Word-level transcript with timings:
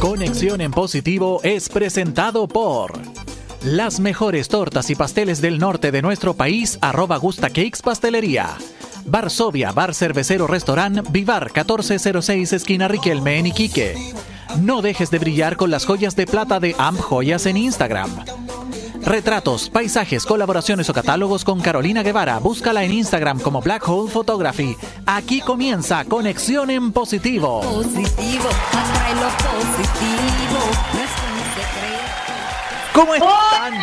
Conexión 0.00 0.60
en 0.60 0.72
Positivo 0.72 1.40
es 1.42 1.70
presentado 1.70 2.46
por 2.46 2.92
las 3.64 3.98
mejores 3.98 4.48
tortas 4.48 4.90
y 4.90 4.94
pasteles 4.94 5.40
del 5.40 5.58
norte 5.58 5.90
de 5.90 6.02
nuestro 6.02 6.34
país, 6.34 6.78
arroba 6.82 7.16
Gusta 7.16 7.48
Cakes 7.48 7.80
Pastelería. 7.82 8.56
Varsovia, 9.06 9.72
Bar 9.72 9.94
Cervecero 9.94 10.46
Restaurant, 10.46 11.10
Vivar 11.10 11.44
1406 11.46 12.52
Esquina 12.52 12.88
Riquelme 12.88 13.38
en 13.38 13.46
Iquique. 13.46 13.94
No 14.60 14.82
dejes 14.82 15.10
de 15.10 15.18
brillar 15.18 15.56
con 15.56 15.70
las 15.70 15.86
joyas 15.86 16.14
de 16.14 16.26
plata 16.26 16.60
de 16.60 16.76
Am 16.78 16.96
Joyas 16.96 17.46
en 17.46 17.56
Instagram. 17.56 18.10
Retratos, 19.06 19.70
paisajes, 19.70 20.26
colaboraciones 20.26 20.90
o 20.90 20.92
catálogos 20.92 21.44
con 21.44 21.60
Carolina 21.60 22.02
Guevara. 22.02 22.40
Búscala 22.40 22.82
en 22.82 22.92
Instagram 22.92 23.38
como 23.38 23.60
Black 23.60 23.88
Hole 23.88 24.10
Photography. 24.10 24.76
Aquí 25.06 25.40
comienza 25.40 26.04
Conexión 26.06 26.70
en 26.70 26.90
Positivo. 26.90 27.60
Positivo, 27.60 28.48
atrae 28.72 29.14
lo 29.14 29.28
positivo. 29.46 30.58
¿Cómo 32.92 33.14
están? 33.14 33.74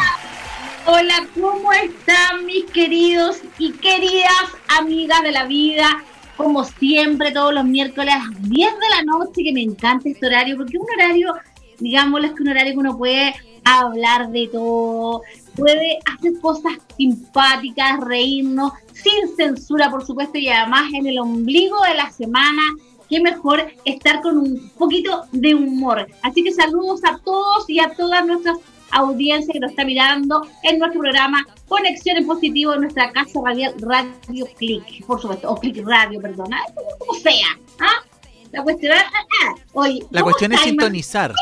Hola, 0.88 1.26
¿cómo 1.40 1.72
están 1.72 2.46
mis 2.46 2.66
queridos 2.66 3.38
y 3.58 3.72
queridas 3.72 4.30
amigas 4.78 5.24
de 5.24 5.32
la 5.32 5.46
vida? 5.46 6.04
Como 6.36 6.66
siempre, 6.66 7.32
todos 7.32 7.54
los 7.54 7.64
miércoles 7.64 8.14
a 8.14 8.18
las 8.18 8.42
10 8.42 8.74
de 8.74 8.90
la 8.90 9.04
noche, 9.04 9.42
que 9.42 9.54
me 9.54 9.62
encanta 9.62 10.10
este 10.10 10.28
horario, 10.28 10.58
porque 10.58 10.76
es 10.76 10.84
un 10.84 10.88
horario, 11.00 11.34
digámoslo, 11.80 12.28
es 12.28 12.34
que 12.34 12.44
un 12.44 12.50
horario 12.50 12.74
que 12.74 12.80
uno 12.80 12.98
puede 12.98 13.34
hablar 13.66 14.30
de 14.32 14.48
todo, 14.52 15.22
puede 15.56 16.00
hacer 16.14 16.40
cosas 16.42 16.74
simpáticas, 16.98 18.00
reírnos, 18.02 18.74
sin 18.94 19.36
censura, 19.36 19.90
por 19.90 20.06
supuesto, 20.06 20.38
y 20.38 20.50
además 20.50 20.92
en 20.94 21.08
el 21.08 21.20
ombligo 21.20 21.82
de 21.84 21.96
la 21.96 22.12
semana, 22.12 22.62
qué 23.10 23.22
mejor 23.22 23.66
estar 23.86 24.22
con 24.22 24.38
un 24.38 24.70
poquito 24.78 25.26
de 25.32 25.56
humor. 25.56 26.08
Así 26.22 26.44
que 26.44 26.52
saludos 26.52 27.02
a 27.04 27.18
todos 27.20 27.70
y 27.70 27.80
a 27.80 27.94
todas 27.96 28.26
nuestras 28.26 28.58
audiencia 28.94 29.52
que 29.52 29.60
nos 29.60 29.72
está 29.72 29.84
mirando 29.86 30.46
en 30.64 30.80
nuestro 30.80 31.02
programa 31.02 31.46
Conexión 31.68 32.18
en 32.18 32.28
Positivo 32.28 32.74
en 32.74 32.82
nuestra 32.82 33.12
casa 33.12 33.40
radial 33.44 33.74
Radio 33.80 34.48
Click, 34.58 35.06
por 35.06 35.20
supuesto, 35.20 35.50
o 35.50 35.56
Click 35.56 35.86
Radio, 35.86 36.22
perdona, 36.22 36.62
como 37.00 37.20
sea. 37.20 37.58
¿ah? 37.80 38.06
La 38.52 38.64
cuestión, 38.64 38.94
ah, 38.94 39.04
ah, 39.12 39.56
oye, 39.74 40.00
La 40.12 40.22
¿cómo 40.22 40.32
cuestión 40.32 40.54
es 40.54 40.62
sintonizar. 40.62 41.34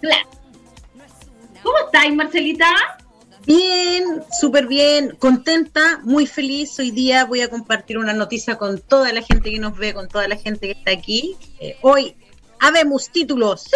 Claro. 0.00 0.28
¿Cómo 1.62 1.76
estáis, 1.86 2.14
Marcelita? 2.14 2.66
Bien, 3.46 4.22
súper 4.40 4.66
bien, 4.66 5.16
contenta, 5.18 6.00
muy 6.04 6.26
feliz. 6.26 6.78
Hoy 6.78 6.90
día 6.90 7.24
voy 7.24 7.40
a 7.40 7.48
compartir 7.48 7.96
una 7.98 8.12
noticia 8.12 8.56
con 8.56 8.78
toda 8.80 9.12
la 9.12 9.22
gente 9.22 9.50
que 9.50 9.58
nos 9.58 9.76
ve, 9.76 9.94
con 9.94 10.06
toda 10.08 10.28
la 10.28 10.36
gente 10.36 10.66
que 10.66 10.72
está 10.78 10.90
aquí. 10.90 11.34
Eh, 11.60 11.78
hoy 11.80 12.14
habemos 12.60 13.08
títulos. 13.10 13.62
¡Sí! 13.62 13.70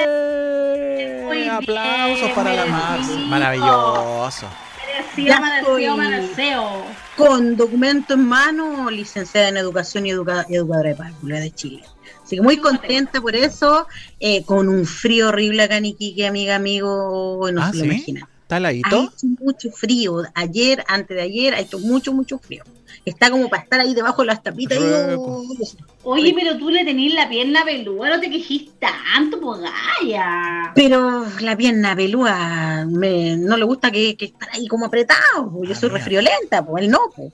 ¡Eh! 0.00 1.22
Muy 1.26 1.38
bien, 1.38 1.50
Aplausos 1.50 2.30
para 2.30 2.54
la 2.54 2.66
Mars. 2.66 3.08
Maravilloso. 3.26 4.46
Mereció, 5.16 5.34
estoy. 5.58 5.88
mereció. 5.96 6.62
Con 7.16 7.56
documento 7.56 8.14
en 8.14 8.24
mano, 8.26 8.88
licenciada 8.90 9.48
en 9.48 9.56
Educación 9.56 10.06
y 10.06 10.10
educa- 10.10 10.46
educadora 10.48 10.90
de 10.90 10.94
párvula 10.94 11.40
de 11.40 11.50
Chile. 11.50 11.82
Así 12.30 12.36
que 12.36 12.42
muy 12.42 12.58
contenta 12.58 13.20
por 13.20 13.34
eso, 13.34 13.88
eh, 14.20 14.44
con 14.44 14.68
un 14.68 14.86
frío 14.86 15.30
horrible 15.30 15.64
acá 15.64 15.78
en 15.78 15.86
Iquique, 15.86 16.28
amiga, 16.28 16.54
amigo, 16.54 17.50
no 17.52 17.60
Ah, 17.60 17.72
se 17.72 17.78
lo 17.78 17.82
¿sí? 17.82 17.90
imaginan. 17.90 18.28
¿Está 18.42 18.54
Ha 18.54 18.58
heladito? 18.58 19.02
hecho 19.02 19.26
mucho 19.40 19.70
frío. 19.72 20.22
Ayer, 20.34 20.84
antes 20.86 21.16
de 21.16 21.22
ayer, 21.24 21.54
ha 21.54 21.58
hecho 21.58 21.80
mucho, 21.80 22.12
mucho 22.12 22.38
frío. 22.38 22.62
Está 23.04 23.30
como 23.32 23.48
para 23.48 23.64
estar 23.64 23.80
ahí 23.80 23.94
debajo 23.94 24.22
de 24.22 24.26
las 24.26 24.44
tapitas. 24.44 24.78
y, 24.78 24.80
Oye, 26.04 26.32
pero 26.38 26.56
tú 26.56 26.70
le 26.70 26.84
tenés 26.84 27.14
la 27.14 27.28
pierna 27.28 27.64
peluda, 27.64 28.10
no 28.10 28.20
te 28.20 28.30
quejís 28.30 28.70
tanto, 28.78 29.40
pues 29.40 29.60
gaya. 29.60 30.70
Pero 30.76 31.24
la 31.40 31.56
pierna 31.56 31.96
pelúa 31.96 32.86
me, 32.88 33.36
no 33.36 33.56
le 33.56 33.64
gusta 33.64 33.90
que, 33.90 34.16
que 34.16 34.26
estar 34.26 34.48
ahí 34.52 34.68
como 34.68 34.86
apretado. 34.86 35.50
po. 35.50 35.64
Yo 35.64 35.72
Ah, 35.72 35.74
soy 35.74 35.88
refriolenta, 35.88 36.64
pues 36.64 36.84
él 36.84 36.90
no. 36.92 37.00
po. 37.14 37.30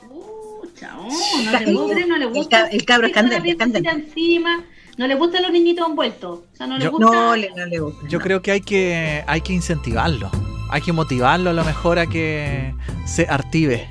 Pucha, 0.63 0.95
oh, 0.99 1.43
no 1.45 1.53
le 1.53 1.65
El- 1.65 1.75
gusta, 1.77 2.07
no 2.07 2.19
le 2.19 2.25
el 2.25 2.31
gusta. 2.33 2.63
ca- 2.65 2.67
el 2.69 2.85
cabro 2.85 3.07
es 3.07 3.13
Deja 3.15 3.23
la 3.23 3.31
candente, 3.31 3.51
es 3.51 3.57
piernecita 3.57 3.89
candente. 3.91 4.09
encima. 4.11 4.65
No 4.99 5.07
le 5.07 5.15
gustan 5.15 5.43
los 5.43 5.53
niñitos 5.53 5.87
envueltos. 5.89 6.39
O 6.53 6.57
sea, 6.57 6.67
no 6.67 6.79
le 6.79 6.85
Yo- 6.85 6.91
gusta. 6.91 7.07
No, 7.07 7.37
le, 7.37 7.51
no 7.55 7.67
le 7.67 7.79
gusta. 7.79 8.09
Yo 8.09 8.19
no. 8.19 8.25
creo 8.25 8.43
que 8.43 8.51
hay 8.53 8.61
que 8.61 9.25
hay 9.27 9.41
que 9.43 9.53
incentivarlo. 9.53 10.31
Hay 10.71 10.81
que 10.83 10.93
motivarlo 10.93 11.51
a 11.51 11.53
lo 11.53 11.65
mejor 11.65 11.99
a 11.99 12.07
que 12.07 12.75
se 13.07 13.27
active. 13.29 13.89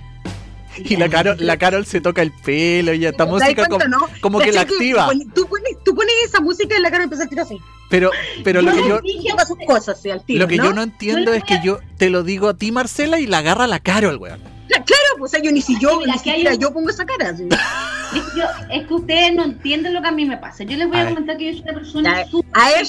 Y 0.77 0.97
la 0.97 1.07
Carol, 1.07 1.37
la 1.39 1.55
Carol 1.57 1.85
se 1.85 2.01
toca 2.01 2.21
el 2.21 2.33
pelo 2.33 2.93
y 2.93 3.05
esta 3.05 3.23
¿Te 3.25 3.31
das 3.31 3.31
música 3.31 3.65
como, 3.65 3.77
cuenta, 3.77 3.87
no? 3.87 4.07
como 4.19 4.39
que 4.39 4.51
la 4.51 4.63
¿Cachai 4.65 4.75
activa. 4.75 5.09
Tú 5.33 5.47
pones, 5.47 5.77
tú 5.85 5.95
pones 5.95 6.13
esa 6.25 6.41
música 6.41 6.77
y 6.77 6.81
la 6.81 6.91
cara 6.91 7.03
empieza 7.03 7.23
a 7.23 7.27
tirar 7.27 7.45
así. 7.45 7.57
Pero, 7.89 8.11
pero 8.43 8.61
lo 8.61 8.71
que 8.73 8.79
yo, 8.85 8.99
cosas 9.67 10.01
tiro, 10.25 10.39
lo 10.39 10.47
que 10.49 10.57
¿no? 10.57 10.65
yo 10.65 10.73
no 10.73 10.81
entiendo 10.81 11.31
Yo 11.31 11.33
es 11.37 11.43
que 11.45 11.59
yo 11.63 11.79
te 11.97 12.09
lo 12.09 12.23
digo 12.23 12.49
a 12.49 12.55
ti, 12.55 12.71
Marcela, 12.73 13.19
y 13.19 13.25
la 13.27 13.37
agarra 13.37 13.67
la 13.67 13.79
Carol, 13.79 14.17
weón. 14.17 14.39
Cla- 14.67 14.83
Claro, 14.83 15.15
pues 15.19 15.31
o 15.31 15.35
sea, 15.35 15.41
yo 15.41 15.51
ni 15.51 15.61
si 15.61 15.79
yo, 15.79 16.01
ni 16.05 16.11
un- 16.11 16.59
yo 16.59 16.73
pongo 16.73 16.89
esa 16.89 17.05
cara. 17.05 17.29
así. 17.29 17.47
Es 18.15 18.23
que, 18.23 18.39
yo- 18.39 18.45
es 18.71 18.87
que 18.87 18.93
ustedes 18.93 19.35
no 19.35 19.43
entienden 19.43 19.93
lo 19.93 20.01
que 20.01 20.07
a 20.07 20.11
mí 20.11 20.25
me 20.25 20.37
pasa. 20.37 20.63
Yo 20.63 20.77
les 20.77 20.87
voy 20.87 20.97
A 20.97 21.01
a, 21.03 21.09
comentar 21.09 21.37
que 21.37 21.45
yo 21.45 21.51
soy 21.53 21.61
una 21.63 21.73
persona 21.73 22.25
súper 22.25 22.51
A 22.61 22.67
ver, 22.69 22.85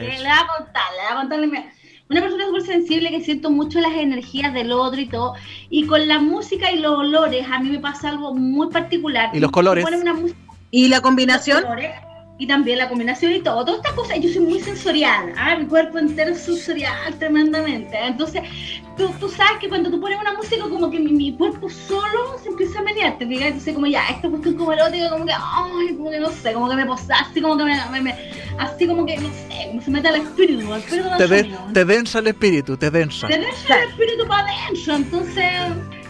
Le 0.00 0.16
voy 0.18 0.26
a 0.26 0.46
contar, 0.58 0.82
le 0.96 1.02
voy 1.02 1.12
a 1.12 1.14
contarle. 1.20 1.46
mira, 1.46 1.64
Una 2.10 2.20
persona 2.20 2.44
súper 2.46 2.62
sensible 2.62 3.10
que 3.10 3.20
siento 3.22 3.50
mucho 3.50 3.80
las 3.80 3.92
energías 3.94 4.52
del 4.52 4.72
otro 4.72 5.00
y 5.00 5.06
todo. 5.08 5.34
Y 5.70 5.86
con 5.86 6.06
la 6.08 6.18
música 6.18 6.70
y 6.70 6.78
los 6.78 6.92
olores, 6.98 7.46
a 7.50 7.58
mí 7.60 7.70
me 7.70 7.78
pasa 7.78 8.08
algo 8.10 8.34
muy 8.34 8.68
particular. 8.70 9.30
¿Y 9.32 9.40
los 9.40 9.50
colores? 9.50 9.84
pones 9.84 10.02
una 10.02 10.12
música 10.14 10.38
¿y 10.70 10.88
la 10.88 10.96
los 10.96 11.02
combinación? 11.02 11.62
colores, 11.62 11.92
y 12.36 12.46
también 12.48 12.78
la 12.78 12.88
combinación 12.88 13.32
y 13.32 13.40
todo. 13.40 13.64
Todas 13.64 13.78
estas 13.80 13.92
cosas, 13.92 14.18
yo 14.20 14.28
soy 14.28 14.42
muy 14.42 14.60
sensorial. 14.60 15.32
¿ah? 15.36 15.56
Mi 15.56 15.66
cuerpo 15.66 15.98
entero 15.98 16.32
es 16.32 16.40
sensorial 16.40 17.14
tremendamente. 17.18 17.96
Entonces, 17.96 18.42
tú, 18.96 19.08
tú 19.20 19.28
sabes 19.28 19.58
que 19.60 19.68
cuando 19.68 19.88
tú 19.88 20.00
pones 20.00 20.18
una 20.20 20.32
música, 20.34 20.62
como 20.68 20.90
que 20.90 20.98
mi, 20.98 21.12
mi 21.12 21.32
cuerpo 21.36 21.70
solo 21.70 22.36
se 22.42 22.48
empieza 22.48 22.80
a 22.80 22.82
menear. 22.82 23.16
¿te 23.18 23.26
fijas? 23.26 23.46
Entonces, 23.46 23.72
como 23.74 23.86
ya, 23.86 24.08
esta 24.08 24.28
cuestión 24.28 24.54
como 24.56 24.72
erótica, 24.72 25.10
como 25.10 25.26
que, 25.26 25.32
ay, 25.32 25.94
como 25.96 26.10
que 26.10 26.18
no 26.20 26.30
sé, 26.30 26.52
como 26.54 26.68
que 26.68 26.74
me 26.76 26.86
posa, 26.86 27.14
así 27.20 27.40
como 27.40 27.56
que 27.56 27.64
me, 27.64 27.76
me- 27.92 28.00
me- 28.00 28.16
así 28.58 28.86
como 28.86 29.06
que, 29.06 29.16
no 29.16 29.28
sé, 29.28 29.66
como 29.68 29.80
se 29.80 29.90
mete 29.92 30.08
al 30.08 30.16
espíritu, 30.16 30.72
al 30.72 30.80
espíritu 30.80 31.08
Te, 31.16 31.28
de- 31.28 31.56
te 31.72 31.84
densa 31.84 32.18
el 32.18 32.26
espíritu, 32.26 32.76
te 32.76 32.90
densa. 32.90 33.28
Te 33.28 33.38
deja 33.38 33.80
el 33.82 33.88
espíritu 33.90 34.26
para 34.26 34.48
adentro, 34.48 34.96
entonces 34.96 35.52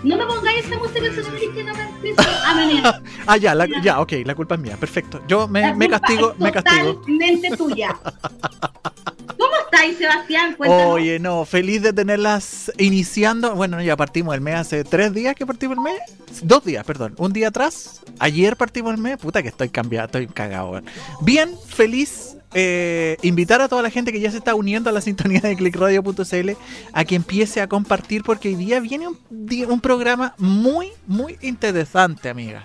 no 0.04 0.16
me 0.16 0.26
pongáis 0.26 0.64
esa 0.66 0.76
música 0.78 1.00
que 1.00 1.10
se 1.22 1.50
que 1.52 1.64
no 1.64 1.74
me 1.74 1.82
empiezo 1.82 2.22
a 2.46 2.54
menear. 2.54 3.02
Ah, 3.26 3.36
ya, 3.36 3.54
la- 3.54 3.66
ya, 3.82 4.00
ok, 4.00 4.12
la 4.24 4.34
culpa 4.34 4.54
es 4.54 4.60
mía, 4.60 4.76
perfecto. 4.78 5.20
Yo 5.26 5.48
me, 5.48 5.62
castigo, 5.88 6.32
es 6.32 6.38
me 6.38 6.52
castigo. 6.52 6.94
Totalmente 6.96 7.56
tuya. 7.56 7.96
¿Cómo 9.38 9.52
estáis, 9.64 9.96
Sebastián? 9.98 10.54
Cuéntanos. 10.56 10.94
Oye, 10.94 11.18
no, 11.18 11.44
feliz 11.44 11.82
de 11.82 11.92
tenerlas 11.92 12.70
iniciando. 12.78 13.54
Bueno, 13.54 13.80
ya 13.82 13.96
partimos 13.96 14.34
el 14.34 14.40
mes 14.40 14.56
hace 14.56 14.84
tres 14.84 15.12
días 15.12 15.34
que 15.34 15.46
partimos 15.46 15.76
el 15.78 15.82
mes. 15.82 16.00
Dos 16.42 16.64
días, 16.64 16.84
perdón. 16.84 17.14
Un 17.18 17.32
día 17.32 17.48
atrás. 17.48 18.02
Ayer 18.18 18.56
partimos 18.56 18.94
el 18.94 19.00
mes. 19.00 19.16
Puta 19.18 19.42
que 19.42 19.48
estoy 19.48 19.70
cambiado, 19.70 20.06
estoy 20.06 20.26
cagado. 20.28 20.80
Bien, 21.20 21.50
feliz. 21.68 22.33
Eh, 22.54 23.16
invitar 23.22 23.60
a 23.60 23.68
toda 23.68 23.82
la 23.82 23.90
gente 23.90 24.12
que 24.12 24.20
ya 24.20 24.30
se 24.30 24.38
está 24.38 24.54
uniendo 24.54 24.88
a 24.88 24.92
la 24.92 25.00
sintonía 25.00 25.40
de 25.40 25.56
clickradio.cl 25.56 26.50
a 26.92 27.04
que 27.04 27.14
empiece 27.16 27.60
a 27.60 27.68
compartir 27.68 28.22
porque 28.22 28.48
hoy 28.48 28.54
día 28.54 28.80
viene 28.80 29.08
un, 29.08 29.80
programa 29.80 30.34
muy, 30.38 30.90
muy 31.06 31.36
interesante, 31.42 32.28
amiga. 32.28 32.64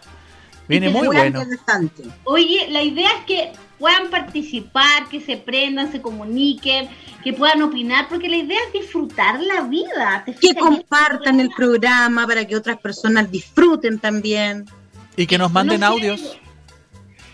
Viene 0.67 0.89
muy 0.89 1.07
Muy 1.07 1.15
bueno. 1.15 1.41
interesante. 1.41 2.03
Oye, 2.25 2.67
la 2.69 2.83
idea 2.83 3.09
es 3.17 3.25
que 3.25 3.51
puedan 3.79 4.11
participar, 4.11 5.09
que 5.09 5.19
se 5.19 5.37
prendan, 5.37 5.91
se 5.91 5.99
comuniquen, 5.99 6.87
que 7.23 7.33
puedan 7.33 7.63
opinar, 7.63 8.07
porque 8.07 8.29
la 8.29 8.37
idea 8.37 8.59
es 8.67 8.73
disfrutar 8.81 9.41
la 9.41 9.61
vida. 9.61 10.21
¿te 10.25 10.35
Que 10.35 10.53
compartan 10.53 11.39
el 11.39 11.49
programa 11.49 12.27
para 12.27 12.45
que 12.45 12.55
otras 12.55 12.77
personas 12.77 13.31
disfruten 13.31 13.97
también. 13.97 14.65
Y 15.17 15.25
que 15.25 15.39
nos 15.39 15.51
manden 15.51 15.79
No 15.79 15.87
sé, 15.87 15.93
audios. 15.93 16.39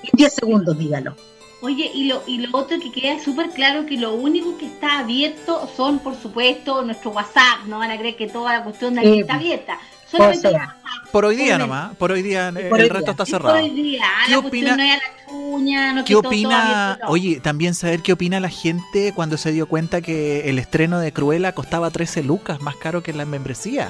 En 0.04 0.12
10 0.14 0.34
segundos, 0.34 0.78
dígalo. 0.78 1.16
Oye, 1.62 1.90
y 1.92 2.04
lo, 2.06 2.22
y 2.28 2.38
lo 2.38 2.56
otro 2.56 2.80
que 2.80 2.92
queda 2.92 3.20
súper 3.20 3.50
claro 3.50 3.88
que 3.88 3.98
lo 3.98 4.14
único 4.14 4.56
que 4.60 4.68
está 4.68 5.00
abierto 5.00 5.68
son, 5.76 5.98
por 5.98 6.16
supuesto, 6.16 6.84
nuestro 6.84 7.10
WhatsApp. 7.10 7.66
No 7.68 7.80
van 7.80 7.90
a 7.90 7.98
creer 7.98 8.16
que 8.16 8.28
toda 8.28 8.54
la 8.60 8.64
cuestión 8.64 8.94
de 8.94 9.00
aquí 9.02 9.14
Sí, 9.14 9.20
está 9.22 9.34
abierta. 9.34 9.80
Solamente. 10.12 10.48
WhatsApp. 10.50 10.77
Por 11.12 11.26
hoy 11.26 11.36
día 11.36 11.58
nomás, 11.58 11.96
por 11.96 12.12
hoy 12.12 12.22
día 12.22 12.50
eh, 12.50 12.68
por 12.70 12.80
el 12.80 12.86
hoy 12.86 12.90
resto 12.90 13.00
día. 13.06 13.12
está 13.12 13.26
cerrado. 13.26 13.56
por 13.56 13.64
hoy 13.64 13.70
día, 13.72 14.04
¿Qué 14.26 14.32
la 14.32 14.40
opina- 14.40 14.76
no 14.76 14.84
es 14.84 14.90
la 14.90 15.94
no 15.94 16.06
¿Qué 16.06 16.16
opina? 16.16 17.00
Oye, 17.08 17.40
también 17.40 17.74
saber 17.74 18.02
qué 18.02 18.14
opina 18.14 18.40
la 18.40 18.50
gente 18.50 19.14
cuando 19.16 19.38
se 19.38 19.52
dio 19.52 19.68
cuenta 19.68 20.02
que 20.02 20.50
el 20.50 20.60
estreno 20.60 21.00
de 21.00 21.12
Cruella 21.12 21.54
costaba 21.54 21.90
13 21.92 22.24
lucas, 22.24 22.62
más 22.62 22.76
caro 22.76 23.02
que 23.04 23.14
la 23.14 23.26
membresía 23.26 23.90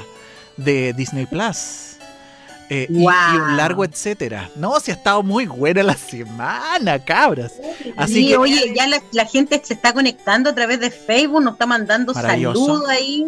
de 0.58 0.94
Disney 0.94 1.25
Plus. 1.25 1.96
Eh, 2.69 2.88
y- 2.90 3.02
y, 3.04 3.06
un 3.06 3.56
largo 3.58 3.86
etcétera. 3.86 4.50
No, 4.58 4.78
si 4.81 4.92
ha 4.92 4.96
estado 4.96 5.24
muy 5.24 5.46
buena 5.46 5.84
la 5.84 5.96
semana, 5.96 7.00
cabras. 7.00 7.54
Así 7.96 8.14
Sí, 8.16 8.28
que 8.28 8.38
oye, 8.38 8.74
ya 8.75 8.88
la, 8.88 9.02
la 9.14 9.25
gente 9.25 9.62
se 9.64 9.74
está 9.74 9.94
conectando 9.94 10.50
a 10.50 10.56
través 10.56 10.80
de 10.81 10.92
Facebook, 10.92 11.42
nos 11.44 11.54
está 11.54 11.66
mandando 11.66 12.14
saludos 12.14 12.84
ahí. 12.90 13.25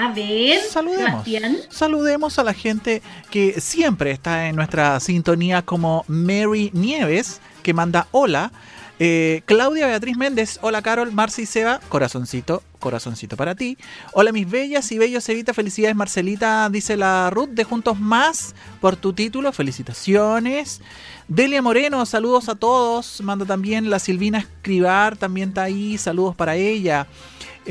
A 0.00 0.12
ver, 0.12 0.60
Saludemos. 0.62 1.10
Sebastián. 1.10 1.56
Saludemos 1.68 2.38
a 2.38 2.44
la 2.44 2.54
gente 2.54 3.02
que 3.30 3.60
siempre 3.60 4.12
está 4.12 4.48
en 4.48 4.56
nuestra 4.56 4.98
sintonía 4.98 5.60
como 5.60 6.06
Mary 6.08 6.70
Nieves, 6.72 7.42
que 7.62 7.74
manda 7.74 8.08
hola. 8.10 8.50
Eh, 8.98 9.42
Claudia 9.44 9.86
Beatriz 9.86 10.16
Méndez, 10.16 10.58
hola 10.62 10.80
Carol, 10.80 11.12
Marci 11.12 11.42
y 11.42 11.46
Seba, 11.46 11.80
corazoncito, 11.90 12.62
corazoncito 12.78 13.36
para 13.36 13.54
ti. 13.54 13.76
Hola 14.12 14.32
mis 14.32 14.48
bellas 14.48 14.90
y 14.90 14.96
bellos 14.96 15.28
Evita, 15.28 15.52
felicidades 15.52 15.96
Marcelita, 15.96 16.68
dice 16.70 16.96
la 16.96 17.28
Ruth 17.28 17.50
de 17.50 17.64
Juntos 17.64 18.00
Más 18.00 18.54
por 18.80 18.96
tu 18.96 19.12
título, 19.12 19.52
felicitaciones. 19.52 20.80
Delia 21.28 21.60
Moreno, 21.60 22.04
saludos 22.06 22.48
a 22.48 22.54
todos, 22.54 23.20
manda 23.20 23.44
también 23.44 23.90
la 23.90 23.98
Silvina 23.98 24.38
Escribar, 24.38 25.18
también 25.18 25.50
está 25.50 25.64
ahí, 25.64 25.98
saludos 25.98 26.36
para 26.36 26.56
ella. 26.56 27.06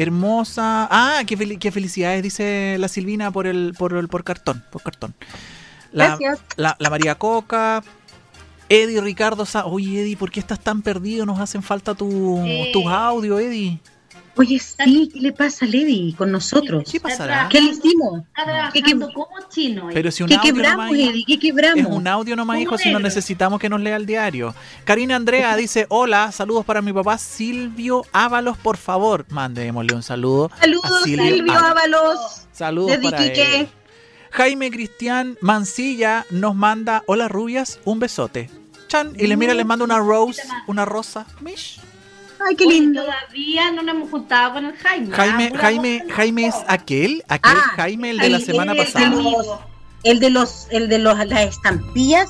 Hermosa. 0.01 0.87
Ah, 0.91 1.21
qué, 1.27 1.37
fel- 1.37 1.59
qué 1.59 1.71
felicidades, 1.71 2.23
dice 2.23 2.77
la 2.79 2.87
Silvina 2.87 3.31
por 3.31 3.47
el, 3.47 3.73
por 3.77 3.93
el 3.97 4.07
por 4.07 4.23
cartón, 4.23 4.63
por 4.71 4.81
cartón. 4.81 5.13
La, 5.91 6.17
la, 6.57 6.75
la 6.79 6.89
María 6.89 7.15
Coca. 7.15 7.83
Eddie 8.71 9.01
Ricardo 9.01 9.45
Sa 9.47 9.65
Oye, 9.65 10.01
Eddie, 10.01 10.15
¿por 10.15 10.29
qué 10.29 10.39
estás 10.39 10.59
tan 10.59 10.83
perdido? 10.83 11.25
Nos 11.25 11.39
hacen 11.39 11.63
falta 11.63 11.95
tu, 11.95 12.39
Sí. 12.45 12.69
tus 12.71 12.85
audios, 12.85 13.41
Eddie. 13.41 13.79
Oye, 14.39 14.57
sí, 14.57 15.09
¿qué 15.13 15.19
le 15.19 15.33
pasa 15.33 15.65
a 15.65 15.67
Lady 15.67 16.13
con 16.17 16.31
nosotros? 16.31 16.89
¿Qué 16.89 17.01
pasará? 17.01 17.49
¿Qué 17.49 17.59
le 17.59 17.71
hicimos? 17.71 18.19
Está 18.19 18.71
¿Qué 18.71 18.81
trabajando 18.81 19.13
como 19.13 19.27
chino. 19.49 19.89
eh. 19.89 19.93
Pero 19.93 20.11
si 20.11 20.23
un 20.23 20.29
¿Qué 20.29 20.35
audio 20.35 20.53
quebramos, 20.53 20.85
nomás, 20.85 21.09
Eddie? 21.09 21.25
¿Qué 21.27 21.39
quebramos? 21.39 21.79
es 21.79 21.85
un 21.85 22.07
audio 22.07 22.37
nomás, 22.37 22.57
hijo, 22.61 22.77
si 22.77 22.89
no 22.89 22.99
necesitamos 22.99 23.59
que 23.59 23.67
nos 23.67 23.81
lea 23.81 23.97
el 23.97 24.05
diario. 24.05 24.55
Karina 24.85 25.17
Andrea 25.17 25.53
dice, 25.57 25.87
hola, 25.89 26.31
saludos 26.31 26.63
para 26.63 26.81
mi 26.81 26.93
papá 26.93 27.17
Silvio 27.17 28.05
Ábalos, 28.13 28.57
por 28.57 28.77
favor. 28.77 29.25
Mandémosle 29.29 29.93
un 29.93 30.03
saludo. 30.03 30.49
Saludos, 30.57 30.85
a 30.85 31.03
Silvio 31.03 31.35
Silvio 31.35 31.53
Ábalos. 31.59 32.47
Saludos 32.53 32.91
Desde 32.91 33.11
para 33.11 33.25
él. 33.25 33.67
Jaime 34.31 34.71
Cristian 34.71 35.37
Mancilla 35.41 36.25
nos 36.29 36.55
manda, 36.55 37.03
hola 37.07 37.27
rubias, 37.27 37.81
un 37.83 37.99
besote. 37.99 38.49
Chan, 38.87 39.15
y 39.19 39.27
le 39.27 39.35
mira, 39.35 39.53
les 39.53 39.65
manda 39.65 39.83
una 39.83 39.99
rose, 39.99 40.41
una 40.65 40.85
rosa. 40.85 41.25
Mish. 41.41 41.81
Ay, 42.47 42.55
qué 42.55 42.65
Oye, 42.65 42.73
lindo. 42.75 43.03
Todavía 43.03 43.71
no 43.71 43.81
nos 43.83 43.95
hemos 43.95 44.09
juntado 44.09 44.53
con 44.53 44.65
el 44.65 44.77
Jaime. 44.77 45.15
Jaime, 45.15 45.45
ah, 45.45 45.49
pura 45.49 45.61
Jaime, 45.61 46.03
Jaime 46.09 46.45
es 46.47 46.55
aquel, 46.67 47.23
aquel 47.27 47.57
Ah, 47.57 47.71
Jaime, 47.75 48.09
el 48.11 48.17
de 48.19 48.29
la 48.29 48.39
semana 48.39 48.71
el 48.71 48.77
pasada. 48.77 49.11
El 50.03 50.19
de 50.19 50.29
los, 50.29 50.67
el 50.71 50.87
de 50.89 50.99
los, 50.99 51.17
las 51.27 51.41
estampillas. 51.41 52.29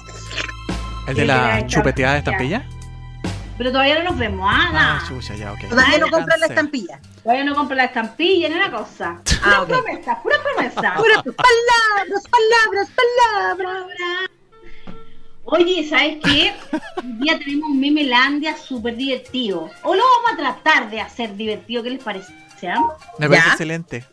El 1.07 1.15
de 1.15 1.25
la 1.25 1.35
la 1.59 1.67
chupeteada 1.67 2.13
de 2.13 2.19
estampilla. 2.19 2.65
Pero 3.57 3.71
todavía 3.71 3.99
no 4.01 4.11
nos 4.11 4.17
vemos, 4.17 4.49
ah, 4.49 4.67
Ah, 4.69 4.71
nada. 4.73 5.03
chucha, 5.07 5.35
ya, 5.35 5.51
ok. 5.51 5.59
Todavía 5.69 5.97
no 5.97 6.05
Cansé. 6.05 6.11
compran 6.11 6.39
la 6.39 6.45
estampilla. 6.45 6.99
Todavía 7.23 7.43
no 7.43 7.55
compro 7.55 7.75
la 7.75 7.83
estampilla 7.85 8.49
ni 8.49 8.55
una 8.55 8.71
cosa. 8.71 9.17
Pura 9.23 9.39
Ah, 9.43 9.61
ok. 9.63 9.67
promesa, 9.67 10.23
pura 10.23 10.35
promesa. 10.41 10.93
Pura- 10.95 11.23
palabras, 11.23 12.23
palabras, 12.31 12.89
palabras. 12.95 14.28
Oye, 15.51 15.87
¿sabes 15.87 16.17
qué? 16.23 16.53
Hoy 16.97 17.13
día 17.19 17.39
tenemos 17.39 17.71
un 17.71 17.79
memelandia 17.79 18.55
súper 18.55 18.95
divertido. 18.95 19.69
O 19.83 19.95
lo 19.95 20.03
vamos 20.03 20.31
a 20.33 20.37
tratar 20.37 20.91
de 20.91 21.01
hacer 21.01 21.35
divertido, 21.35 21.81
¿qué 21.81 21.89
les 21.91 22.03
parece? 22.03 22.33
¿Ah? 22.63 22.95
Me 23.17 23.27
parece 23.27 23.47
¿Ya? 23.47 23.51
excelente. 23.51 24.05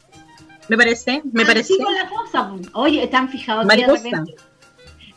Me 0.68 0.76
parece, 0.76 1.22
me 1.32 1.44
parece. 1.44 1.74
Así 1.74 1.82
con 1.82 1.94
la 1.94 2.08
cosa. 2.08 2.48
pues. 2.50 2.68
Oye, 2.72 3.02
¿están 3.02 3.28
fijados 3.28 3.66
que 3.66 3.76
de 3.76 3.82
Mariposa. 3.86 4.02
repente... 4.04 4.34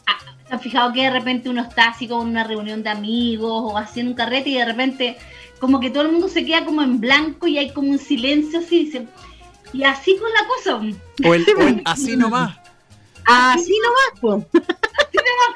Ah, 0.08 0.18
¿Están 0.44 0.60
fijados 0.60 0.94
que 0.94 1.04
de 1.04 1.10
repente 1.12 1.50
uno 1.50 1.62
está 1.62 1.90
así 1.90 2.08
como 2.08 2.24
en 2.24 2.30
una 2.30 2.44
reunión 2.44 2.84
de 2.84 2.90
amigos 2.90 3.64
o 3.66 3.78
haciendo 3.78 4.12
un 4.12 4.18
carrete 4.18 4.50
y 4.50 4.58
de 4.58 4.66
repente 4.66 5.18
como 5.60 5.80
que 5.80 5.90
todo 5.90 6.04
el 6.04 6.12
mundo 6.12 6.28
se 6.28 6.46
queda 6.46 6.66
como 6.66 6.82
en 6.82 7.00
blanco 7.00 7.48
y 7.48 7.58
hay 7.58 7.72
como 7.72 7.90
un 7.92 8.00
silencio 8.00 8.60
así, 8.60 8.86
dicen, 8.86 9.10
y 9.74 9.84
así 9.84 10.18
con 10.18 10.30
la 10.32 10.48
cosa. 10.48 10.76
O 11.28 11.34
el, 11.34 11.46
o 11.58 11.62
el 11.68 11.82
así 11.86 12.16
nomás. 12.18 12.58
Así 13.26 13.78
nomás, 14.22 14.48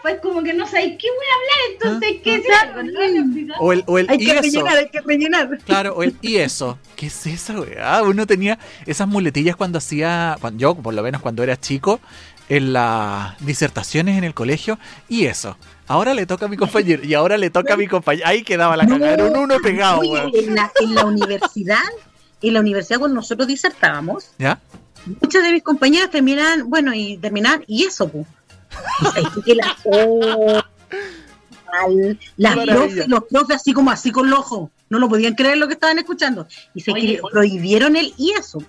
Pues 0.02 0.20
como 0.22 0.44
que 0.44 0.54
no 0.54 0.68
sabéis 0.68 0.98
qué 1.00 1.08
voy 1.08 1.26
a 1.26 1.36
hablar, 1.36 1.60
entonces 1.72 2.10
hay 2.10 2.20
que 2.20 2.38
decir 2.38 2.52
algo, 2.54 2.84
¿no? 2.84 3.56
O 3.60 3.74
el, 3.74 3.84
o 3.88 3.98
el 4.00 4.10
Hay 4.10 4.18
y 4.20 4.26
que 4.26 4.32
eso. 4.32 4.42
rellenar, 4.42 4.78
hay 4.78 4.90
que 4.90 5.02
rellenar. 5.02 5.58
Claro, 5.66 5.96
o 5.96 6.04
el 6.04 6.16
y 6.22 6.38
eso. 6.38 6.78
¿Qué 6.96 7.08
es 7.08 7.26
esa 7.28 7.60
weá? 7.60 8.02
Uno 8.04 8.28
tenía 8.28 8.60
esas 8.86 9.08
muletillas 9.08 9.56
cuando 9.56 9.78
hacía, 9.78 10.38
cuando, 10.42 10.60
yo 10.60 10.76
por 10.76 10.94
lo 10.94 11.02
menos 11.04 11.22
cuando 11.22 11.42
era 11.44 11.60
chico, 11.60 12.00
en 12.50 12.74
las 12.74 13.38
disertaciones 13.46 14.18
en 14.18 14.24
el 14.26 14.34
colegio, 14.34 14.78
y 15.08 15.26
eso. 15.26 15.58
Ahora 15.88 16.14
le 16.14 16.26
toca 16.26 16.46
a 16.46 16.50
mi 16.50 16.58
compañero, 16.58 17.04
y 17.04 17.14
ahora 17.14 17.38
le 17.38 17.50
toca 17.50 17.74
a 17.76 17.78
mi 17.78 17.88
compañero. 17.88 18.28
Ahí 18.28 18.44
quedaba 18.44 18.76
la 18.76 18.86
cagada, 18.86 19.14
era 19.14 19.26
un 19.26 19.38
uno 19.38 19.58
pegado, 19.62 20.00
weón. 20.00 20.32
en, 20.34 20.56
la, 20.56 20.72
en 20.82 20.96
la 20.96 21.06
universidad, 21.06 21.80
en 22.42 22.54
la 22.54 22.60
universidad 22.60 23.00
cuando 23.00 23.16
nosotros 23.16 23.48
disertábamos, 23.48 24.32
¿Ya? 24.38 24.60
muchas 25.22 25.44
de 25.44 25.52
mis 25.52 25.64
compañeras 25.64 26.10
terminan, 26.10 26.70
bueno, 26.70 26.94
y 26.94 27.18
terminan, 27.18 27.64
y 27.68 27.84
eso, 27.86 28.10
pues. 28.10 28.26
Y 29.02 29.06
sabes 29.06 29.44
que 29.46 29.56
la 29.56 29.78
oh, 29.86 30.64
las 32.38 32.56
profes, 32.56 33.08
los 33.08 33.24
profes 33.26 33.56
así 33.58 33.74
como 33.74 33.92
así 33.92 34.12
con 34.12 34.30
los 34.30 34.40
ojos, 34.40 34.70
no 34.90 35.00
lo 35.00 35.10
podían 35.10 35.34
creer 35.34 35.58
lo 35.58 35.68
que 35.68 35.74
estaban 35.74 35.98
escuchando. 35.98 36.48
Y 36.76 36.82
se 36.82 36.92
Oye, 36.92 37.16
que 37.16 37.22
prohibieron 37.32 37.96
el 37.96 38.14
y 38.18 38.32
eso. 38.32 38.60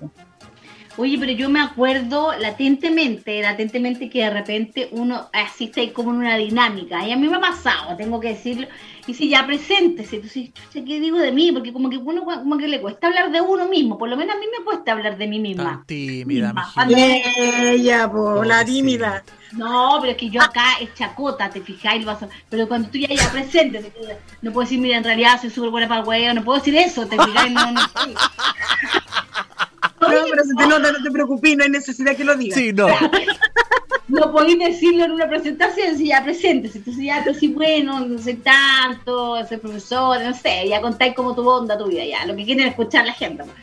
Oye, 0.96 1.18
pero 1.18 1.32
yo 1.32 1.50
me 1.50 1.60
acuerdo 1.60 2.32
latentemente, 2.38 3.42
latentemente 3.42 4.08
que 4.08 4.20
de 4.20 4.30
repente 4.30 4.88
uno 4.92 5.28
asiste 5.32 5.80
ahí 5.80 5.90
como 5.90 6.10
en 6.10 6.18
una 6.18 6.36
dinámica. 6.36 7.06
Y 7.06 7.12
a 7.12 7.16
mí 7.16 7.28
me 7.28 7.36
ha 7.36 7.40
pasado, 7.40 7.96
tengo 7.96 8.20
que 8.20 8.28
decirlo. 8.28 8.68
Y 9.06 9.12
si 9.12 9.28
ya 9.28 9.44
preséntese, 9.46 10.16
entonces, 10.16 10.50
chucha, 10.54 10.84
¿qué 10.84 10.98
digo 10.98 11.18
de 11.18 11.30
mí? 11.30 11.52
Porque 11.52 11.74
como 11.74 11.90
que 11.90 11.98
uno 11.98 12.24
como 12.24 12.56
que 12.56 12.66
le 12.68 12.80
cuesta 12.80 13.06
hablar 13.08 13.30
de 13.30 13.40
uno 13.42 13.68
mismo. 13.68 13.98
Por 13.98 14.08
lo 14.08 14.16
menos 14.16 14.34
a 14.34 14.38
mí 14.38 14.46
me 14.58 14.64
cuesta 14.64 14.92
hablar 14.92 15.18
de 15.18 15.26
mí 15.26 15.38
misma. 15.38 15.64
Tan 15.64 15.86
tímida, 15.86 16.54
Misma. 16.54 16.72
Ella, 17.70 18.10
po, 18.10 18.42
la 18.44 18.64
tímida. 18.64 19.22
No, 19.52 19.98
pero 20.00 20.12
es 20.12 20.16
que 20.18 20.30
yo 20.30 20.40
acá 20.42 20.78
es 20.80 20.94
chacota, 20.94 21.50
te 21.50 21.60
fijáis, 21.60 22.00
lo 22.04 22.12
vas 22.12 22.22
a- 22.22 22.28
pero 22.48 22.66
cuando 22.66 22.88
tú 22.88 22.96
ya 22.98 23.08
ya 23.08 23.30
presentes, 23.30 23.84
no 24.42 24.52
puedo 24.52 24.64
decir, 24.64 24.80
mira, 24.80 24.96
en 24.96 25.04
realidad 25.04 25.38
soy 25.40 25.50
súper 25.50 25.70
buena 25.70 25.86
para 25.86 26.00
el 26.00 26.06
huevo, 26.08 26.34
no 26.34 26.42
puedo 26.42 26.58
decir 26.58 26.74
eso, 26.74 27.06
te 27.06 27.16
fijáis, 27.22 27.52
no, 27.52 27.72
no. 27.72 27.80
No, 30.00 30.08
pero 30.30 30.44
se 30.44 30.54
te 30.54 30.66
nota, 30.66 30.92
no 30.92 31.02
te 31.02 31.10
preocupes, 31.10 31.56
no 31.56 31.64
hay 31.64 31.70
necesidad 31.70 32.14
que 32.14 32.24
lo 32.24 32.36
digas. 32.36 32.58
Sí, 32.58 32.72
no. 32.74 32.88
No 34.14 34.32
podéis 34.32 34.58
decirlo 34.58 35.04
en 35.04 35.12
una 35.12 35.28
presentación 35.28 35.96
si 35.96 36.08
ya 36.08 36.22
presentes. 36.24 36.74
Entonces 36.76 37.04
ya 37.04 37.24
tú 37.24 37.34
sí, 37.34 37.48
bueno, 37.48 38.00
no 38.00 38.18
sé 38.18 38.34
tanto, 38.34 39.44
soy 39.46 39.56
profesor, 39.58 40.20
no 40.22 40.34
sé, 40.34 40.68
ya 40.68 40.80
contáis 40.80 41.14
como 41.14 41.34
tu 41.34 41.48
onda, 41.48 41.76
tu 41.76 41.86
vida, 41.86 42.04
ya, 42.04 42.24
lo 42.26 42.34
que 42.36 42.44
quieren 42.44 42.66
escuchar 42.68 43.04
la 43.06 43.12
gente. 43.12 43.44
pues. 43.44 43.56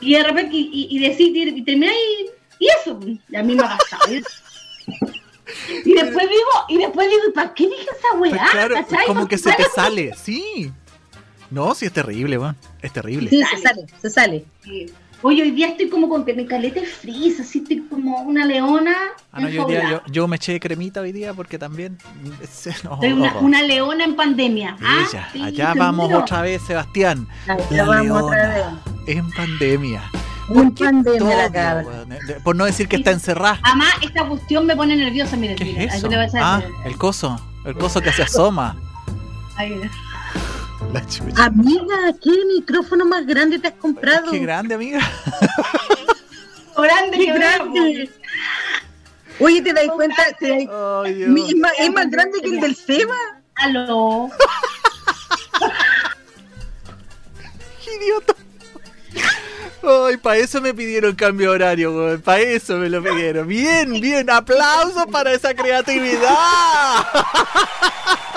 Y 0.00 0.14
de 0.14 0.22
repente, 0.24 0.54
y, 0.56 0.70
y, 0.90 0.96
y 0.96 1.08
decir, 1.08 1.36
y, 1.36 1.48
y 1.58 1.62
termináis, 1.62 1.98
y 2.58 2.66
eso, 2.80 2.98
pues, 2.98 3.16
y 3.28 3.36
a 3.36 3.42
mí 3.42 3.54
me 3.54 3.62
ha 3.64 3.78
pasado. 3.78 4.12
¿eh? 4.12 4.22
Y 5.84 5.92
después 5.94 6.28
digo, 6.28 6.50
y 6.68 6.78
después 6.78 7.08
digo, 7.08 7.22
¿para 7.34 7.54
qué 7.54 7.64
dije 7.68 7.82
esa 7.82 8.18
Pues 8.18 8.32
weá? 8.32 8.46
claro, 8.50 8.74
¿Cachai? 8.76 9.06
como 9.06 9.28
que 9.28 9.38
se 9.38 9.52
te 9.52 9.64
sale, 9.74 10.12
sí. 10.16 10.72
No, 11.50 11.74
sí 11.74 11.84
es 11.86 11.92
terrible, 11.92 12.38
weón. 12.38 12.56
Es 12.82 12.92
terrible. 12.92 13.30
Sí, 13.30 13.42
se 13.42 13.58
sale, 13.58 13.86
se 14.00 14.10
sale. 14.10 14.44
sí. 14.62 14.86
Oye, 15.26 15.40
hoy 15.42 15.52
día 15.52 15.68
estoy 15.68 15.88
como 15.88 16.06
con 16.10 16.22
de 16.26 16.86
frizz, 17.00 17.40
así 17.40 17.60
estoy 17.60 17.80
como 17.88 18.18
una 18.24 18.44
leona. 18.44 18.94
Ah, 19.32 19.40
no, 19.40 19.48
yo, 19.48 19.64
hoy 19.64 19.72
día- 19.72 19.90
yo, 19.90 20.02
yo 20.12 20.28
me 20.28 20.36
eché 20.36 20.60
cremita 20.60 21.00
hoy 21.00 21.12
día 21.12 21.32
porque 21.32 21.58
también. 21.58 21.96
no, 22.84 23.00
Soy 23.00 23.12
una, 23.40 23.62
leona 23.62 24.04
en 24.04 24.16
pandemia. 24.16 24.76
¿ah? 24.82 25.06
Ella, 25.08 25.28
Sí, 25.32 25.40
allá 25.40 25.72
vamos 25.74 26.12
otra 26.12 26.42
vez, 26.42 26.60
Sebastián. 26.66 27.26
Allá 27.48 27.64
La 27.70 27.84
vamos 27.84 28.22
otra 28.22 28.48
vez. 28.48 28.56
leona 28.56 28.82
en 29.06 29.30
pandemia. 29.30 30.02
Un 30.50 30.54
¿Por 30.56 30.74
qué 30.74 30.84
pandemia 30.84 31.36
la 31.38 31.50
cabra. 31.50 31.86
Por 32.42 32.54
no 32.54 32.66
decir 32.66 32.86
que 32.86 32.96
está 32.96 33.10
encerrada. 33.10 33.60
Además, 33.62 33.94
esta 34.02 34.28
cuestión 34.28 34.66
me 34.66 34.76
pone 34.76 34.94
nerviosa, 34.94 35.38
miren. 35.38 35.56
¿Qué 35.56 35.84
es 35.84 35.94
eso? 35.94 36.10
Ah, 36.34 36.62
el 36.84 36.98
coso. 36.98 37.40
El 37.64 37.74
coso 37.76 38.02
que 38.02 38.12
se 38.12 38.24
asoma. 38.24 38.76
Ahí. 39.56 39.80
La 40.92 41.04
chucha. 41.06 41.44
Amiga, 41.44 41.96
¿qué 42.22 42.30
micrófono 42.54 43.04
más 43.04 43.26
grande 43.26 43.58
te 43.58 43.68
has 43.68 43.74
comprado? 43.74 44.30
Qué 44.30 44.38
grande, 44.38 44.74
amiga. 44.74 45.00
Grande, 46.76 47.18
Qué 47.18 47.26
grande. 47.32 48.10
Oye, 49.38 49.62
¿te 49.62 49.72
das 49.72 49.84
cuenta? 49.94 50.24
¿Te 50.40 50.48
das- 50.48 50.58
es, 51.06 51.28
más, 51.56 51.72
es 51.78 51.92
más 51.92 52.10
grande 52.10 52.40
que 52.40 52.48
el 52.48 52.58
del 52.60 52.74
Seba. 52.74 53.14
Aló. 53.54 54.28
Idiota. 57.96 58.34
Ay, 60.08 60.16
para 60.16 60.36
eso 60.38 60.60
me 60.60 60.74
pidieron 60.74 61.14
cambio 61.14 61.50
de 61.50 61.54
horario, 61.54 61.92
weón. 61.94 62.20
Para 62.22 62.40
eso 62.40 62.76
me 62.76 62.88
lo 62.88 63.00
pidieron. 63.02 63.46
Bien, 63.46 64.00
bien. 64.00 64.28
Aplausos 64.30 65.06
para 65.12 65.32
esa 65.32 65.54
creatividad. 65.54 66.26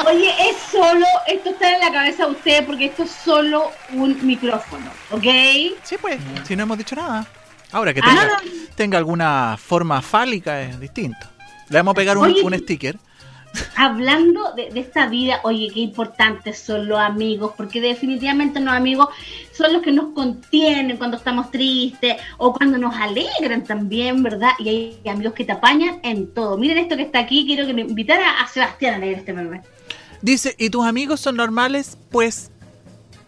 Oye, 0.07 0.29
es 0.49 0.55
solo, 0.71 1.05
esto 1.27 1.49
está 1.49 1.73
en 1.75 1.81
la 1.81 1.91
cabeza 1.91 2.25
de 2.25 2.31
ustedes 2.31 2.61
porque 2.61 2.85
esto 2.85 3.03
es 3.03 3.11
solo 3.11 3.71
un 3.93 4.25
micrófono, 4.25 4.89
¿ok? 5.11 5.23
Sí, 5.83 5.97
pues, 5.99 6.17
si 6.45 6.55
no 6.55 6.63
hemos 6.63 6.77
dicho 6.77 6.95
nada. 6.95 7.27
Ahora 7.73 7.93
que 7.93 7.99
Ah, 8.01 8.07
tenga, 8.07 8.25
no, 8.25 8.67
tenga 8.75 8.97
alguna 8.97 9.57
forma 9.57 10.01
fálica 10.01 10.61
es 10.61 10.79
distinto. 10.79 11.27
Le 11.67 11.77
vamos 11.79 11.91
a 11.91 11.95
pegar 11.95 12.17
un, 12.17 12.25
Oye, 12.25 12.41
un 12.41 12.53
sticker. 12.57 12.95
Hablando 13.75 14.53
de, 14.53 14.69
de 14.69 14.79
esta 14.79 15.07
vida, 15.07 15.41
oye, 15.43 15.69
qué 15.73 15.81
importantes 15.81 16.59
son 16.59 16.87
los 16.87 16.99
amigos, 16.99 17.53
porque 17.57 17.81
definitivamente 17.81 18.61
los 18.61 18.73
amigos 18.73 19.09
son 19.51 19.73
los 19.73 19.81
que 19.81 19.91
nos 19.91 20.13
contienen 20.13 20.95
cuando 20.95 21.17
estamos 21.17 21.51
tristes 21.51 22.15
o 22.37 22.53
cuando 22.53 22.77
nos 22.77 22.95
alegran 22.95 23.65
también, 23.65 24.23
¿verdad? 24.23 24.51
Y 24.59 24.69
hay 24.69 25.09
amigos 25.09 25.33
que 25.33 25.43
te 25.43 25.51
apañan 25.51 25.99
en 26.03 26.33
todo. 26.33 26.57
Miren 26.57 26.77
esto 26.77 26.95
que 26.95 27.03
está 27.03 27.19
aquí, 27.19 27.45
quiero 27.45 27.67
que 27.67 27.73
me 27.73 27.81
invitara 27.81 28.39
a 28.39 28.47
Sebastián 28.47 28.95
a 28.95 28.97
leer 28.99 29.17
este 29.19 29.33
meme. 29.33 29.61
Dice, 30.21 30.55
¿y 30.57 30.69
tus 30.69 30.85
amigos 30.85 31.19
son 31.19 31.35
normales? 31.37 31.97
Pues, 32.11 32.51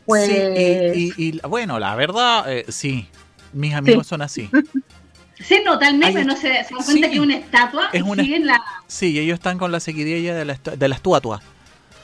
Pues- 0.06 0.28
sí. 0.28 0.34
Y, 0.36 1.14
y- 1.18 1.30
y, 1.36 1.40
bueno, 1.48 1.80
la 1.80 1.96
verdad, 1.96 2.52
eh, 2.52 2.66
sí. 2.70 3.08
Mis 3.54 3.74
amigos 3.74 4.08
son 4.08 4.22
así. 4.22 4.50
Se 5.40 5.64
nota 5.64 5.88
el 5.88 5.98
meme, 5.98 6.20
Hay- 6.20 6.26
no 6.26 6.36
se, 6.36 6.42
se 6.42 6.48
dan 6.50 6.66
cuenta 6.68 6.92
sí. 6.92 7.02
que 7.02 7.14
es 7.14 7.20
una 7.20 7.36
estatua 7.38 7.90
Es 7.94 8.02
y 8.02 8.04
una- 8.04 8.24
siguen 8.24 8.46
la, 8.46 8.62
Sí, 8.88 9.18
ellos 9.18 9.36
están 9.36 9.58
con 9.58 9.72
la 9.72 9.80
seguidilla 9.80 10.36
de 10.36 10.44
la, 10.44 10.56
de 10.76 10.88
la 10.90 10.96
estatua. 10.96 11.42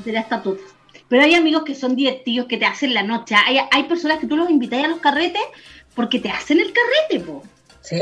de 0.05 0.11
la 0.13 0.21
estatua. 0.21 0.55
Pero 1.09 1.21
hay 1.21 1.35
amigos 1.35 1.63
que 1.65 1.75
son 1.75 1.95
divertidos, 1.97 2.47
que 2.47 2.57
te 2.57 2.65
hacen 2.65 2.93
la 2.93 3.03
noche. 3.03 3.35
Hay, 3.35 3.57
hay 3.71 3.83
personas 3.83 4.19
que 4.19 4.27
tú 4.27 4.37
los 4.37 4.49
invitas 4.49 4.83
a 4.83 4.87
los 4.87 4.99
carretes 4.99 5.41
porque 5.93 6.19
te 6.19 6.29
hacen 6.29 6.59
el 6.59 6.71
carrete, 6.73 7.25
po. 7.25 7.43
Sí, 7.87 7.95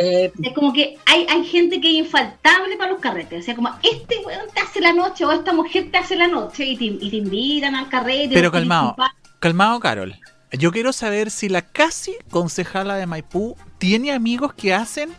Es 0.44 0.54
como 0.56 0.72
que 0.72 0.98
hay, 1.06 1.26
hay 1.30 1.44
gente 1.46 1.82
que 1.82 1.90
es 1.90 1.96
infaltable 2.06 2.78
para 2.78 2.92
los 2.92 3.02
carretes. 3.02 3.42
O 3.42 3.46
sea, 3.46 3.56
como 3.56 3.70
este 3.84 4.18
weón 4.26 4.48
te 4.54 4.62
hace 4.62 4.80
la 4.80 4.94
noche 4.94 5.26
o 5.26 5.32
esta 5.32 5.52
mujer 5.54 5.90
te 5.92 5.98
hace 5.98 6.16
la 6.16 6.28
noche 6.28 6.64
y 6.66 6.78
te, 6.78 6.86
y 6.86 7.10
te 7.10 7.16
invitan 7.18 7.76
al 7.76 7.90
carrete. 7.90 8.34
Pero 8.34 8.52
calmado, 8.52 8.96
calmado, 9.40 9.80
Carol. 9.80 10.16
Yo 10.52 10.72
quiero 10.72 10.94
saber 10.94 11.32
si 11.32 11.50
la 11.50 11.64
casi 11.64 12.16
concejala 12.30 12.96
de 12.96 13.08
Maipú 13.08 13.58
tiene 13.80 14.12
amigos 14.14 14.54
que 14.54 14.74
hacen 14.74 15.10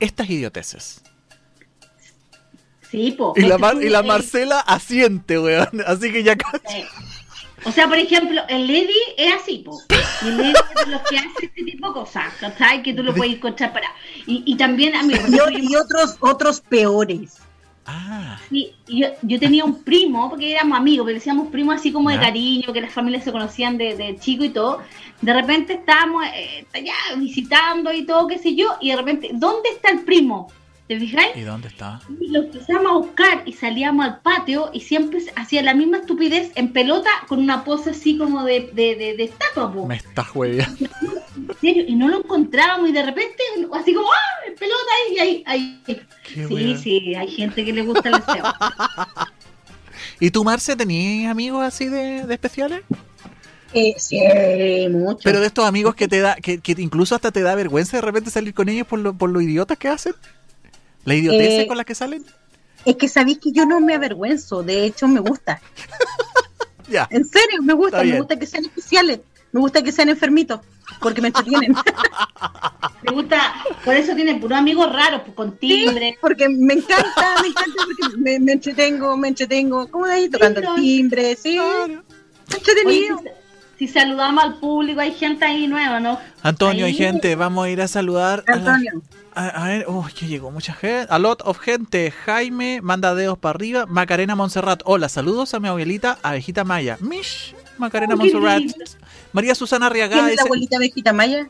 estas 0.00 0.30
idioteces. 0.30 1.02
Sí, 2.90 3.12
po. 3.12 3.34
Y 3.36 3.40
la, 3.42 3.56
Este 3.56 3.58
Mar- 3.58 3.82
y 3.82 3.88
la 3.90 4.02
Marcela 4.02 4.60
asiente, 4.60 5.38
weón. 5.38 5.82
Así 5.86 6.10
que 6.10 6.22
ya 6.22 6.36
casi. 6.36 6.84
O 7.64 7.72
sea, 7.72 7.88
por 7.88 7.98
ejemplo, 7.98 8.40
el 8.48 8.68
Eddie 8.70 8.94
es 9.16 9.34
así, 9.34 9.58
po. 9.58 9.80
Y 10.24 10.28
el 10.28 10.40
Eddie 10.40 10.52
es 10.76 10.84
de 10.86 10.90
los 10.92 11.00
que 11.02 11.18
hace 11.18 11.28
este 11.46 11.62
tipo 11.64 11.88
de 11.88 11.92
cosas, 11.94 12.32
¿cachai? 12.40 12.82
Que 12.82 12.94
tú 12.94 13.02
lo 13.02 13.14
puedes 13.14 13.34
encontrar 13.34 13.72
para. 13.72 13.88
Y, 14.26 14.42
y 14.46 14.56
también, 14.56 14.92
y, 15.10 15.38
o- 15.40 15.50
y 15.50 15.76
otros, 15.76 16.16
otros 16.20 16.60
peores. 16.60 17.38
Ah, 17.90 18.38
Sí, 18.50 18.72
yo, 18.86 19.08
yo 19.22 19.38
tenía 19.40 19.64
un 19.64 19.82
primo, 19.82 20.28
porque 20.28 20.52
éramos 20.52 20.76
amigos, 20.78 21.06
pero 21.06 21.14
decíamos 21.18 21.48
primo 21.48 21.72
así 21.72 21.90
como 21.90 22.10
de 22.10 22.16
cariño, 22.20 22.70
que 22.72 22.82
las 22.82 22.92
familias 22.92 23.24
se 23.24 23.32
conocían 23.32 23.78
de, 23.78 23.96
de 23.96 24.16
chico 24.18 24.44
y 24.44 24.50
todo. 24.50 24.82
De 25.22 25.32
repente 25.32 25.72
estábamos 25.72 26.22
eh, 26.34 26.66
allá 26.74 26.92
visitando 27.16 27.90
y 27.92 28.04
todo, 28.04 28.26
qué 28.26 28.38
sé 28.38 28.54
yo, 28.54 28.76
y 28.80 28.90
de 28.90 28.96
repente, 28.96 29.30
¿dónde 29.32 29.70
está 29.70 29.88
el 29.90 30.00
primo? 30.00 30.52
¿Te 30.88 30.98
fijáis? 30.98 31.36
¿y 31.36 31.42
dónde 31.42 31.68
está? 31.68 32.00
Y 32.18 32.28
lo 32.30 32.44
empezamos 32.44 32.90
a 32.90 32.94
buscar 32.94 33.42
y 33.44 33.52
salíamos 33.52 34.06
al 34.06 34.20
patio 34.20 34.70
y 34.72 34.80
siempre 34.80 35.20
hacía 35.36 35.62
la 35.62 35.74
misma 35.74 35.98
estupidez 35.98 36.50
en 36.54 36.72
pelota 36.72 37.10
con 37.28 37.40
una 37.40 37.62
pose 37.62 37.90
así 37.90 38.16
como 38.16 38.42
de, 38.44 38.70
de, 38.72 38.96
de, 38.96 39.14
de 39.14 39.24
estatua, 39.24 39.70
po. 39.70 39.86
Me 39.86 39.96
estás 39.96 40.34
hueveando. 40.34 40.88
En 41.36 41.56
serio, 41.60 41.84
y 41.86 41.94
no 41.94 42.08
lo 42.08 42.20
encontrábamos 42.20 42.88
y 42.88 42.92
de 42.92 43.02
repente, 43.02 43.42
así 43.74 43.92
como, 43.92 44.08
¡ah! 44.08 44.48
En 44.48 44.54
pelota 44.54 44.92
y 45.12 45.18
ahí, 45.18 45.42
ahí. 45.46 45.82
Qué 45.86 46.46
Sí, 46.48 46.76
sí, 46.78 47.14
hay 47.14 47.28
gente 47.28 47.66
que 47.66 47.72
le 47.74 47.82
gusta 47.82 48.08
el 48.08 48.14
deseo. 48.20 48.44
¿Y 50.20 50.30
tú, 50.30 50.42
Marce, 50.42 50.74
tenías 50.74 51.30
amigos 51.30 51.62
así 51.64 51.86
de, 51.86 52.24
de 52.24 52.32
especiales? 52.32 52.80
Eh, 53.74 53.94
sí, 53.98 54.18
mucho. 54.90 55.20
Pero 55.22 55.40
de 55.40 55.48
estos 55.48 55.66
amigos 55.66 55.94
que 55.94 56.08
te 56.08 56.20
da, 56.20 56.36
que, 56.36 56.60
que 56.60 56.74
incluso 56.78 57.14
hasta 57.14 57.30
te 57.30 57.42
da 57.42 57.54
vergüenza 57.54 57.98
de 57.98 58.00
repente 58.00 58.30
salir 58.30 58.54
con 58.54 58.70
ellos 58.70 58.86
por 58.86 58.98
lo, 58.98 59.12
por 59.12 59.28
lo 59.28 59.42
idiotas 59.42 59.76
que 59.76 59.88
hacen. 59.88 60.14
La 61.08 61.14
idiotez 61.14 61.64
Eh, 61.64 61.66
con 61.66 61.76
las 61.76 61.86
que 61.86 61.94
salen. 61.94 62.24
Es 62.84 62.96
que 62.96 63.08
sabéis 63.08 63.38
que 63.38 63.50
yo 63.50 63.66
no 63.66 63.80
me 63.80 63.94
avergüenzo, 63.94 64.62
de 64.62 64.84
hecho 64.84 65.08
me 65.08 65.20
gusta. 65.20 65.60
Ya. 66.90 67.06
En 67.10 67.22
serio, 67.26 67.60
me 67.62 67.74
gusta, 67.74 68.02
me 68.02 68.16
gusta 68.16 68.38
que 68.38 68.46
sean 68.46 68.64
especiales, 68.64 69.20
me 69.52 69.60
gusta 69.60 69.82
que 69.82 69.92
sean 69.92 70.08
enfermitos, 70.08 70.60
porque 71.02 71.20
me 71.20 71.28
entretienen. 71.28 71.74
Me 73.02 73.12
gusta, 73.12 73.54
por 73.84 73.94
eso 73.94 74.14
tiene 74.14 74.36
puros 74.36 74.58
amigos 74.58 74.90
raros, 74.92 75.20
pues, 75.22 75.34
con 75.34 75.56
timbre. 75.58 76.16
porque 76.20 76.48
me 76.48 76.74
encanta, 76.74 77.36
me 77.42 77.48
encanta 77.48 77.72
porque 77.84 78.16
me, 78.16 78.38
me 78.40 78.52
entretengo, 78.52 79.16
me 79.18 79.28
entretengo, 79.28 79.88
como 79.88 80.06
de 80.06 80.12
ahí 80.14 80.28
tocando 80.30 80.60
el 80.60 80.74
timbre, 80.76 81.36
sí, 81.36 81.56
Claro. 81.56 82.02
Entretenido. 82.52 83.22
Si 83.78 83.86
saludamos 83.88 84.42
al 84.44 84.54
público, 84.58 85.00
hay 85.00 85.12
gente 85.12 85.44
ahí 85.44 85.66
nueva, 85.68 86.00
¿no? 86.00 86.18
Antonio, 86.42 86.86
hay 86.86 86.94
gente, 86.94 87.34
vamos 87.36 87.66
a 87.66 87.70
ir 87.70 87.80
a 87.80 87.88
saludar. 87.88 88.42
a 88.46 88.56
la- 88.56 88.74
Antonio, 88.74 89.02
A, 89.34 89.46
a 89.50 89.68
ver, 89.68 89.84
uy, 89.88 90.12
que 90.12 90.26
llegó 90.26 90.50
mucha 90.50 90.72
gente. 90.74 91.06
A 91.10 91.18
lot 91.20 91.40
of 91.44 91.60
gente. 91.60 92.10
Jaime, 92.10 92.80
manda 92.82 93.14
dedos 93.14 93.38
para 93.38 93.50
arriba. 93.56 93.86
Macarena 93.86 94.34
Montserrat. 94.34 94.82
Hola, 94.84 95.08
saludos 95.08 95.54
a 95.54 95.60
mi 95.60 95.68
abuelita, 95.68 96.18
abejita 96.24 96.64
Maya. 96.64 96.96
Mish, 97.00 97.54
Macarena 97.78 98.14
Oh, 98.14 98.18
Montserrat. 98.18 98.58
lindo. 98.58 98.74
María 99.32 99.54
Susana 99.54 99.88
¿quién 99.88 100.02
Arriagada 100.08 100.30
es 100.30 100.36
la 100.36 100.42
abuelita 100.42 100.78
Vejita 100.80 101.12
Maya? 101.12 101.48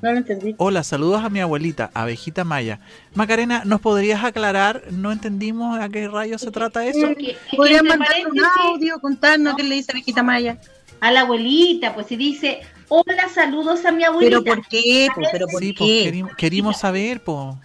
No 0.00 0.12
lo 0.12 0.18
entendí. 0.18 0.54
Hola, 0.58 0.84
saludos 0.84 1.24
a 1.24 1.28
mi 1.28 1.40
abuelita, 1.40 1.90
abejita 1.92 2.44
Maya. 2.44 2.80
Macarena, 3.14 3.62
¿nos 3.64 3.80
podrías 3.80 4.22
aclarar? 4.22 4.84
No 4.90 5.10
entendimos 5.10 5.78
a 5.80 5.88
qué 5.88 6.08
rayos 6.08 6.40
se 6.40 6.50
trata 6.50 6.86
eso. 6.86 7.06
Entre 7.08 7.36
mandar 7.82 8.08
un 8.30 8.40
audio, 8.70 9.00
contarnos 9.00 9.56
qué 9.56 9.64
le 9.64 9.74
dice 9.74 9.92
Vejita 9.92 10.22
Maya. 10.22 10.58
A 11.00 11.10
la 11.12 11.20
abuelita, 11.22 11.94
pues 11.94 12.06
si 12.08 12.16
dice, 12.16 12.60
hola, 12.88 13.28
saludos 13.32 13.84
a 13.84 13.92
mi 13.92 14.04
abuelita. 14.04 14.40
Pero 14.40 14.56
¿por 14.56 14.66
qué? 14.68 15.08
po? 15.14 15.22
¿Pero 15.32 15.46
por 15.48 15.60
Sí, 15.60 15.74
qué? 15.74 16.02
querimos, 16.04 16.36
querimos 16.36 16.78
saber, 16.78 17.22
pues. 17.22 17.56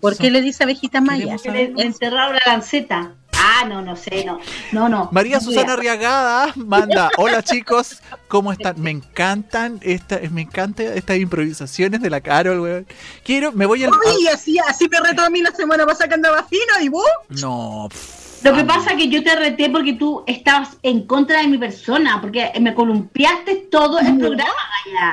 ¿Por 0.00 0.16
qué 0.16 0.30
le 0.30 0.40
dice 0.42 0.64
Vejita 0.64 1.00
Maya? 1.00 1.36
Le 1.44 1.72
enterraron 1.78 2.34
la 2.34 2.52
lanceta. 2.52 3.12
Ah, 3.60 3.64
no, 3.64 3.82
no 3.82 3.96
sé, 3.96 4.24
no. 4.24 4.38
No, 4.72 4.88
no. 4.88 5.08
María 5.12 5.40
Susana. 5.40 5.72
Arriagada 5.72 6.52
manda, 6.56 7.10
hola 7.16 7.42
chicos, 7.42 8.00
¿cómo 8.28 8.52
están? 8.52 8.80
Me 8.80 8.90
encantan 8.90 9.80
esta, 9.82 10.20
me 10.30 10.42
encanta 10.42 10.82
estas 10.82 11.16
improvisaciones 11.18 12.00
de 12.00 12.10
la 12.10 12.20
Carol, 12.20 12.60
weón. 12.60 12.86
Quiero, 13.24 13.50
me 13.52 13.66
voy 13.66 13.82
al... 13.84 13.90
Uy, 13.90 14.28
así, 14.28 14.58
así 14.58 14.88
me 14.88 15.00
retó 15.00 15.22
a 15.22 15.30
mí 15.30 15.40
la 15.42 15.50
semana 15.50 15.84
pasada 15.86 16.08
que 16.08 16.14
andaba 16.14 16.44
fino 16.44 16.62
y 16.80 16.88
vos. 16.88 17.04
No, 17.30 17.88
pff, 17.90 18.44
Lo 18.44 18.54
que 18.54 18.64
pasa 18.64 18.92
es 18.92 18.96
que 18.96 19.08
yo 19.08 19.22
te 19.24 19.34
reté 19.34 19.68
porque 19.70 19.94
tú 19.94 20.22
estabas 20.26 20.70
en 20.82 21.06
contra 21.06 21.40
de 21.40 21.48
mi 21.48 21.58
persona, 21.58 22.20
porque 22.20 22.52
me 22.60 22.74
columpiaste 22.74 23.66
todo 23.70 23.98
el 23.98 24.18
programa. 24.18 24.52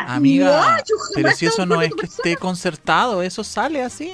Amiga, 0.07 0.77
No, 0.87 0.95
pero 1.15 1.31
si 1.31 1.47
eso 1.47 1.65
no 1.65 1.81
es 1.81 1.89
que 1.89 1.95
persona. 2.01 2.15
esté 2.17 2.35
concertado, 2.37 3.21
eso 3.23 3.43
sale 3.43 3.81
así. 3.81 4.13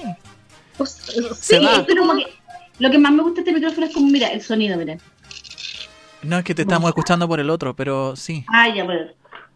Pues, 0.77 0.91
Se 1.39 1.57
Sí, 1.59 1.65
va. 1.65 1.85
como 1.85 2.15
que 2.15 2.25
lo 2.81 2.89
que 2.91 2.97
más 2.97 3.11
me 3.11 3.21
gusta 3.21 3.41
de 3.41 3.49
este 3.49 3.53
micrófono 3.53 3.85
es 3.85 3.93
como, 3.93 4.07
mira, 4.07 4.27
el 4.29 4.41
sonido, 4.41 4.75
mira. 4.77 4.97
No 6.23 6.37
es 6.39 6.43
que 6.43 6.55
te 6.55 6.63
estamos 6.63 6.87
escuchando 6.89 7.27
por 7.27 7.39
el 7.39 7.49
otro, 7.49 7.75
pero 7.75 8.15
sí. 8.15 8.43
Ah, 8.51 8.69
ya, 8.69 8.85
por, 8.85 8.95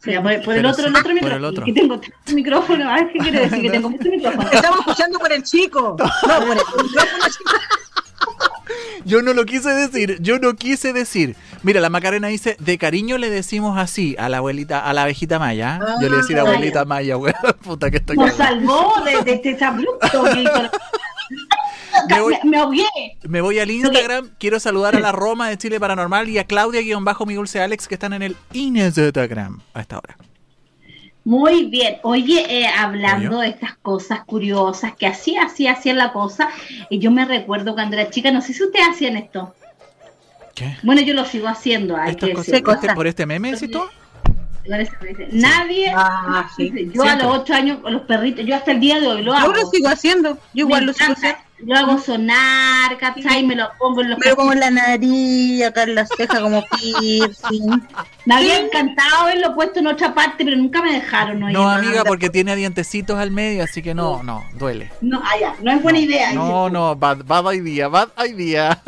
ya, 0.06 0.22
por, 0.22 0.42
por 0.44 0.56
el 0.56 0.66
otro, 0.66 0.84
sí, 0.84 0.90
el 0.90 0.96
otro 0.96 1.04
por 1.04 1.14
micrófono. 1.14 1.36
el 1.38 1.46
otro. 1.46 1.66
Que 1.66 1.74
tengo 1.74 2.00
tanto 2.00 2.34
micrófono. 2.34 2.90
A 2.90 2.96
ver, 2.96 3.12
¿qué 3.12 3.20
quiere 3.20 3.40
decir? 3.42 3.62
Que 3.64 3.70
tengo 3.72 3.90
mucho 3.90 4.10
micrófono. 4.10 4.50
Estamos 4.52 4.80
escuchando 4.80 5.20
por 5.20 5.32
el 5.34 5.44
chico. 5.44 5.96
No, 6.00 6.40
por 6.46 6.58
el 6.58 6.84
micrófono 6.84 7.24
chico. 7.26 7.52
Yo 9.06 9.22
no 9.22 9.34
lo 9.34 9.46
quise 9.46 9.70
decir, 9.70 10.18
yo 10.22 10.40
no 10.40 10.56
quise 10.56 10.92
decir. 10.92 11.36
Mira, 11.62 11.80
la 11.80 11.92
Macarena 11.92 12.28
dice, 12.28 12.58
de 12.60 12.80
cariño 12.80 13.20
le 13.20 13.30
decimos 13.30 13.78
así 13.78 14.16
a 14.18 14.30
la 14.30 14.38
abuelita, 14.38 14.80
a 14.80 14.94
la 14.94 15.04
abejita 15.04 15.38
Maya. 15.38 15.80
Yo 16.02 16.10
le 16.10 16.18
decía 16.18 16.38
Ah, 16.38 16.42
abuelita 16.42 16.86
Maya, 16.86 17.16
weón. 17.18 17.36
Puta 17.64 17.92
que 17.92 17.98
estoy 17.98 18.18
Nos 18.18 18.34
salvó 18.34 18.96
de, 19.06 19.22
de 19.24 19.42
este 19.52 19.64
abrupto. 19.64 20.24
Me 22.10 22.20
voy- 22.22 22.38
Me, 22.44 22.50
me 22.52 22.58
ahogué. 22.58 22.86
Me 23.24 23.42
voy 23.42 23.60
al 23.60 23.72
Instagram, 23.72 24.32
quiero 24.40 24.60
saludar 24.60 24.96
a 24.96 25.00
la 25.00 25.12
Roma 25.14 25.50
de 25.50 25.58
Chile 25.58 25.80
Paranormal 25.80 26.30
y 26.30 26.38
a 26.38 26.46
Claudia-Bajo 26.46 27.26
mi 27.26 27.36
dulce 27.36 27.62
Alex 27.62 27.88
que 27.88 27.96
están 27.96 28.14
en 28.14 28.22
el 28.22 28.36
Instagram 28.54 29.62
a 29.74 29.82
esta 29.82 29.98
hora. 29.98 30.18
Muy 31.24 31.66
bien. 31.66 31.98
Oye, 32.04 32.46
eh, 32.62 32.68
hablando 32.68 33.40
Oye. 33.40 33.48
de 33.48 33.54
estas 33.54 33.76
cosas 33.78 34.24
curiosas 34.26 34.96
que 34.96 35.08
así, 35.08 35.36
así, 35.38 35.66
hacían 35.68 35.98
la 35.98 36.14
cosa, 36.14 36.50
y 36.90 37.00
yo 37.00 37.10
me 37.10 37.26
recuerdo 37.26 37.74
cuando 37.74 37.96
era 37.98 38.12
chica, 38.12 38.32
no 38.32 38.42
sé 38.42 38.54
si 38.54 38.64
ustedes 38.64 38.86
hacían 38.92 39.18
esto. 39.18 39.56
¿Qué? 40.54 40.78
Bueno, 40.84 41.02
yo 41.02 41.14
lo 41.16 41.26
sigo 41.26 41.48
haciendo, 41.48 41.98
hay 41.98 42.12
¿Estas 42.12 42.30
que 42.30 42.36
cosas- 42.36 42.52
decirlo. 42.52 42.74
este- 42.74 42.94
¿Por 42.94 43.08
este 43.08 43.26
meme, 43.26 43.52
decís 43.52 43.72
tú? 43.72 43.82
Me 44.68 44.90
Nadie, 45.32 45.92
Ah, 45.96 46.50
sí. 46.56 46.72
yo 46.94 47.04
a 47.04 47.16
los 47.16 47.38
ocho 47.40 47.54
años 47.54 47.80
con 47.80 47.94
los 47.94 48.02
perritos, 48.04 48.46
yo 48.46 48.56
hasta 48.56 48.72
el 48.72 48.80
día 48.80 49.00
de 49.00 49.08
hoy 49.08 49.22
lo 49.22 49.34
Yo 49.34 49.38
hago. 49.38 49.54
lo 49.54 49.66
sigo 49.70 49.88
haciendo. 49.90 50.34
Yo 50.54 50.66
igual 50.66 50.82
Me 50.82 50.88
lo 50.88 50.94
sigo 50.94 51.14
haciendo. 51.14 51.40
lo 51.60 51.76
hago 51.78 51.98
sonar, 52.00 52.98
¿cachai? 52.98 53.44
Me 53.46 53.56
lo 53.56 53.70
pongo 53.78 54.02
en 54.02 54.10
los 54.12 54.20
Pero 54.20 54.36
como 54.36 54.54
en 54.54 54.60
la 54.60 54.72
nariz, 54.72 55.64
acá 55.66 55.84
en 55.84 55.96
la 55.96 56.06
ceja 56.08 56.42
como 56.42 56.64
piercing. 56.64 57.82
Me 58.26 58.36
había 58.36 58.60
encantado 58.60 59.16
haberlo 59.24 59.54
puesto 59.54 59.80
en 59.80 59.88
otra 59.88 60.14
parte, 60.16 60.44
pero 60.44 60.58
nunca 60.58 60.82
me 60.82 60.94
dejaron. 60.94 61.44
oye, 61.44 61.54
No, 61.54 61.70
amiga, 61.70 62.04
porque 62.04 62.30
tiene 62.32 62.56
dientecitos 62.56 63.20
al 63.20 63.30
medio, 63.30 63.64
así 63.64 63.84
que 63.84 63.94
no, 63.94 64.24
no, 64.24 64.44
duele. 64.56 64.92
No, 65.02 65.22
ah, 65.24 65.54
no 65.62 65.72
es 65.72 65.82
buena 65.84 66.00
idea. 66.00 66.34
No, 66.34 66.70
no, 66.72 66.96
bad, 66.96 67.20
bad 67.24 67.52
idea, 67.54 67.88
bad 67.88 68.10
idea. 68.28 68.82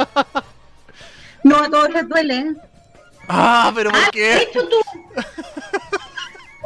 No, 1.43 1.57
a 1.57 1.69
todos 1.69 1.91
les 1.91 2.07
duele. 2.10 2.36
¿eh? 2.39 2.46
Ah, 3.29 3.74
pero 3.75 3.89
¿por 3.91 4.00
Ah, 4.00 4.10
qué? 4.13 4.38
hecho 4.43 4.62
tú. 4.69 4.75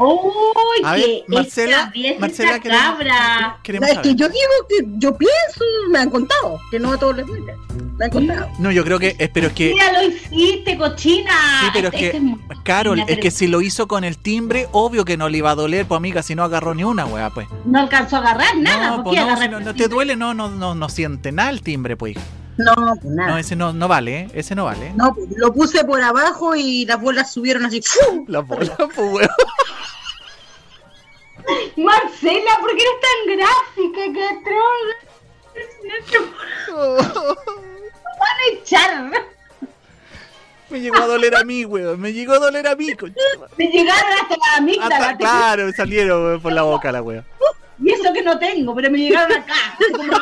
¡Uy, 0.03 0.81
A 0.83 0.93
ver, 0.93 1.23
Marcela, 1.27 1.91
Marcela, 2.19 2.49
esa 2.51 2.59
queremos- 2.59 2.81
cabra! 2.83 3.57
queremos 3.63 3.89
es 3.89 3.97
que 3.99 4.15
yo 4.15 4.27
digo 4.27 4.51
que 4.69 4.85
yo 4.97 5.15
pienso, 5.17 5.63
me 5.89 5.99
han 5.99 6.09
contado, 6.09 6.59
que 6.71 6.79
no 6.79 6.91
a 6.93 6.97
todos 6.97 7.17
les 7.17 7.25
duele. 7.27 7.55
Me 7.97 8.05
han 8.05 8.11
contado. 8.11 8.47
No, 8.59 8.71
yo 8.71 8.83
creo 8.83 8.97
que, 8.99 9.15
es, 9.19 9.29
pero 9.29 9.47
es 9.47 9.53
que, 9.53 9.73
Mira, 9.73 9.91
lo 9.93 10.07
hiciste, 10.07 10.77
cochina. 10.77 11.31
sí, 11.61 11.67
pero 11.73 11.87
es 11.89 11.93
Este- 11.93 12.05
este 12.07 12.19
que, 12.19 12.55
Carol, 12.63 12.99
es 12.99 13.05
pero 13.05 13.21
que 13.21 13.31
si 13.31 13.47
lo 13.47 13.61
hizo 13.61 13.87
con 13.87 14.03
el 14.03 14.17
timbre, 14.17 14.67
obvio 14.71 15.05
que 15.05 15.17
no 15.17 15.29
le 15.29 15.37
iba 15.37 15.51
a 15.51 15.55
doler, 15.55 15.85
pues 15.85 15.97
amiga, 15.97 16.23
si 16.23 16.33
no 16.35 16.43
agarró 16.43 16.73
ni 16.73 16.83
una, 16.83 17.05
weá, 17.05 17.29
pues. 17.29 17.47
No 17.65 17.79
alcanzó 17.79 18.17
a 18.17 18.19
agarrar 18.19 18.57
nada. 18.57 18.87
No, 18.89 18.95
¿por 18.97 19.03
pues 19.05 19.15
qué 19.15 19.19
no, 19.21 19.25
agarrar 19.27 19.43
si 19.45 19.51
no, 19.51 19.59
no 19.59 19.75
te 19.75 19.87
duele, 19.87 20.15
no, 20.15 20.33
no, 20.33 20.49
no, 20.49 20.73
no 20.75 20.89
siente 20.89 21.31
nada 21.31 21.49
el 21.51 21.61
timbre, 21.61 21.95
pues. 21.95 22.17
No, 22.65 22.95
pues 22.95 23.03
No, 23.05 23.15
nada. 23.25 23.39
ese 23.39 23.55
no, 23.55 23.71
no 23.73 23.87
vale, 23.87 24.19
¿eh? 24.19 24.27
ese 24.33 24.55
no 24.55 24.65
vale. 24.65 24.91
No, 24.95 25.13
pues, 25.13 25.27
lo 25.35 25.53
puse 25.53 25.83
por 25.85 26.01
abajo 26.01 26.55
y 26.55 26.85
las 26.85 26.99
bolas 27.01 27.31
subieron 27.33 27.65
así. 27.65 27.81
¡fu! 27.81 28.25
La 28.27 28.39
bola, 28.39 28.75
pues, 28.77 28.97
weón. 28.97 29.29
Marcela, 31.77 32.51
¿por 32.59 32.75
qué 32.75 32.83
eres 32.83 32.99
tan 33.01 33.25
gráfica? 33.37 34.01
¡Qué 34.13 34.27
troll! 34.43 34.89
van 38.21 38.37
a 38.37 38.39
echar. 38.53 38.91
Me 40.69 40.79
llegó 40.79 40.97
a 40.97 41.07
doler 41.07 41.35
a 41.35 41.43
mí, 41.43 41.65
weón. 41.65 41.99
Me 41.99 42.13
llegó 42.13 42.33
a 42.33 42.39
doler 42.39 42.67
a 42.67 42.75
mí, 42.75 42.93
concha. 42.93 43.19
Me 43.57 43.65
llegaron 43.67 44.11
hasta 44.21 44.35
la 44.37 44.55
amígdala. 44.57 44.95
Hasta, 44.95 45.17
claro, 45.17 45.65
me 45.65 45.73
salieron 45.73 46.23
weón, 46.23 46.39
por 46.41 46.53
la 46.53 46.61
boca 46.61 46.91
la 46.91 47.01
weón. 47.01 47.25
Y 47.83 47.91
eso 47.91 48.13
que 48.13 48.21
no 48.21 48.37
tengo, 48.37 48.75
pero 48.75 48.91
me 48.91 48.99
llegaron 48.99 49.31
acá. 49.39 49.55
como. 49.97 50.13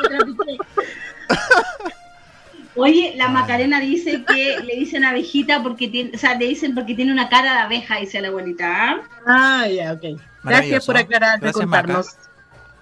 Oye, 2.80 3.14
la 3.18 3.28
Macarena 3.28 3.80
dice 3.80 4.24
que 4.24 4.60
le 4.64 4.76
dicen 4.76 5.04
abejita 5.04 5.62
porque 5.62 5.88
tiene, 5.88 6.12
o 6.16 6.18
sea, 6.18 6.36
le 6.36 6.48
dicen 6.48 6.74
porque 6.74 6.96
tiene 6.96 7.12
una 7.12 7.30
cara 7.30 7.54
de 7.54 7.60
abeja, 7.60 7.98
dice 7.98 8.22
la 8.22 8.30
abuelita. 8.30 8.92
¿ah? 8.92 9.02
Ah, 9.26 9.68
ya, 9.68 9.94
ok. 9.94 10.20
Gracias 10.44 10.86
por 10.86 10.98
aclarar, 10.98 11.40
de 11.40 11.52
contarnos. 11.52 12.16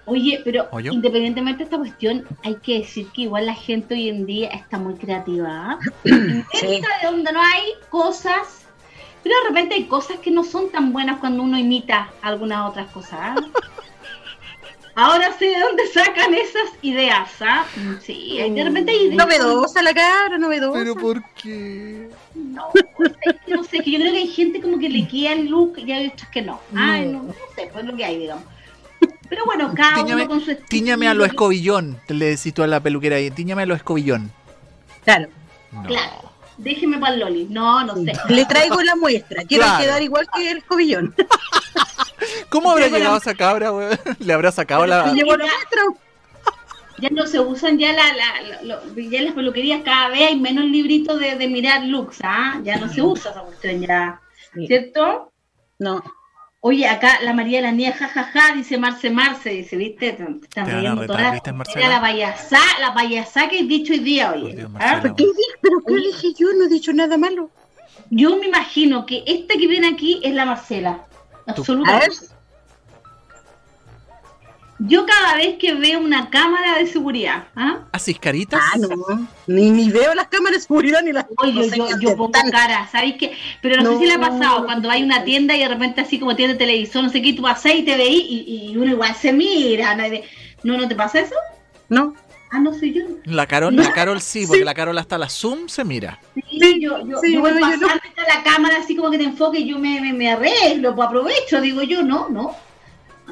Oye, 0.06 0.40
pero 0.46 0.68
¿Oyo? 0.72 0.94
independientemente 0.94 1.60
de 1.60 1.64
esta 1.66 1.78
cuestión, 1.78 2.26
hay 2.44 2.56
que 2.56 2.80
decir 2.80 3.08
que 3.14 3.24
igual 3.24 3.46
la 3.46 3.56
gente 3.56 3.94
hoy 3.94 4.08
en 4.08 4.26
día 4.26 4.50
está 4.50 4.78
muy 4.78 4.94
creativa. 4.94 5.50
¿ah? 5.50 5.80
Sí. 6.54 6.68
de 6.68 6.82
donde 7.04 7.32
no 7.34 7.42
hay 7.42 7.74
cosas, 7.90 8.68
pero 9.24 9.36
de 9.42 9.50
repente 9.50 9.76
hay 9.76 9.84
cosas 9.86 10.20
que 10.20 10.32
no 10.32 10.46
son 10.46 10.72
tan 10.72 10.94
buenas 10.94 11.20
cuando 11.20 11.44
uno 11.44 11.58
imita 11.58 12.10
algunas 12.22 12.70
otras 12.70 12.88
cosas. 12.92 13.20
¿ah? 13.22 13.36
Ahora 15.00 15.32
sé 15.38 15.46
de 15.46 15.60
dónde 15.60 15.86
sacan 15.94 16.34
esas 16.34 16.72
ideas, 16.82 17.30
¿ah? 17.42 17.66
Sí, 18.04 18.40
hay- 18.42 18.50
de 18.52 18.64
repente 18.64 18.92
hay 18.92 18.98
ideas. 19.04 19.16
Novedosa 19.28 19.84
la 19.84 19.94
cara, 19.94 20.40
novedosa. 20.40 20.80
Pero 20.80 20.96
¿por 20.96 21.24
qué? 21.36 22.10
No, 22.34 22.64
es 22.74 23.36
que 23.46 23.54
no 23.56 23.64
sé, 23.64 23.80
que 23.82 23.92
yo 23.92 24.00
creo 24.00 24.12
que 24.12 24.18
hay 24.18 24.28
gente 24.28 24.60
como 24.60 24.80
que 24.80 24.90
le 24.90 25.08
queda 25.08 25.34
el 25.34 25.50
look 25.50 25.78
y 25.78 25.92
hay 25.92 26.08
otras 26.08 26.30
que 26.32 26.42
no. 26.42 26.60
Ay, 26.76 27.06
no, 27.10 27.22
no 27.22 27.34
sé, 27.56 27.70
pues 27.72 27.86
lo 27.86 27.96
que 27.96 28.06
hay, 28.06 28.18
digamos. 28.18 28.44
Pero 29.30 29.46
bueno, 29.46 29.72
cada 29.76 29.98
Tíñame, 29.98 30.22
uno 30.24 30.30
con 30.30 30.42
su 30.42 30.50
estilo. 30.50 30.68
tíñame 30.68 31.08
a 31.08 31.14
lo 31.14 31.26
escobillón, 31.26 32.00
le 32.08 32.26
decís 32.26 32.52
tú 32.54 32.64
a 32.64 32.68
la 32.68 32.80
peluquera 32.80 33.18
ahí. 33.18 33.30
Tíñame 33.30 33.62
a 33.62 33.66
lo 33.68 33.76
escobillón. 33.76 34.32
Claro. 35.04 35.28
No. 35.72 35.84
Claro. 35.84 36.32
Déjeme 36.58 36.98
para 36.98 37.14
el 37.14 37.20
Loli. 37.20 37.46
No, 37.52 37.84
no 37.84 37.94
sé. 37.98 38.14
Le 38.30 38.46
traigo 38.46 38.82
la 38.82 38.96
muestra. 38.96 39.44
Quiero 39.44 39.64
Claro. 39.66 39.84
quedar 39.84 40.02
igual 40.02 40.28
que 40.36 40.50
el 40.50 40.58
escobillón. 40.58 41.14
¿Cómo 42.50 42.72
habrá 42.72 42.84
Traigo 42.86 42.94
la- 42.98 43.00
llegado 43.00 43.18
esa 43.18 43.36
cabra, 43.36 43.72
weón? 43.72 43.98
Le 44.20 44.34
habrá 44.34 44.52
sacado 44.52 44.86
la. 44.86 45.04
Pero 45.04 45.16
la 45.16 45.20
ya- 45.22 45.26
muestra. 45.38 45.82
Ya 47.00 47.10
no 47.12 47.28
se 47.28 47.40
usan 47.40 47.78
ya 47.78 47.94
la, 47.94 48.04
la, 48.14 48.62
lo- 48.64 48.86
lo- 48.86 48.96
ya 49.00 49.20
en 49.20 49.26
las 49.26 49.34
peluquerías 49.36 49.84
cada 49.84 50.10
vez 50.10 50.30
hay 50.30 50.40
menos 50.40 50.66
libritos 50.66 51.20
de, 51.20 51.36
de 51.36 51.48
mirar 51.48 51.84
looks, 51.86 52.20
¿ah? 52.24 52.60
Ya 52.64 52.78
no 52.78 52.90
se 52.92 53.02
usa 53.04 53.32
esa 53.32 53.42
cuestión 53.42 53.82
ya. 53.82 54.20
¿Cierto? 54.66 55.32
No. 55.78 56.02
Oye, 56.62 56.88
acá 56.88 57.20
la 57.22 57.34
María 57.34 57.60
de 57.60 57.68
la 57.68 57.72
Niña, 57.72 57.94
jajaja, 57.94 58.56
dice 58.56 58.80
Marce 58.80 59.12
Marce, 59.12 59.52
dice, 59.52 59.78
¿viste? 59.78 60.14
Te, 60.14 60.24
te 60.26 60.32
están 60.48 60.66
Te 60.66 60.72
van 60.72 60.72
a 60.72 60.80
riendo 60.80 61.02
retar, 61.04 61.18
todas. 61.18 61.32
¿viste, 61.34 61.54
Marcela? 61.54 61.86
Era 61.86 61.90
la 61.96 62.02
payasá, 62.02 62.60
la 62.82 62.94
payasá 62.96 63.48
que 63.48 63.60
he 63.60 63.64
dicho 63.64 63.94
hoy 63.94 64.00
día, 64.00 64.32
oye. 64.32 64.56
Dios, 64.56 64.72
¿ah? 64.80 64.94
Marcela. 64.96 65.16
¿Qué 65.16 65.24
dije? 65.24 65.60
¿Pero 65.62 65.78
qué 65.86 65.94
dije 65.98 66.28
yo? 66.36 66.48
No 66.58 66.66
he 66.66 66.70
dicho 66.70 66.92
nada 66.94 67.16
malo. 67.16 67.52
Yo 68.10 68.38
me 68.38 68.48
imagino 68.48 69.06
que 69.06 69.24
esta 69.28 69.54
que 69.54 69.68
viene 69.68 69.88
aquí 69.90 70.20
es 70.24 70.34
la 70.34 70.46
Marcela. 70.46 70.90
A 70.90 70.96
ver. 70.96 71.06
Absolutamente. 71.46 72.16
Yo 74.80 75.06
cada 75.08 75.36
vez 75.36 75.58
que 75.58 75.74
veo 75.74 76.00
una 76.00 76.30
cámara 76.30 76.78
de 76.78 76.86
seguridad, 76.86 77.46
¿ah? 77.56 77.80
¿Haces 77.92 78.20
caritas? 78.20 78.62
Ah, 78.62 78.78
no. 78.78 78.90
Ni, 79.48 79.72
ni 79.72 79.90
veo 79.90 80.14
las 80.14 80.28
cámaras 80.28 80.60
de 80.60 80.68
seguridad 80.68 81.02
ni 81.02 81.12
las 81.12 81.26
Oye, 81.38 81.52
yo, 81.54 81.62
no 81.62 81.68
sé 81.68 81.78
yo, 81.78 81.88
yo 81.88 81.96
hacer. 81.96 82.16
pongo 82.18 82.30
Tan- 82.30 82.52
cara, 82.52 82.88
¿sabéis 82.92 83.16
qué? 83.18 83.32
Pero 83.62 83.78
no, 83.78 83.84
sé 83.90 83.94
No. 83.96 84.00
si 84.00 84.06
le 84.06 84.14
ha 84.14 84.20
pasado 84.20 84.66
cuando 84.66 84.92
hay 84.92 85.02
una 85.02 85.24
tienda 85.24 85.56
y 85.56 85.62
de 85.62 85.68
repente 85.68 86.02
así 86.02 86.20
como 86.20 86.36
tienda 86.36 86.54
de 86.54 86.60
televisor, 86.60 87.04
no 87.04 87.10
sé 87.10 87.24
qué, 87.24 87.34
tú 87.34 87.42
pasás 87.42 87.74
y 87.74 87.82
te 87.84 87.98
veís 87.98 88.24
y, 88.30 88.70
y 88.72 88.78
uno 88.78 88.92
igual 88.92 89.16
se 89.16 89.34
mira. 89.34 89.96
¿no? 89.96 90.04
¿No, 90.64 90.78
no 90.78 90.88
te 90.88 90.96
pasa 90.96 91.22
eso? 91.22 91.36
No. 91.90 92.14
Ah, 92.52 92.60
no 92.60 92.72
soy 92.74 92.94
yo. 92.94 93.04
La 93.26 93.46
Carol, 93.48 93.76
la 93.76 93.92
Carol 93.92 94.22
sí, 94.22 94.46
porque 94.48 94.64
la 94.64 94.74
Carol 94.76 94.98
hasta 95.00 95.18
la 95.18 95.28
Zoom 95.28 95.68
se 95.68 95.84
mira. 95.84 96.20
Sí, 96.36 96.80
yo, 96.80 97.06
yo, 97.06 97.18
sí, 97.20 97.34
yo 97.34 97.42
voy 97.42 97.52
yo 97.54 97.60
pasando 97.60 97.88
está 97.88 98.24
la 98.36 98.44
cámara 98.44 98.78
así 98.78 98.96
como 98.96 99.10
que 99.12 99.18
te 99.18 99.26
enfoque 99.26 99.60
y 99.60 99.68
yo 99.68 99.80
me, 99.80 100.00
me, 100.00 100.14
me 100.14 100.32
arreglo, 100.32 100.96
pues 100.96 101.08
aprovecho, 101.08 101.60
digo 101.60 101.82
yo, 101.82 102.04
no, 102.04 102.30
no. 102.30 102.56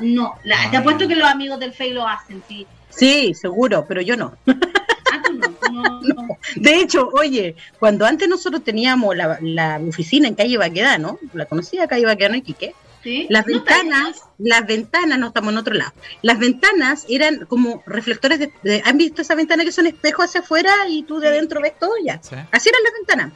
No, 0.02 0.36
la, 0.44 0.70
te 0.72 0.78
apuesto 0.78 1.08
que 1.08 1.16
los 1.16 1.30
amigos 1.30 1.60
del 1.60 1.72
Face 1.72 1.92
lo 1.92 2.08
hacen, 2.08 2.42
sí. 2.48 2.66
Sí, 2.90 3.34
seguro, 3.34 3.86
pero 3.88 4.02
yo 4.02 4.16
no. 4.18 4.36
Ah, 4.48 5.22
tú 5.26 5.34
no, 5.34 5.50
tú 5.52 5.72
no, 5.72 6.02
no. 6.02 6.28
De 6.56 6.76
hecho, 6.78 7.10
oye, 7.14 7.56
cuando 7.80 8.06
antes 8.06 8.28
nosotros 8.28 8.64
teníamos 8.64 9.16
la, 9.16 9.38
la 9.42 9.80
oficina 9.88 10.28
en 10.28 10.36
calle 10.36 10.58
Baquedano, 10.58 11.20
la 11.34 11.46
conocía 11.46 11.88
calle 11.88 12.06
Baquedano 12.06 12.36
y 12.38 12.42
Quique, 12.42 12.74
¿Sí? 13.04 13.28
las 13.30 13.46
¿No 13.48 13.58
está 13.58 13.78
ventanas, 13.78 14.22
las 14.40 14.66
ventanas, 14.66 15.20
no 15.20 15.28
estamos 15.28 15.52
en 15.54 15.58
otro 15.60 15.74
lado, 15.76 15.94
las 16.24 16.40
ventanas 16.40 17.06
eran 17.08 17.46
como 17.46 17.84
reflectores 17.86 18.40
de, 18.40 18.52
de- 18.64 18.82
¿han 18.84 18.98
visto 18.98 19.22
esa 19.22 19.36
ventana 19.36 19.64
que 19.64 19.72
son 19.72 19.86
espejos 19.88 20.26
hacia 20.26 20.42
afuera 20.42 20.74
y 20.90 21.04
tú 21.04 21.20
de 21.20 21.28
adentro 21.28 21.62
ves 21.62 21.78
todo 21.80 21.94
ya? 22.04 22.20
¿Sí? 22.24 22.36
Así 22.52 22.70
eran 22.70 22.82
las 22.84 22.94
ventanas. 22.94 23.34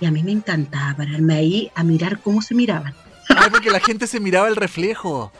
Y 0.00 0.04
a 0.06 0.10
mí 0.10 0.22
me 0.22 0.32
encantaba 0.32 0.94
pararme 0.98 1.34
ahí 1.34 1.70
a 1.74 1.82
mirar 1.82 2.18
cómo 2.20 2.42
se 2.42 2.54
miraban. 2.54 2.94
Ay, 3.30 3.48
porque 3.50 3.70
la 3.70 3.80
gente 3.80 4.06
se 4.06 4.20
miraba 4.20 4.46
el 4.48 4.56
reflejo. 4.56 5.32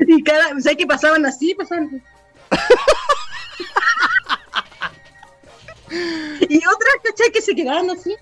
Y 0.00 0.22
cada, 0.22 0.48
¿sabes 0.60 0.76
qué 0.78 0.86
pasaban 0.86 1.26
así? 1.26 1.54
Pasaban. 1.54 2.02
y 6.48 6.56
otras, 6.58 6.94
¿cachai? 7.04 7.32
Que 7.32 7.42
se 7.42 7.54
quedaban 7.54 7.90
así 7.90 8.14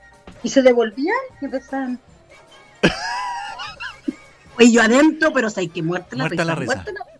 y 0.42 0.48
se 0.48 0.62
devolvían 0.62 1.16
y 1.40 1.44
empezaban. 1.46 1.98
Y 4.58 4.72
yo 4.72 4.80
adentro, 4.80 5.34
pero 5.34 5.50
¿sabes 5.50 5.70
que 5.70 5.82
Muerta 5.82 6.16
la 6.16 6.24
Muerta 6.24 6.42
risa. 6.42 6.44
la 6.46 6.54
risa. 6.54 6.74
Muerta 6.76 6.92
la 6.92 7.04
risa. 7.04 7.15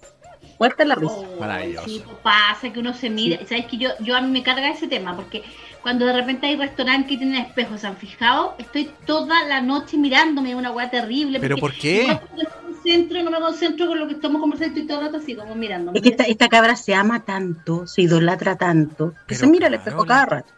Muerta 0.59 0.85
la 0.85 0.95
risa. 0.95 1.13
Oh, 1.15 1.41
Maravilloso. 1.41 1.87
sí, 1.87 2.03
pues 2.05 2.17
pasa 2.23 2.73
que 2.73 2.81
uno 2.81 2.95
se 2.95 3.11
mira. 3.11 3.39
¿Sabes 3.47 3.67
que 3.67 3.77
yo, 3.77 3.91
yo 4.01 4.17
a 4.17 4.21
mí 4.21 4.31
me 4.31 4.43
carga 4.43 4.71
ese 4.71 4.89
tema? 4.89 5.15
Porque 5.15 5.43
cuando 5.83 6.07
de 6.07 6.13
repente 6.13 6.47
hay 6.47 6.57
restaurantes 6.57 7.11
que 7.11 7.19
tienen 7.19 7.43
espejos, 7.43 7.81
¿se 7.81 7.87
han 7.87 7.97
fijado? 7.97 8.55
Estoy 8.59 8.91
toda 9.07 9.45
la 9.45 9.61
noche 9.61 9.97
mirándome 9.99 10.55
una 10.55 10.71
weá 10.73 10.91
terrible. 10.91 11.39
¿Pero 11.41 11.57
porque 11.59 12.07
por 12.07 12.19
qué? 12.19 12.21
cuando 12.27 12.37
me 12.37 12.73
concentro, 12.75 13.23
no 13.23 13.31
me 13.31 13.39
concentro 13.41 13.87
con 13.87 13.99
lo 14.01 14.07
que 14.09 14.15
estamos 14.15 14.41
conversando 14.41 14.81
y 14.81 14.87
todo 14.87 15.01
el 15.01 15.07
rato 15.07 15.19
así 15.19 15.35
como 15.35 15.55
mirándome. 15.55 15.99
Es 15.99 16.03
que 16.03 16.09
esta, 16.11 16.25
esta 16.25 16.49
cabra 16.49 16.75
se 16.77 16.95
ama 16.95 17.25
tanto, 17.25 17.87
se 17.87 18.03
idolatra 18.03 18.57
tanto, 18.57 19.11
que 19.11 19.17
Pero 19.35 19.41
se 19.41 19.47
mira 19.49 19.67
al 19.69 19.75
espejo 19.75 20.05
Carola. 20.05 20.15
cada 20.15 20.27
rato. 20.27 20.53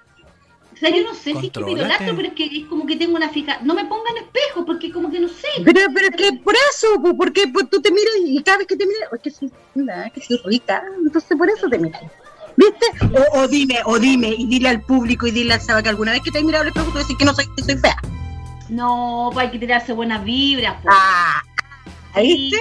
O 0.79 0.81
sea, 0.81 0.91
yo 0.91 1.03
no 1.03 1.13
sé 1.13 1.35
si 1.35 1.47
es 1.47 1.53
que 1.53 1.71
idolatro, 1.73 2.15
pero 2.15 2.29
es 2.29 2.35
que 2.35 2.45
es 2.45 2.67
como 2.67 2.87
que 2.87 2.95
tengo 2.95 3.17
una 3.17 3.29
fija. 3.31 3.59
No 3.65 3.75
me 3.75 3.85
pongan 3.87 4.17
espejos, 4.17 4.65
porque 4.65 4.93
como 4.93 5.11
que 5.11 5.19
no 5.19 5.27
sé. 5.27 5.49
Pero, 5.65 5.81
pero 5.93 6.07
es 6.07 6.15
que 6.15 6.33
por 6.35 6.55
eso, 6.71 6.87
pues, 7.03 7.15
porque 7.19 7.49
pues, 7.49 7.69
tú 7.69 7.83
te 7.83 7.91
miras 7.91 8.15
y 8.25 8.41
cada 8.45 8.59
vez 8.59 8.69
que 8.69 8.77
te 8.77 8.87
miras, 8.87 9.13
es 9.13 9.21
que 9.21 9.31
soy, 9.33 9.51
linda, 9.75 10.09
que 10.11 10.21
soy 10.21 10.41
rica, 10.45 10.85
entonces 11.05 11.37
por 11.37 11.51
eso 11.51 11.69
te 11.69 11.81
miras. 11.81 12.01
¿Viste? 12.57 12.87
O, 13.35 13.41
o 13.41 13.49
dime, 13.49 13.81
o 13.87 13.99
dime, 13.99 14.29
y 14.39 14.47
dile 14.47 14.69
al 14.69 14.83
público 14.83 15.27
y 15.27 15.33
dile 15.33 15.55
al 15.55 15.61
Saba 15.61 15.83
que 15.83 15.89
alguna 15.89 16.13
vez 16.13 16.21
que 16.21 16.31
te 16.31 16.39
has 16.39 16.45
mirado 16.45 16.63
al 16.63 16.69
espejo 16.69 16.93
tú 16.93 16.99
decís 16.99 17.17
que 17.19 17.25
no 17.25 17.35
soy, 17.35 17.47
que 17.57 17.65
soy 17.65 17.77
fea. 17.77 17.97
No, 18.69 19.31
pues 19.33 19.47
hay 19.47 19.53
que 19.53 19.59
tirarse 19.59 19.93
buenas 19.93 20.23
vibras. 20.23 20.77
Pues. 20.81 20.95
Ah, 20.97 21.43
¿viste? 22.15 22.57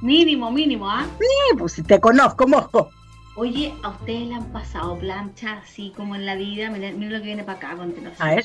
Mínimo, 0.00 0.50
mínimo, 0.50 0.88
¿ah? 0.88 1.06
Sí, 1.18 1.58
pues 1.58 1.72
si 1.72 1.82
te 1.82 2.00
conozco, 2.00 2.46
mosco. 2.46 2.90
Oye, 3.36 3.74
¿a 3.82 3.90
ustedes 3.90 4.28
le 4.28 4.34
han 4.34 4.50
pasado 4.52 4.98
plancha 4.98 5.58
así 5.62 5.92
como 5.94 6.14
en 6.16 6.24
la 6.24 6.34
vida? 6.36 6.70
Miren, 6.70 6.98
miren 6.98 7.12
lo 7.14 7.18
que 7.20 7.26
viene 7.26 7.44
para 7.44 7.58
acá, 7.58 7.76
cuéntenos. 7.76 8.18
A 8.20 8.30
ver. 8.30 8.44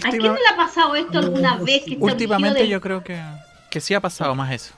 quién 0.00 0.14
Última- 0.22 0.28
no 0.28 0.34
le 0.34 0.48
ha 0.52 0.56
pasado 0.56 0.94
esto 0.96 1.18
alguna 1.18 1.56
No, 1.56 1.64
vez? 1.64 1.84
Que 1.84 1.96
últimamente 2.00 2.66
yo 2.68 2.80
creo 2.80 3.04
que, 3.04 3.20
que 3.70 3.80
sí 3.80 3.94
ha 3.94 4.00
pasado 4.00 4.34
más 4.34 4.52
eso. 4.52 4.74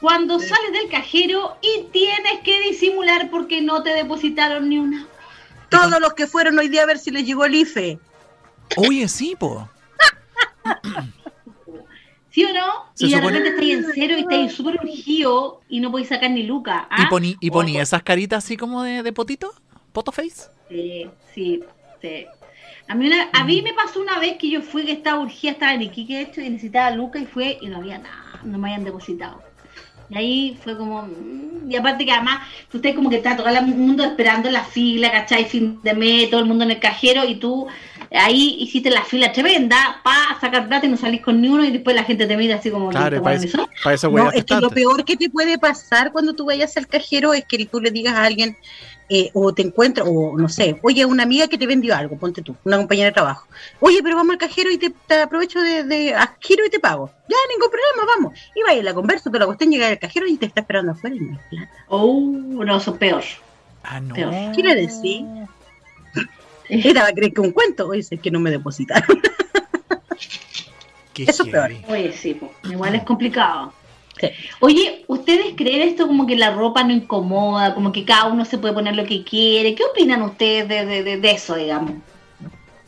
cuando 0.00 0.38
sales 0.40 0.72
del 0.72 0.88
cajero 0.90 1.56
y 1.62 1.84
tienes 1.92 2.40
que 2.44 2.60
disimular 2.62 3.30
porque 3.30 3.60
no 3.62 3.82
te 3.82 3.90
depositaron 3.90 4.68
ni 4.68 4.78
una. 4.78 5.06
Todos 5.68 6.00
los 6.00 6.14
que 6.14 6.26
fueron 6.26 6.58
hoy 6.58 6.68
día 6.68 6.82
a 6.82 6.86
ver 6.86 6.98
si 6.98 7.10
les 7.12 7.24
llegó 7.24 7.44
el 7.44 7.54
IFE. 7.54 7.98
Oye, 8.76 9.06
sí, 9.08 9.36
po. 9.38 9.68
¿Sí 12.30 12.44
o 12.44 12.52
no? 12.52 12.60
Se 12.94 13.06
y 13.06 13.10
de 13.10 13.16
supone- 13.16 13.38
repente 13.38 13.48
estáis 13.50 13.74
en 13.74 13.86
cero 13.94 14.14
y 14.16 14.20
estáis 14.20 14.52
súper 14.52 14.74
urgido 14.82 15.60
y 15.68 15.80
no 15.80 15.90
podéis 15.90 16.08
sacar 16.08 16.30
ni 16.30 16.42
luca. 16.42 16.86
¿ah? 16.90 17.04
¿Y 17.04 17.06
poní, 17.06 17.36
y 17.40 17.48
O- 17.48 17.52
poní 17.52 17.78
esas 17.78 18.02
caritas 18.02 18.44
así 18.44 18.56
como 18.56 18.82
de, 18.82 19.02
de 19.02 19.12
potito? 19.12 19.52
¿Poto 19.92 20.12
face? 20.12 20.48
Sí, 20.68 21.06
sí, 21.34 21.60
sí. 22.02 22.26
A 22.88 22.94
mí, 22.94 23.06
una- 23.06 23.28
a 23.32 23.44
mí 23.44 23.62
me 23.62 23.72
pasó 23.74 24.00
una 24.00 24.18
vez 24.18 24.36
que 24.38 24.50
yo 24.50 24.60
fui 24.62 24.84
que 24.84 24.92
estaba 24.92 25.20
urgida, 25.20 25.52
estaba 25.52 25.74
en 25.74 25.82
Iquique 25.82 26.14
de 26.16 26.22
hecho 26.22 26.40
y 26.40 26.50
necesitaba 26.50 26.90
Luca 26.90 27.18
y 27.18 27.26
fue 27.26 27.58
y 27.60 27.66
no 27.68 27.78
había 27.78 27.98
nada, 27.98 28.40
no 28.44 28.58
me 28.58 28.68
habían 28.68 28.84
depositado. 28.84 29.42
Y 30.10 30.16
ahí 30.16 30.58
fue 30.64 30.74
como, 30.76 31.02
mm, 31.02 31.70
y 31.70 31.76
aparte 31.76 32.06
que 32.06 32.12
además 32.12 32.46
tú 32.70 32.78
estás 32.78 32.94
como 32.94 33.10
que 33.10 33.16
está 33.16 33.36
todo 33.36 33.46
el 33.48 33.66
mundo 33.66 34.04
esperando 34.04 34.48
en 34.48 34.54
la 34.54 34.64
fila, 34.64 35.10
¿cachai? 35.12 35.44
Fin 35.44 35.80
de 35.82 35.92
mes, 35.92 36.30
todo 36.30 36.40
el 36.40 36.46
mundo 36.46 36.64
en 36.64 36.70
el 36.70 36.80
cajero 36.80 37.24
y 37.26 37.34
tú 37.36 37.66
ahí 38.10 38.56
hiciste 38.60 38.90
la 38.90 39.04
fila 39.04 39.32
tremenda 39.32 40.00
para 40.02 40.38
sacar 40.40 40.68
plata 40.68 40.86
y 40.86 40.88
no 40.88 40.96
salís 40.96 41.20
con 41.20 41.40
ni 41.40 41.48
uno 41.48 41.64
y 41.64 41.70
después 41.70 41.94
la 41.94 42.04
gente 42.04 42.26
te 42.26 42.36
mira 42.36 42.56
así 42.56 42.70
como, 42.70 42.90
Claro, 42.90 43.16
¿listo, 43.16 43.22
para 43.22 43.36
eso, 43.36 43.68
para 43.82 43.94
eso 43.94 44.10
No, 44.10 44.30
es 44.32 44.44
que 44.44 44.56
lo 44.56 44.70
peor 44.70 45.04
que 45.04 45.16
te 45.16 45.30
puede 45.30 45.58
pasar 45.58 46.12
cuando 46.12 46.34
tú 46.34 46.46
vayas 46.46 46.76
al 46.76 46.86
cajero 46.86 47.34
es 47.34 47.44
que 47.44 47.66
tú 47.66 47.80
le 47.80 47.90
digas 47.90 48.14
a 48.14 48.24
alguien 48.24 48.56
eh, 49.10 49.30
o 49.32 49.54
te 49.54 49.62
encuentras, 49.62 50.06
o 50.06 50.36
no 50.36 50.50
sé, 50.50 50.78
oye, 50.82 51.06
una 51.06 51.22
amiga 51.22 51.48
que 51.48 51.56
te 51.56 51.66
vendió 51.66 51.96
algo, 51.96 52.18
ponte 52.18 52.42
tú, 52.42 52.54
una 52.64 52.76
compañera 52.76 53.06
de 53.06 53.12
trabajo. 53.12 53.48
Oye, 53.80 54.00
pero 54.02 54.16
vamos 54.16 54.32
al 54.32 54.38
cajero 54.38 54.70
y 54.70 54.76
te, 54.76 54.90
te 54.90 55.22
aprovecho 55.22 55.62
de, 55.62 55.82
de 55.84 56.14
y 56.48 56.70
te 56.70 56.78
pago. 56.78 57.10
Ya, 57.26 57.36
ningún 57.50 57.70
problema, 57.70 58.14
vamos. 58.14 58.38
Y 58.54 58.62
vaya, 58.62 58.82
la 58.82 58.92
conversa, 58.92 59.30
toda 59.30 59.40
la 59.40 59.46
cuestión, 59.46 59.70
llega 59.70 59.88
al 59.88 59.98
cajero 59.98 60.26
y 60.26 60.36
te 60.36 60.44
está 60.44 60.60
esperando 60.60 60.92
afuera 60.92 61.16
y 61.16 61.20
no 61.20 61.32
hay 61.32 61.40
plata. 61.48 61.72
Oh, 61.88 62.20
no, 62.20 62.76
eso 62.76 62.92
es 62.92 62.98
peor. 62.98 63.24
Ah, 63.82 63.98
no. 63.98 64.14
Peor. 64.14 64.34
¿Qué 64.54 64.62
le 64.62 64.74
decís? 64.74 65.24
Era, 66.90 67.02
va 67.02 67.08
a 67.08 67.12
creer 67.12 67.32
que 67.32 67.40
un 67.40 67.52
cuento, 67.52 67.88
oye, 67.88 68.00
es 68.08 68.20
que 68.20 68.30
no 68.30 68.40
me 68.40 68.50
depositaron. 68.50 69.20
Qué 71.14 71.24
Eso 71.24 71.44
es 71.44 71.48
peor. 71.50 71.72
Oye, 71.88 72.12
sí, 72.12 72.34
po, 72.34 72.52
igual 72.70 72.94
es 72.94 73.02
complicado. 73.02 73.72
Sí. 74.20 74.28
Oye, 74.60 75.04
¿ustedes 75.08 75.54
creen 75.56 75.82
esto 75.88 76.06
como 76.06 76.26
que 76.26 76.36
la 76.36 76.52
ropa 76.54 76.82
no 76.84 76.92
incomoda, 76.92 77.74
como 77.74 77.92
que 77.92 78.04
cada 78.04 78.26
uno 78.26 78.44
se 78.44 78.58
puede 78.58 78.74
poner 78.74 78.94
lo 78.96 79.04
que 79.04 79.24
quiere? 79.24 79.74
¿Qué 79.74 79.84
opinan 79.84 80.22
ustedes 80.22 80.68
de, 80.68 80.84
de- 80.86 81.02
de- 81.04 81.16
de 81.18 81.30
eso, 81.30 81.54
digamos? 81.56 81.92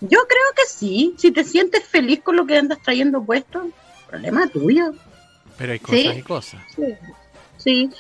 Yo 0.00 0.18
creo 0.28 0.42
que 0.56 0.62
sí, 0.68 1.14
si 1.18 1.30
te 1.30 1.44
sientes 1.44 1.84
feliz 1.84 2.20
con 2.22 2.36
lo 2.36 2.46
que 2.46 2.56
andas 2.56 2.78
trayendo 2.82 3.22
puesto, 3.22 3.68
problema 4.08 4.48
tuyo. 4.48 4.92
Pero 5.56 5.72
hay 5.72 5.78
cosas 5.78 6.00
¿Sí? 6.00 6.08
y 6.08 6.22
cosas. 6.22 6.60
Sí, 6.74 6.84
sí, 7.58 7.90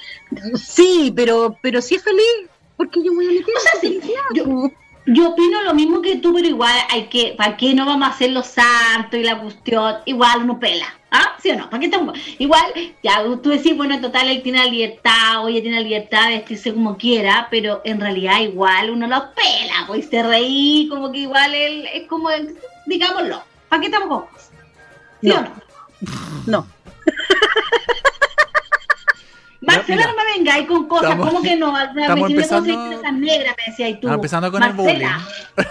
sí, 0.56 1.12
pero, 1.14 1.56
pero 1.60 1.82
si 1.82 1.96
es 1.96 2.02
feliz, 2.02 2.48
porque 2.76 3.00
yo 3.04 3.12
voy 3.14 3.26
a 3.26 3.30
meter 3.30 3.54
O 3.56 3.60
sea, 3.60 3.72
sí, 3.80 4.00
yo- 4.34 4.44
po. 4.44 4.72
Yo 5.12 5.30
opino 5.30 5.62
lo 5.62 5.74
mismo 5.74 6.00
que 6.02 6.16
tú, 6.16 6.32
pero 6.32 6.46
igual 6.46 6.72
hay 6.88 7.06
que, 7.08 7.34
¿para 7.36 7.56
qué 7.56 7.74
no 7.74 7.84
vamos 7.84 8.06
a 8.08 8.12
hacer 8.12 8.30
los 8.30 8.46
santos 8.46 9.18
y 9.18 9.24
la 9.24 9.40
cuestión? 9.40 9.96
Igual 10.04 10.44
uno 10.44 10.60
pela, 10.60 10.86
¿ah? 11.10 11.36
¿Sí 11.42 11.50
o 11.50 11.56
no? 11.56 11.68
¿Para 11.68 11.80
qué 11.80 11.86
estamos? 11.86 12.16
Igual, 12.38 12.62
ya 13.02 13.24
tú 13.42 13.50
decís, 13.50 13.76
bueno, 13.76 13.94
en 13.94 14.02
total 14.02 14.28
él 14.28 14.40
tiene 14.42 14.58
la 14.58 14.70
libertad, 14.70 15.44
oye, 15.44 15.62
tiene 15.62 15.78
la 15.78 15.82
libertad 15.82 16.28
de 16.28 16.36
vestirse 16.36 16.72
como 16.72 16.96
quiera, 16.96 17.48
pero 17.50 17.80
en 17.84 18.00
realidad 18.00 18.38
igual 18.40 18.90
uno 18.90 19.08
lo 19.08 19.34
pela, 19.34 19.84
pues 19.88 20.08
se 20.08 20.22
reí, 20.22 20.86
como 20.88 21.10
que 21.10 21.18
igual 21.18 21.54
él 21.54 21.88
es 21.92 22.06
como, 22.06 22.28
digámoslo, 22.86 23.42
¿para 23.68 23.80
qué 23.80 23.86
estamos? 23.86 24.24
¿Sí 25.20 25.28
No. 25.28 25.38
o 25.38 25.40
no? 25.42 25.50
No, 26.46 26.66
Marcela, 29.76 30.06
no 30.06 30.14
me 30.16 30.24
vengáis 30.36 30.66
con 30.68 30.86
cosas, 30.88 31.10
Estamos- 31.10 31.28
¿cómo 31.28 31.42
que 31.42 31.56
no? 31.56 31.72
Me 31.72 31.82
estamos 32.02 32.08
cosas 32.28 32.30
empezando- 32.30 32.92
esas 32.92 33.12
negras, 33.14 33.54
me 33.58 33.70
decías 33.70 33.90
tú. 33.92 33.94
Estamos 33.96 34.14
empezando 34.16 34.52
con 34.52 34.62
el 34.62 34.74
Marcela. 34.74 35.28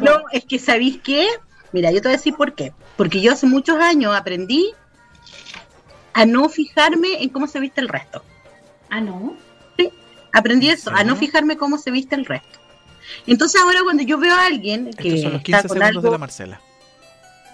No 0.00 0.22
es 0.32 0.44
que 0.44 0.58
¿sabéis 0.58 1.00
qué? 1.02 1.26
Mira, 1.72 1.90
yo 1.90 1.96
te 2.00 2.08
voy 2.08 2.14
a 2.14 2.16
decir 2.16 2.34
por 2.34 2.54
qué. 2.54 2.72
Porque 2.96 3.20
yo 3.20 3.32
hace 3.32 3.46
muchos 3.46 3.76
años 3.78 4.16
aprendí 4.16 4.70
a 6.14 6.24
no 6.24 6.48
fijarme 6.48 7.22
en 7.22 7.28
cómo 7.28 7.46
se 7.46 7.60
viste 7.60 7.80
el 7.80 7.88
resto. 7.88 8.24
Ah, 8.88 9.00
no. 9.00 9.36
Aprendí 10.32 10.68
¿En 10.68 10.74
eso, 10.74 10.90
a 10.94 11.04
no 11.04 11.16
fijarme 11.16 11.56
cómo 11.56 11.76
se 11.78 11.90
viste 11.90 12.14
el 12.14 12.24
resto. 12.24 12.58
Entonces 13.26 13.60
ahora 13.60 13.80
cuando 13.82 14.02
yo 14.04 14.18
veo 14.18 14.34
a 14.34 14.46
alguien 14.46 14.90
que 14.92 15.08
Estos 15.08 15.22
son 15.22 15.32
los 15.32 15.40
está 15.42 15.62
15 15.62 15.68
con 15.68 15.76
segundos 15.78 15.88
algo... 15.88 16.00
de 16.02 16.10
la 16.10 16.18
Marcela. 16.18 16.60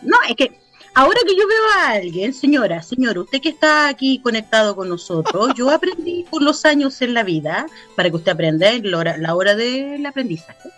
No, 0.03 0.17
es 0.29 0.37
que 0.37 0.59
ahora 0.95 1.21
que 1.27 1.37
yo 1.37 1.47
veo 1.47 1.65
a 1.77 1.91
alguien, 1.91 2.33
señora, 2.33 2.83
señor, 2.83 3.19
usted 3.19 3.41
que 3.41 3.51
está 3.51 3.89
aquí 3.89 4.21
conectado 4.21 4.75
con 4.75 4.89
nosotros, 4.89 5.53
yo 5.57 5.71
aprendí 5.71 6.25
por 6.31 6.43
los 6.43 6.65
años 6.65 7.01
en 7.03 7.15
la 7.15 7.23
vida, 7.23 7.67
para 7.97 8.11
que 8.11 8.17
usted 8.17 8.33
aprenda 8.33 8.71
en 8.71 8.91
la 8.91 8.99
hora, 8.99 9.17
la 9.17 9.35
hora 9.35 9.55
del 9.55 10.05
aprendizaje. 10.07 10.71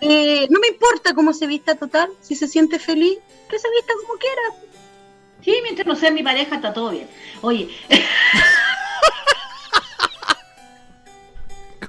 Eh, 0.00 0.46
no 0.50 0.58
me 0.58 0.68
importa 0.68 1.14
cómo 1.14 1.32
se 1.32 1.46
vista 1.46 1.76
total, 1.76 2.10
si 2.20 2.34
se 2.34 2.48
siente 2.48 2.78
feliz, 2.78 3.18
que 3.48 3.58
se 3.58 3.70
vista 3.70 3.92
como 4.02 4.18
quiera. 4.18 4.42
Sí, 5.44 5.54
mientras 5.62 5.86
no 5.86 5.96
sea 5.96 6.10
mi 6.10 6.22
pareja 6.22 6.56
está 6.56 6.72
todo 6.72 6.90
bien. 6.90 7.08
Oye, 7.40 7.68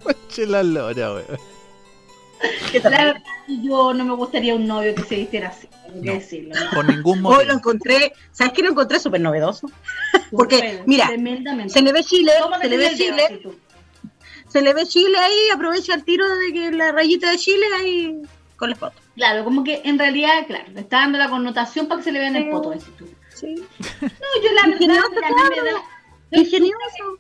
Coche 0.03 0.45
la 0.45 0.63
lora, 0.63 1.13
weón. 1.13 1.52
la 2.83 2.89
verdad 2.89 3.23
yo 3.47 3.93
no 3.93 4.05
me 4.05 4.15
gustaría 4.15 4.55
un 4.55 4.65
novio 4.67 4.93
que 4.95 5.03
se 5.03 5.15
vistiera 5.15 5.49
así, 5.49 5.67
tengo 5.85 6.01
que 6.01 6.07
No. 6.07 6.13
decirlo. 6.13 6.55
Por 6.73 6.85
ningún 6.85 7.19
Hoy 7.25 7.45
lo 7.45 7.53
motivo. 7.53 7.53
encontré, 7.57 8.13
¿sabes 8.31 8.53
qué 8.53 8.63
lo 8.63 8.69
encontré 8.71 8.99
súper 8.99 9.21
novedoso? 9.21 9.69
Porque, 10.31 10.81
mira, 10.85 11.07
tremendamente. 11.07 11.73
Se 11.73 11.81
le 11.81 11.91
ve 11.93 12.03
Chile, 12.03 12.31
se 12.61 12.69
le 12.69 12.77
ve 12.77 12.83
dedo, 12.85 12.97
Chile, 12.97 13.41
se 14.47 14.61
le 14.61 14.73
ve 14.73 14.85
Chile 14.85 15.17
ahí, 15.17 15.49
aprovecha 15.53 15.93
el 15.95 16.03
tiro 16.03 16.25
de 16.27 16.53
que 16.53 16.71
la 16.71 16.91
rayita 16.91 17.29
de 17.31 17.37
Chile 17.37 17.65
ahí 17.79 18.21
con 18.55 18.69
las 18.69 18.79
fotos. 18.79 19.01
Claro, 19.15 19.43
como 19.43 19.63
que 19.63 19.81
en 19.85 19.97
realidad, 19.99 20.45
claro, 20.47 20.65
le 20.73 20.81
está 20.81 20.97
dando 21.01 21.17
la 21.19 21.29
connotación 21.29 21.87
para 21.87 21.99
que 21.99 22.05
se 22.05 22.11
le 22.11 22.19
vea 22.19 22.27
en 22.29 22.35
el 22.35 22.49
poto. 22.49 22.71
decís 22.71 22.87
tú. 22.97 23.07
Sí. 23.35 23.55
No, 23.55 24.07
yo 24.43 24.51
la 24.53 24.67
verdad, 24.67 24.81
Ingenioso, 24.81 25.09
mira, 25.11 25.27
a 25.27 25.31
mí 25.31 25.41
me 25.41 25.55
claro. 25.55 25.65
da- 25.77 25.83
yo 26.31 26.41
Ingenioso. 26.41 27.17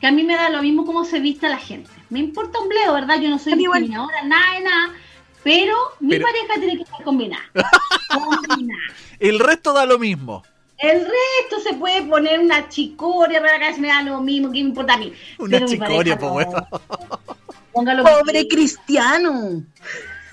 que 0.00 0.06
a 0.06 0.12
mí 0.12 0.22
me 0.24 0.34
da 0.36 0.48
lo 0.50 0.62
mismo 0.62 0.84
cómo 0.84 1.04
se 1.04 1.20
vista 1.20 1.48
la 1.48 1.58
gente. 1.58 1.90
Me 2.10 2.18
importa 2.20 2.58
un 2.60 2.68
bledo, 2.68 2.92
¿verdad? 2.94 3.20
Yo 3.20 3.28
no 3.30 3.38
soy 3.38 3.54
discriminadora, 3.54 4.22
nada 4.24 4.54
de 4.56 4.60
nada. 4.64 4.94
Pero 5.42 5.76
mi 6.00 6.10
Pero- 6.10 6.26
pareja 6.26 6.54
tiene 6.58 6.76
que 6.76 6.82
estar 6.84 7.02
combinada. 7.04 7.44
combinada. 8.08 8.80
El 9.18 9.38
resto 9.38 9.72
da 9.72 9.84
lo 9.86 9.98
mismo. 9.98 10.42
El 10.78 11.00
resto 11.00 11.60
se 11.62 11.74
puede 11.74 12.02
poner 12.02 12.40
una 12.40 12.68
chicoria 12.68 13.40
para 13.40 13.56
acá, 13.56 13.76
me 13.78 13.88
da 13.88 14.02
lo 14.02 14.20
mismo, 14.20 14.48
¿qué 14.48 14.54
me 14.62 14.68
importa 14.68 14.94
a 14.94 14.98
mí? 14.98 15.12
Una 15.38 15.58
Pero 15.58 15.66
chicoria, 15.68 16.18
po, 16.18 16.40
no. 16.40 16.66
Póngalo 17.72 18.04
que 18.04 18.10
Pobre 18.10 18.48
cristiano. 18.48 19.62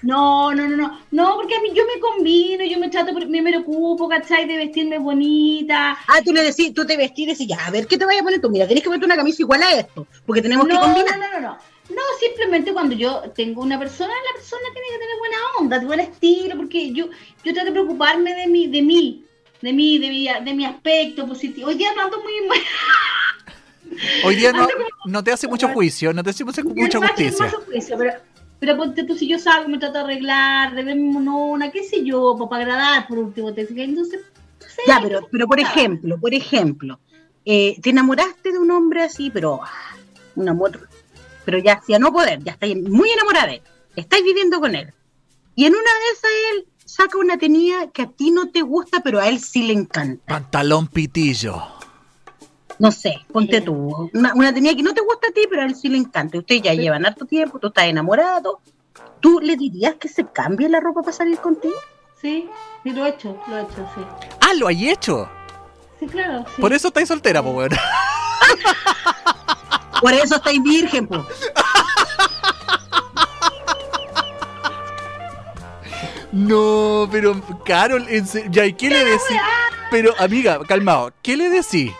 No, 0.02 0.54
no, 0.54 0.68
no, 0.68 0.78
no. 0.78 1.00
No, 1.12 1.36
porque 1.36 1.56
a 1.56 1.62
mí 1.62 1.70
yo 1.74 1.84
me 1.86 2.00
combino, 2.00 2.64
yo 2.66 2.80
me 2.80 2.90
trato, 2.90 3.14
me 3.14 3.44
preocupo, 3.44 4.10
¿cachai? 4.10 4.48
De 4.48 4.58
vestirme 4.58 4.98
bonita. 4.98 5.98
Ah, 6.08 6.22
tú 6.24 6.34
le 6.34 6.44
decís, 6.44 6.74
tú 6.74 6.86
te 6.86 6.98
vestís 6.98 7.28
y 7.28 7.32
decís, 7.32 7.48
ya, 7.48 7.66
a 7.66 7.72
ver, 7.72 7.88
¿qué 7.88 7.98
te 7.98 8.06
vayas 8.06 8.22
a 8.22 8.26
poner 8.26 8.42
tú? 8.42 8.50
Mira, 8.50 8.66
tienes 8.66 8.84
que 8.84 8.90
ponerte 8.90 9.06
una 9.06 9.16
camisa 9.16 9.42
igual 9.42 9.62
a 9.62 9.80
esto, 9.80 10.08
porque 10.26 10.42
tenemos 10.42 10.68
que 10.68 10.74
no, 10.74 10.82
combinar. 10.82 11.18
no, 11.18 11.28
no, 11.28 11.34
no, 11.34 11.48
no. 11.50 11.58
No, 11.90 12.02
simplemente 12.20 12.72
cuando 12.72 12.96
yo 12.96 13.22
tengo 13.36 13.62
una 13.62 13.78
persona, 13.78 14.14
la 14.14 14.40
persona 14.40 14.62
tiene 14.74 14.88
que 14.88 15.00
tener 15.00 15.18
buena 15.20 15.38
onda, 15.60 15.80
buen 15.80 16.00
estilo, 16.00 16.56
porque 16.56 16.92
yo, 16.94 17.08
yo 17.44 17.54
trato 17.54 17.66
de 17.66 17.72
preocuparme 17.72 18.34
de 18.34 18.48
mí, 18.48 18.68
de 18.68 18.82
mí, 18.82 19.26
de 19.62 19.74
mí, 19.74 20.00
de 20.00 20.10
mi, 20.10 20.28
de 20.46 20.54
mi 20.54 20.66
aspecto 20.66 21.28
positivo. 21.28 21.68
Hoy 21.68 21.76
día 21.76 21.94
no 21.94 22.04
ando 22.04 22.22
muy 22.22 22.32
Hoy 24.24 24.36
día 24.36 24.54
no, 24.54 24.68
no 25.06 25.24
te 25.24 25.34
hace 25.34 25.48
mucho 25.48 25.68
juicio, 25.70 26.14
no 26.14 26.24
te 26.24 26.30
hace 26.30 26.46
mucha 26.46 26.62
justicia. 26.62 27.06
que 27.14 27.72
juicio, 27.72 27.98
pero, 27.98 28.14
pero 28.62 28.78
ponte 28.78 29.04
tú, 29.06 29.18
si 29.18 29.28
yo 29.28 29.40
salgo, 29.40 29.70
me 29.70 29.80
trato 29.80 29.96
de 29.96 30.04
arreglar, 30.04 30.76
de 30.76 30.84
verme 30.84 31.02
monona, 31.02 31.72
qué 31.72 31.84
sé 31.84 32.06
yo, 32.06 32.36
pues, 32.38 32.48
para 32.48 32.62
agradar 32.62 33.08
por 33.08 33.18
último, 33.18 33.52
te 33.52 33.66
fijas, 33.66 33.86
entonces, 33.86 34.22
no 34.60 34.68
sé, 34.68 34.82
Ya, 34.86 35.00
pero, 35.02 35.28
pero 35.32 35.48
por 35.48 35.60
ejemplo, 35.60 36.20
por 36.20 36.32
ejemplo, 36.32 37.00
eh, 37.44 37.82
te 37.82 37.90
enamoraste 37.90 38.52
de 38.52 38.60
un 38.60 38.70
hombre 38.70 39.02
así, 39.02 39.32
pero 39.32 39.62
ah, 39.64 39.96
un 40.36 40.48
amor, 40.48 40.88
pero 41.44 41.58
ya 41.58 41.74
hacia 41.74 41.98
no 41.98 42.14
poder, 42.14 42.44
ya 42.44 42.52
estáis 42.52 42.78
muy 42.88 43.10
enamorada 43.10 43.48
de 43.48 43.56
él, 43.56 43.62
estáis 43.96 44.24
viviendo 44.24 44.60
con 44.60 44.76
él. 44.76 44.94
Y 45.56 45.66
en 45.66 45.74
una 45.74 45.82
de 45.82 46.14
esas 46.14 46.32
él 46.54 46.68
saca 46.86 47.18
una 47.18 47.40
tenía 47.40 47.90
que 47.90 48.04
a 48.04 48.12
ti 48.12 48.30
no 48.30 48.52
te 48.52 48.62
gusta, 48.62 49.00
pero 49.00 49.20
a 49.20 49.28
él 49.28 49.40
sí 49.40 49.64
le 49.64 49.74
encanta. 49.74 50.24
Pantalón 50.28 50.86
pitillo. 50.86 51.81
No 52.82 52.92
sé, 52.92 53.14
ponte 53.32 53.62
tú. 53.62 54.10
Una, 54.14 54.34
una 54.34 54.52
tenía 54.54 54.76
que 54.76 54.82
no 54.82 54.94
te 54.94 55.02
gusta 55.02 55.28
a 55.28 55.32
ti, 55.32 55.42
pero 55.50 55.62
a 55.62 55.66
él 55.66 55.76
sí 55.76 55.88
le 55.88 55.98
encanta. 56.00 56.40
Ustedes 56.40 56.64
ya 56.64 56.74
llevan 56.74 57.06
harto 57.06 57.26
tiempo, 57.26 57.60
tú 57.60 57.68
estás 57.68 57.86
enamorado. 57.86 58.60
¿Tú 59.20 59.40
le 59.40 59.56
dirías 59.56 59.96
que 59.96 60.08
se 60.08 60.26
cambie 60.26 60.68
la 60.68 60.80
ropa 60.80 61.02
para 61.02 61.14
salir 61.14 61.38
contigo? 61.38 61.76
sí, 62.20 62.50
sí, 62.84 62.90
lo 62.92 63.06
he 63.06 63.10
hecho, 63.10 63.38
lo 63.48 63.58
he 63.58 63.62
hecho, 63.62 63.88
sí. 63.96 64.02
Ah, 64.42 64.54
lo 64.58 64.68
hay 64.68 64.90
hecho. 64.90 65.30
Sí, 66.00 66.08
claro, 66.08 66.44
sí. 66.56 66.62
Por 66.62 66.74
eso 66.74 66.88
estáis 66.88 67.08
soltera, 67.08 67.44
po, 67.44 67.52
weón. 67.52 67.70
Por 70.02 70.14
eso 70.14 70.36
estáis 70.38 70.62
virgen, 70.64 71.06
pues. 71.08 71.22
No, 76.32 77.10
pero 77.12 77.40
Carol, 77.66 78.06
en 78.10 78.26
se- 78.26 78.46
ya, 78.50 78.66
¿y 78.66 78.74
qué 78.74 78.90
le 78.90 79.04
decís? 79.04 79.38
Pero, 79.90 80.14
amiga, 80.20 80.60
calmado, 80.66 81.12
¿qué 81.22 81.36
le 81.36 81.50
decís? 81.50 81.92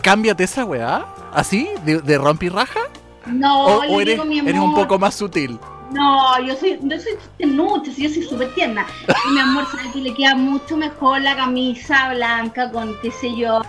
Cámbiate 0.00 0.44
esa 0.44 0.64
weá. 0.64 1.06
¿Así? 1.32 1.68
¿De, 1.84 2.00
de 2.00 2.18
rompirraja? 2.18 2.80
No, 3.26 3.64
¿O, 3.64 3.82
le 3.84 3.88
o 3.88 4.00
eres, 4.00 4.14
digo 4.14 4.24
mi 4.24 4.38
amor. 4.38 4.50
eres 4.50 4.62
un 4.62 4.74
poco 4.74 4.98
más 4.98 5.14
sutil? 5.14 5.58
No, 5.92 6.40
yo 6.46 6.54
soy, 6.56 6.78
yo 6.82 6.96
soy 7.00 7.18
yo 7.38 8.08
soy 8.08 8.22
súper 8.22 8.54
tierna. 8.54 8.86
Y 9.28 9.32
mi 9.32 9.40
amor 9.40 9.66
sabe 9.70 9.90
que 9.92 9.98
le 10.00 10.14
queda 10.14 10.34
mucho 10.34 10.76
mejor 10.76 11.20
la 11.20 11.36
camisa 11.36 12.12
blanca 12.14 12.70
con 12.70 12.96
qué 13.00 13.10
sé 13.10 13.34
yo. 13.36 13.60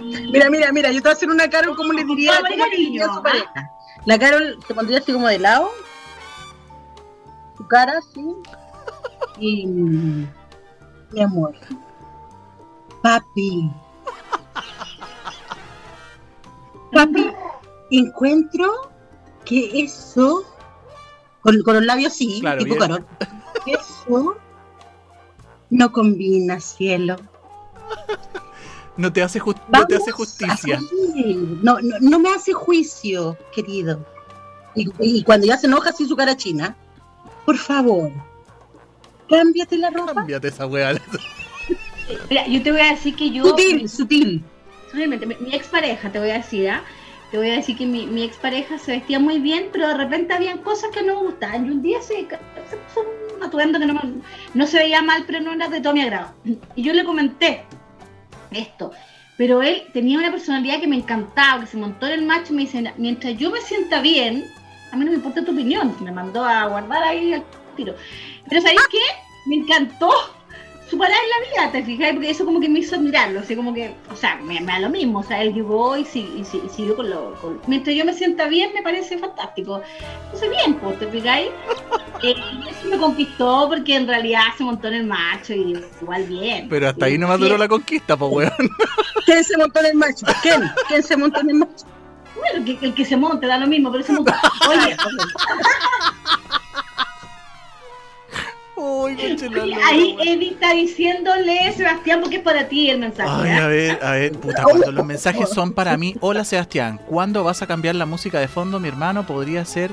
Mira, 0.00 0.48
mira, 0.50 0.72
mira, 0.72 0.90
yo 0.90 0.96
te 0.96 1.02
voy 1.02 1.10
a 1.10 1.12
hacer 1.14 1.30
una 1.30 1.48
Carol 1.50 1.76
como 1.76 1.92
le 1.92 2.04
diría, 2.04 2.32
Con 2.40 2.50
cómo 2.50 2.64
le 2.66 2.76
diría 2.76 3.04
a 3.04 3.08
cariño, 3.08 3.14
su 3.14 3.22
pareja. 3.22 3.70
La 4.06 4.18
Carol 4.18 4.58
te 4.66 4.74
pondría 4.74 4.98
así 4.98 5.12
como 5.12 5.28
de 5.28 5.38
lado, 5.38 5.70
tu 7.56 7.66
cara 7.68 7.92
así, 7.98 8.34
y 9.38 9.66
mi 9.66 10.26
amor, 11.22 11.54
papi, 13.02 13.70
papi, 16.92 17.30
encuentro 17.90 18.90
que 19.44 19.82
eso, 19.82 20.44
con, 21.40 21.60
con 21.62 21.74
los 21.74 21.84
labios 21.84 22.12
sí, 22.12 22.38
Claro, 22.40 22.62
tipo. 22.64 22.76
Carol, 22.76 23.04
eso 23.66 24.36
no 25.70 25.92
combina, 25.92 26.60
cielo. 26.60 27.16
No 28.96 29.12
te 29.12 29.22
hace, 29.22 29.40
jus- 29.40 29.56
no 29.72 29.86
te 29.86 29.96
hace 29.96 30.10
Vamos 30.12 30.16
justicia. 30.16 30.78
No, 31.62 31.80
no, 31.80 31.96
no 32.00 32.18
me 32.18 32.28
hace 32.30 32.52
juicio, 32.52 33.36
querido. 33.54 34.04
Y, 34.74 34.90
y 35.00 35.22
cuando 35.24 35.46
ya 35.46 35.56
se 35.56 35.66
enoja 35.66 35.90
así 35.90 36.06
su 36.06 36.14
cara 36.16 36.36
china, 36.36 36.76
por 37.46 37.56
favor, 37.56 38.10
cámbiate 39.28 39.78
la 39.78 39.90
ropa. 39.90 40.14
Cámbiate 40.14 40.48
esa 40.48 40.66
weá. 40.66 40.92
Mira, 42.28 42.46
yo 42.46 42.62
te 42.62 42.70
voy 42.70 42.80
a 42.82 42.90
decir 42.90 43.16
que 43.16 43.30
yo. 43.30 43.44
Sutil, 43.44 43.88
sutil. 43.88 44.44
Realmente, 44.92 45.26
mi, 45.26 45.34
mi 45.36 45.54
expareja, 45.54 46.10
te 46.10 46.18
voy 46.18 46.30
a 46.30 46.34
decir, 46.34 46.68
¿ah? 46.70 46.82
Te 47.30 47.38
voy 47.38 47.50
a 47.50 47.54
decir 47.56 47.76
que 47.78 47.86
mi, 47.86 48.06
mi 48.06 48.22
expareja 48.24 48.78
se 48.78 48.92
vestía 48.92 49.18
muy 49.18 49.38
bien, 49.38 49.68
pero 49.72 49.88
de 49.88 49.94
repente 49.94 50.34
habían 50.34 50.58
cosas 50.58 50.90
que 50.90 51.02
no 51.02 51.16
me 51.16 51.22
gustaban. 51.28 51.66
Y 51.66 51.70
un 51.70 51.82
día 51.82 52.02
se, 52.02 52.14
se 52.16 52.76
puso 52.76 53.06
un 53.36 53.42
atuendo 53.42 53.78
que 53.78 53.86
no, 53.86 53.94
me- 53.94 54.20
no 54.52 54.66
se 54.66 54.78
veía 54.78 55.00
mal, 55.00 55.24
pero 55.26 55.40
no 55.40 55.52
era 55.54 55.68
de 55.68 55.80
todo 55.80 55.94
mi 55.94 56.02
agrado. 56.02 56.34
Y 56.76 56.82
yo 56.82 56.92
le 56.92 57.04
comenté 57.04 57.64
esto. 58.50 58.92
Pero 59.38 59.62
él 59.62 59.84
tenía 59.94 60.18
una 60.18 60.30
personalidad 60.30 60.78
que 60.78 60.86
me 60.86 60.96
encantaba, 60.96 61.60
que 61.60 61.66
se 61.66 61.78
montó 61.78 62.06
en 62.06 62.12
el 62.12 62.22
macho 62.26 62.52
y 62.52 62.56
me 62.56 62.62
dice, 62.62 62.92
mientras 62.98 63.36
yo 63.38 63.50
me 63.50 63.60
sienta 63.62 64.02
bien, 64.02 64.44
a 64.92 64.96
mí 64.96 65.04
no 65.06 65.10
me 65.10 65.16
importa 65.16 65.42
tu 65.42 65.52
opinión. 65.52 65.96
Me 66.02 66.12
mandó 66.12 66.44
a 66.44 66.66
guardar 66.66 67.02
ahí 67.02 67.32
al 67.32 67.42
tiro. 67.76 67.94
Pero 68.46 68.60
¿sabéis 68.60 68.82
qué? 68.90 68.98
Me 69.46 69.56
encantó 69.56 70.10
su 70.92 70.98
parada 70.98 71.18
en 71.18 71.30
la 71.30 71.50
vida, 71.62 71.72
¿te 71.72 71.82
fijas? 71.84 72.12
Porque 72.12 72.28
eso 72.30 72.44
como 72.44 72.60
que 72.60 72.68
me 72.68 72.80
hizo 72.80 72.96
admirarlo, 72.96 73.40
así 73.40 73.56
como 73.56 73.72
que, 73.72 73.94
o 74.12 74.16
sea, 74.16 74.36
me, 74.36 74.60
me 74.60 74.72
da 74.72 74.78
lo 74.80 74.90
mismo, 74.90 75.20
o 75.20 75.22
sea, 75.22 75.42
él 75.42 75.54
llegó 75.54 75.96
y, 75.96 76.04
si- 76.04 76.30
y 76.38 76.44
si- 76.44 76.60
y 76.64 76.68
siguió 76.68 76.94
con 76.96 77.08
lo... 77.08 77.34
con- 77.40 77.60
mientras 77.66 77.96
yo 77.96 78.04
me 78.04 78.12
sienta 78.12 78.46
bien, 78.46 78.72
me 78.74 78.82
parece 78.82 79.16
fantástico. 79.18 79.80
Entonces, 80.26 80.50
bien, 80.50 80.74
pues, 80.74 80.98
¿te 80.98 81.06
fijáis? 81.08 81.48
Eh, 82.24 82.36
eso 82.70 82.86
me 82.88 82.98
conquistó 82.98 83.66
porque 83.68 83.96
en 83.96 84.06
realidad 84.06 84.42
se 84.56 84.62
montó 84.62 84.86
en 84.86 84.94
el 84.94 85.06
macho 85.06 85.54
y 85.54 85.76
igual 86.00 86.22
bien. 86.22 86.68
Pero 86.68 86.88
hasta 86.90 87.06
ahí 87.06 87.18
no 87.18 87.26
me 87.26 87.34
Sí, 87.36 87.42
duró 87.42 87.58
la 87.58 87.66
conquista, 87.66 88.16
pues 88.16 88.30
weón. 88.32 88.52
¿Quién 89.26 89.42
se 89.42 89.56
montó 89.58 89.80
en 89.80 89.86
el 89.86 89.94
macho? 89.96 90.24
¿Quién? 90.40 90.62
¿Quién 90.86 91.02
se 91.02 91.16
montó 91.16 91.40
en 91.40 91.50
el 91.50 91.56
macho? 91.56 91.84
Bueno, 92.36 92.64
que, 92.64 92.78
el 92.86 92.94
que 92.94 93.04
se 93.04 93.16
monte 93.16 93.48
da 93.48 93.58
lo 93.58 93.66
mismo, 93.66 93.90
pero 93.90 94.04
se 94.04 94.12
montó. 94.12 94.32
Oye, 94.70 94.96
Uy, 98.92 99.16
ahí. 99.84 100.16
Eddie 100.20 100.50
está 100.50 100.74
diciéndole, 100.74 101.72
Sebastián, 101.72 102.20
porque 102.20 102.36
es 102.36 102.42
para 102.42 102.68
ti 102.68 102.90
el 102.90 102.98
mensaje. 102.98 103.30
Ay, 103.30 103.50
¿ah? 103.50 103.64
a 103.64 103.68
ver, 103.68 103.98
a 104.02 104.10
ver, 104.12 104.32
puta, 104.32 104.62
cuando 104.62 104.92
los 104.92 105.06
mensajes 105.06 105.48
son 105.48 105.72
para 105.72 105.96
mí. 105.96 106.14
Hola 106.20 106.44
Sebastián, 106.44 107.00
¿cuándo 107.06 107.42
vas 107.44 107.62
a 107.62 107.66
cambiar 107.66 107.94
la 107.94 108.06
música 108.06 108.38
de 108.38 108.48
fondo, 108.48 108.80
mi 108.80 108.88
hermano? 108.88 109.26
Podría 109.26 109.64
ser 109.64 109.90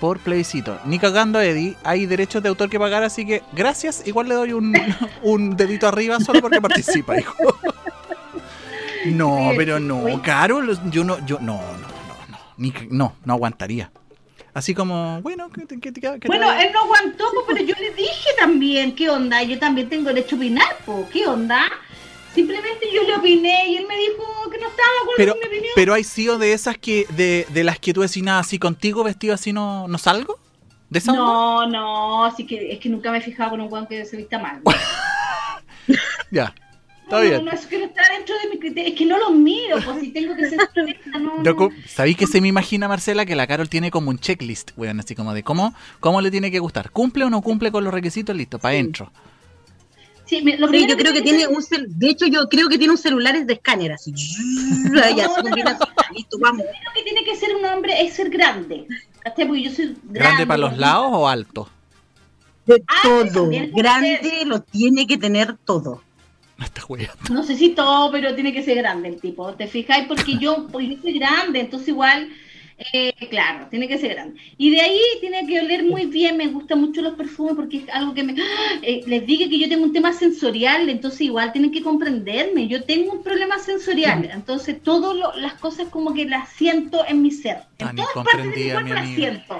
por 0.00 0.20
plebiscito. 0.20 0.78
Ni 0.84 0.98
cagando, 0.98 1.40
Eddie, 1.40 1.76
hay 1.82 2.06
derechos 2.06 2.42
de 2.42 2.48
autor 2.48 2.70
que 2.70 2.78
pagar, 2.78 3.02
así 3.02 3.26
que 3.26 3.42
gracias. 3.52 4.06
Igual 4.06 4.28
le 4.28 4.34
doy 4.34 4.52
un, 4.52 4.74
un 5.22 5.56
dedito 5.56 5.88
arriba 5.88 6.20
solo 6.20 6.40
porque 6.40 6.60
participa, 6.60 7.18
hijo. 7.18 7.34
No, 9.06 9.52
pero 9.56 9.78
no, 9.78 10.20
Carol, 10.22 10.76
yo 10.90 11.04
no, 11.04 11.24
yo 11.24 11.38
no, 11.40 11.54
no, 11.54 11.62
no, 11.62 12.14
no, 12.28 12.38
ni, 12.56 12.74
no, 12.90 13.14
no 13.24 13.32
aguantaría. 13.32 13.90
Así 14.58 14.74
como, 14.74 15.22
bueno, 15.22 15.48
que, 15.50 15.62
Bueno, 16.26 16.52
él 16.52 16.70
no 16.72 16.80
aguantó, 16.80 17.26
pero 17.46 17.62
yo 17.62 17.76
le 17.78 17.94
dije 17.94 18.28
también, 18.36 18.92
¿qué 18.92 19.08
onda? 19.08 19.40
Yo 19.44 19.56
también 19.56 19.88
tengo 19.88 20.08
derecho 20.08 20.34
a 20.34 20.38
opinar, 20.38 20.78
po, 20.84 21.08
¿qué 21.12 21.28
onda? 21.28 21.64
Simplemente 22.34 22.86
yo 22.92 23.04
le 23.04 23.14
opiné 23.14 23.68
y 23.68 23.76
él 23.76 23.86
me 23.86 23.96
dijo 23.96 24.50
que 24.50 24.58
no 24.58 24.66
estaba 24.66 24.88
de 24.88 24.98
acuerdo 25.02 25.16
pero, 25.16 25.32
con 25.34 25.40
mi 25.42 25.46
opinión. 25.46 25.72
pero 25.76 25.94
hay 25.94 26.02
sido 26.02 26.38
de 26.38 26.54
esas 26.54 26.76
que, 26.76 27.06
de, 27.10 27.46
de 27.50 27.62
las 27.62 27.78
que 27.78 27.94
tú 27.94 28.00
decís 28.00 28.20
nada, 28.20 28.40
así 28.40 28.58
contigo 28.58 29.04
vestido 29.04 29.32
así 29.32 29.52
no, 29.52 29.86
no 29.86 29.96
salgo. 29.96 30.40
¿De 30.90 30.98
esa 30.98 31.12
onda? 31.12 31.22
no, 31.22 31.66
no, 31.68 32.24
así 32.24 32.44
que 32.44 32.72
es 32.72 32.80
que 32.80 32.88
nunca 32.88 33.12
me 33.12 33.18
he 33.18 33.20
fijado 33.20 33.50
con 33.50 33.60
un 33.60 33.68
guan 33.68 33.86
que 33.86 34.04
se 34.04 34.16
vista 34.16 34.40
mal. 34.40 34.60
Ya, 36.32 36.52
está 37.08 37.16
no, 37.16 37.22
bien. 37.22 37.44
no, 37.44 37.50
es 37.52 37.66
que 37.66 37.78
no 37.78 37.84
está 37.86 38.02
dentro 38.16 38.34
de 38.42 38.50
mi 38.50 38.58
criterio, 38.58 38.92
es 38.92 38.98
que 38.98 39.06
no 39.06 39.18
lo 39.18 39.30
miro, 39.30 39.76
pues 39.84 40.00
si 40.00 40.08
tengo 40.08 40.36
que 40.36 40.48
ser 40.50 40.58
honesta, 40.76 41.18
no. 41.18 41.42
No. 41.42 41.68
¿Sabéis 41.86 42.16
que 42.16 42.26
se 42.26 42.40
me 42.40 42.48
imagina, 42.48 42.86
Marcela, 42.88 43.24
que 43.26 43.34
la 43.34 43.46
Carol 43.46 43.68
tiene 43.68 43.90
como 43.90 44.10
un 44.10 44.18
checklist, 44.18 44.70
weón? 44.76 45.00
Así 45.00 45.14
como 45.14 45.34
de 45.34 45.42
cómo, 45.42 45.74
cómo 46.00 46.20
le 46.20 46.30
tiene 46.30 46.50
que 46.50 46.58
gustar. 46.58 46.90
¿Cumple 46.90 47.24
o 47.24 47.30
no 47.30 47.40
cumple 47.42 47.72
con 47.72 47.82
los 47.84 47.92
requisitos? 47.92 48.36
Listo, 48.36 48.58
para 48.58 48.74
adentro. 48.74 49.10
Sí, 50.26 50.42
me- 50.42 50.58
lo 50.58 50.66
Sí, 50.66 50.72
primero 50.72 50.92
yo 50.92 50.98
creo 50.98 51.12
que 51.14 51.22
tiene 51.22 51.46
un 51.46 51.62
cel- 51.62 51.86
de 51.88 52.10
hecho 52.10 52.26
yo 52.26 52.46
creo 52.50 52.68
que 52.68 52.76
tiene 52.76 52.92
un 52.92 52.98
celular 52.98 53.44
de 53.46 53.52
escáner 53.54 53.92
así. 53.92 54.12
Ya 54.94 55.28
listo, 56.14 56.38
vamos. 56.38 56.64
Lo 56.64 56.70
primero 56.70 56.90
que 56.94 57.02
tiene 57.02 57.24
que 57.24 57.36
ser 57.36 57.56
un 57.56 57.64
hombre 57.64 58.02
es 58.02 58.12
ser 58.14 58.28
grande. 58.28 58.86
¿cachai? 59.20 59.46
Porque 59.46 59.62
yo 59.62 59.70
soy 59.70 59.86
grande. 59.86 60.18
¿Grande 60.18 60.46
para 60.46 60.58
los 60.58 60.76
lados 60.76 61.08
o 61.12 61.28
alto? 61.28 61.68
De 62.66 62.82
Ah, 62.86 63.00
todo. 63.02 63.48
Grande 63.72 64.42
lo 64.44 64.60
tiene 64.60 65.06
que 65.06 65.16
tener 65.16 65.56
todo. 65.64 66.02
No 66.58 66.64
está 66.64 66.84
weón. 66.86 67.08
No 67.30 67.42
sé 67.42 67.56
si 67.56 67.70
todo, 67.70 68.10
pero 68.10 68.34
tiene 68.34 68.52
que 68.52 68.62
ser 68.62 68.76
grande 68.78 69.08
el 69.08 69.20
tipo. 69.20 69.54
¿Te 69.54 69.66
fijáis? 69.66 70.06
Porque 70.06 70.36
yo, 70.38 70.66
porque 70.72 70.88
yo 70.88 71.00
soy 71.00 71.18
grande, 71.18 71.60
entonces 71.60 71.88
igual, 71.88 72.28
eh, 72.92 73.12
claro, 73.30 73.68
tiene 73.70 73.88
que 73.88 73.98
ser 73.98 74.14
grande. 74.14 74.40
Y 74.56 74.70
de 74.70 74.80
ahí 74.80 75.00
tiene 75.20 75.46
que 75.46 75.60
oler 75.60 75.84
muy 75.84 76.06
bien. 76.06 76.36
Me 76.36 76.48
gustan 76.48 76.80
mucho 76.80 77.00
los 77.00 77.14
perfumes 77.14 77.54
porque 77.54 77.78
es 77.78 77.88
algo 77.90 78.12
que 78.12 78.24
me. 78.24 78.32
¡Ah! 78.32 78.80
Eh, 78.82 79.02
les 79.06 79.24
dije 79.24 79.48
que 79.48 79.58
yo 79.58 79.68
tengo 79.68 79.84
un 79.84 79.92
tema 79.92 80.12
sensorial, 80.12 80.88
entonces 80.88 81.22
igual 81.22 81.52
tienen 81.52 81.70
que 81.70 81.82
comprenderme. 81.82 82.66
Yo 82.66 82.82
tengo 82.82 83.12
un 83.12 83.22
problema 83.22 83.58
sensorial, 83.58 84.28
entonces 84.32 84.82
todas 84.82 85.36
las 85.36 85.54
cosas 85.54 85.88
como 85.88 86.12
que 86.12 86.26
las 86.26 86.48
siento 86.50 87.04
en 87.06 87.22
mi 87.22 87.30
ser. 87.30 87.58
En 87.78 87.94
todas 87.94 88.12
partes 88.14 88.50
de 88.50 88.64
mi 88.64 88.70
cuerpo 88.70 88.94
las 88.94 89.08
siento. 89.08 89.58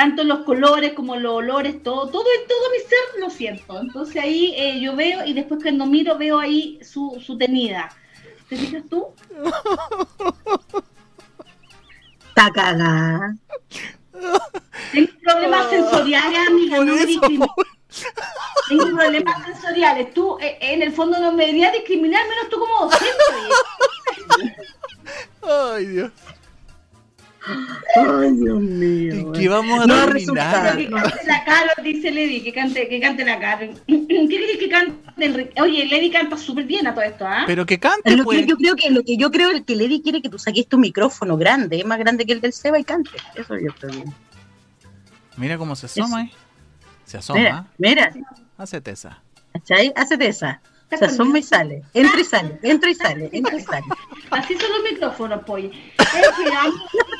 Tanto 0.00 0.24
los 0.24 0.38
colores 0.46 0.94
como 0.94 1.14
los 1.16 1.30
olores, 1.34 1.82
todo, 1.82 2.06
todo 2.08 2.24
en 2.40 2.48
todo 2.48 2.70
mi 2.70 2.78
ser 2.78 3.20
lo 3.20 3.28
siento. 3.28 3.78
Entonces 3.78 4.16
ahí 4.22 4.54
eh, 4.56 4.80
yo 4.80 4.96
veo 4.96 5.26
y 5.26 5.34
después 5.34 5.60
cuando 5.62 5.84
miro 5.84 6.16
veo 6.16 6.38
ahí 6.38 6.78
su, 6.82 7.20
su 7.22 7.36
tenida. 7.36 7.90
¿Te 8.48 8.56
fijas 8.56 8.82
tú? 8.88 9.08
Está 12.28 12.50
cagada. 12.50 13.36
Tengo 14.90 15.12
problemas 15.22 15.68
sensoriales, 15.68 16.48
amiga, 16.48 16.76
Por 16.76 16.86
no 16.86 16.94
me 16.94 17.04
discrimi- 17.06 17.52
Tengo 18.70 18.86
problemas 18.96 19.44
sensoriales. 19.44 20.14
Tú, 20.14 20.38
eh, 20.40 20.56
en 20.62 20.80
el 20.80 20.92
fondo, 20.94 21.20
no 21.20 21.30
me 21.32 21.44
deberías 21.44 21.74
discriminar, 21.74 22.26
menos 22.26 22.48
tú 22.48 22.58
como 22.58 22.86
docente. 22.86 23.19
Vamos 29.86 29.96
a 29.96 30.06
No 30.06 30.12
terminar? 30.12 30.12
resulta. 30.12 30.76
Que 30.76 30.88
cante 30.90 31.26
la 31.26 31.44
Carol, 31.44 31.70
dice 31.84 32.10
Lady, 32.10 32.40
que 32.42 32.52
cante, 32.52 32.88
que 32.88 33.00
cante 33.00 33.24
la 33.24 33.38
Carol. 33.38 33.70
¿Qué 33.86 34.26
quieres 34.28 34.58
que 34.58 34.68
cante 34.68 35.24
Enrique? 35.24 35.60
Oye, 35.62 35.86
Lady 35.86 36.10
canta 36.10 36.36
súper 36.36 36.64
bien 36.64 36.86
a 36.86 36.94
todo 36.94 37.04
esto, 37.04 37.26
¿ah? 37.26 37.44
Pero 37.46 37.66
que 37.66 37.78
cante, 37.78 38.16
Lo 38.16 38.24
pues. 38.24 38.40
que 38.40 38.46
yo 38.46 38.56
creo 38.56 38.76
que 38.76 38.90
lo 38.90 39.02
que 39.02 39.16
yo 39.16 39.30
creo 39.30 39.50
es 39.50 39.62
que 39.62 39.76
Lady 39.76 40.00
quiere 40.02 40.22
que 40.22 40.28
tú 40.28 40.38
saques 40.38 40.66
tu 40.68 40.78
micrófono 40.78 41.36
grande, 41.36 41.82
más 41.84 41.98
grande 41.98 42.24
que 42.26 42.32
el 42.32 42.40
del 42.40 42.52
Seba 42.52 42.78
y 42.78 42.84
cante. 42.84 43.10
Eso 43.34 43.56
yo 43.58 43.72
creo. 43.78 44.04
Mira 45.36 45.56
cómo 45.58 45.74
se 45.76 45.86
asoma, 45.86 46.22
¿eh? 46.24 46.30
Se 47.04 47.18
asoma. 47.18 47.68
Mira, 47.78 48.10
mira, 48.12 48.12
Hacete 48.58 48.90
esa. 48.92 49.22
¿cachai? 49.52 49.92
Hacete 49.96 50.26
esa. 50.28 50.60
Se 50.98 51.04
asoma 51.04 51.38
y 51.38 51.42
sale. 51.42 51.82
Entra 51.94 52.20
y 52.20 52.24
sale, 52.24 52.58
entra 52.62 52.90
y 52.90 52.94
sale, 52.94 53.30
entra 53.32 53.56
y 53.56 53.60
sale. 53.60 53.84
Así 54.30 54.54
son 54.56 54.70
los 54.72 54.92
micrófonos, 54.92 55.40
cuidado, 55.44 55.70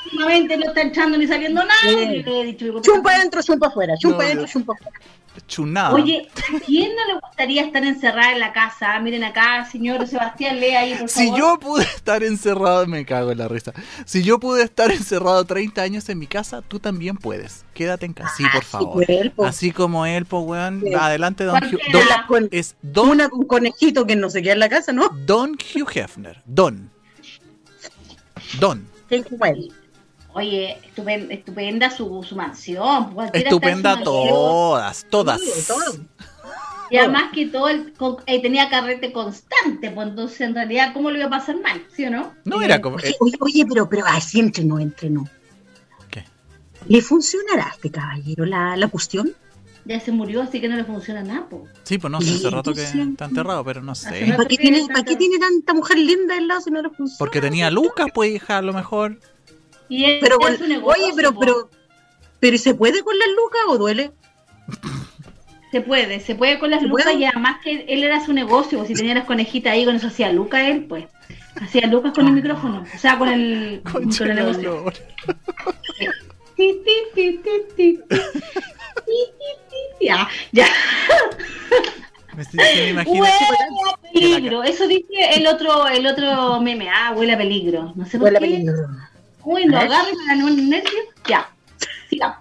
últimamente 0.05 0.57
no 0.57 0.65
está 0.67 0.81
entrando 0.83 1.19
ni 1.19 1.27
saliendo 1.27 1.61
nada. 1.63 1.75
Le 1.85 2.41
he 2.41 2.45
dicho, 2.47 2.65
digo, 2.65 2.83
Chumpa 2.83 3.13
adentro, 3.15 3.43
chumpa 3.43 3.69
afuera, 3.69 3.95
chumpa 3.99 4.25
adentro, 4.25 4.43
no. 4.43 4.49
chumpa 4.53 4.73
afuera. 4.75 4.99
Chunada. 5.47 5.95
Oye, 5.95 6.29
¿a 6.57 6.59
quién 6.67 6.91
no 6.97 7.07
le 7.15 7.21
gustaría 7.21 7.63
estar 7.63 7.85
encerrada 7.85 8.33
en 8.33 8.41
la 8.41 8.53
casa? 8.53 8.99
Miren 8.99 9.23
acá, 9.23 9.65
señor 9.71 10.05
Sebastián, 10.07 10.59
lee 10.61 10.71
ahí, 10.75 10.95
por 10.97 11.09
Si 11.09 11.27
favor. 11.27 11.39
yo 11.39 11.59
pude 11.61 11.83
estar 11.85 12.23
encerrado, 12.25 12.87
me 12.89 13.05
cago 13.07 13.31
en 13.31 13.39
la 13.39 13.47
risa. 13.49 13.73
Si 14.05 14.25
yo 14.25 14.41
pude 14.41 14.65
estar 14.65 14.91
encerrado 14.91 15.45
30 15.45 15.81
años 15.83 16.09
en 16.09 16.19
mi 16.19 16.27
casa, 16.27 16.63
tú 16.63 16.81
también 16.81 17.17
puedes. 17.17 17.65
Quédate 17.75 18.07
en 18.07 18.13
casa, 18.13 18.35
sí, 18.37 18.43
por 18.43 18.53
Ah, 18.57 18.61
sí, 18.65 18.71
favor. 18.71 19.07
po. 19.37 19.45
Así 19.47 19.71
como 19.71 20.05
él, 20.05 20.27
pues, 20.27 20.43
weón. 20.45 20.83
Adelante, 20.99 21.45
Don 21.45 21.57
Hugh. 21.65 22.49
Es 22.51 22.75
Don, 22.83 23.09
Una 23.11 23.29
con 23.29 23.60
conejito 23.61 24.07
que 24.07 24.17
no 24.17 24.31
se 24.31 24.43
queda 24.43 24.55
en 24.55 24.59
la 24.61 24.69
casa, 24.69 24.93
¿no? 24.93 25.09
Don 25.27 25.53
Hugh 25.53 25.91
Hefner. 25.95 26.43
Don. 26.47 26.91
Don. 28.59 28.87
Oye, 30.33 30.79
estupenda, 30.85 31.35
estupenda 31.35 31.91
su, 31.91 32.23
su 32.23 32.37
mansión. 32.37 33.15
Estupenda 33.33 33.97
su 33.99 34.05
todas, 34.05 35.07
todas. 35.11 35.41
Sí, 35.41 35.65
todo. 35.67 35.97
Y 36.91 36.97
además 36.97 37.25
que 37.33 37.47
todo 37.47 37.69
el, 37.69 37.93
con- 37.93 38.17
eh, 38.27 38.41
tenía 38.43 38.69
carrete 38.69 39.13
constante, 39.13 39.91
pues 39.93 40.09
entonces 40.09 40.41
en 40.41 40.55
realidad, 40.55 40.93
¿cómo 40.93 41.11
lo 41.11 41.19
iba 41.19 41.27
a 41.27 41.31
pasar 41.31 41.61
mal? 41.61 41.85
¿Sí 41.95 42.05
o 42.05 42.11
no? 42.11 42.35
No 42.45 42.61
Eh, 42.63 42.65
era 42.65 42.81
como. 42.81 42.97
Oye, 42.97 43.11
eh, 43.11 43.17
oye, 43.21 43.37
oye, 43.41 43.67
pero, 43.69 43.89
pero 43.89 44.05
así 44.07 44.41
entre 44.41 44.65
no, 44.65 44.79
entre 44.81 45.09
no. 45.11 45.29
¿Qué? 46.11 46.25
¿Le 46.89 47.01
funcionará 47.01 47.67
a 47.67 47.71
este 47.71 47.91
caballero 47.93 48.45
la, 48.45 48.77
la 48.77 48.89
cuestión? 48.89 49.33
Ya 49.85 49.99
se 49.99 50.13
murió, 50.13 50.43
así 50.43 50.61
que 50.61 50.69
no 50.69 50.77
le 50.77 50.85
funciona 50.85 51.23
nada, 51.23 51.47
pues. 51.49 51.63
Sí, 51.85 51.99
pues 51.99 52.11
no 52.11 52.21
sé, 52.21 52.31
hace 52.35 52.51
rato 52.51 52.75
que 52.75 52.83
está 52.83 53.25
enterrado, 53.25 53.65
pero 53.65 53.83
no 53.83 53.95
sé. 53.95 54.33
¿Para 54.37 54.47
qué, 54.49 54.57
tiene, 54.57 54.87
¿Para 54.87 55.03
qué 55.05 55.17
tiene 55.17 55.39
tanta 55.39 55.73
mujer 55.75 55.99
linda 55.99 56.37
al 56.37 56.47
lado 56.49 56.61
si 56.61 56.71
no 56.71 56.83
le 56.83 56.91
funciona? 56.91 57.19
Porque 57.19 57.41
tenía 57.41 57.71
Lucas, 57.71 58.09
pues, 58.15 58.31
hija, 58.31 58.59
a 58.59 58.63
lo 58.63 58.73
mejor. 58.73 59.19
Y 59.89 60.05
él, 60.05 60.19
Pero 60.21 60.37
es 60.41 60.47
con- 60.47 60.59
su 60.59 60.67
negocio, 60.69 61.03
oye, 61.05 61.13
pero, 61.17 61.33
po. 61.33 61.41
pero, 61.41 61.71
pero 62.39 62.55
¿y 62.57 62.59
¿se 62.59 62.75
puede 62.75 63.03
con 63.03 63.19
las 63.19 63.29
lucas 63.29 63.61
o 63.69 63.79
duele? 63.79 64.13
Se 65.73 65.81
puede, 65.81 66.21
se 66.21 66.35
puede 66.35 66.59
con 66.59 66.71
las 66.71 66.81
¿Se 66.81 66.87
lucas 66.87 67.15
y 67.19 67.25
además 67.25 67.57
que 67.65 67.87
él 67.89 68.05
era 68.05 68.25
su 68.25 68.33
negocio, 68.33 68.79
pues, 68.79 68.89
si 68.89 68.95
tenía 68.95 69.15
las 69.15 69.25
conejitas 69.25 69.73
ahí, 69.73 69.85
con 69.85 69.97
eso 69.97 70.09
hacía 70.09 70.33
lucas 70.33 70.63
él, 70.65 70.85
pues. 70.85 71.07
Hacía 71.61 71.87
lucas 71.89 72.13
con 72.15 72.27
el 72.27 72.33
micrófono, 72.35 72.85
o 72.95 72.99
sea, 72.99 73.19
con 73.19 73.29
el, 73.29 73.83
con 73.93 74.03
el 74.29 74.35
negocio. 74.37 74.85
Ya, 80.01 80.29
ya. 80.53 80.67
Me, 82.53 82.89
imagino. 82.91 83.23
Huele 83.23 83.35
a 83.93 84.13
peligro, 84.13 84.63
eso 84.63 84.87
dice 84.87 85.13
el 85.37 85.47
otro, 85.47 85.87
el 85.89 86.07
otro 86.07 86.61
meme, 86.61 86.89
ah, 86.89 87.13
huele 87.15 87.35
a 87.35 87.39
peligro. 87.39 87.93
No 87.95 88.07
sé 88.07 88.19
por 88.19 88.27
Huele 88.27 88.39
a 88.39 88.41
qué. 88.41 88.47
peligro. 88.47 88.75
Uy, 89.45 89.67
ver. 89.67 89.77
agarren 89.77 90.15
a 90.31 90.45
un 90.45 90.71
nervio. 90.71 91.01
Ya, 91.29 91.51
sigamos. 92.09 92.39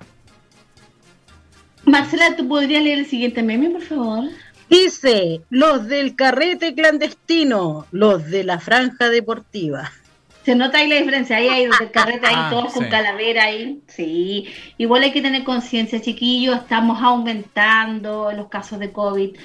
Marcela, 1.85 2.35
¿tú 2.35 2.47
podrías 2.47 2.83
leer 2.83 2.99
el 2.99 3.05
siguiente 3.07 3.41
meme, 3.41 3.69
por 3.71 3.81
favor? 3.81 4.25
Dice, 4.69 5.41
los 5.49 5.87
del 5.87 6.15
carrete 6.15 6.75
clandestino, 6.75 7.87
los 7.91 8.25
de 8.29 8.43
la 8.43 8.59
franja 8.59 9.09
deportiva. 9.09 9.91
Se 10.49 10.55
nota 10.55 10.79
ahí 10.79 10.89
la 10.89 10.95
diferencia, 10.95 11.37
ahí 11.37 11.47
hay 11.47 11.65
del 11.67 11.91
carrete 11.91 12.25
ahí, 12.25 12.33
Ah, 12.35 12.47
todos 12.49 12.73
con 12.73 12.89
calavera 12.89 13.43
ahí. 13.43 13.83
Sí, 13.85 14.47
igual 14.79 15.03
hay 15.03 15.11
que 15.11 15.21
tener 15.21 15.43
conciencia, 15.43 16.01
chiquillos, 16.01 16.55
estamos 16.55 16.99
aumentando 17.03 18.31
los 18.31 18.47
casos 18.47 18.79
de 18.79 18.91
COVID. 18.91 19.37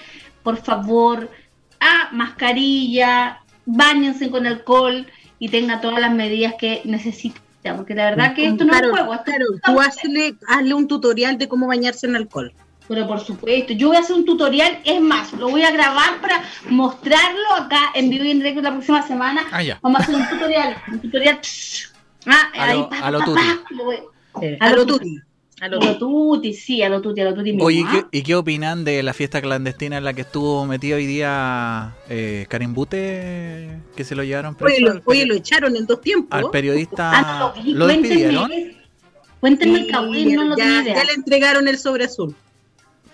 Por 0.43 0.57
favor, 0.57 1.29
a 1.79 2.09
mascarilla, 2.11 3.43
bañense 3.67 4.31
con 4.31 4.47
alcohol 4.47 5.07
y 5.39 5.51
tengan 5.51 5.83
todas 5.83 6.01
las 6.01 6.15
medidas 6.15 6.55
que 6.59 6.81
necesitan, 6.87 7.77
porque 7.77 7.95
la 7.95 8.05
verdad 8.07 8.35
que 8.35 8.47
esto 8.47 8.65
no 8.65 8.71
Claro, 8.71 8.87
es 8.87 8.93
un 8.93 9.07
juego, 9.07 9.23
claro, 9.25 9.45
tú 9.63 9.81
hazle, 9.83 10.37
hazle 10.49 10.73
un 10.73 10.89
tutorial 10.89 11.37
de 11.37 11.49
cómo 11.49 11.67
bañarse 11.67 12.07
en 12.07 12.17
alcohol. 12.17 12.55
Pero 12.87 13.07
por 13.07 13.21
supuesto, 13.21 13.73
yo 13.73 13.89
voy 13.89 13.97
a 13.97 14.01
hacer 14.01 14.15
un 14.15 14.27
tutorial, 14.27 14.79
es 14.85 15.01
más, 15.01 15.33
lo 15.33 15.49
voy 15.49 15.63
a 15.63 15.71
grabar 15.71 16.21
para 16.21 16.45
mostrarlo 16.69 17.55
acá 17.59 17.81
en 17.95 18.11
vivo 18.11 18.25
y 18.25 18.31
en 18.31 18.39
directo 18.39 18.61
la 18.61 18.73
próxima 18.73 19.07
semana. 19.07 19.43
Ah, 19.51 19.63
ya. 19.63 19.79
Vamos 19.83 20.01
a 20.01 20.03
hacer 20.05 20.15
un 20.17 20.29
tutorial, 20.29 20.77
un 20.93 21.01
tutorial. 21.01 21.41
Ah, 22.27 22.51
A 22.55 22.65
ahí, 22.65 22.79
lo- 22.79 22.89
pa, 22.91 22.99
a 22.99 23.11
lo 23.11 23.19
pa, 23.21 23.25
tuti. 23.25 23.41
pa, 23.41 23.75
lo 23.75 23.85
voy- 23.85 24.57
A 24.61 24.67
a 24.67 24.71
lo 24.71 24.87
tuti. 24.87 25.19
A 25.61 25.69
lo 25.69 25.79
lo 25.81 25.97
tuti. 25.97 26.53
sí, 26.53 26.83
a 26.83 26.89
lo 26.91 27.01
tuti, 27.01 27.21
a 27.23 27.25
lo 27.25 27.33
tuti 27.35 27.53
mismo. 27.53 27.65
Oye, 27.65 27.79
¿y 27.81 27.85
qué, 27.85 28.05
y 28.11 28.23
qué 28.23 28.35
opinan 28.35 28.85
de 28.85 29.03
la 29.03 29.15
fiesta 29.15 29.41
clandestina 29.41 29.97
en 29.97 30.05
la 30.05 30.13
que 30.13 30.23
estuvo 30.23 30.67
metido 30.67 30.97
hoy 30.97 31.07
día 31.07 31.95
eh, 32.11 32.45
Karim 32.51 32.75
Bute, 32.75 33.79
que 33.97 34.05
se 34.05 34.15
lo 34.15 34.25
llevaron 34.25 34.57
preso? 34.57 34.75
Oye, 34.77 34.81
lo, 34.95 35.01
oye, 35.07 35.25
lo 35.27 35.35
echaron 35.35 35.75
en 35.77 35.87
dos 35.87 36.01
tiempos. 36.03 36.39
al 36.39 36.51
periodista. 36.51 37.13
Ah, 37.15 37.39
no, 37.39 37.47
lo 37.57 37.63
vi, 37.63 37.73
¿Lo 37.73 37.87
despidieron? 37.87 38.49
cuéntenme. 38.49 38.75
Cuéntenme 39.41 39.79
el 39.81 40.35
no 40.37 40.45
lo 40.45 40.57
ya, 40.57 40.83
ya 40.85 41.05
le 41.05 41.13
entregaron 41.15 41.69
el 41.69 41.79
sobre 41.79 42.05
azul. 42.05 42.35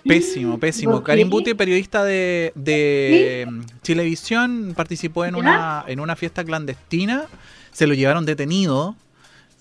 Pésimo, 0.05 0.59
pésimo. 0.59 1.03
Karim 1.03 1.29
Bute, 1.29 1.53
periodista 1.55 2.03
de, 2.03 2.51
de 2.55 3.45
mm, 3.49 3.61
Chilevisión, 3.83 4.73
participó 4.75 5.25
en 5.25 5.33
¿Ya? 5.35 5.39
una, 5.39 5.83
en 5.87 5.99
una 5.99 6.15
fiesta 6.15 6.43
clandestina. 6.43 7.25
Se 7.71 7.87
lo 7.87 7.93
llevaron 7.93 8.25
detenido 8.25 8.95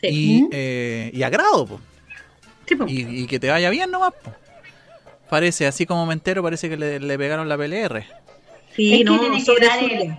Sí. 0.01 0.07
y, 0.09 0.43
¿Mm? 0.43 0.49
eh, 0.53 1.11
y 1.13 1.23
a 1.23 1.29
grado, 1.31 1.67
po. 1.67 1.81
Sí, 2.67 2.75
po. 2.75 2.87
Y, 2.89 3.01
y 3.23 3.27
que 3.27 3.39
te 3.39 3.51
vaya 3.51 3.69
bien 3.71 3.91
nomás, 3.91 4.13
po. 4.15 4.33
Parece, 5.29 5.67
así 5.67 5.85
como 5.87 6.07
me 6.07 6.15
entero, 6.15 6.43
parece 6.43 6.69
que 6.69 6.77
le, 6.77 6.99
le 6.99 7.19
pegaron 7.19 7.49
la 7.49 7.57
PLR. 7.57 8.05
Sí, 8.75 8.93
Es 8.93 8.99
que 8.99 9.05
no, 9.05 9.21
tiene 9.21 9.45
que 9.45 10.17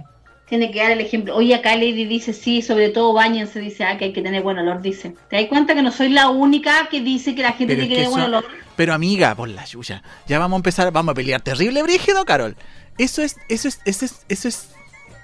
Tiene 0.51 0.69
que 0.69 0.79
dar 0.79 0.91
el 0.91 0.99
ejemplo. 0.99 1.33
Oye, 1.33 1.55
acá 1.55 1.75
Lady 1.75 2.03
dice, 2.03 2.33
sí, 2.33 2.61
sobre 2.61 2.89
todo 2.89 3.13
bañense, 3.13 3.61
dice, 3.61 3.85
ah, 3.85 3.97
que 3.97 4.03
hay 4.03 4.11
que 4.11 4.21
tener 4.21 4.43
buen 4.43 4.57
olor, 4.57 4.81
dice. 4.81 5.15
¿Te 5.29 5.37
das 5.37 5.45
cuenta 5.45 5.73
que 5.75 5.81
no 5.81 5.93
soy 5.93 6.09
la 6.09 6.27
única 6.27 6.89
que 6.91 6.99
dice 6.99 7.33
que 7.33 7.41
la 7.41 7.53
gente 7.53 7.75
tiene 7.75 7.87
que 7.87 7.95
tener 7.95 8.09
buen 8.09 8.23
olor? 8.23 8.43
pero 8.75 8.93
amiga, 8.93 9.33
por 9.33 9.47
la 9.47 9.63
yuya, 9.63 10.03
ya 10.27 10.39
vamos 10.39 10.57
a 10.57 10.59
empezar, 10.59 10.91
vamos 10.91 11.13
a 11.13 11.15
pelear 11.15 11.39
terrible, 11.39 11.83
brígido, 11.83 12.25
Carol. 12.25 12.57
Eso 12.97 13.21
es, 13.21 13.37
eso 13.47 13.69
es, 13.69 13.79
eso 13.85 14.03
es, 14.03 14.25
eso 14.27 14.49
es 14.49 14.71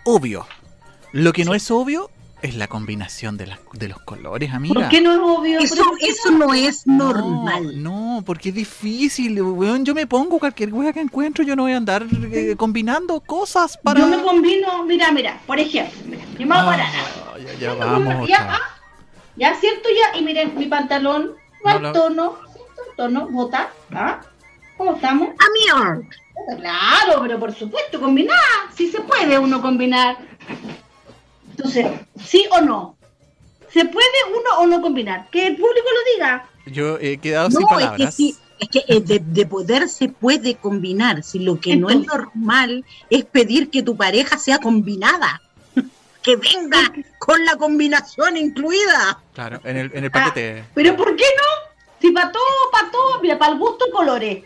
obvio. 0.05 0.47
Lo 1.11 1.33
que 1.33 1.43
no 1.43 1.53
es 1.53 1.69
obvio 1.71 2.09
es 2.41 2.55
la 2.55 2.67
combinación 2.67 3.35
de, 3.37 3.47
las 3.47 3.59
de 3.73 3.87
los 3.87 3.99
colores, 3.99 4.53
amiga. 4.53 4.75
¿Por 4.75 4.89
qué 4.89 5.01
no 5.01 5.11
es 5.11 5.19
obvio? 5.19 5.59
Eso, 5.59 5.75
¿Pero 5.75 5.89
por 5.89 5.97
qué 5.97 6.07
eso 6.07 6.31
no 6.31 6.53
es 6.53 6.85
normal. 6.85 7.81
No, 7.81 8.17
no, 8.17 8.21
porque 8.23 8.49
es 8.49 8.55
difícil, 8.55 9.41
weón. 9.41 9.85
Yo 9.85 9.95
me 9.95 10.05
pongo 10.05 10.37
cualquier 10.39 10.73
wea 10.73 10.93
que 10.93 11.01
encuentro, 11.01 11.43
yo 11.43 11.55
no 11.55 11.63
voy 11.63 11.73
a 11.73 11.77
andar 11.77 12.05
eh, 12.31 12.55
combinando 12.55 13.19
cosas 13.21 13.77
para. 13.77 13.99
Yo 13.99 14.07
me 14.07 14.21
combino, 14.21 14.83
mira, 14.83 15.11
mira, 15.11 15.39
por 15.47 15.59
ejemplo, 15.59 15.97
mira, 16.05 16.23
yo 16.37 16.45
me 16.45 16.55
hago. 16.55 16.69
Ah, 16.69 17.37
ya, 17.39 17.53
ya 17.55 17.73
vamos. 17.73 18.27
ya, 18.27 18.47
ah, 18.51 18.61
ya, 19.35 19.55
¿cierto? 19.55 19.89
Ya, 19.89 20.19
y 20.19 20.23
miren, 20.23 20.57
mi 20.57 20.67
pantalón 20.67 21.33
va 21.65 21.79
No 21.79 21.87
al 21.87 21.93
tono, 21.93 22.37
¿cierto? 22.53 22.81
tono, 22.95 23.27
bota, 23.29 23.69
¿ah? 23.93 24.21
¿Cómo 24.77 24.93
estamos? 24.93 25.29
Amior. 25.29 26.05
Claro, 26.59 27.21
pero 27.21 27.39
por 27.39 27.53
supuesto, 27.53 27.99
combinar, 27.99 28.37
sí 28.75 28.91
se 28.91 29.01
puede 29.01 29.39
uno 29.39 29.61
combinar. 29.61 30.17
Entonces, 31.57 31.87
¿sí 32.23 32.45
o 32.51 32.61
no? 32.61 32.95
¿Se 33.73 33.83
puede 33.85 34.07
uno 34.31 34.59
o 34.59 34.67
no 34.67 34.81
combinar? 34.81 35.27
Que 35.31 35.47
el 35.47 35.55
público 35.55 35.87
lo 35.93 36.13
diga. 36.15 36.49
Yo 36.67 36.97
he 36.99 37.17
quedado 37.17 37.49
sin 37.51 37.61
No, 37.61 37.67
es 37.67 37.75
que 37.77 37.83
palabras. 37.85 38.15
sí, 38.15 38.35
es 38.59 38.69
que 38.69 38.83
eh, 38.87 39.01
de, 39.01 39.19
de 39.19 39.45
poder 39.45 39.89
se 39.89 40.09
puede 40.09 40.55
combinar. 40.55 41.23
Si 41.23 41.39
lo 41.39 41.59
que 41.59 41.75
no 41.75 41.89
es 41.89 42.05
normal 42.05 42.85
es 43.09 43.25
pedir 43.25 43.69
que 43.69 43.83
tu 43.83 43.95
pareja 43.97 44.37
sea 44.37 44.59
combinada. 44.59 45.41
Que 46.23 46.35
venga 46.35 46.79
con 47.19 47.45
la 47.45 47.55
combinación 47.55 48.35
incluida. 48.35 49.17
Claro, 49.33 49.61
en 49.63 49.77
el, 49.77 49.91
en 49.93 50.03
el 50.03 50.09
Ah, 50.13 50.25
paquete. 50.25 50.65
pero 50.73 50.97
¿por 50.97 51.15
qué 51.15 51.23
no? 51.23 51.71
Si 52.01 52.11
para 52.11 52.31
todo, 52.33 52.43
para 52.69 52.91
todo, 52.91 53.21
mira, 53.21 53.39
para 53.39 53.53
el 53.53 53.59
gusto 53.59 53.85
colores. 53.93 54.43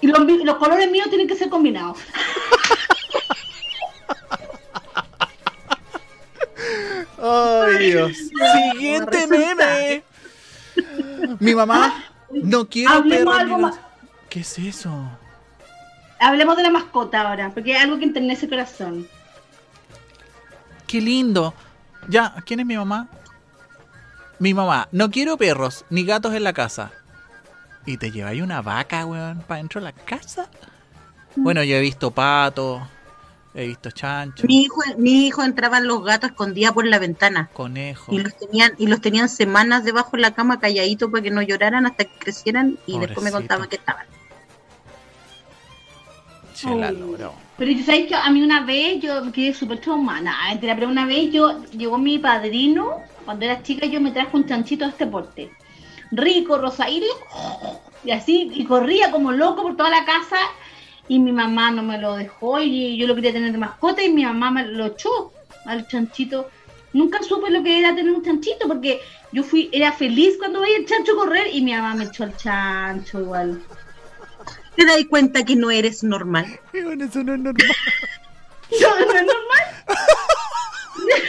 Y 0.00 0.08
los, 0.08 0.18
los 0.18 0.56
colores 0.56 0.90
míos 0.90 1.06
tienen 1.10 1.28
que 1.28 1.36
ser 1.36 1.48
combinados. 1.48 1.98
Ay, 7.22 7.90
Dios. 7.90 8.16
Siguiente 8.72 9.26
meme. 9.28 10.02
Mi 11.38 11.54
mamá 11.54 12.04
no 12.30 12.68
quiero 12.68 12.92
Hablemos 12.92 13.24
perros 13.36 13.40
algo 13.40 13.56
ni 13.56 13.62
más. 13.62 13.74
gatos. 13.76 13.90
¿Qué 14.28 14.40
es 14.40 14.58
eso? 14.58 15.10
Hablemos 16.18 16.56
de 16.56 16.62
la 16.62 16.70
mascota 16.70 17.20
ahora, 17.22 17.50
porque 17.52 17.72
es 17.76 17.80
algo 17.82 17.98
que 17.98 18.04
enternece 18.04 18.46
el 18.46 18.50
corazón. 18.50 19.08
Qué 20.86 21.00
lindo. 21.00 21.54
Ya, 22.08 22.34
¿quién 22.44 22.60
es 22.60 22.66
mi 22.66 22.76
mamá? 22.76 23.08
Mi 24.38 24.54
mamá, 24.54 24.88
no 24.90 25.10
quiero 25.10 25.36
perros 25.36 25.84
ni 25.90 26.04
gatos 26.04 26.34
en 26.34 26.42
la 26.44 26.52
casa. 26.52 26.90
¿Y 27.86 27.96
te 27.96 28.10
lleváis 28.10 28.42
una 28.42 28.62
vaca, 28.62 29.04
weón, 29.06 29.40
para 29.46 29.58
dentro 29.58 29.80
de 29.80 29.84
la 29.86 29.92
casa? 29.92 30.48
Bueno, 31.36 31.62
yo 31.62 31.76
he 31.76 31.80
visto 31.80 32.10
patos, 32.10 32.82
he 33.54 33.66
visto 33.66 33.90
chanchos, 33.90 34.44
Mi 34.46 34.62
hijo, 34.62 34.80
mi 34.96 35.26
hijo 35.26 35.42
entraban 35.42 35.86
los 35.86 36.02
gatos 36.02 36.30
escondidas 36.30 36.72
por 36.72 36.86
la 36.86 36.98
ventana. 36.98 37.50
conejos. 37.52 38.14
Y 38.14 38.18
los 38.18 38.36
tenían, 38.36 38.72
y 38.78 38.86
los 38.86 39.00
tenían 39.00 39.28
semanas 39.28 39.84
debajo 39.84 40.16
de 40.16 40.22
la 40.22 40.34
cama 40.34 40.58
calladitos 40.58 41.10
para 41.10 41.22
que 41.22 41.30
no 41.30 41.42
lloraran 41.42 41.86
hasta 41.86 42.04
que 42.04 42.18
crecieran 42.18 42.78
y 42.86 42.98
después 42.98 43.22
me 43.24 43.30
contaban 43.30 43.68
que 43.68 43.76
estaban. 43.76 44.06
Chela 46.54 46.90
Uy. 46.90 46.98
loro. 46.98 47.34
Pero 47.58 47.70
yo 47.70 47.84
sabéis 47.84 48.08
que 48.08 48.14
a 48.14 48.30
mí 48.30 48.42
una 48.42 48.64
vez 48.64 49.00
yo 49.00 49.24
me 49.24 49.32
quedé 49.32 49.54
súper 49.54 49.80
traumada, 49.80 50.34
mentira, 50.48 50.74
pero 50.74 50.88
una 50.88 51.06
vez 51.06 51.30
yo 51.30 51.62
llegó 51.72 51.98
mi 51.98 52.18
padrino 52.18 53.02
cuando 53.24 53.44
era 53.44 53.62
chica 53.62 53.86
yo 53.86 54.00
me 54.00 54.10
trajo 54.10 54.36
un 54.36 54.46
chanchito 54.46 54.84
de 54.84 54.90
este 54.90 55.06
porte. 55.06 55.52
Rico, 56.10 56.58
rosaíro, 56.58 57.06
y 58.04 58.10
así, 58.10 58.50
y 58.52 58.64
corría 58.64 59.10
como 59.10 59.32
loco 59.32 59.62
por 59.62 59.76
toda 59.76 59.90
la 59.90 60.04
casa 60.04 60.36
y 61.12 61.18
mi 61.18 61.30
mamá 61.30 61.70
no 61.70 61.82
me 61.82 61.98
lo 61.98 62.16
dejó 62.16 62.58
y 62.58 62.96
yo 62.96 63.06
lo 63.06 63.14
quería 63.14 63.34
tener 63.34 63.52
de 63.52 63.58
mascota 63.58 64.02
y 64.02 64.10
mi 64.10 64.24
mamá 64.24 64.50
me 64.50 64.64
lo 64.64 64.86
echó 64.86 65.30
al 65.66 65.86
chanchito. 65.86 66.48
Nunca 66.94 67.22
supe 67.22 67.50
lo 67.50 67.62
que 67.62 67.78
era 67.78 67.94
tener 67.94 68.14
un 68.14 68.24
chanchito 68.24 68.66
porque 68.66 68.98
yo 69.30 69.42
fui, 69.42 69.68
era 69.72 69.92
feliz 69.92 70.38
cuando 70.38 70.62
veía 70.62 70.78
el 70.78 70.86
chancho 70.86 71.14
correr 71.14 71.48
y 71.52 71.60
mi 71.60 71.74
mamá 71.74 71.94
me 71.96 72.04
echó 72.04 72.24
al 72.24 72.34
chancho 72.34 73.20
igual. 73.20 73.62
¿Te 74.74 74.86
das 74.86 75.04
cuenta 75.10 75.44
que 75.44 75.54
no 75.54 75.70
eres 75.70 76.02
normal? 76.02 76.46
Bueno, 76.72 77.04
eso 77.04 77.22
no 77.22 77.34
es 77.34 77.40
normal. 77.40 77.66
No, 78.80 78.88
no 78.88 79.12
es 79.12 79.26
normal. 79.26 79.84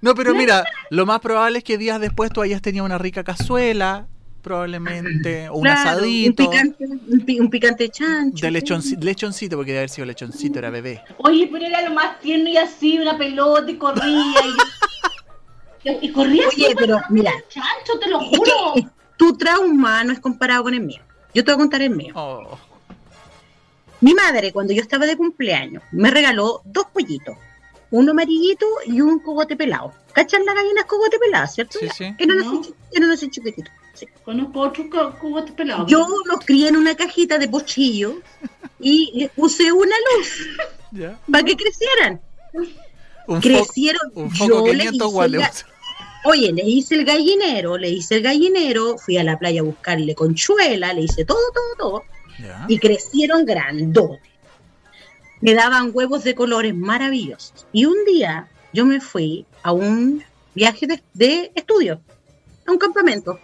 No, 0.00 0.14
pero 0.14 0.34
mira, 0.34 0.64
lo 0.88 1.04
más 1.04 1.20
probable 1.20 1.58
es 1.58 1.64
que 1.64 1.76
días 1.76 2.00
después 2.00 2.30
tú 2.30 2.40
hayas 2.40 2.62
tenido 2.62 2.86
una 2.86 2.96
rica 2.96 3.22
cazuela, 3.22 4.06
probablemente, 4.46 5.48
o 5.50 5.56
un 5.56 5.62
Claro, 5.64 5.90
asadito. 5.90 6.44
Un 6.44 6.50
picante, 6.50 6.84
un, 6.86 7.20
pi- 7.26 7.40
un 7.40 7.50
picante 7.50 7.88
chancho. 7.88 8.46
De 8.46 8.52
lechonci- 8.52 8.96
lechoncito, 9.02 9.56
porque 9.56 9.72
debe 9.72 9.80
haber 9.80 9.90
sido 9.90 10.06
lechoncito, 10.06 10.58
era 10.60 10.70
bebé. 10.70 11.02
Oye, 11.18 11.48
pero 11.52 11.66
era 11.66 11.82
lo 11.82 11.92
más 11.94 12.20
tierno 12.20 12.48
y 12.48 12.56
así, 12.56 12.96
una 12.98 13.18
pelota 13.18 13.68
y 13.70 13.76
corría 13.76 14.34
y, 15.84 15.98
y 16.06 16.12
corría 16.12 16.46
Oye, 16.48 16.74
pero 16.78 17.00
mira, 17.10 17.32
chancho, 17.48 17.98
te 18.00 18.08
lo 18.08 18.20
es 18.20 18.28
juro. 18.38 18.52
que 18.76 18.86
tu 19.16 19.36
trauma 19.36 20.04
no 20.04 20.12
es 20.12 20.20
comparado 20.20 20.62
con 20.62 20.74
el 20.74 20.80
mío. 20.80 21.02
Yo 21.34 21.44
te 21.44 21.50
voy 21.50 21.54
a 21.54 21.58
contar 21.64 21.82
el 21.82 21.90
mío. 21.90 22.12
Oh, 22.16 22.56
Mi 24.00 24.14
madre, 24.14 24.52
cuando 24.52 24.72
yo 24.72 24.80
estaba 24.80 25.06
de 25.06 25.16
cumpleaños, 25.16 25.82
me 25.90 26.10
regaló 26.10 26.62
dos 26.64 26.86
pollitos. 26.92 27.36
Uno 27.90 28.12
amarillito 28.12 28.66
y 28.86 29.00
un 29.00 29.18
cogote 29.20 29.54
pelado. 29.56 29.92
¿Cachan 30.12 30.44
las 30.44 30.54
gallinas 30.54 30.84
cogote 30.86 31.18
peladas, 31.18 31.54
cierto? 31.54 31.78
Sí, 31.78 31.88
sí. 31.96 32.14
Eran 32.18 32.38
No. 32.38 32.60
así, 32.60 32.74
eran 32.92 33.10
así 33.10 33.28
chiquititos. 33.30 33.72
Sí. 33.96 34.06
Conozco 34.24 34.60
otros 34.60 34.86
cu- 34.88 35.18
cubotes 35.18 35.52
pelados. 35.52 35.90
Yo 35.90 36.06
los 36.26 36.44
crié 36.44 36.68
en 36.68 36.76
una 36.76 36.94
cajita 36.94 37.38
de 37.38 37.48
pochillo 37.48 38.20
y 38.80 39.10
les 39.14 39.30
puse 39.30 39.72
una 39.72 39.94
luz 40.16 40.46
ya. 40.92 41.18
para 41.30 41.44
que 41.44 41.56
crecieran. 41.56 42.20
Un, 43.28 43.40
Crecieron. 43.40 44.12
un 44.14 44.30
yo 44.32 44.46
foco 44.46 44.72
les 44.72 44.90
500 44.90 45.12
hice 45.28 45.64
Oye, 46.24 46.52
le 46.52 46.64
hice 46.64 46.94
el 46.96 47.04
gallinero, 47.04 47.76
le 47.78 47.88
hice 47.90 48.16
el 48.16 48.22
gallinero, 48.22 48.98
fui 48.98 49.16
a 49.16 49.22
la 49.24 49.38
playa 49.38 49.60
a 49.60 49.64
buscarle 49.64 50.14
conchuela, 50.14 50.92
le 50.92 51.02
hice 51.02 51.24
todo, 51.24 51.38
todo, 51.54 51.76
todo. 51.90 52.02
Ya. 52.38 52.66
y 52.68 52.78
crecieron 52.78 53.44
grandotes. 53.46 54.20
Me 55.40 55.54
daban 55.54 55.90
huevos 55.94 56.24
de 56.24 56.34
colores 56.34 56.74
maravillosos. 56.74 57.66
Y 57.72 57.84
un 57.86 57.96
día 58.06 58.48
yo 58.72 58.84
me 58.86 59.00
fui 59.00 59.46
a 59.62 59.72
un 59.72 60.22
viaje 60.54 60.86
de, 60.86 61.02
de 61.14 61.52
estudio, 61.54 62.00
a 62.66 62.72
un 62.72 62.78
campamento. 62.78 63.38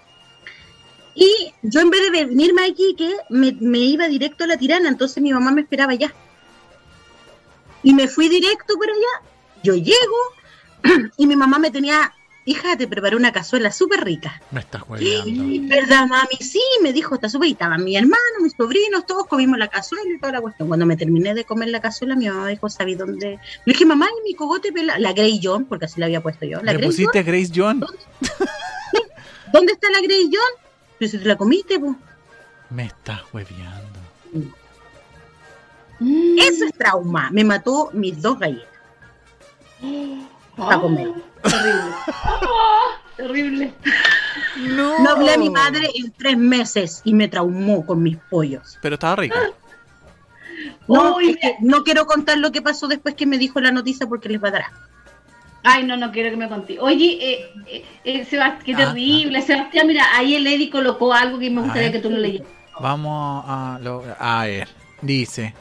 Y 1.15 1.53
yo 1.63 1.81
en 1.81 1.91
vez 1.91 2.01
de 2.11 2.25
venirme 2.25 2.65
aquí, 2.65 2.95
que 2.97 3.15
me, 3.29 3.53
me 3.61 3.79
iba 3.79 4.09
directo 4.09 4.45
a 4.45 4.47
la 4.47 4.57
tirana, 4.57 4.89
entonces 4.89 5.23
mi 5.23 5.33
mamá 5.33 5.53
me 5.53 5.61
esperaba 5.63 5.93
allá. 5.93 6.13
Y 7.83 7.95
me 7.95 8.09
fui 8.09 8.29
directo 8.29 8.75
para 8.79 8.93
allá. 8.93 9.31
Yo 9.63 9.75
llego 9.75 9.91
y 11.17 11.27
mi 11.27 11.37
mamá 11.37 11.59
me 11.59 11.71
tenía, 11.71 12.13
hija, 12.45 12.77
te 12.77 12.89
preparé 12.89 13.17
una 13.17 13.33
cazuela 13.33 13.71
súper 13.71 14.05
rica. 14.05 14.41
Me 14.53 14.61
estás 14.61 14.83
hueveando. 14.89 15.69
¿Verdad, 15.69 16.07
mami? 16.07 16.37
Sí, 16.41 16.63
me 16.83 16.93
dijo, 16.93 17.15
está 17.17 17.29
súper. 17.29 17.49
Y 17.49 17.53
estaban 17.53 17.85
mi 17.85 17.97
hermano, 17.97 18.41
mis 18.41 18.55
sobrinos, 18.57 19.05
todos 19.07 19.27
comimos 19.27 19.59
la 19.59 19.69
cazuela 19.69 20.05
y 20.15 20.19
toda 20.19 20.33
la 20.33 20.41
cuestión. 20.41 20.69
Cuando 20.69 20.87
me 20.87 20.97
terminé 20.97 21.35
de 21.35 21.45
comer 21.45 21.69
la 21.69 21.81
cazuela, 21.81 22.15
mi 22.17 22.29
mamá 22.29 22.49
dijo, 22.49 22.71
¿sabí 22.71 22.95
dónde? 22.95 23.39
Le 23.67 23.73
dije, 23.73 23.85
mamá, 23.85 24.09
y 24.21 24.29
mi 24.29 24.35
cogote 24.35 24.73
pelado. 24.73 24.99
La 25.01 25.13
Grey 25.13 25.41
John, 25.43 25.67
porque 25.67 25.85
así 25.85 26.01
la 26.01 26.07
había 26.07 26.23
puesto 26.23 26.47
yo. 26.47 26.63
La 26.63 26.73
¿Le 26.73 26.79
John. 26.79 26.87
pusiste 26.87 27.23
Grace 27.23 27.53
John? 27.55 27.85
¿Dónde 29.53 29.73
está 29.73 29.91
la 29.91 30.01
Grey 30.01 30.31
John? 30.33 30.62
Pero 31.03 31.11
si 31.11 31.19
te 31.19 31.25
la 31.25 31.35
comiste, 31.35 31.81
pues. 31.81 31.97
Me 32.71 32.85
estás 32.85 33.23
hueveando. 33.33 33.99
Mm. 35.99 36.39
Eso 36.39 36.65
es 36.65 36.73
trauma. 36.75 37.29
Me 37.33 37.43
mató 37.43 37.91
mis 37.93 38.23
dos 38.23 38.39
galletas. 38.39 38.69
para 40.57 40.81
comer. 40.81 41.09
Terrible. 41.43 41.93
Ah, 42.07 43.01
terrible. 43.17 43.75
No. 44.61 45.01
No 45.01 45.11
hablé 45.11 45.33
a 45.33 45.39
mi 45.39 45.51
madre 45.51 45.91
en 45.93 46.13
tres 46.13 46.39
meses 46.39 47.01
y 47.03 47.15
me 47.15 47.27
traumó 47.27 47.85
con 47.85 48.01
mis 48.01 48.17
pollos. 48.31 48.79
Pero 48.81 48.95
estaba 48.95 49.17
rico. 49.17 49.37
No, 50.87 51.17
Uy, 51.17 51.31
es 51.31 51.37
que 51.39 51.57
no 51.63 51.83
quiero 51.83 52.07
contar 52.07 52.39
lo 52.39 52.53
que 52.53 52.63
pasó 52.63 52.87
después 52.87 53.17
que 53.17 53.27
me 53.27 53.39
dijo 53.39 53.61
la 53.61 53.73
noticia 53.73 54.07
porque 54.07 54.29
les 54.29 54.41
va 54.41 54.49
a 54.49 54.53
dar 54.53 54.63
asco. 54.63 54.92
Ay, 55.65 55.85
no, 55.85 55.97
no 55.97 56.11
quiero 56.11 56.31
que 56.31 56.37
me 56.37 56.49
conté. 56.49 56.79
Oye, 56.81 57.19
eh, 57.21 57.51
eh, 57.69 57.85
eh, 58.05 58.27
Sebast- 58.29 58.63
qué 58.65 58.75
Ah, 58.75 58.79
terrible. 58.79 59.41
Sebastián, 59.43 59.87
mira, 59.87 60.05
ahí 60.17 60.35
el 60.35 60.47
Eddie 60.47 60.71
colocó 60.71 61.13
algo 61.15 61.39
que 61.39 61.51
me 61.51 61.61
A 61.61 61.65
gustaría 61.65 61.91
ver. 61.91 61.93
que 62.01 62.09
tú 62.09 62.11
lo 62.11 62.19
leyeras. 62.19 62.49
Vamos 62.81 63.45
a, 63.47 63.79
lo- 63.81 64.03
a 64.19 64.45
ver. 64.45 64.69
Dice. 65.01 65.55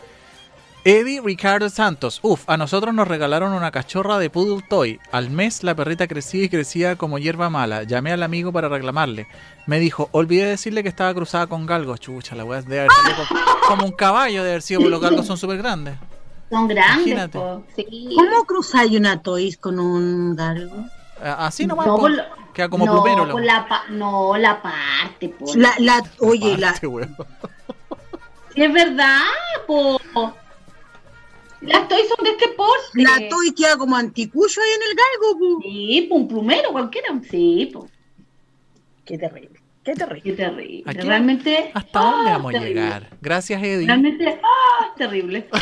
Eddie 0.83 1.21
Ricardo 1.21 1.69
Santos. 1.69 2.19
Uf, 2.23 2.49
a 2.49 2.57
nosotros 2.57 2.95
nos 2.95 3.07
regalaron 3.07 3.53
una 3.53 3.69
cachorra 3.69 4.17
de 4.17 4.31
Poodle 4.31 4.65
Toy. 4.67 4.99
Al 5.11 5.29
mes 5.29 5.63
la 5.63 5.75
perrita 5.75 6.07
crecía 6.07 6.45
y 6.45 6.49
crecía 6.49 6.95
como 6.95 7.19
hierba 7.19 7.51
mala. 7.51 7.83
Llamé 7.83 8.11
al 8.11 8.23
amigo 8.23 8.51
para 8.51 8.67
reclamarle. 8.67 9.27
Me 9.67 9.79
dijo, 9.79 10.09
olvidé 10.11 10.45
decirle 10.47 10.81
que 10.81 10.89
estaba 10.89 11.13
cruzada 11.13 11.45
con 11.45 11.67
galgos. 11.67 11.99
Chucha, 11.99 12.33
la 12.35 12.45
weá 12.45 12.63
de 12.63 12.79
haber 12.79 12.91
salido 12.91 13.23
como, 13.27 13.41
como 13.67 13.85
un 13.85 13.91
caballo 13.91 14.43
de 14.43 14.49
haber 14.49 14.61
sido, 14.63 14.79
porque 14.79 14.89
los 14.89 15.01
galgos 15.01 15.27
son 15.27 15.37
súper 15.37 15.59
grandes. 15.59 15.93
Son 16.51 16.67
grandes, 16.67 17.29
po. 17.29 17.63
Sí. 17.75 18.09
¿Cómo 18.15 18.43
cruzáis 18.45 18.91
una 18.99 19.21
toys 19.23 19.57
con 19.57 19.79
un 19.79 20.35
galgo? 20.35 20.75
Eh, 21.23 21.33
Así 21.37 21.65
nomás, 21.65 21.87
No, 21.87 21.95
po. 21.95 22.01
con 22.01 22.17
lo- 22.17 22.23
queda 22.53 22.69
como 22.69 22.85
no, 22.85 22.91
plumero. 23.01 23.25
la 23.25 23.31
con 23.31 23.45
la 23.45 23.67
pa- 23.67 23.85
no, 23.89 24.37
la 24.37 24.61
parte, 24.61 25.29
po. 25.29 25.45
La, 25.55 25.73
la, 25.79 26.03
oye, 26.19 26.57
la, 26.57 26.71
parte, 26.71 26.87
weón. 26.87 27.15
Sí, 28.53 28.61
es 28.63 28.73
verdad, 28.73 29.21
po. 29.65 29.99
Las 31.61 31.87
toys 31.87 32.05
son 32.15 32.25
de 32.25 32.31
este 32.31 32.47
porte. 32.49 32.71
la 32.95 33.29
toy 33.29 33.53
queda 33.53 33.77
como 33.77 33.95
anticucho 33.95 34.59
ahí 34.61 34.69
en 34.75 34.81
el 34.89 34.97
galgo. 34.97 35.39
pu. 35.39 35.61
Sí, 35.61 36.05
po, 36.09 36.15
un 36.15 36.27
plumero 36.27 36.71
cualquiera. 36.71 37.07
Sí, 37.29 37.69
po. 37.71 37.87
Qué 39.05 39.17
terrible, 39.17 39.59
qué 39.85 39.93
terrible. 39.93 40.21
Qué 40.23 40.33
terrible. 40.33 40.83
Aquí- 40.85 40.99
Realmente. 41.07 41.71
¿Hasta 41.73 41.99
dónde 41.99 42.29
ah, 42.31 42.33
vamos 42.33 42.55
a 42.55 42.59
llegar? 42.59 43.09
Gracias, 43.21 43.61
Eddie. 43.63 43.85
Realmente, 43.87 44.41
ah, 44.43 44.91
terrible. 44.97 45.47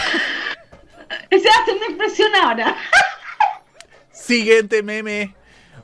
Se 1.30 1.38
hace 1.50 1.72
una 1.72 1.86
expresión 1.88 2.36
ahora. 2.36 2.76
Siguiente 4.12 4.84
meme. 4.84 5.36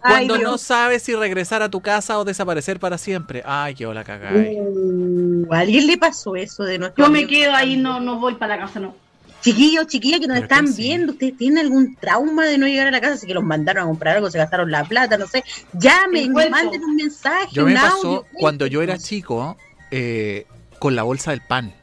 Cuando 0.01 0.37
no 0.37 0.57
sabes 0.59 1.01
si 1.01 1.15
regresar 1.15 1.63
a 1.63 1.69
tu 1.69 1.81
casa 1.81 2.19
o 2.19 2.25
desaparecer 2.25 2.79
para 2.79 2.97
siempre. 2.99 3.41
Ay, 3.43 3.73
qué 3.73 3.87
hola 3.87 4.03
cagáis. 4.03 4.55
Uh, 4.61 5.47
¿A 5.51 5.59
alguien 5.59 5.87
le 5.87 5.97
pasó 5.97 6.35
eso 6.35 6.63
de 6.63 6.77
nuestro 6.77 7.05
Yo 7.05 7.11
me 7.11 7.25
quedo 7.25 7.55
ahí, 7.55 7.75
no, 7.75 7.99
no 7.99 8.19
voy 8.19 8.35
para 8.35 8.55
la 8.55 8.65
casa, 8.67 8.79
no. 8.79 8.95
Chiquillos, 9.41 9.87
chiquillas 9.87 10.19
que 10.19 10.27
nos 10.27 10.35
Pero 10.37 10.45
están 10.45 10.65
que 10.67 10.73
sí. 10.73 10.81
viendo, 10.83 11.11
¿ustedes 11.13 11.37
tienen 11.37 11.57
algún 11.65 11.95
trauma 11.95 12.45
de 12.45 12.57
no 12.59 12.67
llegar 12.67 12.87
a 12.87 12.91
la 12.91 13.01
casa? 13.01 13.15
Así 13.15 13.25
que 13.25 13.33
los 13.33 13.43
mandaron 13.43 13.83
a 13.83 13.87
comprar 13.87 14.15
algo, 14.17 14.29
se 14.29 14.37
gastaron 14.37 14.69
la 14.69 14.83
plata, 14.83 15.17
no 15.17 15.25
sé. 15.27 15.43
Llamen, 15.73 16.33
cuento. 16.33 16.51
manden 16.51 16.83
un 16.83 16.95
mensaje, 16.95 17.47
Yo 17.51 17.63
un 17.63 17.73
me 17.73 17.79
pasó 17.79 18.07
audio. 18.07 18.25
cuando 18.33 18.67
yo 18.67 18.81
era 18.83 18.97
chico 18.99 19.57
eh, 19.89 20.45
con 20.77 20.95
la 20.95 21.01
bolsa 21.03 21.31
del 21.31 21.41
pan. 21.41 21.73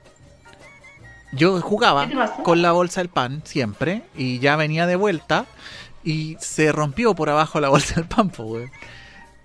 Yo 1.32 1.60
jugaba 1.60 2.08
con 2.42 2.62
la 2.62 2.72
bolsa 2.72 3.00
del 3.00 3.08
pan 3.08 3.42
siempre 3.44 4.02
y 4.16 4.38
ya 4.38 4.56
venía 4.56 4.86
de 4.86 4.96
vuelta 4.96 5.46
y 6.04 6.36
se 6.40 6.72
rompió 6.72 7.14
por 7.14 7.30
abajo 7.30 7.60
la 7.60 7.68
bolsa 7.70 7.96
del 7.96 8.04
pan, 8.04 8.30
po, 8.30 8.44
weón. 8.44 8.70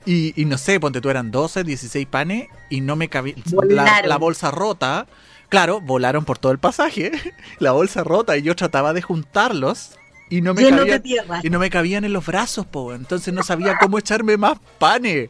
Y, 0.06 0.40
y 0.42 0.46
no 0.46 0.58
sé, 0.58 0.80
ponte 0.80 1.02
tú 1.02 1.10
eran 1.10 1.32
12, 1.32 1.64
16 1.66 2.08
panes 2.08 2.48
y 2.70 2.80
no 2.82 2.96
me 2.96 3.10
cabía. 3.10 3.36
La, 3.68 4.02
la 4.06 4.18
bolsa 4.18 4.52
rota. 4.52 5.06
Claro, 5.50 5.82
volaron 5.82 6.26
por 6.26 6.38
todo 6.38 6.52
el 6.52 6.60
pasaje. 6.60 7.12
La 7.60 7.72
bolsa 7.72 8.04
rota 8.04 8.36
y 8.36 8.42
yo 8.42 8.54
trataba 8.56 8.92
de 8.92 9.02
juntarlos 9.02 9.98
y 10.30 10.42
no 10.42 10.54
me 10.54 10.70
cabían, 10.70 11.04
y 11.42 11.50
no 11.50 11.60
me 11.60 11.70
cabían 11.70 12.04
en 12.04 12.12
los 12.12 12.26
brazos, 12.26 12.66
po. 12.66 12.94
Entonces 12.94 13.34
no 13.34 13.44
sabía 13.44 13.78
cómo 13.80 13.98
echarme 13.98 14.36
más 14.36 14.58
panes. 14.78 15.30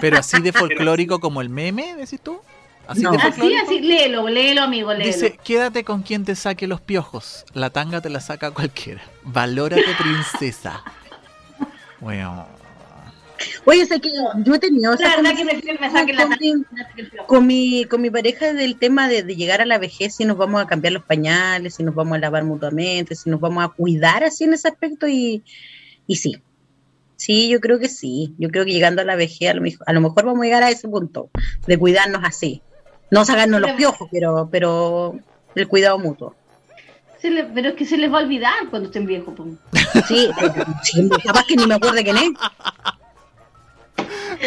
Pero 0.00 0.18
así 0.18 0.40
de 0.42 0.52
folclórico 0.52 1.20
como 1.20 1.40
el 1.40 1.50
meme, 1.50 1.94
decís 1.94 2.20
tú. 2.20 2.40
Así 2.86 3.02
No. 3.02 3.12
de 3.12 3.18
Así, 3.18 3.80
léelo, 3.80 4.28
léelo, 4.28 4.62
amigo, 4.62 4.92
léelo. 4.92 5.06
Dice, 5.06 5.38
quédate 5.42 5.84
con 5.84 6.02
quien 6.02 6.24
te 6.24 6.34
saque 6.34 6.66
los 6.66 6.80
piojos. 6.80 7.44
La 7.54 7.70
tanga 7.70 8.00
te 8.00 8.10
la 8.10 8.20
saca 8.20 8.50
cualquiera. 8.50 9.02
Valórate, 9.22 9.84
princesa. 9.98 10.82
Bueno. 12.00 12.46
Oye, 13.64 13.86
sé 13.86 13.98
que 14.00 14.10
yo 14.44 14.54
he 14.54 14.58
tenido 14.58 14.94
la 14.94 15.16
verdad 15.16 15.34
que 15.34 15.44
prefiero 15.44 15.78
que 15.78 15.86
me 15.86 15.90
saquen 15.90 16.16
la 16.16 16.22
con, 16.26 16.36
mi, 16.38 16.52
tanga. 16.52 17.26
con 17.26 17.46
mi 17.46 17.84
con 17.86 18.02
mi 18.02 18.10
pareja 18.10 18.52
del 18.52 18.76
tema 18.78 19.08
de, 19.08 19.22
de 19.22 19.36
llegar 19.36 19.62
a 19.62 19.64
la 19.64 19.78
vejez, 19.78 20.14
si 20.14 20.24
nos 20.26 20.36
vamos 20.36 20.60
a 20.62 20.66
cambiar 20.66 20.92
los 20.92 21.04
pañales, 21.04 21.76
si 21.76 21.82
nos 21.82 21.94
vamos 21.94 22.16
a 22.16 22.20
lavar 22.20 22.44
mutuamente, 22.44 23.14
si 23.14 23.30
nos 23.30 23.40
vamos 23.40 23.64
a 23.64 23.68
cuidar 23.68 24.22
así 24.22 24.44
en 24.44 24.52
ese 24.54 24.68
aspecto 24.68 25.08
y, 25.08 25.42
y 26.06 26.16
sí. 26.16 26.42
Sí, 27.16 27.48
yo 27.48 27.60
creo 27.60 27.78
que 27.78 27.88
sí. 27.88 28.34
Yo 28.38 28.50
creo 28.50 28.64
que 28.64 28.72
llegando 28.72 29.00
a 29.00 29.04
la 29.04 29.16
vejez 29.16 29.50
a 29.50 29.54
lo, 29.54 29.62
a 29.86 29.92
lo 29.92 30.00
mejor 30.00 30.24
vamos 30.26 30.42
a 30.42 30.44
llegar 30.44 30.62
a 30.62 30.70
ese 30.70 30.88
punto 30.88 31.30
de 31.66 31.78
cuidarnos 31.78 32.22
así. 32.24 32.60
No 33.14 33.24
sacarnos 33.24 33.60
los 33.60 33.70
piojos, 33.72 34.08
pero 34.12 34.48
pero 34.50 35.14
el 35.54 35.68
cuidado 35.68 35.98
mutuo. 35.98 36.34
Se 37.20 37.30
le- 37.30 37.44
pero 37.44 37.70
es 37.70 37.74
que 37.74 37.86
se 37.86 37.96
les 37.96 38.12
va 38.12 38.18
a 38.18 38.22
olvidar 38.22 38.52
cuando 38.70 38.88
estén 38.88 39.06
viejos. 39.06 39.34
Sí, 40.08 40.28
sí, 40.82 41.08
capaz 41.24 41.44
que 41.46 41.56
ni 41.56 41.66
me 41.66 41.74
acuerdo 41.74 41.96
quién 42.02 42.16
es. 42.18 42.30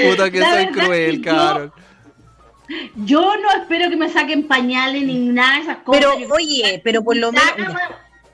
Puta 0.09 0.30
que 0.30 0.41
soy 0.43 0.68
cruel, 0.68 1.22
que 1.22 1.70
yo- 2.97 3.38
no 3.38 3.51
espero 3.61 3.89
que 3.89 3.95
me 3.95 4.09
saquen 4.09 4.47
pañales 4.47 5.03
ni 5.03 5.30
nada 5.30 5.55
de 5.55 5.61
esas 5.61 5.78
cosas. 5.78 6.01
Pero 6.01 6.20
Yo- 6.20 6.28
oye, 6.36 6.82
pero 6.84 7.01
por 7.03 7.15
lo 7.15 7.32
menos 7.32 7.74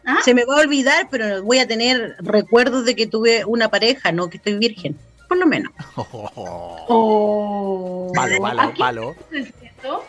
¿Ah? 0.06 0.18
se 0.26 0.34
me 0.34 0.44
va 0.44 0.58
a 0.58 0.62
olvidar, 0.62 1.08
pero 1.12 1.44
voy 1.44 1.60
a 1.60 1.68
tener 1.68 2.16
recuerdos 2.20 2.84
de 2.86 2.96
que 2.96 3.06
tuve 3.08 3.46
una 3.46 3.70
pareja, 3.70 4.12
no 4.12 4.30
que 4.30 4.38
estoy 4.38 4.58
virgen. 4.58 4.98
Por 5.30 5.38
lo 5.38 5.46
menos. 5.48 5.72
Oh. 6.88 8.12
Malo, 8.16 8.36
¿A 8.36 8.40
malo, 8.40 8.62
quién 8.76 8.78
malo. 8.80 9.16
le 9.32 9.40
quiso 9.44 9.54
decir 9.54 9.72
eso? 9.80 10.04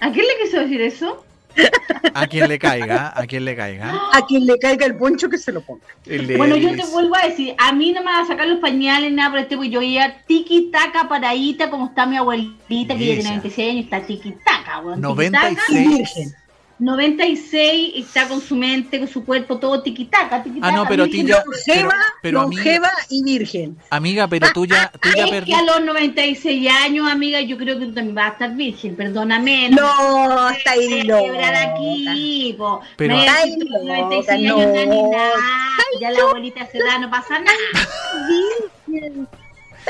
¿A 0.00 0.12
quién 0.12 0.26
le 0.26 0.44
quiso 0.44 0.60
decir 0.60 0.80
eso? 0.80 1.24
A 2.14 2.26
quien 2.26 2.48
le 2.48 2.58
caiga, 2.58 3.12
a 3.16 3.26
quien 3.26 3.44
le 3.44 3.56
caiga. 3.56 3.92
A 4.12 4.24
quien 4.26 4.46
le 4.46 4.58
caiga 4.58 4.86
el 4.86 4.96
poncho 4.96 5.28
que 5.28 5.38
se 5.38 5.50
lo 5.50 5.60
ponga. 5.60 5.84
Bueno, 6.36 6.56
yo 6.56 6.70
te 6.76 6.84
vuelvo 6.86 7.16
a 7.16 7.26
decir, 7.26 7.54
a 7.58 7.72
mí 7.72 7.92
no 7.92 8.00
me 8.00 8.06
van 8.06 8.24
a 8.24 8.26
sacar 8.26 8.46
los 8.46 8.60
pañales, 8.60 9.12
nada 9.12 9.30
por 9.30 9.38
este, 9.40 9.56
porque 9.56 9.70
yo 9.70 9.82
ya 9.82 10.22
tiki 10.26 10.70
taca 10.70 11.08
paradita, 11.08 11.70
como 11.70 11.86
está 11.86 12.06
mi 12.06 12.16
abuelita, 12.16 12.96
que 12.96 13.06
ya 13.06 13.14
tiene 13.14 13.22
96 13.24 13.70
años, 13.70 13.84
está 13.84 14.06
tiki 14.06 14.34
taca, 14.44 14.80
weón. 14.80 15.00
96. 15.00 16.34
Y 16.80 16.84
virgen. 16.84 16.86
96 16.86 17.92
está 17.96 18.28
con 18.28 18.40
su 18.40 18.54
mente, 18.56 18.98
con 18.98 19.08
su 19.08 19.24
cuerpo, 19.24 19.58
todo 19.58 19.82
tiki 19.82 20.04
taca, 20.04 20.42
tiki 20.42 20.60
Ah, 20.62 20.70
no, 20.72 20.86
pero 20.88 21.04
a 21.04 21.06
ti 21.06 21.24
ya- 21.24 21.42
Longeva, 21.44 21.88
Pero- 21.90 21.90
pero 22.22 22.40
amiga- 22.42 22.62
longeva 22.64 22.90
y 23.10 23.22
virgen. 23.24 23.76
Amiga, 23.90 24.28
pero 24.28 24.48
tú 24.52 24.64
ya, 24.66 24.90
tú 25.00 25.08
ya 25.16 25.24
Es 25.26 25.44
que 25.44 25.54
a 25.54 25.62
los 25.62 25.82
96 25.84 26.68
años, 26.70 27.10
amiga, 27.10 27.40
yo 27.40 27.56
creo 27.58 27.78
que 27.78 27.86
tú 27.86 27.92
también 27.94 28.14
vas 28.14 28.30
a 28.30 28.32
estar 28.34 28.54
virgen, 28.54 28.94
perdóname. 28.96 29.68
me 29.70 29.76
No, 29.76 30.50
está 30.50 30.72
ahí 30.72 30.88
voy 30.88 31.00
a 31.00 31.04
loca. 31.04 31.22
quebrar 31.32 31.54
aquí, 31.56 32.54
po. 32.56 32.80
Pero- 32.96 33.14
Me 33.16 33.26
Está 33.26 33.36
ahí 33.38 33.58
tú, 33.58 33.66
los 33.68 33.84
96 33.84 34.42
loca, 34.48 34.62
años 34.62 34.86
no, 34.86 34.94
ni 34.94 35.02
no. 35.02 35.10
nada. 35.10 35.32
Ya 36.00 36.10
la 36.10 36.20
abuelita 36.20 36.66
se 36.66 36.78
da, 36.78 36.98
no 36.98 37.10
pasa 37.10 37.38
nada. 37.40 37.88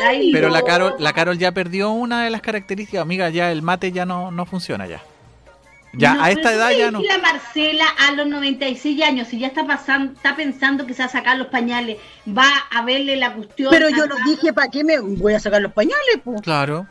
Ay, 0.06 0.30
Pero 0.32 0.48
la 0.48 0.60
no. 0.60 0.64
Carol, 0.66 0.94
la 0.98 1.12
Carol 1.12 1.38
ya 1.38 1.52
perdió 1.52 1.90
una 1.90 2.22
de 2.24 2.30
las 2.30 2.40
características, 2.40 3.02
amiga, 3.02 3.28
ya 3.30 3.50
el 3.50 3.62
mate 3.62 3.90
ya 3.90 4.06
no, 4.06 4.30
no 4.30 4.46
funciona 4.46 4.86
ya. 4.86 5.02
Ya, 5.94 6.14
No, 6.14 6.22
a 6.22 6.30
esta 6.30 6.52
edad 6.52 6.70
ya 6.70 6.90
no. 6.90 7.00
La 7.02 7.18
Marcela 7.18 7.86
a 8.06 8.12
los 8.12 8.26
96 8.26 9.02
años, 9.02 9.28
si 9.28 9.38
ya 9.38 9.48
está 9.48 9.66
pasando, 9.66 10.12
está 10.12 10.36
pensando 10.36 10.86
que 10.86 10.94
se 10.94 11.02
va 11.02 11.06
a 11.06 11.10
sacar 11.10 11.38
los 11.38 11.48
pañales, 11.48 11.96
va 12.26 12.48
a 12.70 12.82
verle 12.82 13.16
la 13.16 13.32
cuestión. 13.34 13.70
Pero 13.70 13.88
yo 13.88 14.06
no 14.06 14.16
dije, 14.26 14.52
¿para 14.52 14.68
qué 14.68 14.84
me 14.84 14.98
voy 14.98 15.34
a 15.34 15.40
sacar 15.40 15.62
los 15.62 15.72
pañales? 15.72 16.18
po? 16.22 16.34
Claro. 16.42 16.86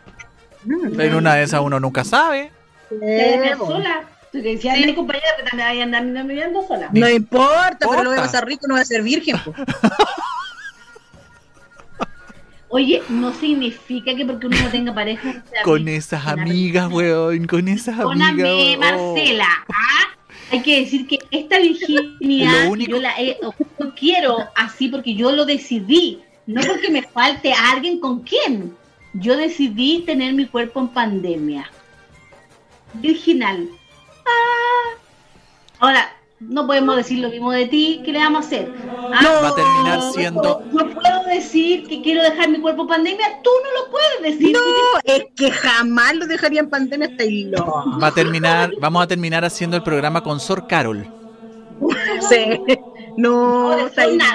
Mm. 0.64 1.00
En 1.00 1.16
una 1.16 1.36
de 1.36 1.44
esas 1.44 1.62
uno 1.62 1.80
nunca 1.80 2.04
sabe. 2.04 2.52
Po. 2.90 3.68
sola. 3.68 4.04
Tú 4.32 4.42
que 4.42 4.56
decías, 4.56 4.78
mi 4.80 4.94
compañera, 4.94 5.26
que 5.38 5.44
también 5.44 5.96
andar 5.96 6.04
no, 6.04 6.24
mirando 6.26 6.68
sola. 6.68 6.90
No 6.92 7.08
importa, 7.08 7.88
pero 7.90 8.04
lo 8.04 8.10
voy 8.10 8.20
a 8.20 8.24
pasar 8.24 8.46
rico, 8.46 8.68
no 8.68 8.74
voy 8.74 8.82
a 8.82 8.86
ser 8.86 9.02
virgen. 9.02 9.38
Oye, 12.70 13.02
no 13.10 13.34
significa 13.34 14.14
que 14.16 14.26
porque 14.26 14.48
uno 14.48 14.58
no 14.62 14.70
tenga 14.70 14.94
pareja. 14.94 15.44
sea 15.50 15.64
Con 15.64 15.88
esas 15.88 16.28
amigas, 16.28 16.92
weón, 16.92 17.46
con 17.48 17.68
esas 17.68 17.98
amigas. 18.00 18.36
Perdóname, 18.36 18.78
weón. 18.78 18.80
Marcela. 18.80 19.48
¿ah? 19.70 20.04
Hay 20.52 20.62
que 20.62 20.80
decir 20.82 21.08
que 21.08 21.20
esta 21.32 21.60
virginidad 21.60 22.66
Lo 22.66 22.72
único- 22.72 22.92
yo 22.92 23.02
la 23.02 23.14
he- 23.20 23.38
yo 23.42 23.94
quiero 23.96 24.38
así 24.56 24.88
porque 24.90 25.14
yo 25.16 25.32
lo 25.32 25.46
decidí, 25.46 26.22
no 26.46 26.62
porque 26.62 26.90
me 26.90 27.04
falte 27.04 27.54
alguien 27.54 28.00
con 28.00 28.22
quien. 28.22 28.76
Yo 29.14 29.36
decidí 29.38 30.04
tener 30.06 30.34
mi 30.34 30.46
cuerpo 30.46 30.80
en 30.82 30.90
pandemia. 30.90 31.72
Virginal. 32.94 33.68
Ah. 34.26 34.98
Ahora, 35.80 36.14
no 36.40 36.68
podemos 36.68 36.96
decir 36.96 37.20
lo 37.20 37.30
mismo 37.30 37.52
de 37.52 37.66
ti, 37.66 38.02
¿qué 38.06 38.12
le 38.12 38.20
vamos 38.20 38.44
a 38.44 38.48
hacer? 38.48 38.72
Ah, 39.14 39.40
Va 39.44 39.48
a 39.50 39.56
terminar 39.56 40.02
siendo. 40.14 40.62
Yo 40.72 40.90
puedo 40.94 41.24
decir 41.26 41.88
que 41.88 42.02
quiero 42.02 42.22
dejar 42.22 42.50
mi 42.50 42.60
cuerpo 42.60 42.84
en 42.84 42.88
pandemia, 42.90 43.26
tú 43.44 43.50
no 43.64 43.82
lo 43.82 43.92
puedes 43.92 44.36
decir. 44.40 44.56
No, 44.56 45.00
es 45.04 45.26
que 45.36 45.52
jamás 45.52 46.16
lo 46.16 46.28
dejaría 46.28 46.60
en 46.60 46.70
pandemia 46.70 47.08
hasta 47.08 47.24
ahí 47.24 47.46
loca. 47.46 47.72
Va 48.02 48.08
a 48.08 48.14
terminar, 48.14 48.72
vamos 48.80 49.04
a 49.04 49.08
terminar 49.08 49.44
haciendo 49.46 49.78
el 49.78 49.84
programa 49.84 50.22
con 50.22 50.40
Sor 50.40 50.68
Carol. 50.68 51.08
Sí. 52.30 52.60
No, 53.18 53.72
No, 53.76 53.88
está 53.88 54.04
ahí 54.04 54.16
nada. 54.18 54.34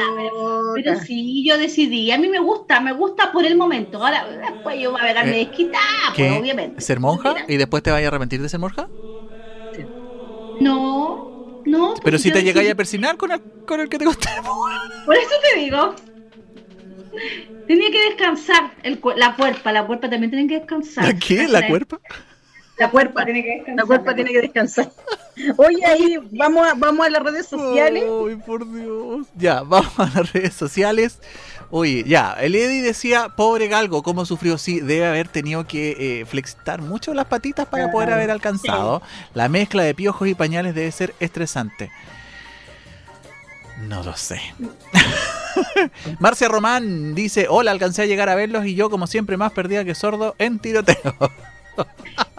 Pero 0.74 0.98
sí, 1.00 1.44
yo 1.46 1.56
decidí. 1.58 2.10
A 2.10 2.18
mí 2.18 2.28
me 2.28 2.40
gusta, 2.40 2.80
me 2.80 2.92
gusta 2.92 3.30
por 3.30 3.44
el 3.44 3.56
momento. 3.56 4.04
Ahora, 4.04 4.26
después 4.28 4.80
yo 4.80 4.90
voy 4.92 5.00
a 5.00 5.04
verme 5.04 5.30
Eh, 5.42 5.46
desquitada, 5.46 6.12
pues, 6.16 6.40
obviamente. 6.40 6.80
¿Ser 6.80 6.98
monja? 6.98 7.32
Mira, 7.34 7.44
¿Y 7.48 7.56
después 7.58 7.82
te 7.82 7.90
vayas 7.90 8.06
a 8.06 8.08
arrepentir 8.08 8.42
de 8.42 8.48
ser 8.48 8.58
monja? 8.58 8.88
No, 10.60 11.31
no. 11.64 11.94
Pero 11.94 12.02
porque 12.02 12.18
si 12.18 12.32
te 12.32 12.42
llegáis 12.42 12.70
a 12.70 12.74
persinar 12.74 13.16
con 13.16 13.32
el, 13.32 13.40
con 13.66 13.80
el 13.80 13.88
que 13.88 13.98
te 13.98 14.04
gusta. 14.04 14.30
Por 15.06 15.16
eso 15.16 15.34
te 15.52 15.60
digo. 15.60 15.94
Tenía 17.66 17.90
que 17.90 18.04
descansar 18.10 18.72
el, 18.82 19.00
la 19.16 19.36
cuerpa, 19.36 19.72
la 19.72 19.86
cuerpa 19.86 20.10
también 20.10 20.30
tiene 20.30 20.48
que 20.48 20.58
descansar. 20.58 21.04
¿La 21.04 21.14
qué? 21.14 21.46
¿La 21.46 21.66
cuerpa? 21.68 22.00
La 22.78 22.90
cuerpa, 22.90 23.24
tiene 23.24 23.44
que 23.44 23.50
descansar. 23.50 23.76
la 23.76 23.84
cuerpa 23.84 24.14
tiene 24.14 24.32
que 24.32 24.40
descansar. 24.40 24.90
Oye, 25.56 25.84
ahí 25.86 26.18
vamos 26.32 26.66
a, 26.66 26.74
vamos 26.74 27.06
a 27.06 27.10
las 27.10 27.22
redes 27.22 27.46
sociales. 27.46 28.04
Ay, 28.04 28.36
por 28.44 28.70
Dios. 28.72 29.26
Ya, 29.36 29.62
vamos 29.62 29.92
a 29.98 30.06
las 30.06 30.32
redes 30.32 30.54
sociales. 30.54 31.18
Oye, 31.74 32.04
ya, 32.06 32.36
el 32.38 32.54
Eddie 32.54 32.82
decía, 32.82 33.30
pobre 33.30 33.66
Galgo, 33.66 34.02
¿cómo 34.02 34.26
sufrió? 34.26 34.58
Sí, 34.58 34.80
debe 34.80 35.06
haber 35.06 35.28
tenido 35.28 35.66
que 35.66 36.20
eh, 36.20 36.26
flexitar 36.26 36.82
mucho 36.82 37.14
las 37.14 37.24
patitas 37.24 37.66
para 37.66 37.90
poder 37.90 38.12
haber 38.12 38.30
alcanzado. 38.30 39.00
La 39.32 39.48
mezcla 39.48 39.82
de 39.82 39.94
piojos 39.94 40.28
y 40.28 40.34
pañales 40.34 40.74
debe 40.74 40.92
ser 40.92 41.14
estresante. 41.18 41.90
No 43.88 44.02
lo 44.02 44.14
sé. 44.18 44.42
Marcia 46.18 46.46
Román 46.48 47.14
dice, 47.14 47.46
hola, 47.48 47.70
alcancé 47.70 48.02
a 48.02 48.06
llegar 48.06 48.28
a 48.28 48.34
verlos 48.34 48.66
y 48.66 48.74
yo 48.74 48.90
como 48.90 49.06
siempre 49.06 49.38
más 49.38 49.52
perdida 49.52 49.82
que 49.82 49.94
sordo 49.94 50.34
en 50.38 50.58
tiroteo. 50.58 51.16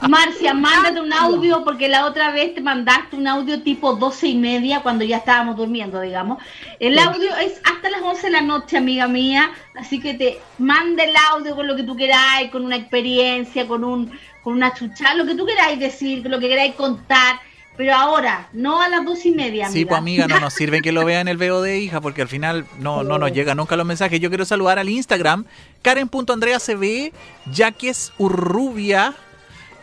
Marcia, 0.08 0.54
mándate 0.54 1.00
un 1.00 1.14
audio 1.14 1.64
porque 1.64 1.88
la 1.88 2.06
otra 2.06 2.32
vez 2.32 2.54
te 2.54 2.62
mandaste 2.62 3.16
un 3.16 3.28
audio 3.28 3.62
tipo 3.62 3.96
doce 3.96 4.28
y 4.28 4.36
media 4.36 4.82
cuando 4.82 5.06
ya 5.06 5.18
estábamos 5.18 5.56
durmiendo, 5.56 6.02
digamos. 6.02 6.44
El 6.80 7.00
audio 7.00 7.36
es 7.38 7.62
hasta 7.64 7.90
las 7.90 8.02
11 8.02 8.28
de 8.28 8.32
la 8.34 8.42
noche, 8.42 8.78
amiga 8.78 9.08
mía, 9.08 9.52
así 9.76 10.00
que 10.00 10.14
te 10.14 10.40
manda 10.58 11.04
el 11.04 11.16
audio 11.32 11.56
con 11.56 11.68
lo 11.68 11.76
que 11.76 11.84
tú 11.84 11.96
queráis, 11.96 12.52
con 12.52 12.66
una 12.66 12.76
experiencia, 12.76 13.68
con 13.68 13.84
un 13.84 14.12
con 14.44 14.54
una 14.54 14.74
chucha, 14.74 15.16
lo 15.16 15.26
que 15.26 15.36
tú 15.36 15.46
queráis 15.46 15.80
decir, 15.80 16.26
lo 16.28 16.38
que 16.40 16.50
queráis 16.50 16.76
contar. 16.76 17.40
Pero 17.76 17.96
ahora, 17.96 18.50
no 18.54 18.82
a 18.82 18.88
las 18.88 19.04
dos 19.04 19.26
y 19.26 19.32
media. 19.32 19.68
Sí, 19.70 19.86
pues 19.86 19.98
amiga, 19.98 20.28
no 20.28 20.40
nos 20.40 20.54
sirve 20.54 20.82
que 20.82 20.92
lo 20.92 21.04
vea 21.06 21.22
en 21.22 21.28
el 21.28 21.38
VOD, 21.38 21.68
hija, 21.76 22.02
porque 22.02 22.22
al 22.22 22.28
final 22.28 22.66
no, 22.80 23.04
no 23.04 23.18
nos 23.18 23.32
llega 23.32 23.56
nunca 23.56 23.76
los 23.76 23.86
mensajes. 23.86 24.20
Yo 24.20 24.30
quiero 24.30 24.46
saludar 24.46 24.78
al 24.78 24.90
Instagram, 24.90 25.46
Karen.andreacb, 25.82 27.12
Jaques 27.52 28.14
Urrubia 28.20 29.16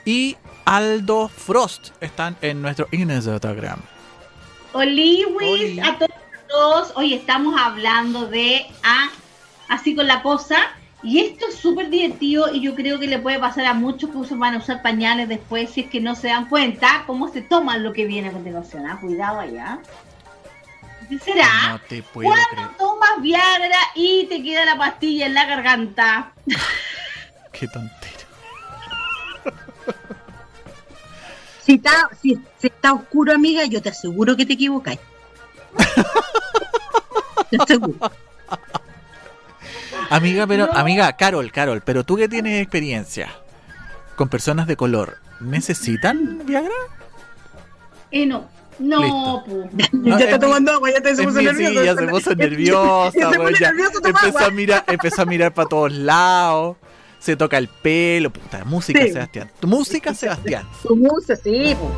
y 0.04 0.36
Aldo 0.64 1.28
Frost. 1.28 1.90
Están 2.00 2.36
en 2.42 2.62
nuestro 2.62 2.86
Instagram. 2.92 3.80
Oliwis, 4.72 5.42
Oli. 5.42 5.80
a 5.80 5.98
todos, 5.98 6.12
a. 6.48 6.92
Hoy 6.94 7.14
estamos 7.14 7.60
hablando 7.60 8.28
de 8.28 8.66
ah, 8.84 9.08
así 9.68 9.96
con 9.96 10.06
la 10.06 10.22
cosa. 10.22 10.56
Y 11.02 11.20
esto 11.20 11.46
es 11.48 11.54
súper 11.56 11.88
divertido 11.88 12.52
y 12.54 12.60
yo 12.60 12.74
creo 12.74 12.98
que 12.98 13.06
le 13.06 13.18
puede 13.18 13.38
pasar 13.38 13.64
a 13.66 13.72
muchos 13.74 14.10
que 14.10 14.16
usan- 14.18 14.38
van 14.38 14.54
a 14.54 14.58
usar 14.58 14.82
pañales 14.82 15.28
después 15.28 15.70
si 15.70 15.80
es 15.82 15.90
que 15.90 16.00
no 16.00 16.14
se 16.14 16.28
dan 16.28 16.48
cuenta 16.48 17.04
cómo 17.06 17.28
se 17.32 17.40
toman 17.40 17.82
lo 17.82 17.92
que 17.94 18.04
viene 18.04 18.28
a 18.28 18.32
continuación. 18.32 18.86
ah. 18.86 18.98
Cuidado 19.00 19.40
allá. 19.40 19.78
¿Qué 21.08 21.18
será? 21.18 21.48
No 21.70 21.78
te 21.80 22.02
puedo 22.02 22.30
creer. 22.30 22.46
Cuando 22.54 22.76
tomas 22.76 23.22
Viagra 23.22 23.78
y 23.94 24.26
te 24.26 24.42
queda 24.42 24.64
la 24.66 24.76
pastilla 24.76 25.26
en 25.26 25.34
la 25.34 25.46
garganta. 25.46 26.32
Qué 27.52 27.66
tontera. 27.68 28.10
Si 31.62 31.74
está, 31.74 32.08
si, 32.20 32.34
si 32.58 32.66
está 32.66 32.92
oscuro, 32.94 33.32
amiga, 33.32 33.64
yo 33.66 33.80
te 33.80 33.90
aseguro 33.90 34.36
que 34.36 34.44
te 34.46 34.54
equivocáis. 34.54 34.98
Te 37.50 37.56
aseguro. 37.62 37.94
Amiga, 40.10 40.46
pero, 40.46 40.66
No. 40.66 40.72
amiga, 40.72 41.12
Carol, 41.16 41.50
Carol, 41.52 41.82
pero 41.84 42.04
tú 42.04 42.16
que 42.16 42.28
tienes 42.28 42.60
experiencia 42.60 43.28
con 44.16 44.28
personas 44.28 44.66
de 44.66 44.76
color, 44.76 45.18
¿necesitan 45.40 46.42
Viagra? 46.44 46.70
Eh, 48.10 48.26
no. 48.26 48.48
No. 48.78 49.44
No, 49.46 49.68
ya 49.72 50.16
es 50.16 50.22
está 50.22 50.36
mi- 50.36 50.40
tomando 50.40 50.72
agua, 50.72 50.90
ya 50.90 51.00
te 51.02 51.14
se 51.14 51.22
puso 51.22 51.40
nervioso. 51.42 51.80
sí, 51.80 51.84
ya 51.86 51.94
se 51.94 52.06
puso 52.08 52.34
nerviosa, 52.34 53.12
Ya 53.18 53.20
se 53.30 53.38
weón, 53.38 53.42
pone 53.44 53.58
ya. 53.60 53.68
nervioso, 53.72 54.00
toma 54.00 54.20
empezó 54.24 54.44
a 54.46 54.50
mirar, 54.50 54.84
empezó 54.86 55.22
a 55.22 55.24
mirar 55.26 55.52
para 55.54 55.68
todos 55.68 55.92
lados, 55.92 56.76
se 57.18 57.36
toca 57.36 57.58
el 57.58 57.68
pelo, 57.68 58.30
puta, 58.30 58.64
música 58.64 59.00
Sí. 59.02 59.12
Sebastián, 59.12 59.50
tu 59.60 59.68
música 59.68 60.14
Sebastián. 60.14 60.66
Tu 60.82 60.96
música, 60.96 61.36
sí, 61.36 61.76
po. 61.78 61.90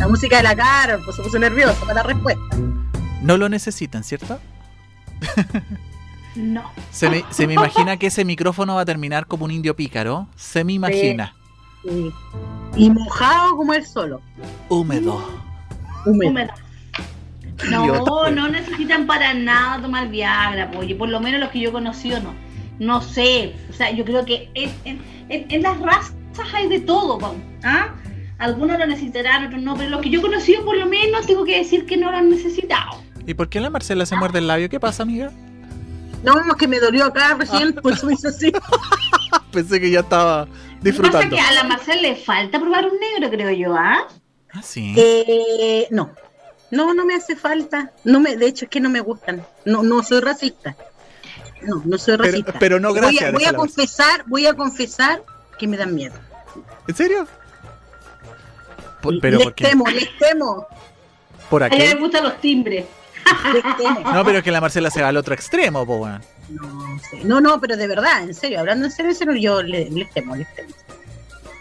La 0.00 0.08
música 0.08 0.38
de 0.38 0.42
la 0.42 0.56
cara, 0.56 0.98
pues 1.04 1.14
se 1.16 1.22
puso 1.22 1.38
nervioso 1.38 1.78
para 1.82 1.94
la 1.94 2.02
respuesta. 2.02 2.42
No 3.22 3.36
lo 3.38 3.48
necesitan, 3.48 4.02
¿cierto? 4.04 4.38
No. 6.36 6.62
Se 6.90 7.08
me, 7.10 7.24
se 7.30 7.46
me 7.46 7.54
imagina 7.60 7.96
que 7.96 8.06
ese 8.08 8.24
micrófono 8.24 8.74
va 8.74 8.82
a 8.82 8.84
terminar 8.84 9.26
como 9.26 9.44
un 9.44 9.50
indio 9.50 9.74
pícaro, 9.74 10.26
se 10.36 10.64
me 10.64 10.74
imagina. 10.74 11.34
Sí. 11.82 12.10
Y 12.76 12.90
mojado 12.90 13.56
como 13.56 13.72
él 13.74 13.86
solo. 13.86 14.20
Húmedo. 14.68 15.24
Húmedo. 16.04 16.52
No, 17.70 18.30
no 18.30 18.48
necesitan 18.48 19.06
para 19.06 19.32
nada 19.34 19.80
tomar 19.80 20.08
Viagra. 20.08 20.70
Oye, 20.76 20.94
por 20.94 21.08
lo 21.08 21.20
menos 21.20 21.40
los 21.40 21.48
que 21.50 21.60
yo 21.60 21.70
he 21.70 21.72
conocido 21.72 22.20
no. 22.20 22.34
No 22.78 23.00
sé. 23.00 23.54
O 23.70 23.72
sea, 23.72 23.90
yo 23.92 24.04
creo 24.04 24.24
que 24.26 24.50
en, 24.54 24.70
en- 24.84 25.00
en- 25.30 25.46
en 25.50 25.62
las 25.62 25.78
razas 25.80 26.14
hay 26.54 26.68
de 26.68 26.80
todo, 26.80 27.18
¿ah? 27.64 27.88
Algunos 28.38 28.78
lo 28.78 28.86
necesitarán, 28.86 29.46
otros 29.46 29.62
no, 29.62 29.74
pero 29.76 29.88
los 29.88 30.02
que 30.02 30.10
yo 30.10 30.18
he 30.18 30.22
conocido 30.22 30.62
por 30.66 30.76
lo 30.76 30.84
menos 30.86 31.24
tengo 31.26 31.44
que 31.46 31.56
decir 31.56 31.86
que 31.86 31.96
no 31.96 32.10
lo 32.10 32.18
han 32.18 32.28
necesitado. 32.28 33.00
¿Y 33.26 33.32
por 33.32 33.48
qué 33.48 33.60
la 33.60 33.70
Marcela 33.70 34.04
se 34.04 34.14
muerde 34.16 34.40
el 34.40 34.46
labio? 34.46 34.68
¿Qué 34.68 34.78
pasa, 34.78 35.02
amiga? 35.04 35.32
No, 36.26 36.54
que 36.56 36.68
me 36.68 36.78
dolió 36.80 37.04
acá 37.06 37.34
recién, 37.38 37.72
por 37.74 37.92
eso 37.92 38.06
me 38.06 38.14
hizo 38.14 38.28
así. 38.28 38.52
Pensé 39.52 39.80
que 39.80 39.90
ya 39.90 40.00
estaba 40.00 40.40
Lo 40.40 40.46
que 40.46 40.52
pasa 40.52 40.68
es 40.78 40.82
disfrutando. 40.84 41.36
que 41.36 41.40
a 41.40 41.52
la 41.52 41.64
Marcela 41.64 42.02
le 42.02 42.16
falta 42.16 42.58
probar 42.60 42.84
un 42.86 42.98
negro, 42.98 43.30
creo 43.30 43.50
yo, 43.52 43.74
¿ah? 43.74 44.06
Ah, 44.52 44.62
sí. 44.62 44.94
Eh, 44.96 45.86
no. 45.90 46.10
No, 46.70 46.92
no 46.94 47.04
me 47.04 47.14
hace 47.14 47.36
falta. 47.36 47.92
No 48.04 48.18
me, 48.20 48.36
de 48.36 48.46
hecho, 48.46 48.64
es 48.64 48.70
que 48.70 48.80
no 48.80 48.88
me 48.90 49.00
gustan. 49.00 49.44
No, 49.64 49.82
no 49.82 50.02
soy 50.02 50.20
racista. 50.20 50.74
No, 51.62 51.80
no 51.84 51.96
soy 51.96 52.16
Pero, 52.16 52.24
racista. 52.30 52.54
pero 52.58 52.80
no 52.80 52.90
voy 52.90 52.98
gracias. 53.00 53.28
a, 53.28 53.32
voy 53.32 53.44
a 53.44 53.52
confesar, 53.54 54.24
voy 54.26 54.46
a 54.46 54.54
confesar 54.54 55.22
que 55.58 55.66
me 55.68 55.76
dan 55.76 55.94
miedo. 55.94 56.14
¿En 56.88 56.94
serio? 56.94 57.26
Por- 59.00 59.20
pero 59.20 59.38
les 59.38 59.46
¿por 59.46 59.54
qué? 59.54 59.64
temo, 59.68 59.86
les 59.88 60.18
temo, 60.18 60.66
¿Por 61.48 61.62
A 61.62 61.66
ella 61.68 61.76
le 61.78 61.88
aquí? 61.90 61.98
gustan 62.00 62.24
los 62.24 62.40
timbres. 62.40 62.84
No, 64.12 64.24
pero 64.24 64.38
es 64.38 64.44
que 64.44 64.50
la 64.50 64.60
Marcela 64.60 64.90
se 64.90 65.02
va 65.02 65.08
al 65.08 65.16
otro 65.16 65.34
extremo, 65.34 65.84
po, 65.86 65.96
weón. 65.96 66.20
No, 66.48 66.98
sé. 67.10 67.24
no, 67.24 67.40
no, 67.40 67.60
pero 67.60 67.76
de 67.76 67.86
verdad, 67.86 68.22
en 68.22 68.34
serio, 68.34 68.60
hablando 68.60 68.86
en 68.86 68.90
serio, 68.92 69.10
en 69.10 69.16
serio, 69.16 69.34
yo 69.34 69.62
le- 69.62 69.90
les 69.90 70.10
temo, 70.12 70.36
les 70.36 70.52
temo. 70.54 70.72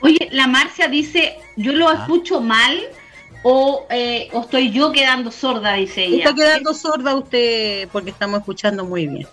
Oye, 0.02 0.30
la 0.32 0.48
Marcia 0.48 0.88
dice, 0.88 1.38
yo 1.56 1.72
lo 1.74 1.90
Ah. 1.90 1.94
escucho 2.02 2.40
mal 2.42 2.80
o, 3.44 3.86
eh, 3.90 4.30
o 4.34 4.42
estoy 4.42 4.72
yo 4.72 4.92
quedando 4.92 5.32
sorda, 5.32 5.74
dice 5.74 6.06
ella. 6.06 6.18
Está 6.18 6.36
quedando 6.36 6.74
sorda 6.74 7.16
usted 7.16 7.88
porque 7.92 8.12
estamos 8.12 8.40
escuchando 8.40 8.86
muy 8.86 9.08
bien. 9.08 9.28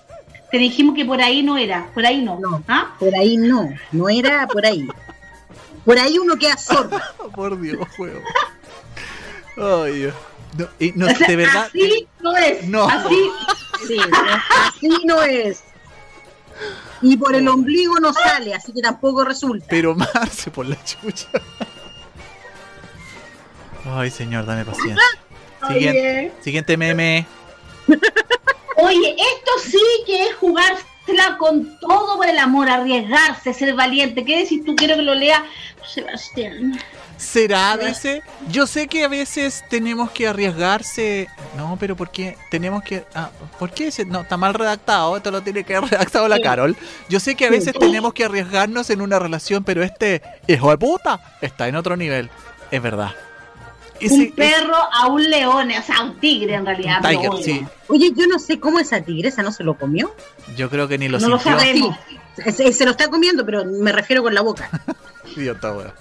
Te 0.50 0.58
dijimos 0.58 0.94
que 0.94 1.04
por 1.04 1.20
ahí 1.20 1.42
no 1.42 1.56
era, 1.58 1.88
por 1.94 2.04
ahí 2.04 2.22
no. 2.22 2.38
No. 2.38 2.62
¿Ah? 2.68 2.94
Por 2.98 3.14
ahí 3.14 3.36
no, 3.36 3.70
no 3.90 4.08
era 4.08 4.46
por 4.46 4.64
ahí. 4.66 4.86
Por 5.84 5.98
ahí 5.98 6.18
uno 6.18 6.36
queda 6.36 6.56
sorda. 6.56 7.02
Oh, 7.18 7.28
por 7.30 7.60
Dios, 7.60 7.86
juego. 7.96 8.20
Ay, 9.56 9.92
Dios. 9.94 10.14
No, 10.56 10.68
y 10.78 10.92
no, 10.92 11.06
O 11.06 11.10
sea, 11.10 11.28
de 11.28 11.36
verdad. 11.36 11.66
Así 11.66 12.08
no 12.20 12.36
es. 12.36 12.64
No. 12.64 12.88
Así. 12.88 13.30
Sí, 13.86 13.96
así 14.50 14.88
no 15.04 15.22
es. 15.22 15.64
Y 17.00 17.16
por 17.16 17.34
el 17.34 17.48
ombligo 17.48 17.98
no 17.98 18.12
sale, 18.12 18.54
así 18.54 18.72
que 18.72 18.80
tampoco 18.80 19.24
resulta. 19.24 19.66
Pero 19.68 19.94
Marce 19.94 20.50
por 20.50 20.66
la 20.66 20.76
chucha. 20.84 21.28
Ay, 23.84 24.10
señor, 24.10 24.46
dame 24.46 24.64
paciencia. 24.64 25.04
Siguiente, 25.66 26.00
Oye. 26.00 26.32
siguiente 26.40 26.76
meme. 26.76 27.26
Oye, 28.76 29.16
esto 29.16 29.50
sí 29.64 29.82
que 30.06 30.28
es 30.28 30.34
jugársela 30.36 31.36
con 31.38 31.78
todo 31.80 32.16
por 32.16 32.28
el 32.28 32.38
amor, 32.38 32.68
arriesgarse, 32.68 33.52
ser 33.52 33.74
valiente. 33.74 34.24
¿Qué 34.24 34.38
decís 34.38 34.64
tú? 34.64 34.76
Quiero 34.76 34.96
que 34.96 35.02
lo 35.02 35.14
lea 35.14 35.44
Sebastián. 35.86 36.78
¿Será? 37.16 37.76
Dice. 37.76 38.22
Yo 38.50 38.66
sé 38.66 38.88
que 38.88 39.04
a 39.04 39.08
veces 39.08 39.64
tenemos 39.70 40.10
que 40.10 40.26
arriesgarse. 40.26 41.28
No, 41.56 41.76
pero 41.78 41.94
¿por 41.96 42.10
qué? 42.10 42.36
Tenemos 42.50 42.82
que. 42.82 43.04
Ah, 43.14 43.30
¿Por 43.58 43.70
qué? 43.70 43.90
No, 44.06 44.22
está 44.22 44.36
mal 44.36 44.54
redactado. 44.54 45.16
Esto 45.16 45.30
lo 45.30 45.40
tiene 45.42 45.62
que 45.64 45.76
haber 45.76 45.90
redactado 45.90 46.26
la. 46.28 46.40
Carol. 46.40 46.76
Yo 47.08 47.20
sé 47.20 47.34
que 47.36 47.46
a 47.46 47.50
veces 47.50 47.74
tenemos 47.78 48.12
que 48.12 48.24
arriesgarnos 48.24 48.90
en 48.90 49.00
una 49.02 49.18
relación, 49.18 49.62
pero 49.64 49.82
este 49.82 50.22
hijo 50.48 50.70
de 50.70 50.78
puta 50.78 51.20
está 51.40 51.68
en 51.68 51.76
otro 51.76 51.96
nivel. 51.96 52.28
Es 52.70 52.82
verdad. 52.82 53.12
Ese- 54.00 54.14
un 54.14 54.32
perro 54.32 54.74
a 54.74 55.06
un 55.06 55.30
león, 55.30 55.70
o 55.70 55.82
sea, 55.82 56.02
un 56.02 56.18
tigre 56.18 56.54
en 56.54 56.66
realidad. 56.66 57.00
tiger, 57.02 57.30
sí. 57.44 57.64
Oye, 57.88 58.12
yo 58.16 58.26
no 58.26 58.40
sé 58.40 58.58
cómo 58.58 58.80
esa 58.80 59.00
tigresa 59.00 59.42
no 59.44 59.52
se 59.52 59.62
lo 59.62 59.78
comió. 59.78 60.12
Yo 60.56 60.68
creo 60.68 60.88
que 60.88 60.98
ni 60.98 61.08
lo 61.08 61.20
No 61.20 61.28
lo 61.28 61.38
sintió. 61.38 61.60
sabemos. 61.60 61.96
Se, 62.52 62.72
se 62.72 62.84
lo 62.84 62.90
está 62.92 63.06
comiendo, 63.08 63.46
pero 63.46 63.64
me 63.64 63.92
refiero 63.92 64.22
con 64.24 64.34
la 64.34 64.40
boca. 64.40 64.68
Idiota, 65.36 65.72
weón. 65.72 65.92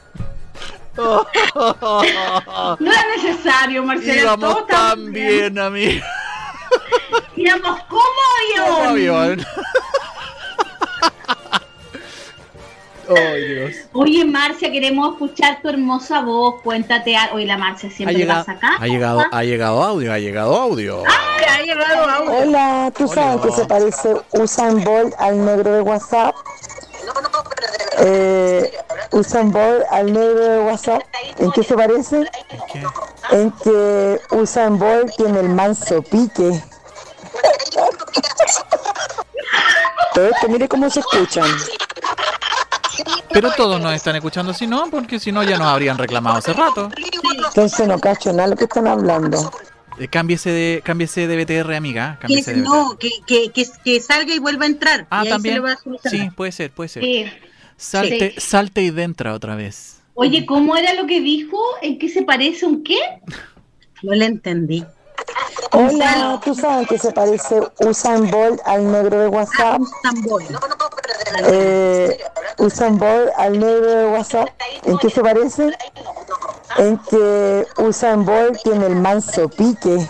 No 2.79 2.91
era 2.91 3.05
necesario, 3.15 3.83
Marcelo. 3.83 4.21
Íbamos 4.21 4.67
tan 4.67 5.11
bien, 5.11 5.57
amigo. 5.59 6.03
Íbamos 7.35 7.79
como 7.83 8.03
avión. 8.59 8.87
avión. 8.89 9.45
Ay, 13.09 13.45
Dios. 13.45 13.71
Oye, 13.91 14.23
Marcia, 14.23 14.71
queremos 14.71 15.13
escuchar 15.13 15.59
tu 15.61 15.67
hermosa 15.69 16.21
voz. 16.21 16.61
Cuéntate. 16.61 17.17
a- 17.17 17.31
Oye, 17.33 17.45
la 17.45 17.57
Marcia 17.57 17.89
Ha 17.89 17.91
siempre 17.91 18.15
llegado, 18.17 18.45
pasa 18.45 18.53
acá. 18.57 18.77
ha 18.79 18.87
llegado, 18.87 19.21
ha 19.31 19.43
llegado 19.43 19.83
audio, 19.83 20.13
ha 20.13 20.19
llegado 20.19 20.55
audio. 20.55 21.03
Ha 21.05 21.61
llegado 21.61 22.09
a 22.09 22.19
Hola, 22.21 22.91
¿tú 22.97 23.07
sabes 23.09 23.41
que 23.41 23.51
se 23.51 23.65
parece 23.65 24.13
Usain 24.31 24.81
Bolt 24.83 25.13
al 25.19 25.43
negro 25.45 25.73
de 25.73 25.81
WhatsApp? 25.81 26.33
Eh, 28.03 28.72
Usain 29.12 29.51
Bolt 29.51 29.84
al 29.91 30.12
negro 30.12 30.39
de 30.39 30.59
WhatsApp, 30.62 31.01
¿en 31.38 31.51
qué 31.51 31.64
se 31.64 31.76
parece? 31.76 32.26
¿Qué? 32.72 32.84
En 33.32 33.51
que 33.51 34.20
Usain 34.32 34.80
Bolt 34.80 35.16
tiene 35.16 35.39
el 35.39 35.49
manso 35.49 36.01
pique. 36.01 36.64
Todo 40.14 40.26
esto, 40.26 40.49
mire 40.49 40.68
cómo 40.68 40.89
se 40.89 41.01
escuchan. 41.01 41.49
Pero 43.34 43.51
todos 43.51 43.80
nos 43.80 43.93
están 43.93 44.16
escuchando, 44.16 44.53
si 44.53 44.68
no, 44.68 44.89
porque 44.89 45.20
si 45.20 45.32
no 45.32 45.43
ya 45.43 45.57
nos 45.57 45.68
habrían 45.68 45.97
reclamado 45.97 46.38
hace 46.38 46.53
rato. 46.53 46.89
Entonces 47.47 47.88
no 47.88 47.99
cacho 47.99 48.34
nada 48.34 48.49
lo 48.49 48.55
que 48.55 48.66
están 48.66 48.88
hablando. 48.88 49.51
Eh, 50.01 50.07
cámbiese 50.07 50.49
de, 50.49 50.81
cámbiese 50.83 51.27
de 51.27 51.43
BTR, 51.43 51.75
amiga. 51.75 52.15
Que, 52.15 52.21
Cámbiese 52.27 52.55
de 52.55 52.61
BTR. 52.61 52.67
no, 52.67 52.97
que, 52.97 53.09
que, 53.27 53.51
que, 53.51 53.67
que 53.85 53.99
salga 53.99 54.33
y 54.33 54.39
vuelva 54.39 54.65
a 54.65 54.67
entrar. 54.67 55.05
Ah, 55.11 55.21
y 55.23 55.27
ahí 55.27 55.33
también. 55.33 55.55
se 55.55 55.61
le 55.61 55.65
va 55.67 55.73
a. 55.73 56.09
Sí, 56.09 56.29
puede 56.35 56.51
ser, 56.51 56.71
puede 56.71 56.89
ser. 56.89 57.03
Sí. 57.03 57.25
Salte, 57.77 58.33
salte 58.39 58.81
y 58.81 58.89
dentro 58.89 59.31
otra 59.31 59.55
vez. 59.55 60.01
Oye, 60.15 60.45
¿cómo 60.47 60.75
era 60.75 60.95
lo 60.95 61.05
que 61.05 61.21
dijo? 61.21 61.57
¿En 61.83 61.99
qué 61.99 62.09
se 62.09 62.23
parece 62.23 62.65
un 62.65 62.83
qué? 62.83 62.97
No 64.01 64.13
le 64.13 64.25
entendí. 64.25 64.83
Hola, 65.74 66.39
¿tú 66.43 66.53
sabes 66.53 66.88
que 66.88 66.97
se 66.97 67.11
parece 67.11 67.59
Usain 67.80 68.30
Bolt 68.30 68.59
al 68.65 68.91
negro 68.91 69.19
de 69.22 69.28
WhatsApp? 69.28 69.82
Eh, 71.47 72.19
Usain 72.57 72.97
Bolt 72.97 73.30
al 73.38 73.59
negro 73.59 73.89
de 73.89 74.05
WhatsApp, 74.07 74.49
¿en 74.84 74.97
qué 74.97 75.09
se 75.09 75.22
parece? 75.22 75.72
en 76.78 76.97
que 77.09 77.67
Usain 77.78 78.24
Bolt 78.26 78.61
tiene 78.63 78.86
el 78.88 78.95
manso 78.95 79.47
pique. 79.49 80.07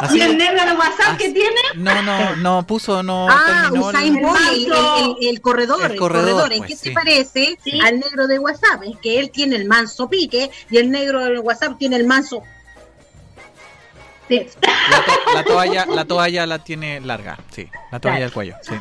Así- 0.00 0.18
¿Y 0.18 0.20
el 0.22 0.36
negro 0.36 0.64
de 0.66 0.72
WhatsApp 0.76 1.16
que 1.16 1.30
tiene? 1.30 1.60
no, 1.76 2.02
no, 2.02 2.36
no 2.36 2.66
puso, 2.66 3.02
no 3.02 3.28
Ah, 3.30 3.70
Usain 3.72 4.20
Bolt, 4.20 4.40
el, 4.52 4.64
el- 4.66 4.72
el- 4.72 5.28
el 5.28 5.40
corredor, 5.40 5.90
El 5.90 5.96
corredor, 5.98 6.30
corredor. 6.32 6.52
¿En 6.52 6.58
pues, 6.58 6.70
qué 6.70 6.76
sí. 6.76 6.88
se 6.88 6.90
parece 6.92 7.58
Sí. 7.62 7.80
al 7.80 7.98
negro 8.00 8.26
de 8.26 8.38
WhatsApp? 8.38 8.82
Es 8.84 8.98
que 8.98 9.18
él 9.20 9.30
tiene 9.30 9.56
el 9.56 9.66
manso 9.66 10.08
pique 10.08 10.50
y 10.70 10.76
el 10.78 10.90
negro 10.90 11.24
de 11.24 11.38
WhatsApp 11.38 11.78
tiene 11.78 11.96
el 11.96 12.04
manso. 12.06 12.42
Sí. 14.40 14.58
La, 14.90 15.04
to- 15.04 15.34
la 15.34 15.44
toalla, 15.44 15.86
la 15.86 16.04
toalla 16.04 16.46
la 16.46 16.58
tiene 16.58 17.00
larga, 17.00 17.38
sí. 17.50 17.68
La 17.92 18.00
toalla 18.00 18.20
del 18.20 18.32
cuello, 18.32 18.56
sí. 18.62 18.74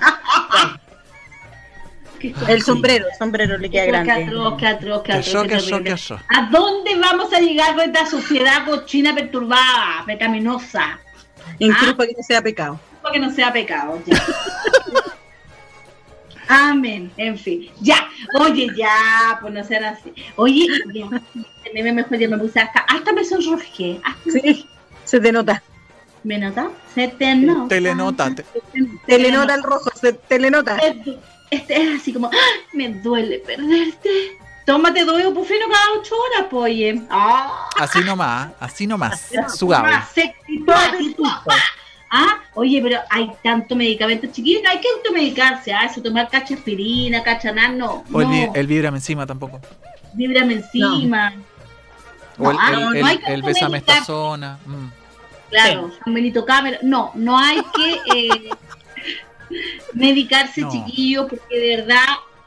El 2.48 2.62
sombrero, 2.64 3.06
el 3.12 3.18
sombrero 3.18 3.58
le 3.58 3.70
queda 3.70 3.84
Qué 3.84 3.88
grande. 3.92 4.12
atroz, 4.26 4.58
qué 4.58 4.68
atroz, 4.68 5.04
qué 5.04 5.12
atroz, 5.14 5.48
qué. 5.84 5.92
¿A 6.38 6.50
dónde 6.50 6.96
vamos 6.98 7.34
a 7.34 7.40
llegar 7.40 7.76
con 7.76 7.84
esta 7.84 8.06
sociedad 8.06 8.66
cochina, 8.66 9.14
perturbada, 9.14 10.04
pecaminosa? 10.06 11.00
Ah. 11.02 11.56
cruz 11.80 11.94
para 11.96 12.08
que 12.08 12.16
no 12.18 12.24
sea 12.26 12.42
pecado. 12.42 12.80
Para 13.02 13.14
que 13.14 13.20
no 13.20 13.30
sea 13.32 13.52
pecado. 13.52 14.02
ya. 14.06 14.24
Amén. 16.48 17.12
En 17.18 17.38
fin. 17.38 17.70
Ya. 17.82 18.08
Oye, 18.40 18.68
ya, 18.76 19.38
pues 19.42 19.54
no 19.54 19.64
sean 19.64 19.84
así. 19.86 20.14
Oye, 20.38 20.66
ya. 20.94 21.06
Mejor 21.74 22.18
ya 22.18 22.30
me 22.30 22.38
puse 22.38 22.60
hasta, 22.60 22.80
hasta 22.82 23.12
me 23.14 23.24
sonrojé. 23.26 24.00
Hasta 24.04 24.32
Sí, 24.32 24.66
se 25.14 25.20
te 25.20 25.32
nota. 25.32 25.62
¿Me 26.24 26.38
nota? 26.40 26.70
Se 26.96 27.08
te 27.10 27.36
nota. 27.36 27.68
Telenota. 27.68 28.34
te- 28.34 28.46
Te 29.06 29.20
le 29.20 29.32
nota 29.32 29.54
el 29.54 29.62
rojo, 29.62 29.92
se 29.94 30.14
te 30.14 30.40
le 30.40 30.50
nota. 30.50 30.78
Este 31.52 31.82
es 31.84 32.02
así 32.02 32.12
como, 32.12 32.28
¡ah! 32.34 32.52
me 32.74 32.90
duele 32.90 33.38
perderte. 33.40 34.10
Tómate 34.66 35.06
dos 35.06 35.20
ibuprofeno 35.22 35.66
cada 35.72 36.00
ocho 36.00 36.16
horas, 36.16 36.48
pues, 36.50 36.64
oye. 36.64 37.02
¡Ah! 37.12 37.70
Así 37.78 38.00
nomás, 38.00 38.50
así 38.60 38.88
nomás. 38.88 39.30
Tú, 39.60 39.72
¡ah! 39.72 40.04
Ah, 42.10 42.38
oye, 42.56 42.80
pero 42.82 43.00
hay 43.10 43.30
tanto 43.44 43.76
medicamento 43.76 44.28
chiquillo, 44.32 44.62
no 44.64 44.70
hay 44.70 44.80
que 44.80 44.88
automedicarse, 44.98 45.74
ah, 45.74 45.86
eso 45.86 46.02
tomar 46.02 46.30
cacha 46.30 46.54
aspirina, 46.56 47.22
cacha 47.24 47.52
nada, 47.52 47.70
no, 47.70 48.04
O 48.12 48.22
el, 48.22 48.28
vi- 48.28 48.46
no, 48.48 48.54
el 48.56 48.68
víbrame 48.68 48.98
encima 48.98 49.26
tampoco. 49.26 49.60
víbrame 50.14 50.54
encima, 50.54 51.34
O 52.38 52.50
el, 52.52 52.56
No, 52.56 52.62
ah, 52.62 52.72
el, 52.96 53.20
el, 53.34 53.42
bésame 53.44 53.78
esta 53.80 54.04
zona. 54.06 54.58
mm. 54.66 55.03
Claro, 55.54 55.92
San 56.04 56.14
Benito 56.14 56.46
Cámara, 56.46 56.78
no, 56.82 57.12
no 57.16 57.38
hay 57.38 57.62
que 57.76 58.18
eh, 58.18 58.50
medicarse 59.94 60.62
No. 60.62 60.72
chiquillos, 60.72 61.28
porque 61.30 61.60
de 61.60 61.76
verdad, 61.78 62.04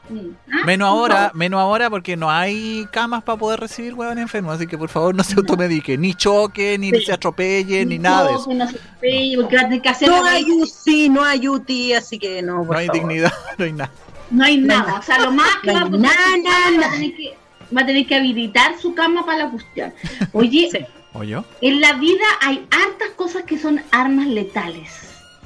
mm, 0.09 0.17
ah, 0.51 0.65
Menos 0.65 0.87
ahora, 0.89 1.31
menos 1.33 1.59
ahora 1.59 1.89
porque 1.89 2.17
no 2.17 2.29
hay 2.29 2.85
camas 2.91 3.23
para 3.23 3.37
poder 3.37 3.59
recibir 3.59 3.93
huevón 3.93 4.17
enfermo, 4.19 4.51
así 4.51 4.67
que 4.67 4.77
por 4.77 4.89
favor 4.89 5.15
no 5.15 5.23
se 5.23 5.35
automedique, 5.35 5.97
ni 5.97 6.13
choque, 6.13 6.77
ni 6.77 6.91
Sí. 6.91 7.05
se 7.05 7.13
atropelle, 7.13 7.85
ni 7.85 7.97
nada 7.99 8.25
de 8.25 8.31
No, 8.33 8.39
eso. 8.39 8.49
que 8.49 8.55
no 8.55 8.67
se 8.69 8.75
atropelle, 8.77 9.35
porque 9.37 9.55
va 9.55 9.61
a 9.61 9.65
tener 9.65 9.81
que 9.81 9.89
hacer 9.89 10.09
No 10.09 10.23
la- 10.23 10.31
hay 10.31 10.45
UCI, 10.51 11.09
no 11.09 11.23
hay 11.23 11.47
UTI, 11.47 11.93
así 11.93 12.19
que 12.19 12.41
no, 12.41 12.57
por 12.65 12.75
No 12.75 12.79
hay 12.79 12.87
favor. 12.87 13.01
dignidad, 13.01 13.33
no 13.57 13.65
hay 13.65 13.73
nada. 13.73 13.91
No 14.29 14.43
hay 14.43 14.57
No 14.57 14.67
nada, 14.67 14.99
o 14.99 15.01
sea, 15.01 15.19
lo 15.19 15.31
más 15.31 15.47
que 15.63 15.71
No 15.71 15.79
va 15.79 15.81
a 15.81 16.91
tener 16.91 17.15
que 17.15 17.37
va 17.75 17.81
a 17.81 17.85
tener 17.85 18.05
que 18.07 18.15
habilitar 18.15 18.79
su 18.79 18.93
cama 18.95 19.25
para 19.25 19.39
la 19.45 19.49
cuestión. 19.51 19.93
Oye, 20.31 20.69
Sí. 20.71 20.79
¿O 21.13 21.23
yo? 21.23 21.43
en 21.61 21.81
la 21.81 21.93
vida 21.93 22.25
hay 22.41 22.67
hartas 22.69 23.09
cosas 23.15 23.43
que 23.43 23.57
son 23.57 23.81
armas 23.91 24.27
letales, 24.27 24.89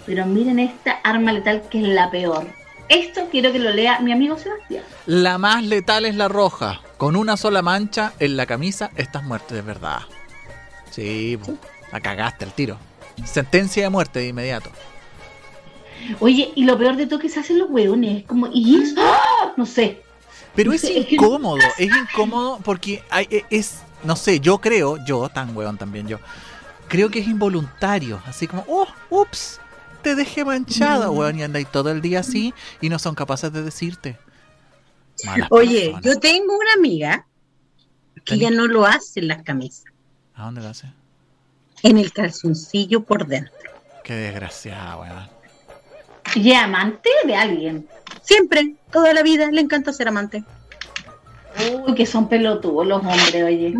pero 0.06 0.26
miren 0.26 0.60
esta 0.60 0.94
arma 1.04 1.32
letal 1.32 1.64
que 1.70 1.82
es 1.82 1.88
la 1.88 2.12
peor. 2.12 2.46
Esto 2.90 3.30
quiero 3.32 3.54
que 3.54 3.60
lo 3.60 3.70
lea 3.72 4.00
mi 4.02 4.12
amigo 4.12 4.38
Sebastián. 4.38 4.84
La 5.06 5.38
más 5.38 5.64
letal 5.64 6.06
es 6.06 6.16
la 6.16 6.28
roja. 6.28 6.82
Con 6.98 7.16
una 7.16 7.38
sola 7.38 7.62
mancha 7.62 8.12
en 8.20 8.36
la 8.36 8.46
camisa 8.46 8.92
estás 8.98 9.24
muerto 9.24 9.56
de 9.56 9.62
verdad. 9.62 10.00
Sí, 10.90 11.38
po, 11.44 11.54
la 11.94 12.02
cagaste 12.02 12.44
el 12.44 12.52
tiro. 12.52 12.78
Sentencia 13.24 13.84
de 13.84 13.90
muerte 13.90 14.20
de 14.20 14.28
inmediato. 14.28 14.72
Oye, 16.20 16.52
y 16.56 16.66
lo 16.66 16.78
peor 16.78 16.98
de 16.98 17.06
todo 17.08 17.20
que 17.20 17.30
se 17.30 17.40
hacen 17.40 17.60
los 17.60 17.70
hueones, 17.70 18.18
es 18.22 18.24
como, 18.28 18.48
¿y 18.52 18.82
eso? 18.82 18.96
¡Ah! 19.00 19.54
No 19.56 19.66
sé. 19.66 20.02
Pero 20.56 20.74
es 20.74 20.84
Es 20.84 21.06
que- 21.06 21.16
incómodo, 21.16 21.60
es 21.78 21.90
incómodo 21.96 22.60
porque 22.64 23.04
hay, 23.10 23.28
e- 23.30 23.46
es, 23.52 23.84
no 24.04 24.16
sé, 24.16 24.40
yo 24.40 24.60
creo, 24.60 24.98
yo, 25.06 25.30
tan 25.30 25.56
weón 25.56 25.78
también 25.78 26.08
yo, 26.08 26.20
creo 26.88 27.10
que 27.10 27.20
es 27.20 27.28
involuntario, 27.28 28.22
así 28.26 28.48
como, 28.48 28.66
oh, 28.68 28.88
ups, 29.10 29.60
te 30.02 30.16
dejé 30.16 30.44
manchada, 30.46 31.10
Mm. 31.12 31.18
weón, 31.18 31.40
y 31.40 31.44
andáis 31.44 31.68
todo 31.72 31.92
el 31.92 32.02
día 32.02 32.20
así 32.22 32.54
y 32.82 32.90
no 32.90 33.00
son 33.00 33.16
capaces 33.16 33.52
de 33.54 33.62
decirte. 33.64 34.18
Malas 35.26 35.48
Oye, 35.52 35.92
personas. 35.92 36.04
yo 36.04 36.20
tengo 36.20 36.58
una 36.58 36.74
amiga 36.74 37.26
que 38.26 38.38
ya 38.38 38.50
no 38.52 38.68
lo 38.68 38.86
hace 38.86 39.20
en 39.20 39.28
las 39.28 39.44
camisas, 39.44 39.86
¿A 40.36 40.46
dónde 40.46 40.62
lo 40.62 40.70
hace? 40.70 40.92
en 41.84 41.98
el 41.98 42.12
calzoncillo 42.12 43.04
por 43.04 43.26
dentro. 43.28 43.54
Qué 44.04 44.14
desgraciada, 44.16 44.98
weón. 44.98 45.30
¿Y 46.36 46.54
amante 46.54 47.10
de 47.26 47.36
alguien? 47.36 47.88
Siempre, 48.24 48.76
toda 48.92 49.14
la 49.14 49.22
vida, 49.24 49.50
le 49.52 49.62
encanta 49.62 49.92
ser 49.94 50.08
amante. 50.08 50.44
Uy, 51.86 51.96
que 51.96 52.06
son 52.06 52.28
pelotudos 52.30 52.88
los 52.88 53.00
hombres, 53.02 53.44
oye. 53.44 53.74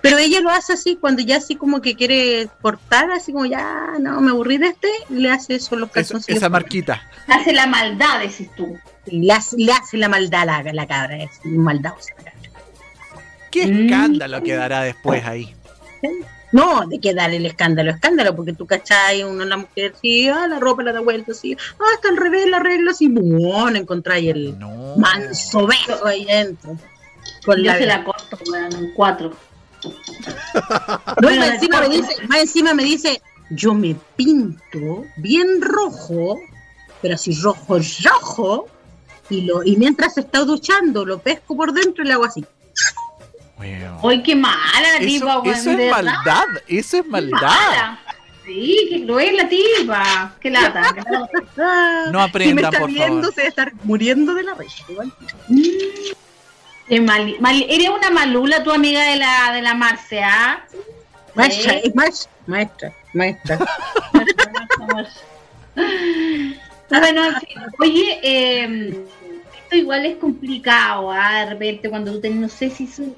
Pero 0.00 0.18
ella 0.18 0.40
lo 0.40 0.50
hace 0.50 0.74
así, 0.74 0.96
cuando 0.96 1.22
ya 1.22 1.36
así 1.38 1.56
como 1.56 1.80
que 1.80 1.94
quiere 1.94 2.48
cortar, 2.62 3.10
así 3.10 3.32
como 3.32 3.46
ya, 3.46 3.94
no, 4.00 4.20
me 4.20 4.30
aburrí 4.30 4.58
de 4.58 4.68
este, 4.68 4.88
le 5.08 5.30
hace 5.30 5.56
eso 5.56 5.76
los 5.76 5.90
calzoncillos. 5.90 6.38
esa 6.38 6.48
marquita. 6.48 7.02
Hace 7.26 7.52
la 7.52 7.66
maldad, 7.66 8.20
decís 8.20 8.48
tú. 8.56 8.78
le, 9.06 9.32
hace, 9.32 9.56
le 9.58 9.72
hace 9.72 9.96
la 9.96 10.08
maldad 10.08 10.48
a 10.48 10.62
la, 10.62 10.72
la 10.72 10.86
cabra, 10.86 11.16
es 11.22 11.30
maldad. 11.44 11.92
¿Qué 13.50 13.66
Mm. 13.66 13.84
escándalo 13.84 14.42
quedará 14.42 14.82
después 14.82 15.24
ahí? 15.24 15.54
No, 16.54 16.86
de 16.86 17.00
que 17.00 17.12
dar 17.14 17.34
el 17.34 17.44
escándalo, 17.46 17.90
escándalo, 17.90 18.36
porque 18.36 18.52
tú 18.52 18.64
cachai, 18.64 19.24
uno 19.24 19.44
la 19.44 19.56
mujer, 19.56 19.92
sí, 20.00 20.28
ah, 20.28 20.46
la 20.46 20.60
ropa 20.60 20.84
la 20.84 20.92
da 20.92 21.00
vuelta, 21.00 21.32
así, 21.32 21.56
ah, 21.80 21.94
está 21.96 22.10
al 22.10 22.16
revés, 22.16 22.48
la 22.48 22.60
regla, 22.60 22.92
así, 22.92 23.08
bueno, 23.08 23.76
encontráis 23.76 24.30
el 24.30 24.56
No. 24.56 24.94
manso 24.96 25.66
beso 25.66 26.06
ahí 26.06 26.24
dentro. 26.24 26.78
Con 27.44 27.56
Yo 27.56 27.64
la 27.64 27.76
se 27.76 27.86
la 27.86 28.04
corto, 28.04 28.38
weón, 28.48 28.72
en 28.72 28.92
cuatro. 28.94 29.32
No, 31.20 31.28
más 31.28 31.48
encima 31.54 31.80
me 31.80 31.88
dice, 31.88 32.14
más 32.28 32.38
encima 32.38 32.72
me 32.72 32.84
dice, 32.84 33.20
yo 33.50 33.74
me 33.74 33.96
pinto 34.14 35.04
bien 35.16 35.60
rojo, 35.60 36.38
pero 37.02 37.16
así 37.16 37.34
rojo, 37.42 37.78
rojo, 38.04 38.68
y 39.28 39.40
lo, 39.40 39.64
y 39.64 39.76
mientras 39.76 40.14
se 40.14 40.20
está 40.20 40.44
duchando, 40.44 41.04
lo 41.04 41.18
pesco 41.18 41.56
por 41.56 41.72
dentro 41.72 42.04
y 42.04 42.06
le 42.06 42.12
hago 42.12 42.24
así. 42.24 42.44
Weón. 43.58 43.98
Uy, 44.02 44.22
qué 44.22 44.34
mala 44.34 44.92
la 44.94 44.98
tipa, 44.98 45.26
Eso, 45.26 45.40
weón. 45.42 45.54
eso 45.56 45.70
es 45.70 45.76
verdad. 45.76 45.90
maldad, 46.02 46.44
eso 46.68 46.96
es 46.98 47.06
maldad. 47.06 47.98
Sí, 48.44 48.88
qué 48.90 49.06
cruel 49.06 49.36
la 49.38 49.48
tipa. 49.48 50.34
Qué 50.40 50.50
lata. 50.50 50.82
No 52.10 52.12
si 52.12 52.12
me 52.12 52.22
aprendan, 52.22 52.64
está 52.66 52.78
por 52.80 52.90
viendo, 52.90 53.16
favor. 53.22 53.34
se 53.34 53.40
debe 53.40 53.48
estar 53.48 53.72
muriendo 53.84 54.34
de 54.34 54.42
la 54.42 54.54
risa. 54.54 54.84
igual. 54.88 55.12
Qué 56.88 57.00
mal, 57.00 57.36
mal- 57.40 57.64
Eres 57.68 57.88
una 57.88 58.10
malula, 58.10 58.62
tu 58.62 58.70
amiga 58.70 59.02
de 59.04 59.16
la, 59.16 59.52
de 59.52 59.62
la 59.62 59.74
Marce, 59.74 60.22
¿ah? 60.22 60.62
Maestra, 61.34 61.72
Sí. 61.72 61.80
es 61.84 61.94
maestra, 61.94 62.30
maestra, 62.46 62.92
maestra. 63.14 63.58
Bueno, 66.90 67.24
en 67.24 67.34
fin. 67.40 67.48
Oye, 67.80 68.20
eh, 68.22 69.04
esto 69.74 69.82
igual 69.82 70.06
es 70.06 70.16
complicado, 70.18 71.10
¿ah? 71.10 71.40
De 71.40 71.50
repente 71.50 71.90
cuando 71.90 72.12
tú 72.12 72.20
tenés, 72.20 72.38
no 72.38 72.48
sé 72.48 72.70
si 72.70 72.86
son, 72.86 73.14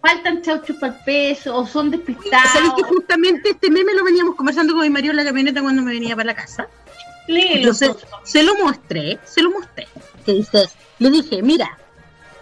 faltan 0.00 0.42
chauchos 0.42 0.76
para 0.76 0.92
el 0.94 1.04
peso 1.04 1.56
o 1.56 1.66
son 1.66 1.90
despistados. 1.90 2.50
¿Sabéis 2.52 2.72
que 2.76 2.82
justamente 2.82 3.50
este 3.50 3.70
meme 3.70 3.94
lo 3.94 4.04
veníamos 4.04 4.34
conversando 4.34 4.74
con 4.74 4.82
mi 4.82 4.90
marido 4.90 5.12
en 5.12 5.16
la 5.16 5.24
camioneta 5.24 5.62
cuando 5.62 5.82
me 5.82 5.92
venía 5.92 6.16
para 6.16 6.26
la 6.26 6.34
casa? 6.34 6.68
Entonces, 7.28 7.92
se 8.24 8.42
lo 8.42 8.54
mostré, 8.56 9.18
se 9.24 9.42
lo 9.42 9.50
mostré. 9.50 9.86
Que 10.24 10.32
dice, 10.32 10.68
le 10.98 11.10
dije, 11.10 11.42
mira, 11.42 11.78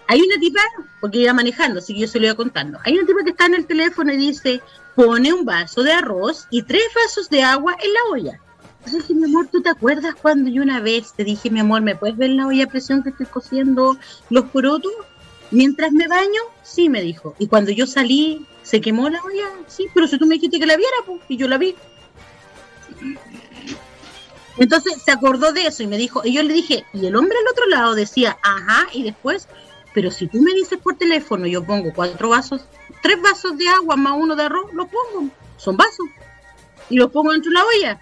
hay 0.06 0.20
una 0.20 0.38
tipa, 0.38 0.60
porque 1.00 1.18
iba 1.18 1.32
manejando, 1.32 1.80
así 1.80 1.92
que 1.94 2.00
yo 2.00 2.08
se 2.08 2.20
lo 2.20 2.26
iba 2.26 2.34
contando. 2.34 2.78
Hay 2.84 2.96
una 2.96 3.06
tipa 3.06 3.24
que 3.24 3.30
está 3.30 3.46
en 3.46 3.54
el 3.54 3.66
teléfono 3.66 4.12
y 4.12 4.16
dice, 4.16 4.60
pone 4.94 5.32
un 5.32 5.44
vaso 5.44 5.82
de 5.82 5.92
arroz 5.92 6.46
y 6.50 6.62
tres 6.62 6.84
vasos 6.94 7.28
de 7.28 7.42
agua 7.42 7.76
en 7.82 7.92
la 7.92 8.00
olla. 8.12 8.40
Dije, 8.92 9.14
mi 9.14 9.24
amor, 9.24 9.48
¿tú 9.48 9.62
te 9.62 9.68
acuerdas 9.68 10.14
cuando 10.14 10.48
yo 10.48 10.62
una 10.62 10.80
vez 10.80 11.12
te 11.12 11.24
dije, 11.24 11.50
mi 11.50 11.60
amor, 11.60 11.82
¿me 11.82 11.96
puedes 11.96 12.16
ver 12.16 12.30
la 12.30 12.46
olla 12.46 12.64
a 12.64 12.68
presión 12.68 13.02
que 13.02 13.10
estoy 13.10 13.26
cociendo 13.26 13.98
los 14.30 14.44
porotos? 14.46 14.92
Mientras 15.50 15.92
me 15.92 16.08
baño, 16.08 16.40
sí, 16.62 16.88
me 16.88 17.02
dijo. 17.02 17.34
Y 17.38 17.48
cuando 17.48 17.72
yo 17.72 17.86
salí, 17.86 18.46
¿se 18.62 18.80
quemó 18.80 19.08
la 19.08 19.22
olla? 19.22 19.48
Sí, 19.66 19.86
pero 19.92 20.06
si 20.06 20.18
tú 20.18 20.26
me 20.26 20.34
dijiste 20.34 20.58
que 20.58 20.66
la 20.66 20.76
viera, 20.76 20.96
pues, 21.04 21.20
y 21.28 21.36
yo 21.36 21.48
la 21.48 21.58
vi. 21.58 21.74
Entonces 24.58 25.02
se 25.04 25.12
acordó 25.12 25.52
de 25.52 25.66
eso 25.66 25.82
y 25.82 25.86
me 25.86 25.98
dijo, 25.98 26.22
y 26.24 26.32
yo 26.32 26.42
le 26.42 26.54
dije, 26.54 26.84
y 26.92 27.06
el 27.06 27.16
hombre 27.16 27.36
al 27.38 27.52
otro 27.52 27.66
lado 27.66 27.94
decía, 27.94 28.38
ajá, 28.42 28.86
y 28.92 29.02
después, 29.02 29.48
pero 29.92 30.10
si 30.10 30.28
tú 30.28 30.40
me 30.40 30.54
dices 30.54 30.78
por 30.78 30.96
teléfono, 30.96 31.46
yo 31.46 31.64
pongo 31.64 31.92
cuatro 31.94 32.30
vasos, 32.30 32.62
tres 33.02 33.20
vasos 33.20 33.58
de 33.58 33.68
agua 33.68 33.96
más 33.96 34.14
uno 34.16 34.34
de 34.34 34.44
arroz, 34.44 34.72
los 34.72 34.86
pongo, 34.86 35.28
son 35.58 35.76
vasos, 35.76 36.06
y 36.88 36.96
los 36.96 37.10
pongo 37.10 37.32
dentro 37.32 37.50
de 37.50 37.54
la 37.54 37.64
olla. 37.64 38.00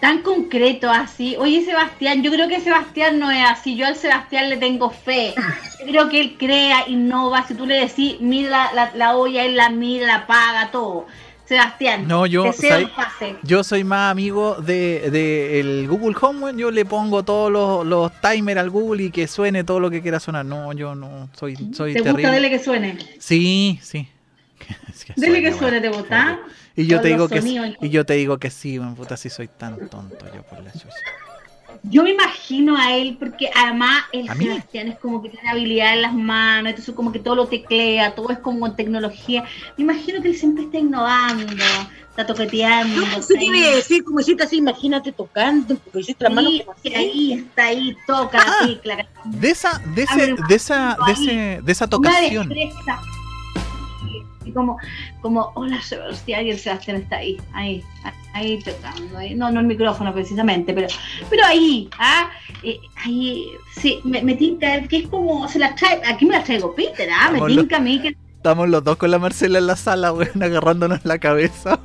Tan 0.00 0.22
concreto 0.22 0.90
así. 0.90 1.36
Oye, 1.38 1.64
Sebastián, 1.64 2.22
yo 2.22 2.30
creo 2.30 2.48
que 2.48 2.60
Sebastián 2.60 3.18
no 3.18 3.30
es 3.30 3.44
así. 3.44 3.76
Yo 3.76 3.86
al 3.86 3.96
Sebastián 3.96 4.48
le 4.48 4.56
tengo 4.56 4.90
fe. 4.90 5.34
Yo 5.80 5.86
creo 5.86 6.08
que 6.08 6.20
él 6.20 6.36
crea, 6.38 6.88
innova. 6.88 7.46
Si 7.46 7.54
tú 7.54 7.66
le 7.66 7.80
decís, 7.80 8.16
mira 8.20 8.50
la, 8.50 8.72
la, 8.72 8.92
la 8.94 9.16
olla, 9.16 9.44
él 9.44 9.56
la 9.56 9.70
mira, 9.70 10.06
la 10.06 10.26
paga, 10.26 10.70
todo. 10.70 11.06
Sebastián, 11.50 12.06
No, 12.06 12.26
yo. 12.26 12.44
Yo 13.42 13.64
soy 13.64 13.82
más 13.82 14.12
amigo 14.12 14.54
de, 14.54 15.10
de 15.10 15.58
el 15.58 15.88
Google 15.88 16.14
Home, 16.20 16.52
yo 16.56 16.70
le 16.70 16.84
pongo 16.84 17.24
todos 17.24 17.50
los, 17.50 17.84
los 17.84 18.12
timers 18.20 18.60
al 18.60 18.70
Google 18.70 19.02
y 19.02 19.10
que 19.10 19.26
suene 19.26 19.64
todo 19.64 19.80
lo 19.80 19.90
que 19.90 20.00
quiera 20.00 20.20
sonar. 20.20 20.44
No, 20.46 20.72
yo 20.72 20.94
no, 20.94 21.28
soy, 21.36 21.56
soy 21.72 21.92
¿Te 21.94 22.02
terrible. 22.02 22.22
gusta? 22.22 22.30
Dele 22.30 22.50
que 22.50 22.58
suene. 22.60 22.98
Sí, 23.18 23.80
sí. 23.82 24.06
Es 24.88 25.04
que 25.04 25.12
Dele 25.16 25.42
que 25.42 25.52
suene, 25.52 25.80
¿te 25.80 25.88
gusta? 25.88 26.38
Y 26.80 26.86
yo 26.86 27.00
te 27.00 27.08
digo 27.08 27.28
que 27.28 27.40
sonidos 27.40 27.70
y 27.80 27.88
yo 27.90 28.04
te 28.06 28.14
digo 28.14 28.38
que 28.38 28.50
sí, 28.50 28.78
weón, 28.78 28.94
puta, 28.94 29.16
sí 29.16 29.30
soy 29.30 29.48
tan 29.48 29.88
tonto 29.88 30.26
yo 30.34 30.42
por 30.42 30.62
la 30.62 30.72
chucha. 30.72 30.88
Yo 31.82 32.02
me 32.02 32.10
imagino 32.10 32.76
a 32.76 32.94
él, 32.94 33.16
porque 33.18 33.48
además 33.56 34.02
el. 34.12 34.28
Sebastián 34.28 34.88
es 34.88 34.98
como 34.98 35.22
que 35.22 35.30
tiene 35.30 35.48
habilidad 35.48 35.94
en 35.94 36.02
las 36.02 36.12
manos, 36.12 36.70
entonces 36.70 36.94
como 36.94 37.10
que 37.10 37.18
todo 37.20 37.36
lo 37.36 37.46
teclea, 37.46 38.14
todo 38.14 38.28
es 38.30 38.38
como 38.38 38.66
en 38.66 38.76
tecnología. 38.76 39.44
Me 39.78 39.84
imagino 39.84 40.20
que 40.20 40.28
él 40.28 40.36
siempre 40.36 40.64
está 40.64 40.76
innovando, 40.76 41.46
está 42.10 42.26
toqueteando. 42.26 42.96
No, 43.00 43.06
está 43.06 43.22
se 43.22 43.38
ahí. 43.38 43.50
debe 43.50 43.76
decir 43.76 44.04
como 44.04 44.20
hiciste 44.20 44.42
así, 44.42 44.56
imagínate 44.58 45.10
tocando, 45.12 45.74
porque 45.76 46.00
hiciste 46.00 46.24
las 46.24 46.34
manos 46.34 46.52
Sí, 46.52 46.62
sí, 46.82 46.94
ahí 46.94 47.32
está 47.32 47.64
ahí, 47.64 47.96
toca 48.06 48.38
Ah. 48.42 48.56
la 48.60 48.66
tecla. 48.66 49.08
De 49.24 49.50
esa, 49.50 49.78
de 49.94 50.02
ese, 50.02 50.34
de 50.48 50.54
esa, 50.54 50.98
de 51.06 51.12
ese, 51.12 51.60
de 51.62 51.72
esa 51.72 51.84
Una 51.86 51.90
tocación. 51.90 52.48
destreza. 52.50 53.00
Como, 54.52 54.78
como, 55.20 55.52
hola 55.54 55.80
Sebastián, 55.82 56.46
y 56.46 56.50
el 56.50 56.58
Sebastián 56.58 56.98
está 56.98 57.16
ahí, 57.16 57.36
ahí, 57.52 57.82
ahí 58.32 58.58
tocando, 58.62 59.18
ahí. 59.18 59.34
No, 59.34 59.50
no 59.50 59.60
el 59.60 59.66
micrófono 59.66 60.12
precisamente, 60.12 60.72
pero, 60.72 60.88
pero 61.28 61.44
ahí, 61.44 61.88
¿ah? 61.98 62.30
Eh, 62.62 62.78
ahí, 63.04 63.46
sí, 63.72 64.00
me, 64.04 64.22
me 64.22 64.34
tinca 64.34 64.82
que 64.82 64.98
es 64.98 65.08
como, 65.08 65.48
se 65.48 65.58
la 65.58 65.74
trae, 65.74 66.00
aquí 66.06 66.26
me 66.26 66.34
la 66.34 66.44
traigo 66.44 66.74
Peter, 66.74 67.08
¿ah? 67.10 67.30
Me 67.30 67.40
tinca 67.46 67.76
a 67.76 67.80
mí 67.80 68.00
que 68.00 68.16
Estamos 68.40 68.70
los 68.70 68.82
dos 68.82 68.96
con 68.96 69.10
la 69.10 69.18
Marcela 69.18 69.58
en 69.58 69.66
la 69.66 69.76
sala, 69.76 70.14
weón, 70.14 70.42
agarrándonos 70.42 71.04
la 71.04 71.18
cabeza. 71.18 71.78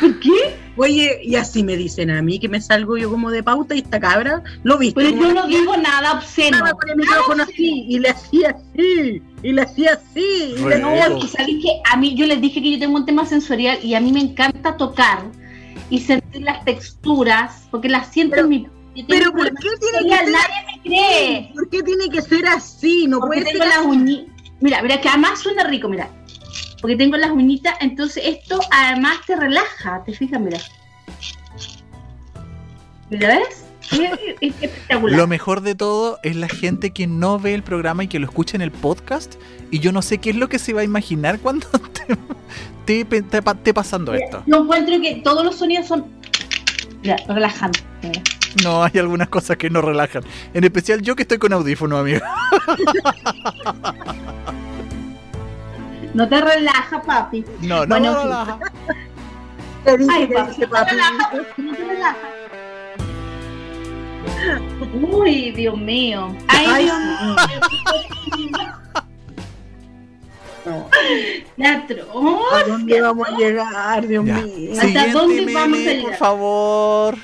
¿Por 0.00 0.20
qué? 0.20 0.65
Oye, 0.76 1.20
y 1.22 1.36
así 1.36 1.62
me 1.62 1.76
dicen 1.76 2.10
a 2.10 2.20
mí 2.20 2.38
que 2.38 2.48
me 2.48 2.60
salgo 2.60 2.96
yo 2.98 3.10
como 3.10 3.30
de 3.30 3.42
pauta 3.42 3.74
y 3.74 3.78
esta 3.78 3.98
cabra, 3.98 4.42
¿lo 4.62 4.76
viste? 4.78 5.00
Pero 5.00 5.16
yo 5.16 5.32
no 5.34 5.46
digo 5.46 5.76
nada 5.76 6.12
obsceno. 6.12 6.58
estaba 6.58 6.72
con 6.78 6.90
el 6.90 6.96
micrófono 6.96 7.42
así 7.44 7.86
y 7.88 7.98
le 7.98 8.10
hacía 8.10 8.50
así 8.50 9.22
y 9.42 9.52
le 9.52 9.62
hacía 9.62 9.92
así 9.94 10.54
y 10.58 10.68
le. 10.68 10.78
No, 10.78 10.90
porque 11.12 11.28
sabéis 11.28 11.62
que 11.64 11.80
a 11.90 11.96
mí, 11.96 12.14
yo 12.14 12.26
les 12.26 12.40
dije 12.40 12.60
que 12.62 12.72
yo 12.72 12.78
tengo 12.78 12.96
un 12.96 13.06
tema 13.06 13.24
sensorial 13.24 13.78
y 13.82 13.94
a 13.94 14.00
mí 14.00 14.12
me 14.12 14.20
encanta 14.20 14.76
tocar 14.76 15.22
y 15.88 16.00
sentir 16.00 16.42
las 16.42 16.64
texturas, 16.64 17.66
porque 17.70 17.88
las 17.88 18.12
siento 18.12 18.32
Pero- 18.36 18.44
en 18.44 18.48
mi. 18.50 18.68
Pero 19.08 19.30
¿por 19.30 19.44
qué 19.50 19.68
tiene 19.78 20.08
que 20.08 20.16
ser 20.16 20.32
nadie 20.32 20.54
me 20.74 20.82
cree. 20.82 21.50
¿Por 21.54 21.68
qué 21.68 21.82
tiene 21.82 22.08
que 22.08 22.22
ser 22.22 22.46
así? 22.46 23.06
No 23.06 23.18
Porque 23.20 23.40
puede 23.42 23.52
tengo 23.52 23.64
ser 23.64 23.68
las 23.68 23.78
así. 23.78 23.88
uñitas. 23.88 24.34
Mira, 24.60 24.80
mira, 24.82 25.00
que 25.02 25.08
además 25.10 25.38
suena 25.38 25.64
rico, 25.64 25.86
mira. 25.88 26.08
Porque 26.80 26.96
tengo 26.96 27.16
las 27.16 27.30
uñitas, 27.30 27.74
entonces 27.80 28.22
esto 28.26 28.60
además 28.70 29.18
te 29.26 29.34
relaja, 29.36 30.02
te 30.04 30.12
fijas, 30.12 30.40
mira. 30.40 30.58
¿Mira 33.10 33.28
ves? 33.28 33.64
Es, 33.92 34.18
es 34.40 34.54
espectacular. 34.62 35.16
Lo 35.16 35.26
mejor 35.28 35.60
de 35.60 35.74
todo 35.76 36.18
es 36.24 36.34
la 36.36 36.48
gente 36.48 36.90
que 36.90 37.06
no 37.06 37.38
ve 37.38 37.54
el 37.54 37.62
programa 37.62 38.02
y 38.04 38.08
que 38.08 38.18
lo 38.18 38.26
escucha 38.26 38.56
en 38.56 38.62
el 38.62 38.72
podcast. 38.72 39.36
Y 39.70 39.78
yo 39.78 39.92
no 39.92 40.02
sé 40.02 40.18
qué 40.18 40.30
es 40.30 40.36
lo 40.36 40.48
que 40.48 40.58
se 40.58 40.72
va 40.72 40.80
a 40.80 40.84
imaginar 40.84 41.38
cuando 41.38 41.66
te, 42.84 43.04
te, 43.04 43.22
te 43.22 43.42
pa- 43.42 43.54
te 43.54 43.72
pasando 43.72 44.12
esto. 44.14 44.42
Yo 44.46 44.56
encuentro 44.62 45.00
que 45.00 45.16
todos 45.22 45.44
los 45.44 45.56
sonidos 45.56 45.86
son 45.86 46.04
mira, 47.02 47.16
relajantes. 47.28 47.84
mira. 48.02 48.22
No, 48.64 48.82
hay 48.82 48.98
algunas 48.98 49.28
cosas 49.28 49.56
que 49.56 49.70
no 49.70 49.82
relajan. 49.82 50.24
En 50.54 50.64
especial 50.64 51.00
yo 51.02 51.14
que 51.14 51.22
estoy 51.22 51.38
con 51.38 51.52
audífono, 51.52 51.98
amigo. 51.98 52.20
No 56.16 56.26
te 56.26 56.40
relaja, 56.40 57.02
papi. 57.02 57.44
No, 57.60 57.80
no, 57.80 57.86
Bueno, 57.88 58.12
no, 58.12 58.20
sí. 58.22 58.24
relaja. 58.28 58.58
Te 59.84 59.98
dije 59.98 60.10
Ay, 60.14 60.26
papi, 60.28 60.54
te 60.56 60.66
papi. 60.68 60.90
relaja, 60.92 61.30
no 61.58 61.74
te 61.76 61.84
relaja. 61.84 62.16
Uy, 65.12 65.50
Dios 65.52 65.76
mío. 65.76 66.34
Ay, 66.48 66.66
Ay, 66.70 66.84
Dios 66.84 66.98
mío. 66.98 67.36
no. 70.64 70.88
La 71.58 71.72
¿A 71.74 72.64
dónde 72.66 73.00
vamos 73.00 73.28
a 73.28 73.36
llegar, 73.36 74.06
Dios 74.06 74.24
Ya. 74.24 74.34
mío? 74.38 74.72
¿Hasta 74.72 74.82
Siguiente 74.86 75.10
dónde 75.12 75.40
vamos 75.44 75.56
a 75.62 75.66
meme, 75.66 75.78
llegar? 75.84 76.02
por 76.06 76.14
favor. 76.16 77.14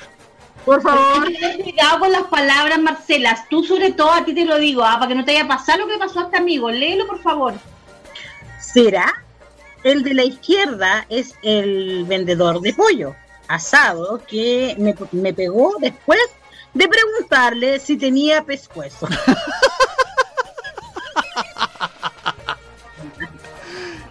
Por 0.67 0.83
favor. 0.83 1.25
Cuidado 1.65 1.99
con 1.99 2.13
las 2.13 2.23
palabras, 2.25 2.79
Marcela. 2.79 3.47
Tú, 3.49 3.65
sobre 3.65 3.93
todo, 3.93 4.13
a 4.13 4.25
ti 4.25 4.35
te 4.35 4.45
lo 4.45 4.59
digo, 4.59 4.85
ah, 4.85 4.97
para 4.99 5.09
que 5.09 5.15
no 5.15 5.25
te 5.25 5.33
haya 5.33 5.49
pasado 5.49 5.81
lo 5.81 5.89
que 5.89 5.97
pasó 5.99 6.21
a 6.21 6.25
este 6.25 6.37
amigo. 6.37 6.71
Léelo, 6.71 7.07
por 7.07 7.21
favor. 7.21 7.55
¿Será? 8.73 9.13
El 9.85 10.03
de 10.03 10.15
la 10.15 10.25
izquierda 10.25 11.07
es 11.09 11.35
el 11.43 12.05
vendedor 12.05 12.61
de 12.61 12.73
pollo 12.73 13.15
asado 13.49 14.23
que 14.27 14.75
me, 14.79 14.95
me 15.13 15.35
pegó 15.35 15.77
después 15.81 16.21
de 16.73 16.89
preguntarle 16.89 17.81
si 17.81 17.97
tenía 17.97 18.45
pescuezo. 18.45 19.09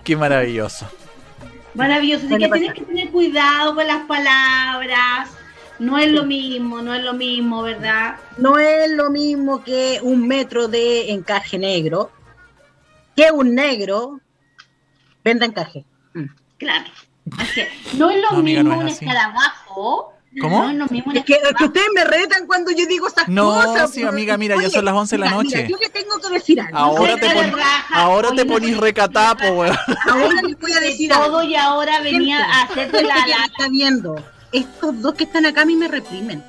Qué 0.03 0.15
maravilloso. 0.15 0.87
Maravilloso. 1.73 2.25
Así 2.25 2.35
¿Qué 2.35 2.43
que 2.43 2.51
tienes 2.51 2.73
que 2.73 2.81
tener 2.81 3.09
cuidado 3.11 3.75
con 3.75 3.87
las 3.87 4.05
palabras. 4.05 5.29
No 5.79 5.97
es 5.97 6.11
lo 6.11 6.25
mismo, 6.25 6.81
no 6.81 6.93
es 6.93 7.01
lo 7.03 7.13
mismo, 7.13 7.63
¿verdad? 7.63 8.17
No 8.37 8.59
es 8.59 8.91
lo 8.91 9.09
mismo 9.09 9.63
que 9.63 9.99
un 10.03 10.27
metro 10.27 10.67
de 10.67 11.09
encaje 11.11 11.57
negro, 11.57 12.11
que 13.15 13.31
un 13.31 13.55
negro 13.55 14.19
venda 15.23 15.45
encaje. 15.45 15.85
Mm. 16.13 16.25
Claro. 16.57 16.85
Es 17.55 17.95
no 17.97 18.09
es 18.09 18.21
lo 18.21 18.31
No, 18.31 18.37
amiga, 18.39 18.63
mismo 18.63 18.75
no 18.75 18.81
es 18.81 18.85
un 18.85 18.95
así. 18.95 19.05
escarabajo. 19.05 20.13
¿Cómo? 20.39 20.63
No 20.63 20.69
es 20.69 20.75
lo 20.77 20.87
mismo 20.87 21.11
un 21.11 21.17
Es 21.17 21.25
que, 21.25 21.33
es 21.33 21.53
que 21.57 21.65
ustedes 21.65 21.87
me 21.93 22.05
retan 22.05 22.47
cuando 22.47 22.71
yo 22.71 22.85
digo 22.87 23.07
esas 23.07 23.27
No, 23.27 23.53
cosas. 23.53 23.91
sí, 23.91 23.99
pues. 24.01 24.13
amiga, 24.13 24.37
mira, 24.37 24.55
ya 24.61 24.69
son 24.69 24.85
las 24.85 24.93
11 24.93 25.15
de 25.17 25.19
la 25.19 25.29
noche. 25.31 25.57
mira, 25.57 25.67
yo 25.69 25.77
le 25.77 25.89
tengo 25.89 26.19
que 26.19 26.29
decir 26.33 26.61
algo. 26.61 26.77
Ahora 26.77 27.11
No 27.11 27.17
te, 27.19 27.29
pon- 27.29 27.51
raja. 27.51 27.95
ahora 27.95 28.29
te 28.29 28.33
Oye, 28.35 28.45
no 28.45 28.53
ponís 28.53 28.77
recatapo, 28.77 29.45
weón. 29.49 29.75
Ahora 30.09 30.41
les 30.41 30.57
voy 30.59 30.71
a 30.71 30.79
decir 30.79 31.09
todo 31.09 31.23
algo. 31.23 31.43
y 31.43 31.55
ahora 31.55 31.99
venía 32.01 32.37
Gente, 32.37 32.51
a 32.53 32.61
hacerte 32.63 33.03
la, 33.03 33.15
la- 33.27 33.45
está 33.45 33.67
viendo. 33.69 34.15
Estos 34.53 35.01
dos 35.01 35.13
que 35.15 35.25
están 35.25 35.45
acá 35.45 35.61
a 35.61 35.65
mí 35.65 35.75
me 35.75 35.87
reprimen. 35.89 36.41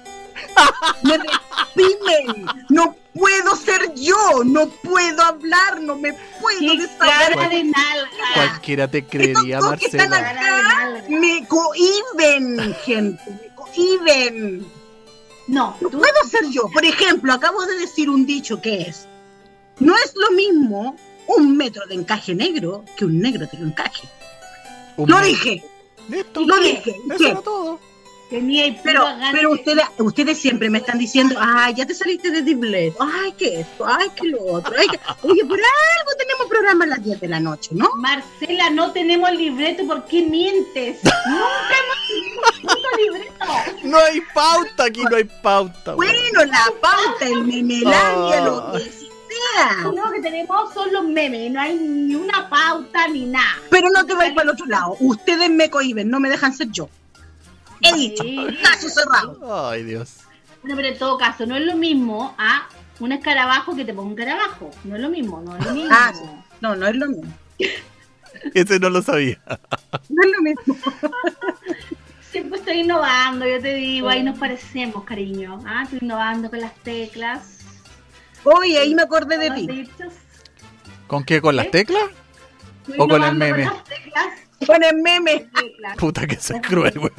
Me 1.03 1.19
reprimen. 1.77 2.47
No 2.69 2.97
puedo 3.15 3.57
ser 3.57 3.95
yo. 3.95 4.45
No 4.45 4.69
puedo 4.69 5.23
hablar. 5.23 5.81
No 5.81 5.97
me 5.97 6.13
puedo 6.41 6.59
Qué 6.59 6.77
desahogar. 6.79 7.35
cara 7.35 7.49
de 7.49 7.65
nalga. 7.65 8.11
Cualquiera 8.35 8.89
te 8.89 9.05
creería, 9.05 9.59
Estos 9.59 9.71
dos 9.71 9.81
que 9.81 9.87
están 9.87 10.11
Marcela. 10.11 10.59
acá 10.59 11.05
me 11.09 11.47
cohiben, 11.49 12.75
gente. 12.85 13.23
Me 13.31 13.55
cohiben. 13.55 14.67
No, 15.49 15.77
No 15.81 15.89
tú 15.91 15.99
puedo 15.99 16.25
ser 16.31 16.49
yo. 16.51 16.69
Por 16.73 16.85
ejemplo, 16.85 17.33
acabo 17.33 17.65
de 17.67 17.79
decir 17.79 18.09
un 18.09 18.25
dicho 18.27 18.61
que 18.61 18.83
es: 18.83 19.09
No 19.81 19.95
es 19.97 20.13
lo 20.15 20.31
mismo 20.37 20.97
un 21.27 21.57
metro 21.57 21.87
de 21.87 21.95
encaje 21.95 22.35
negro 22.35 22.85
que 22.97 23.05
un 23.05 23.21
negro 23.21 23.47
de 23.51 23.59
encaje. 23.59 24.09
Un 24.97 25.09
Lo 25.11 25.21
dije, 25.21 25.65
Listo. 26.09 26.41
lo 26.47 26.59
dije. 26.61 26.95
Eso 27.15 27.27
era 27.27 27.41
todo. 27.41 27.81
Tenías 28.33 28.77
Pero, 28.83 29.01
pura 29.03 29.13
gana 29.17 29.31
pero 29.33 29.51
de- 29.51 30.03
ustedes, 30.03 30.39
siempre 30.39 30.71
me 30.71 30.79
están 30.79 30.99
diciendo, 30.99 31.37
ay, 31.39 31.75
ya 31.75 31.87
te 31.87 31.95
saliste 31.95 32.31
de 32.31 32.43
Diblet, 32.43 32.95
ay, 32.99 33.33
que 33.33 33.61
esto, 33.61 33.87
ay, 33.87 34.09
que 34.17 34.29
lo 34.29 34.43
otro, 34.45 34.75
ay, 34.79 34.89
que... 34.89 34.99
Oye, 35.23 35.45
por 35.45 35.59
algo 35.59 36.11
tenemos 36.19 36.47
programa 36.49 36.85
a 36.85 36.89
las 36.89 37.05
10 37.05 37.21
de 37.21 37.29
la 37.29 37.41
noche, 37.41 37.71
¿no? 37.73 37.91
Marcela, 37.97 38.71
no 38.71 38.91
tenemos 38.93 39.31
libreto, 39.33 39.87
¿por 39.87 40.05
qué 40.07 40.23
mientes? 40.23 40.99
Nunca 41.05 41.75
hemos 41.83 42.57
tenido 42.57 42.89
un 42.91 43.01
libreto. 43.05 43.89
No 43.89 43.99
hay 43.99 44.21
pauta, 44.35 44.85
aquí 44.85 45.03
no 45.09 45.17
hay 45.17 45.25
pauta. 45.25 45.95
Bueno, 45.95 46.45
la 46.47 46.65
pauta, 46.81 47.27
el 47.27 47.45
memelandia, 47.45 48.41
lo 48.45 48.73
que 48.73 48.81
sea. 48.81 49.91
Lo 49.95 50.11
que 50.13 50.21
tenemos 50.21 50.73
son 50.73 50.93
los 50.93 51.05
memes, 51.05 51.51
no 51.51 51.61
hay 51.61 51.75
ni 51.75 52.15
una 52.15 52.49
pauta 52.49 53.09
ni 53.09 53.27
nada. 53.27 53.57
Pero 53.71 53.89
no 53.91 54.05
te 54.07 54.15
vais 54.15 54.33
para 54.33 54.45
el 54.45 54.51
otro 54.51 54.67
lado, 54.67 54.97
ustedes 55.01 55.51
me 55.51 55.69
cohiben, 55.71 56.09
no 56.09 56.19
me 56.21 56.31
dejan 56.31 56.55
ser 56.55 56.69
yo. 56.71 56.89
He 57.83 57.95
dicho, 57.97 58.25
caso 58.63 58.89
cerrado. 58.89 59.69
Ay, 59.69 59.85
Dios. 59.85 60.19
Bueno, 60.63 60.77
pero 60.77 60.89
en 60.89 60.99
todo 60.99 61.19
caso, 61.19 61.47
no 61.47 61.57
es 61.57 61.65
lo 61.65 61.77
mismo 61.77 62.35
a 62.39 62.69
un 63.01 63.13
escarabajo 63.13 63.75
que 63.75 63.85
te 63.85 63.93
ponga 63.93 64.11
un 64.11 64.17
carabajo. 64.17 64.71
No 64.85 64.97
es 64.97 65.03
lo 65.03 65.09
mismo, 65.09 65.41
no 65.41 65.57
es 65.57 65.65
lo 65.67 65.75
mismo. 65.75 65.91
Ah, 65.93 66.13
sí. 66.15 66.25
No, 66.61 66.77
no 66.77 66.87
es 66.87 66.97
lo 66.97 67.09
mismo. 67.09 67.33
Ese 68.55 68.79
no 68.79 68.91
lo 68.91 69.03
sabía. 69.03 69.39
No 70.09 70.23
es 70.23 70.31
lo 70.33 70.43
mismo. 70.43 70.77
Siempre 72.31 72.59
estoy 72.61 72.81
innovando, 72.81 73.47
yo 73.47 73.61
te 73.61 73.75
digo, 73.75 74.09
ahí 74.09 74.23
nos 74.23 74.39
parecemos, 74.39 75.05
cariño. 75.05 75.61
Ah, 75.67 75.83
estoy 75.83 75.99
innovando 76.01 76.49
con 76.49 76.61
las 76.61 76.75
teclas. 76.77 77.59
Oye, 78.45 78.79
ahí 78.79 78.95
me 78.95 79.03
acordé 79.03 79.37
de 79.39 79.51
ti. 79.51 79.91
¿Con 81.07 81.25
qué? 81.25 81.43
¿Con 81.43 81.57
las 81.57 81.67
¿Eh? 81.67 81.71
teclas? 81.71 82.05
O 82.99 83.07
con 83.07 83.23
el 83.23 83.35
meme. 83.35 83.65
las 83.65 83.85
teclas, 83.85 84.27
Con 84.67 84.83
el 84.83 84.97
meme. 84.97 85.51
Puta 85.99 86.27
que 86.27 86.37
soy 86.37 86.61
cruel, 86.61 86.99
weón. 86.99 87.13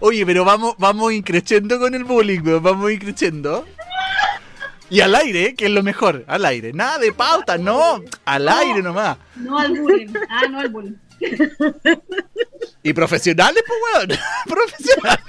Oye, 0.00 0.24
pero 0.24 0.44
vamos, 0.44 0.74
vamos 0.78 1.12
increciendo 1.12 1.78
con 1.78 1.94
el 1.94 2.04
bullying, 2.04 2.40
weón, 2.40 2.62
vamos 2.62 2.92
increciendo. 2.92 3.66
Y 4.90 5.00
al 5.00 5.14
aire, 5.14 5.54
que 5.54 5.66
es 5.66 5.70
lo 5.70 5.82
mejor, 5.82 6.24
al 6.28 6.44
aire. 6.46 6.72
Nada 6.72 6.98
de 6.98 7.12
pauta, 7.12 7.58
no, 7.58 8.02
al 8.24 8.48
aire 8.48 8.82
nomás. 8.82 9.18
No 9.36 9.58
al 9.58 9.78
bullying. 9.78 10.14
Ah, 10.30 10.46
no 10.48 10.60
al 10.60 10.68
bullying. 10.70 10.94
Y 12.82 12.92
profesionales, 12.92 13.62
pues, 13.66 13.78
weón. 13.94 14.18
Profesionales. 14.46 15.24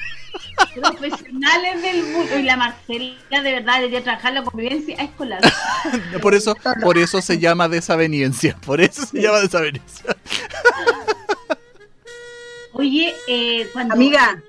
Profesionales 0.75 1.81
del 1.81 2.03
bullying. 2.13 2.39
Y 2.39 2.43
la 2.43 2.57
Marcela, 2.57 3.41
de 3.43 3.51
verdad, 3.51 3.75
debería 3.77 4.03
trabajar 4.03 4.33
la 4.33 4.43
convivencia 4.43 4.95
escolar. 4.95 5.41
Por 6.21 6.35
eso, 6.35 6.55
por 6.81 6.97
eso 6.97 7.21
se 7.21 7.39
llama 7.39 7.67
desaveniencia. 7.67 8.55
Por 8.65 8.81
eso 8.81 9.05
se 9.05 9.21
llama 9.21 9.39
desaveniencia. 9.39 10.15
Oye, 12.79 13.13
eh, 13.27 13.69
cuando. 13.73 13.93
Amiga, 13.93 14.41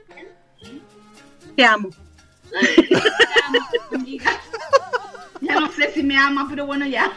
te 1.57 1.64
amo. 1.64 1.91
Amiga. 3.93 4.41
Ya 5.41 5.59
no 5.59 5.68
sé 5.72 5.91
si 5.93 6.05
me 6.05 6.16
ama, 6.16 6.47
pero 6.49 6.64
bueno, 6.64 6.87
ya. 6.87 7.11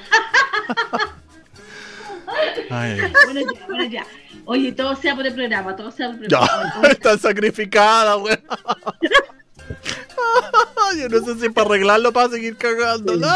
Ay, 2.72 3.00
Bueno, 3.26 3.42
ya, 3.42 3.66
bueno, 3.68 3.84
ya. 3.86 4.08
Oye, 4.46 4.72
todo 4.72 4.96
sea 4.96 5.16
por 5.16 5.28
el 5.28 5.36
programa, 5.36 5.76
todo 5.76 5.92
sea 5.92 6.12
por 6.12 6.24
el 6.24 6.30
ya, 6.32 6.40
programa. 6.40 6.88
está 6.90 7.16
sacrificada, 7.20 8.18
weón. 8.18 8.42
Yo 11.00 11.10
no 11.10 11.26
sé 11.26 11.40
si 11.40 11.50
para 11.50 11.68
arreglarlo 11.68 12.12
para 12.12 12.30
seguir 12.30 12.58
cagando. 12.58 13.16
¿no? 13.18 13.28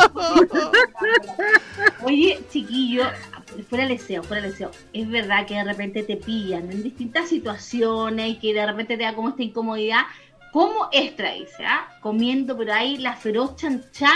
Oye, 2.04 2.40
chiquillo, 2.52 3.04
fuera 3.64 3.84
el 3.86 3.90
deseo, 3.90 4.24
fuera 4.24 4.46
el 4.46 4.52
deseo. 4.52 4.72
Es 4.94 5.08
verdad 5.10 5.46
que 5.46 5.56
de 5.56 5.64
repente 5.64 6.04
te 6.04 6.18
pillan 6.18 6.72
en 6.72 6.84
distintas 6.84 7.30
situaciones 7.30 8.30
y 8.30 8.36
que 8.40 8.54
de 8.54 8.66
repente 8.66 8.98
te 8.98 9.04
da 9.04 9.14
como 9.16 9.30
esta 9.30 9.44
incomodidad. 9.44 10.02
¿Cómo 10.52 10.90
extra 10.92 11.34
dice, 11.34 11.66
ah? 11.66 11.88
Comiendo 12.02 12.56
por 12.56 12.70
ahí 12.72 12.98
la 12.98 13.16
feroz 13.16 13.56
chanchá 13.58 14.14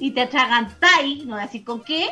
y 0.00 0.10
te 0.10 0.20
atragantáis, 0.22 1.24
no 1.24 1.32
voy 1.34 1.42
a 1.42 1.46
decir 1.46 1.64
con 1.64 1.82
qué. 1.82 2.08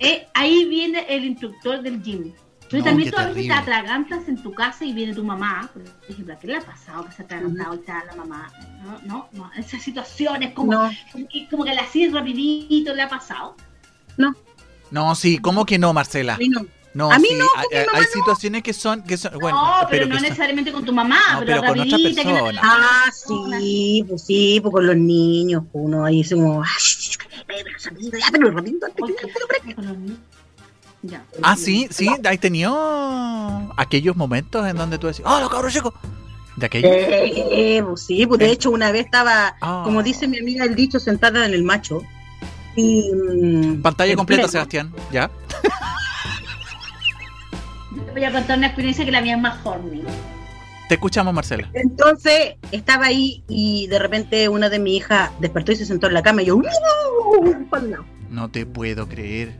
eh, 0.00 0.26
ahí 0.34 0.64
viene 0.66 1.06
el 1.08 1.24
instructor 1.24 1.82
del 1.82 2.02
gym. 2.02 2.32
Pero 2.70 2.80
No, 2.82 2.90
también 2.90 3.10
tú 3.10 3.16
a 3.18 3.26
veces 3.28 3.46
te 3.46 3.52
atragantas 3.52 4.28
en 4.28 4.42
tu 4.42 4.52
casa 4.52 4.84
y 4.84 4.92
viene 4.92 5.14
tu 5.14 5.24
mamá. 5.24 5.70
Por 5.72 5.82
ejemplo, 6.08 6.34
¿a 6.34 6.38
qué 6.38 6.48
le 6.48 6.56
ha 6.56 6.60
pasado 6.60 7.04
que 7.06 7.12
se 7.12 7.22
ha 7.22 7.24
atragantado 7.24 7.74
y 7.74 7.78
está 7.78 8.04
la 8.04 8.14
mamá? 8.16 8.52
No, 8.84 8.98
no, 9.06 9.28
no. 9.32 9.50
Esas 9.56 9.80
situaciones 9.82 10.52
como, 10.52 10.72
No, 10.72 10.90
como 11.12 11.26
como 11.50 11.64
que 11.64 11.74
la 11.74 11.82
así 11.82 12.08
rapidito 12.08 12.94
le 12.94 13.02
ha 13.02 13.08
pasado. 13.08 13.56
no, 14.18 14.34
No, 14.90 15.14
sí, 15.14 15.38
¿cómo 15.38 15.64
que 15.66 15.78
no, 15.78 15.90
a 15.90 15.92
Marcela? 15.92 16.36
mí 16.38 16.48
no. 16.48 16.64
No, 16.94 17.12
A 17.12 17.18
mí 17.18 17.28
sí, 17.28 17.34
no, 17.36 17.44
hay, 17.56 17.84
hay 17.94 18.04
situaciones 18.12 18.62
que 18.62 18.72
son, 18.72 19.02
que 19.04 19.16
son 19.18 19.38
bueno, 19.38 19.56
no, 19.82 19.86
pero, 19.88 20.04
que 20.04 20.08
no 20.08 20.14
son- 20.16 20.22
necesariamente 20.24 20.72
con 20.72 20.84
tu 20.84 20.92
mamá, 20.92 21.20
No, 21.34 21.40
pero, 21.40 21.60
pero 21.60 21.74
con 21.74 21.80
otra 21.80 21.96
que 21.98 22.02
persona. 22.14 22.60
Ah, 22.64 23.10
sí, 23.12 24.04
pues 24.08 24.22
sí, 24.24 24.58
pues 24.60 24.72
con 24.72 24.86
los 24.86 24.96
niños, 24.96 25.62
pues 25.70 25.84
uno 25.84 26.04
ahí 26.04 26.22
es 26.22 26.32
como, 26.32 26.62
"Ah, 26.62 26.66
pero. 27.46 27.68
Ya. 31.02 31.24
Ah, 31.42 31.56
sí, 31.56 31.86
sí, 31.90 32.08
hay 32.24 32.38
tenido 32.38 32.74
aquellos 33.76 34.16
momentos 34.16 34.66
en 34.66 34.76
donde 34.76 34.98
tú 34.98 35.06
decís, 35.06 35.22
¡oh, 35.24 35.38
los 35.40 35.48
cabros 35.50 35.72
chicos! 35.72 35.94
De 36.56 36.66
aquellos. 36.66 36.90
Eh, 36.92 37.82
pues 37.86 38.02
sí, 38.04 38.26
pues 38.26 38.40
de 38.40 38.50
hecho 38.50 38.70
una 38.72 38.90
vez 38.90 39.04
estaba, 39.04 39.56
Ah. 39.60 39.82
como 39.84 40.02
dice 40.02 40.26
mi 40.26 40.38
amiga 40.38 40.64
el 40.64 40.74
dicho, 40.74 40.98
sentada 40.98 41.46
en 41.46 41.54
el 41.54 41.62
macho. 41.62 42.02
Y, 42.78 43.10
mm, 43.12 43.82
Pantalla 43.82 44.14
completa, 44.14 44.42
pleno. 44.42 44.52
Sebastián, 44.52 44.94
¿ya? 45.12 45.28
Te 48.06 48.12
voy 48.12 48.24
a 48.24 48.32
contar 48.32 48.56
una 48.58 48.68
experiencia 48.68 49.04
que 49.04 49.10
la 49.10 49.20
mía 49.20 49.34
es 49.34 49.40
más 49.40 49.58
horny. 49.66 50.02
Te 50.88 50.94
escuchamos, 50.94 51.34
Marcela. 51.34 51.68
Entonces 51.74 52.54
estaba 52.72 53.06
ahí 53.06 53.42
y 53.48 53.88
de 53.88 53.98
repente 53.98 54.48
una 54.48 54.70
de 54.70 54.78
mi 54.78 54.96
hijas 54.96 55.30
despertó 55.40 55.72
y 55.72 55.76
se 55.76 55.84
sentó 55.86 56.06
en 56.06 56.14
la 56.14 56.22
cama 56.22 56.42
y 56.42 56.46
yo, 56.46 56.56
"Uh, 56.56 56.62
lado". 56.62 58.04
No 58.30 58.48
te 58.50 58.64
puedo 58.64 59.08
creer. 59.08 59.54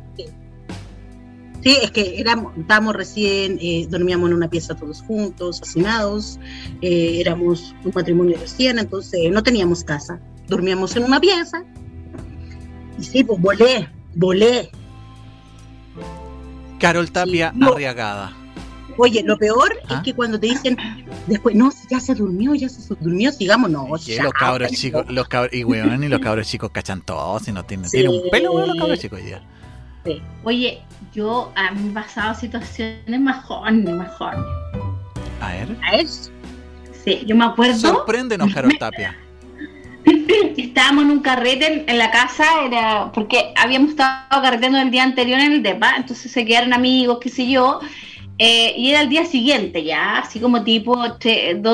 Sí, 1.61 1.77
es 1.83 1.91
que 1.91 2.21
éramos, 2.21 2.57
estábamos 2.57 2.95
recién, 2.95 3.59
eh, 3.61 3.87
dormíamos 3.91 4.31
en 4.31 4.37
una 4.37 4.49
pieza 4.49 4.77
todos 4.77 5.03
juntos, 5.03 5.61
hacinados, 5.61 6.39
eh, 6.83 7.17
éramos 7.21 7.75
un 7.85 7.91
matrimonio 7.93 8.39
recién, 8.41 8.79
entonces 8.79 9.29
no 9.33 9.43
teníamos 9.43 9.83
casa, 9.83 10.21
dormíamos 10.47 10.95
en 10.95 11.03
una 11.03 11.19
pieza. 11.21 11.65
Y 12.99 13.05
sí, 13.05 13.25
pues 13.25 13.41
volé, 13.41 13.89
volé. 14.15 14.71
Carol 16.79 17.11
Tapia 17.11 17.53
No. 17.55 17.73
Arriagada. 17.73 18.33
Oye, 19.01 19.23
lo 19.25 19.39
peor 19.39 19.73
¿Ah? 19.89 19.97
es 19.97 20.01
que 20.03 20.13
cuando 20.15 20.41
te 20.41 20.49
dicen 20.49 20.77
después, 21.29 21.55
no, 21.55 21.71
ya 21.89 22.01
se 22.01 22.15
durmió, 22.17 22.55
ya 22.57 22.69
se 22.69 22.95
durmió, 22.99 23.31
sigamos, 23.31 23.71
no. 23.71 23.97
Ya, 23.99 24.25
los 24.25 24.33
cabros 24.33 24.71
ya, 24.73 24.77
chicos, 24.77 25.07
los 25.09 25.29
cabros, 25.29 25.53
y 25.55 25.63
weón, 25.63 26.03
y 26.03 26.09
los 26.09 26.19
cabros 26.23 26.49
chicos 26.49 26.71
cachan 26.73 27.03
todo, 27.03 27.39
si 27.39 27.53
no 27.53 27.65
tienen, 27.65 27.89
Sí. 27.89 27.99
tienen 27.99 28.21
un 28.21 28.29
pelo, 28.31 28.53
weón, 28.53 28.69
los 28.69 28.77
cabros 28.77 28.99
chicos 28.99 29.21
hoy 29.21 29.27
día. 29.27 29.43
sí. 30.05 30.21
Oye, 30.43 30.83
yo 31.13 31.53
a 31.55 31.71
mí 31.71 31.81
me 31.81 31.89
han 31.89 31.95
pasado 31.95 32.35
situaciones 32.35 33.21
más 33.21 33.45
horny. 33.49 33.85
A 35.41 35.49
ver. 35.53 35.77
A 35.85 35.97
eso. 35.97 36.31
Sí, 37.05 37.23
yo 37.25 37.37
me 37.37 37.45
acuerdo. 37.45 37.77
Sorpréndenos, 37.79 38.53
Carol 38.53 38.77
Tapia. 38.81 39.17
estábamos 40.57 41.05
en 41.05 41.11
un 41.11 41.21
carrete 41.21 41.67
en, 41.73 41.85
en 41.89 41.99
la 41.99 42.11
casa, 42.11 42.45
era 42.65 43.11
porque 43.13 43.53
habíamos 43.57 43.91
estado 43.91 44.43
carreteando 44.43 44.79
el 44.79 44.91
día 44.91 45.03
anterior 45.05 45.39
en 45.41 45.53
el 45.53 45.63
DEPA, 45.63 45.97
entonces 45.97 46.31
se 46.31 46.45
quedaron 46.45 46.73
amigos, 46.73 47.19
qué 47.21 47.29
sé 47.29 47.49
yo, 47.49 47.81
eh, 48.39 48.75
y 48.77 48.91
era 48.91 49.01
el 49.01 49.09
día 49.09 49.25
siguiente 49.25 49.83
ya, 49.83 50.19
así 50.19 50.39
como 50.41 50.63
tipo 50.63 50.97
2 50.97 51.19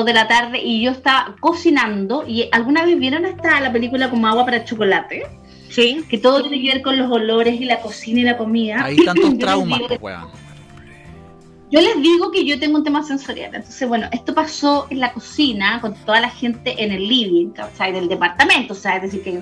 de 0.05 0.13
la 0.13 0.27
tarde, 0.27 0.61
y 0.63 0.81
yo 0.81 0.91
estaba 0.91 1.35
cocinando, 1.39 2.25
y 2.27 2.49
alguna 2.51 2.85
vez 2.85 2.97
vieron 2.97 3.25
esta 3.25 3.59
la 3.59 3.71
película 3.71 4.09
como 4.09 4.27
agua 4.27 4.45
para 4.45 4.63
chocolate, 4.65 5.23
Sí. 5.69 6.05
que 6.09 6.17
todo 6.17 6.41
tiene 6.41 6.61
que 6.61 6.73
ver 6.73 6.81
con 6.81 6.97
los 6.97 7.11
olores 7.11 7.59
y 7.59 7.65
la 7.65 7.79
cocina 7.81 8.21
y 8.21 8.23
la 8.23 8.37
comida. 8.37 8.83
Hay 8.83 8.95
tantos 8.97 9.37
traumas, 9.39 9.81
pues, 9.87 9.99
weón. 10.01 10.44
Yo 11.75 11.81
les 11.81 12.01
digo 12.01 12.31
que 12.31 12.45
yo 12.45 12.57
tengo 12.59 12.77
un 12.77 12.83
tema 12.83 13.03
sensorial. 13.03 13.53
Entonces, 13.53 13.87
bueno, 13.87 14.07
esto 14.11 14.33
pasó 14.33 14.87
en 14.89 14.99
la 15.01 15.11
cocina 15.13 15.79
con 15.81 15.93
toda 16.05 16.21
la 16.21 16.29
gente 16.29 16.75
en 16.83 16.91
el 16.91 17.07
living, 17.07 17.47
o 17.61 17.75
sea, 17.77 17.91
del 17.91 18.07
departamento, 18.07 18.73
o 18.73 18.77
sea, 18.77 18.95
es 18.95 19.01
decir, 19.03 19.23
que, 19.23 19.41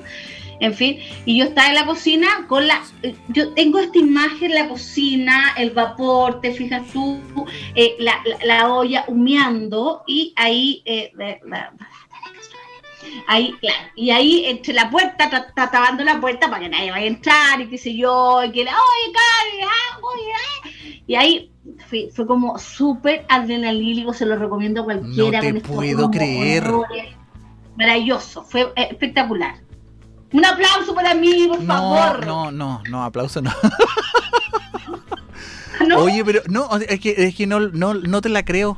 en 0.59 0.73
fin, 0.73 0.97
y 1.25 1.37
yo 1.37 1.45
estaba 1.45 1.67
en 1.69 1.75
la 1.75 1.85
cocina 1.85 2.27
con 2.47 2.65
la. 2.67 2.81
Yo 3.29 3.53
tengo 3.53 3.79
esta 3.79 3.97
imagen 3.99 4.51
en 4.51 4.55
la 4.55 4.67
cocina, 4.69 5.53
el 5.57 5.71
vapor, 5.71 6.41
te 6.41 6.53
fijas 6.53 6.83
tú, 6.91 7.19
eh, 7.75 7.95
la, 7.99 8.19
la- 8.25 8.45
la 8.45 8.73
olla 8.73 9.03
humeando, 9.07 10.03
y 10.07 10.33
ahí. 10.35 10.81
eh, 10.85 11.11
la- 11.45 11.73
Ahí, 13.27 13.53
claro, 13.61 13.89
y 13.95 14.09
ahí 14.11 14.45
entre 14.45 14.73
la 14.73 14.89
puerta, 14.89 15.29
ta- 15.29 15.47
ta- 15.53 15.71
tapando 15.71 16.03
la 16.03 16.19
puerta 16.19 16.49
para 16.49 16.61
que 16.61 16.69
nadie 16.69 16.91
vaya 16.91 17.05
a 17.05 17.07
entrar 17.07 17.61
y 17.61 17.69
qué 17.69 17.77
sé 17.77 17.95
yo, 17.95 18.43
y 18.43 18.51
que 18.51 18.63
la, 18.63 18.71
oye, 18.71 19.13
Cari, 19.13 19.61
ah, 19.63 19.99
oye, 20.01 20.31
ah". 20.33 20.69
y 21.07 21.15
ahí 21.15 21.51
fue, 21.89 22.09
fue 22.13 22.27
como 22.27 22.57
súper 22.59 23.25
adrenalínico, 23.29 24.13
se 24.13 24.25
lo 24.25 24.35
recomiendo 24.35 24.81
a 24.81 24.85
cualquiera. 24.85 25.41
No 25.41 25.53
te 25.53 25.61
con 25.61 25.75
puedo 25.75 26.11
creer. 26.11 26.65
Maravilloso, 27.75 28.43
fue 28.43 28.71
espectacular. 28.75 29.55
Un 30.31 30.45
aplauso 30.45 30.93
para 30.95 31.13
mí, 31.13 31.47
por 31.47 31.61
No, 31.61 31.73
favor. 31.73 32.25
no, 32.25 32.51
no, 32.51 32.81
no, 32.89 33.03
aplauso 33.03 33.41
no. 33.41 33.51
¿No? 35.87 35.99
Oye, 35.99 36.23
pero 36.23 36.41
no, 36.49 36.69
es 36.77 36.99
que, 36.99 37.13
es 37.17 37.35
que 37.35 37.47
no, 37.47 37.59
no, 37.59 37.93
no 37.93 38.21
te 38.21 38.29
la 38.29 38.45
creo. 38.45 38.77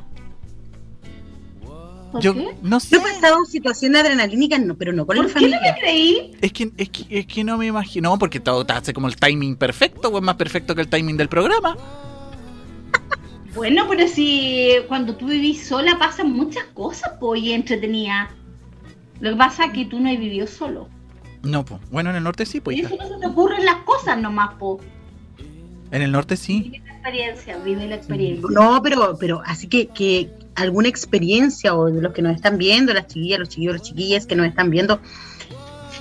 ¿Por 2.15 2.23
Yo 2.23 2.33
qué? 2.33 2.55
no 2.61 2.79
sé. 2.79 2.95
Yo 2.95 3.01
he 3.05 3.11
pasado 3.13 3.39
en 3.39 3.45
situaciones 3.45 3.99
adrenalínicas, 4.01 4.61
no, 4.61 4.77
pero 4.77 4.93
no 4.93 5.05
con 5.05 5.17
la 5.17 5.23
¿Por 5.23 5.33
qué 5.33 5.41
no 5.41 5.47
me 5.49 5.57
familia. 5.57 5.75
creí? 5.81 6.31
Es 6.39 6.53
que, 6.53 6.71
es 6.77 6.89
que, 6.89 7.05
es 7.09 7.27
que 7.27 7.43
no 7.43 7.57
me 7.57 7.65
imagino, 7.65 8.09
no, 8.11 8.17
porque 8.17 8.39
todo 8.39 8.65
te 8.65 8.71
hace 8.71 8.93
como 8.93 9.07
el 9.09 9.17
timing 9.17 9.57
perfecto, 9.57 10.07
o 10.07 10.17
es 10.17 10.23
más 10.23 10.35
perfecto 10.35 10.73
que 10.75 10.81
el 10.81 10.87
timing 10.87 11.17
del 11.17 11.27
programa. 11.27 11.75
Bueno, 13.53 13.85
pero 13.89 14.07
si 14.07 14.69
cuando 14.87 15.15
tú 15.17 15.27
vivís 15.27 15.67
sola 15.67 15.97
pasan 15.99 16.31
muchas 16.31 16.63
cosas, 16.73 17.11
pues, 17.19 17.41
y 17.41 17.51
entretenida. 17.51 18.29
Lo 19.19 19.31
que 19.31 19.35
pasa 19.35 19.65
es 19.65 19.71
que 19.73 19.85
tú 19.85 19.99
no 19.99 20.09
has 20.09 20.17
vivido 20.17 20.47
solo. 20.47 20.87
No, 21.43 21.65
pues. 21.65 21.81
Bueno, 21.91 22.11
en 22.11 22.15
el 22.15 22.23
norte 22.23 22.45
sí, 22.45 22.61
pues. 22.61 22.79
eso 22.79 22.95
no 22.97 23.07
se 23.09 23.19
te 23.19 23.27
ocurren 23.27 23.65
las 23.65 23.77
cosas 23.83 24.17
nomás, 24.17 24.53
po. 24.55 24.79
En 25.91 26.01
el 26.01 26.11
norte 26.11 26.35
sí. 26.37 26.61
Vive 26.71 26.81
la 26.85 26.93
experiencia, 26.93 27.57
vive 27.63 27.87
la 27.87 27.95
experiencia. 27.95 28.47
No, 28.51 28.81
pero, 28.81 29.17
pero 29.19 29.41
así 29.45 29.67
que, 29.67 29.87
que 29.87 30.29
alguna 30.55 30.87
experiencia 30.89 31.75
o 31.75 31.85
de 31.85 32.01
los 32.01 32.13
que 32.13 32.21
nos 32.21 32.35
están 32.35 32.57
viendo, 32.57 32.93
las 32.93 33.07
chiquillas, 33.07 33.39
los 33.39 33.49
chiquillos, 33.49 33.73
las 33.75 33.81
chiquillas 33.83 34.25
que 34.25 34.35
nos 34.35 34.47
están 34.47 34.69
viendo, 34.71 34.99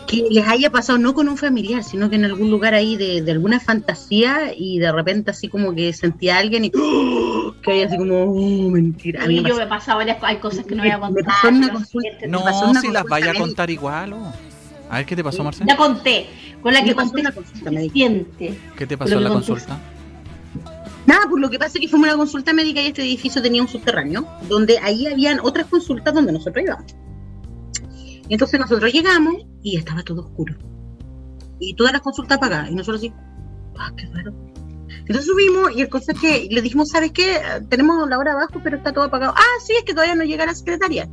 que 0.07 0.27
les 0.31 0.47
haya 0.47 0.71
pasado 0.71 0.99
no 0.99 1.15
con 1.15 1.29
un 1.29 1.37
familiar, 1.37 1.83
sino 1.83 2.09
que 2.11 2.17
en 2.17 2.25
algún 2.25 2.51
lugar 2.51 2.75
ahí 2.75 2.97
de, 2.97 3.23
de 3.23 3.33
alguna 3.33 3.59
fantasía 3.61 4.53
y 4.57 4.79
de 4.79 4.93
repente 4.93 5.31
así 5.31 5.49
como 5.49 5.75
que 5.75 5.93
sentía 5.93 6.37
a 6.37 6.39
alguien 6.41 6.67
y 6.67 6.73
¡oh! 6.77 7.55
que 7.63 7.73
hay 7.73 7.83
así 7.83 7.97
como, 7.97 8.23
oh, 8.25 8.71
mentira. 8.71 9.25
A 9.25 9.27
mí 9.27 9.41
me 9.41 9.49
yo 9.49 9.57
pasó- 9.69 9.97
me 9.99 10.05
cosas, 10.07 10.23
hay 10.23 10.37
cosas 10.39 10.67
que 10.67 10.75
no 10.75 10.83
voy 10.83 10.91
a 10.93 10.99
Me 10.99 11.07
contar. 11.07 11.25
pasó 11.25 11.49
una 11.49 11.73
consulta. 11.73 12.09
No, 12.29 12.43
pasó 12.45 12.69
una 12.71 12.81
si 12.81 12.89
las 12.89 13.05
vaya 13.05 13.31
a 13.31 13.35
contar 13.35 13.71
igual. 13.71 14.13
oh. 14.15 14.33
A 14.95 14.99
ver, 14.99 15.07
¿qué 15.07 15.17
te 15.17 15.25
pasó, 15.25 15.43
Marcelo? 15.43 15.67
Ya 15.69 15.77
conté, 15.77 16.27
con 16.63 16.73
la 16.73 16.81
Me 16.81 16.87
que 16.87 16.95
pasó 16.95 17.09
conté 17.09 17.21
una 17.23 17.33
consulta 17.33 17.71
médica. 17.73 17.93
suficiente. 17.93 18.59
¿Qué 18.77 18.87
te 18.87 18.97
pasó 18.97 19.15
en 19.15 19.25
la 19.25 19.31
consulta? 19.31 19.81
Nada, 21.05 21.23
pues 21.29 21.41
lo 21.43 21.51
que 21.51 21.59
pasa 21.59 21.73
es 21.75 21.81
que 21.81 21.89
fuimos 21.89 22.09
a 22.09 22.13
una 22.13 22.19
consulta 22.19 22.53
médica 22.53 22.81
y 22.81 22.87
este 22.87 23.03
edificio 23.03 23.43
tenía 23.43 23.61
un 23.61 23.67
subterráneo, 23.67 24.25
donde 24.49 24.79
ahí 24.79 25.09
habían 25.09 25.41
otras 25.41 25.67
consultas 25.67 26.15
donde 26.15 26.31
nosotros 26.31 26.65
íbamos. 26.65 26.95
Y 28.29 28.35
entonces 28.35 28.61
nosotros 28.61 28.93
llegamos 28.93 29.35
y 29.65 29.77
estaba 29.77 30.05
todo 30.05 30.27
oscuro. 30.27 30.55
Y 31.59 31.75
todas 31.75 31.93
las 31.93 32.01
consultas 32.01 32.39
apagadas. 32.39 32.71
Y 32.71 32.77
nosotros 32.77 33.01
así, 33.01 33.13
ah, 33.77 33.91
qué 33.97 34.07
raro. 34.13 34.33
Entonces 35.01 35.27
subimos 35.27 35.73
y 35.75 35.81
el 35.81 35.89
cosa 35.89 36.13
es 36.13 36.21
que 36.21 36.47
le 36.53 36.63
dijimos, 36.63 36.91
¿sabes 36.91 37.11
qué? 37.11 37.41
Tenemos 37.69 38.09
la 38.09 38.17
hora 38.17 38.31
abajo, 38.31 38.61
pero 38.63 38.77
está 38.77 38.93
todo 38.93 39.03
apagado. 39.03 39.35
Ah, 39.37 39.61
sí, 39.67 39.73
es 39.77 39.83
que 39.83 39.93
todavía 39.93 40.15
no 40.15 40.23
llega 40.23 40.47
la 40.47 40.55
secretaria. 40.55 41.09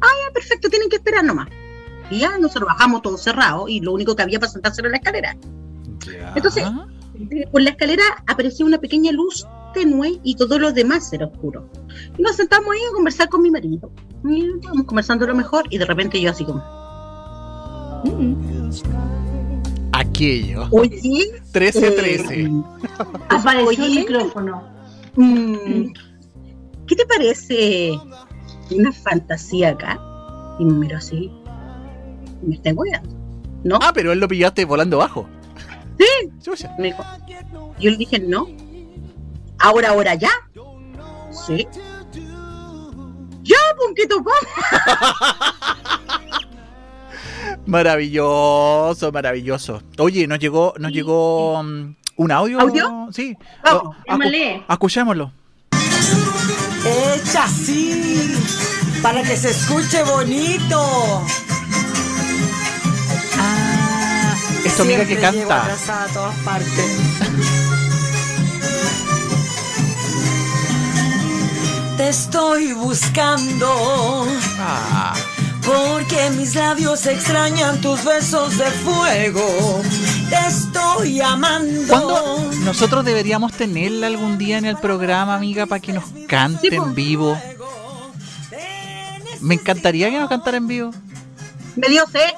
Ah, 0.00 0.06
ya, 0.24 0.32
perfecto, 0.32 0.68
tienen 0.68 0.88
que 0.88 0.96
esperar 0.96 1.24
nomás. 1.24 1.48
Y 2.10 2.20
ya 2.20 2.38
nosotros 2.38 2.68
bajamos 2.68 3.02
todo 3.02 3.16
cerrado 3.18 3.68
y 3.68 3.80
lo 3.80 3.92
único 3.92 4.14
que 4.16 4.22
había 4.22 4.38
para 4.40 4.50
sentarse 4.52 4.80
era 4.80 4.90
la 4.90 4.96
escalera. 4.96 5.36
Ya. 6.06 6.32
Entonces, 6.36 6.64
Eh, 7.30 7.48
Por 7.50 7.62
la 7.62 7.70
escalera 7.70 8.04
apareció 8.28 8.64
una 8.64 8.78
pequeña 8.78 9.10
luz 9.10 9.44
tenue 9.74 10.20
y 10.22 10.36
todo 10.36 10.56
lo 10.56 10.70
demás 10.72 11.12
era 11.12 11.26
oscuro. 11.26 11.68
Y 12.16 12.22
nos 12.22 12.36
sentamos 12.36 12.68
ahí 12.72 12.78
a 12.88 12.92
conversar 12.94 13.28
con 13.28 13.42
mi 13.42 13.50
marido. 13.50 13.90
Y 14.24 14.46
estábamos 14.54 14.86
conversando 14.86 15.26
lo 15.26 15.34
mejor 15.34 15.64
y 15.68 15.78
de 15.78 15.84
repente 15.84 16.20
yo 16.20 16.30
así 16.30 16.44
como, 16.44 16.62
Aquello. 19.92 20.68
oye, 20.70 21.40
13-13. 21.52 22.30
eh, 22.30 22.50
Apareció 23.30 23.84
el 23.84 23.94
micrófono. 23.94 24.62
mm, 25.16 25.86
¿qué 26.86 26.94
te 26.96 27.04
parece 27.06 27.98
una 28.70 28.92
fantasía 28.92 29.70
acá? 29.70 29.98
Y 30.60 30.64
me 30.64 30.72
miró 30.74 30.98
así, 30.98 31.30
me 32.48 32.56
está 32.56 32.72
weando. 32.72 33.08
¿No? 33.64 33.78
Ah, 33.82 33.92
pero 33.92 34.12
él 34.12 34.20
lo 34.20 34.28
pillaste 34.28 34.64
volando 34.64 34.98
bajo. 34.98 35.28
Sí. 35.98 36.30
Chucha. 36.42 36.74
Me 36.78 36.88
dijo, 36.88 37.04
yo 37.80 37.90
le 37.90 37.96
dije, 37.96 38.18
no. 38.20 38.46
Ahora, 39.58 39.90
ahora, 39.90 40.14
ya. 40.14 40.30
Sí. 41.46 41.66
Ya, 43.42 43.56
pues, 43.76 43.88
¿qué 43.96 44.06
tocó? 44.06 44.30
Maravilloso, 47.66 49.12
maravilloso. 49.12 49.82
Oye, 49.98 50.26
nos 50.26 50.38
llegó, 50.38 50.74
nos 50.78 50.92
llegó 50.92 51.62
mm, 51.62 51.94
un 52.16 52.32
audio. 52.32 52.60
¿Audio? 52.60 53.08
Sí. 53.12 53.36
Vamos, 53.62 53.96
Oh, 54.08 54.72
escuchémoslo. 54.72 55.32
Echa 56.86 57.44
así, 57.44 58.32
para 59.02 59.22
que 59.22 59.36
se 59.36 59.50
escuche 59.50 60.02
bonito. 60.04 61.22
Tu 64.78 64.82
amiga 64.84 65.04
que 65.04 65.16
llego 65.16 65.48
canta. 65.48 65.62
atrasada 65.62 66.04
a 66.04 66.08
todas 66.08 66.36
partes. 66.38 66.86
Te 71.96 72.08
estoy 72.08 72.72
buscando 72.74 74.26
Ah, 74.60 75.14
porque 75.64 76.30
mis 76.36 76.54
labios 76.54 77.06
extrañan 77.06 77.80
tus 77.80 78.04
besos 78.04 78.56
de 78.56 78.64
fuego. 78.66 79.82
Te 80.30 80.36
estoy 80.48 81.20
amando. 81.20 81.88
¿Cuándo 81.88 82.50
nosotros 82.64 83.04
deberíamos 83.04 83.52
tenerla 83.52 84.06
algún 84.06 84.38
día 84.38 84.58
en 84.58 84.64
el 84.64 84.76
programa, 84.76 85.34
amiga, 85.34 85.66
para 85.66 85.80
que 85.80 85.92
nos 85.92 86.04
cante 86.28 86.70
Sí, 86.70 86.76
en 86.76 86.94
vivo? 86.94 87.36
Me 89.40 89.54
encantaría 89.54 90.10
que 90.10 90.18
nos 90.18 90.28
cantara 90.28 90.56
en 90.56 90.66
vivo. 90.68 90.90
Me 91.76 91.88
dio 91.88 92.04
sed. 92.10 92.30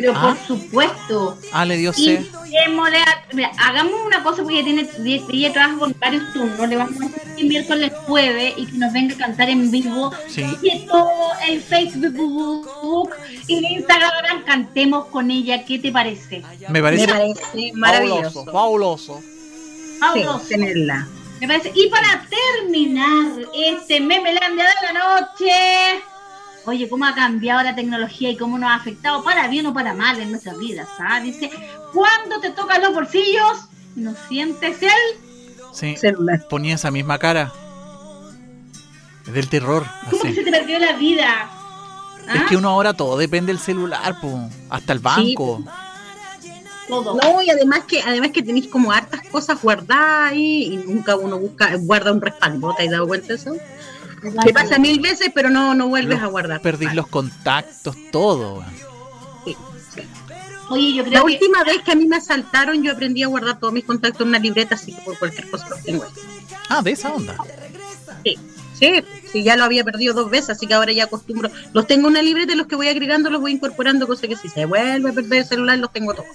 Pero 0.00 0.12
Ah. 0.14 0.20
por 0.36 0.46
supuesto. 0.46 1.38
Ah, 1.52 1.64
le 1.64 1.76
dio 1.76 1.92
sed. 1.92 2.20
Invitémosle 2.24 2.98
a- 2.98 3.24
mira, 3.32 3.50
hagamos 3.58 3.94
una 4.06 4.22
cosa 4.22 4.42
porque 4.42 4.60
ella 4.60 4.64
tiene 4.64 5.22
ella 5.32 5.52
trabaja 5.52 5.78
con 5.78 5.94
varios 5.98 6.32
turnos. 6.32 6.68
Le 6.68 6.76
vamos 6.76 6.96
a 7.02 7.04
decir 7.06 7.22
que 7.36 7.44
miércoles 7.44 7.92
puede 8.06 8.54
y 8.56 8.66
que 8.66 8.78
nos 8.78 8.92
venga 8.92 9.14
a 9.14 9.18
cantar 9.18 9.50
en 9.50 9.70
vivo. 9.70 10.12
Sí. 10.28 10.44
Y 10.62 10.86
todo 10.86 11.32
el 11.48 11.60
Facebook 11.60 13.10
y 13.48 13.56
el 13.56 13.64
Instagram 13.78 14.44
cantemos 14.46 15.06
con 15.06 15.30
ella. 15.30 15.64
¿Qué 15.64 15.78
te 15.78 15.90
parece? 15.90 16.42
Me 16.68 16.80
parece, 16.80 17.06
Me 17.06 17.12
parece 17.12 17.72
maravilloso. 17.74 18.44
fabuloso. 18.44 19.20
Sí, 19.20 19.98
Fabuloso. 19.98 20.40
tenerla. 20.48 21.06
Me 21.40 21.46
parece. 21.48 21.72
Y 21.74 21.88
para 21.88 22.24
terminar 22.28 23.26
este 23.54 24.00
Memelandia 24.00 24.64
de 24.64 24.92
la 24.92 24.92
noche. 24.92 26.02
Oye, 26.64 26.88
cómo 26.88 27.06
ha 27.06 27.14
cambiado 27.14 27.62
la 27.62 27.74
tecnología 27.74 28.30
y 28.30 28.36
cómo 28.36 28.58
nos 28.58 28.70
ha 28.70 28.74
afectado 28.74 29.24
para 29.24 29.48
bien 29.48 29.66
o 29.66 29.72
para 29.72 29.94
mal 29.94 30.20
en 30.20 30.30
nuestras 30.30 30.58
vidas. 30.58 30.88
¿ah? 30.98 31.20
Dice, 31.20 31.50
cuando 31.92 32.40
te 32.40 32.50
tocan 32.50 32.82
los 32.82 32.92
bolsillos, 32.92 33.68
no 33.96 34.14
sientes 34.28 34.82
el... 34.82 34.90
Sí, 35.72 35.96
Celular. 35.96 36.46
ponía 36.48 36.74
esa 36.74 36.90
misma 36.90 37.18
cara. 37.18 37.52
Es 39.26 39.32
del 39.32 39.48
terror, 39.48 39.86
¿Cómo 40.10 40.22
que 40.22 40.34
se 40.34 40.42
te 40.42 40.50
perdió 40.50 40.78
la 40.78 40.92
vida? 40.94 41.50
Es 42.34 42.40
¿Ah? 42.40 42.46
que 42.48 42.56
uno 42.56 42.70
ahora 42.70 42.94
todo 42.94 43.16
depende 43.16 43.52
del 43.52 43.60
celular, 43.60 44.18
po. 44.20 44.48
hasta 44.70 44.92
el 44.92 44.98
banco. 44.98 45.62
Todo. 46.88 47.18
No, 47.22 47.42
y 47.42 47.50
además 47.50 47.84
que 47.86 48.00
además 48.00 48.30
que 48.32 48.42
tenéis 48.42 48.68
como 48.68 48.90
hartas 48.92 49.20
cosas 49.30 49.60
guardadas 49.60 50.32
ahí 50.32 50.72
y 50.72 50.76
nunca 50.78 51.16
uno 51.16 51.38
busca, 51.38 51.74
guarda 51.76 52.12
un 52.12 52.22
respaldo. 52.22 52.74
¿Te 52.74 52.84
has 52.84 52.90
dado 52.90 53.06
cuenta 53.06 53.28
de 53.28 53.34
eso? 53.34 53.54
Te 54.44 54.52
pasa 54.52 54.78
mil 54.78 55.00
veces, 55.00 55.30
pero 55.34 55.50
no, 55.50 55.74
no 55.74 55.88
vuelves 55.88 56.16
Los- 56.18 56.24
a 56.24 56.30
guardar. 56.30 56.60
Perdís 56.60 56.94
los 56.94 57.06
contactos, 57.06 57.96
todo. 58.10 58.64
Sí, 59.44 59.56
sí. 59.94 60.00
Oye, 60.70 60.92
yo 60.94 61.02
La 61.04 61.08
creo 61.08 61.26
que... 61.26 61.32
última 61.34 61.64
vez 61.64 61.82
que 61.82 61.92
a 61.92 61.94
mí 61.94 62.06
me 62.06 62.16
asaltaron, 62.16 62.82
yo 62.82 62.92
aprendí 62.92 63.22
a 63.22 63.26
guardar 63.28 63.58
todos 63.58 63.72
mis 63.72 63.84
contactos 63.84 64.22
en 64.22 64.28
una 64.28 64.38
libreta, 64.38 64.74
así 64.74 64.92
que 64.92 65.00
por 65.02 65.18
cualquier 65.18 65.48
cosa 65.50 65.68
los 65.70 65.82
tengo. 65.82 66.04
Ah, 66.68 66.82
de 66.82 66.90
esa 66.92 67.12
onda. 67.12 67.36
Sí, 68.24 68.38
sí, 68.78 69.04
sí, 69.28 69.42
ya 69.42 69.56
lo 69.56 69.64
había 69.64 69.84
perdido 69.84 70.14
dos 70.14 70.30
veces, 70.30 70.50
así 70.50 70.66
que 70.66 70.74
ahora 70.74 70.92
ya 70.92 71.04
acostumbro. 71.04 71.50
Los 71.72 71.86
tengo 71.86 72.08
en 72.08 72.12
una 72.12 72.22
libreta 72.22 72.52
y 72.52 72.56
los 72.56 72.66
que 72.66 72.76
voy 72.76 72.88
agregando 72.88 73.30
los 73.30 73.40
voy 73.40 73.52
incorporando, 73.52 74.06
cosa 74.06 74.26
que 74.26 74.36
si 74.36 74.48
se 74.48 74.64
vuelve 74.64 75.10
a 75.10 75.12
perder 75.12 75.40
el 75.40 75.44
celular, 75.44 75.78
los 75.78 75.92
tengo 75.92 76.14
todos. 76.14 76.26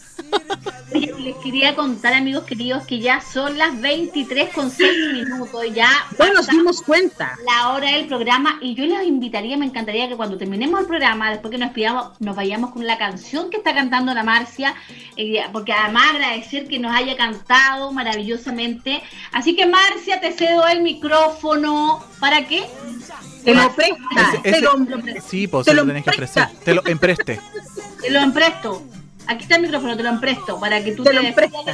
Les 0.93 1.35
quería 1.37 1.73
contar, 1.75 2.13
amigos 2.13 2.43
queridos, 2.43 2.85
que 2.85 2.99
ya 2.99 3.21
son 3.21 3.57
las 3.57 3.79
23 3.79 4.49
con 4.53 4.69
6 4.69 4.91
minutos. 5.13 5.63
Ya 5.73 5.89
Bueno, 6.17 6.35
nos 6.35 6.47
dimos 6.47 6.81
cuenta. 6.81 7.35
la 7.45 7.69
hora 7.69 7.91
del 7.91 8.07
programa 8.07 8.59
y 8.61 8.75
yo 8.75 8.85
les 8.85 9.07
invitaría, 9.07 9.57
me 9.57 9.65
encantaría 9.65 10.07
que 10.07 10.15
cuando 10.15 10.37
terminemos 10.37 10.79
el 10.81 10.85
programa, 10.85 11.31
después 11.31 11.51
que 11.51 11.57
nos 11.57 11.71
pidamos, 11.71 12.19
nos 12.19 12.35
vayamos 12.35 12.71
con 12.71 12.85
la 12.85 12.97
canción 12.97 13.49
que 13.49 13.57
está 13.57 13.73
cantando 13.73 14.13
la 14.13 14.23
Marcia, 14.23 14.75
eh, 15.17 15.41
porque 15.51 15.71
además 15.73 16.11
agradecer 16.11 16.67
que 16.67 16.77
nos 16.77 16.93
haya 16.93 17.15
cantado 17.15 17.91
maravillosamente. 17.91 19.01
Así 19.31 19.55
que 19.55 19.65
Marcia, 19.65 20.19
te 20.19 20.31
cedo 20.33 20.67
el 20.67 20.81
micrófono. 20.81 22.03
¿Para 22.19 22.47
qué? 22.47 22.63
Te 23.43 23.53
lo 23.53 23.75
presta. 23.75 23.97
Ese- 24.43 24.51
te 24.51 24.61
lo- 24.61 24.71
sí, 25.27 25.47
pues 25.47 25.65
te 25.65 25.73
lo 25.73 25.81
lo 25.81 25.87
tenés 25.87 26.03
que 26.03 26.09
ofrecer. 26.11 26.47
Te 26.63 26.73
lo 26.73 26.85
empreste. 26.85 27.39
Te 28.01 28.09
lo 28.11 28.19
empresto. 28.19 28.83
Aquí 29.25 29.43
está 29.43 29.55
el 29.55 29.61
micrófono, 29.61 29.95
te 29.95 30.03
lo 30.03 30.09
empresto 30.09 30.59
para 30.59 30.83
que 30.83 30.91
tú 30.91 31.03
Te 31.03 31.11
te, 31.11 31.15
lo 31.15 31.21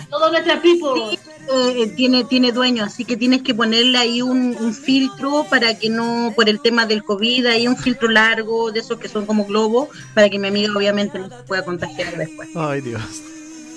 todo 0.10 0.32
nuestra 0.32 0.62
people. 0.62 0.90
Sí, 1.12 1.20
eh, 1.52 1.88
tiene, 1.96 2.24
tiene 2.24 2.52
dueño, 2.52 2.84
así 2.84 3.06
que 3.06 3.18
tienes 3.18 3.42
que 3.42 3.56
ponerle 3.56 3.98
ahí 3.98 4.22
un, 4.22 4.56
un 4.60 4.72
filtro 4.76 5.46
para 5.50 5.78
que 5.80 5.90
no, 5.90 6.32
por 6.36 6.48
el 6.48 6.60
tema 6.62 6.86
del 6.86 7.04
COVID, 7.04 7.48
ahí 7.48 7.68
un 7.68 7.76
filtro 7.76 8.08
largo 8.08 8.72
de 8.72 8.82
esos 8.82 9.00
que 9.00 9.10
son 9.10 9.26
como 9.26 9.46
globos, 9.46 9.90
para 10.14 10.30
que 10.30 10.38
mi 10.38 10.48
amiga 10.50 10.72
obviamente 10.76 11.18
no 11.18 11.28
se 11.28 11.44
pueda 11.48 11.64
contagiar 11.66 12.16
después. 12.18 12.50
Ay, 12.56 12.82
Dios. 12.82 13.02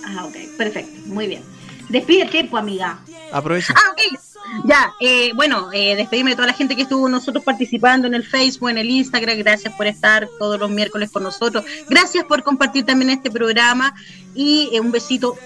Ah, 0.04 0.26
ok, 0.26 0.36
perfecto, 0.58 0.92
muy 1.06 1.26
bien. 1.26 1.42
Despídete, 1.88 2.44
pues, 2.44 2.62
amiga. 2.62 2.98
Aprovecha. 3.32 3.72
Ah, 3.74 3.92
ok. 3.92 4.18
Ya, 4.64 4.94
eh, 5.00 5.32
bueno, 5.34 5.70
eh, 5.72 5.96
despedirme 5.96 6.30
de 6.30 6.36
toda 6.36 6.48
la 6.48 6.54
gente 6.54 6.76
que 6.76 6.82
estuvo 6.82 7.08
nosotros 7.08 7.44
participando 7.44 8.06
en 8.06 8.14
el 8.14 8.24
Facebook, 8.24 8.70
en 8.70 8.78
el 8.78 8.90
Instagram. 8.90 9.38
Gracias 9.38 9.74
por 9.74 9.86
estar 9.86 10.28
todos 10.38 10.58
los 10.58 10.70
miércoles 10.70 11.10
con 11.10 11.22
nosotros. 11.22 11.64
Gracias 11.88 12.24
por 12.24 12.42
compartir 12.42 12.84
también 12.84 13.10
este 13.10 13.30
programa. 13.30 13.94
Y 14.34 14.70
eh, 14.72 14.80
un 14.80 14.92
besito 14.92 15.36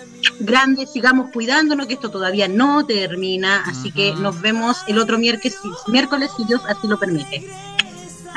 grande. 0.40 0.86
Sigamos 0.86 1.30
cuidándonos, 1.32 1.86
que 1.86 1.94
esto 1.94 2.11
todavía 2.11 2.49
no 2.49 2.84
termina. 2.84 3.62
Así 3.66 3.90
que 3.92 4.14
nos 4.14 4.40
vemos 4.40 4.78
el 4.86 4.99
otro 4.99 5.18
miércoles, 5.18 5.59
miércoles 5.88 6.30
si 6.36 6.44
Dios 6.44 6.62
así 6.68 6.86
lo 6.86 6.99
permite. 6.99 7.49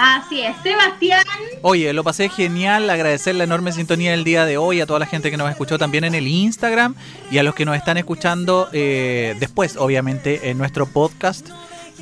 Así 0.01 0.39
es, 0.39 0.55
Sebastián. 0.63 1.25
Oye, 1.61 1.91
lo 1.91 2.05
pasé 2.05 2.29
genial, 2.29 2.89
agradecer 2.89 3.35
la 3.35 3.43
enorme 3.43 3.73
sintonía 3.73 4.11
del 4.11 4.23
día 4.23 4.45
de 4.45 4.57
hoy, 4.57 4.79
a 4.79 4.85
toda 4.85 4.97
la 4.97 5.05
gente 5.05 5.29
que 5.29 5.35
nos 5.35 5.49
escuchó 5.49 5.77
también 5.77 6.05
en 6.05 6.15
el 6.15 6.25
Instagram 6.25 6.95
y 7.29 7.37
a 7.37 7.43
los 7.43 7.53
que 7.53 7.65
nos 7.65 7.75
están 7.75 7.97
escuchando 7.97 8.69
eh, 8.71 9.35
después, 9.41 9.75
obviamente, 9.75 10.51
en 10.51 10.57
nuestro 10.57 10.85
podcast. 10.85 11.49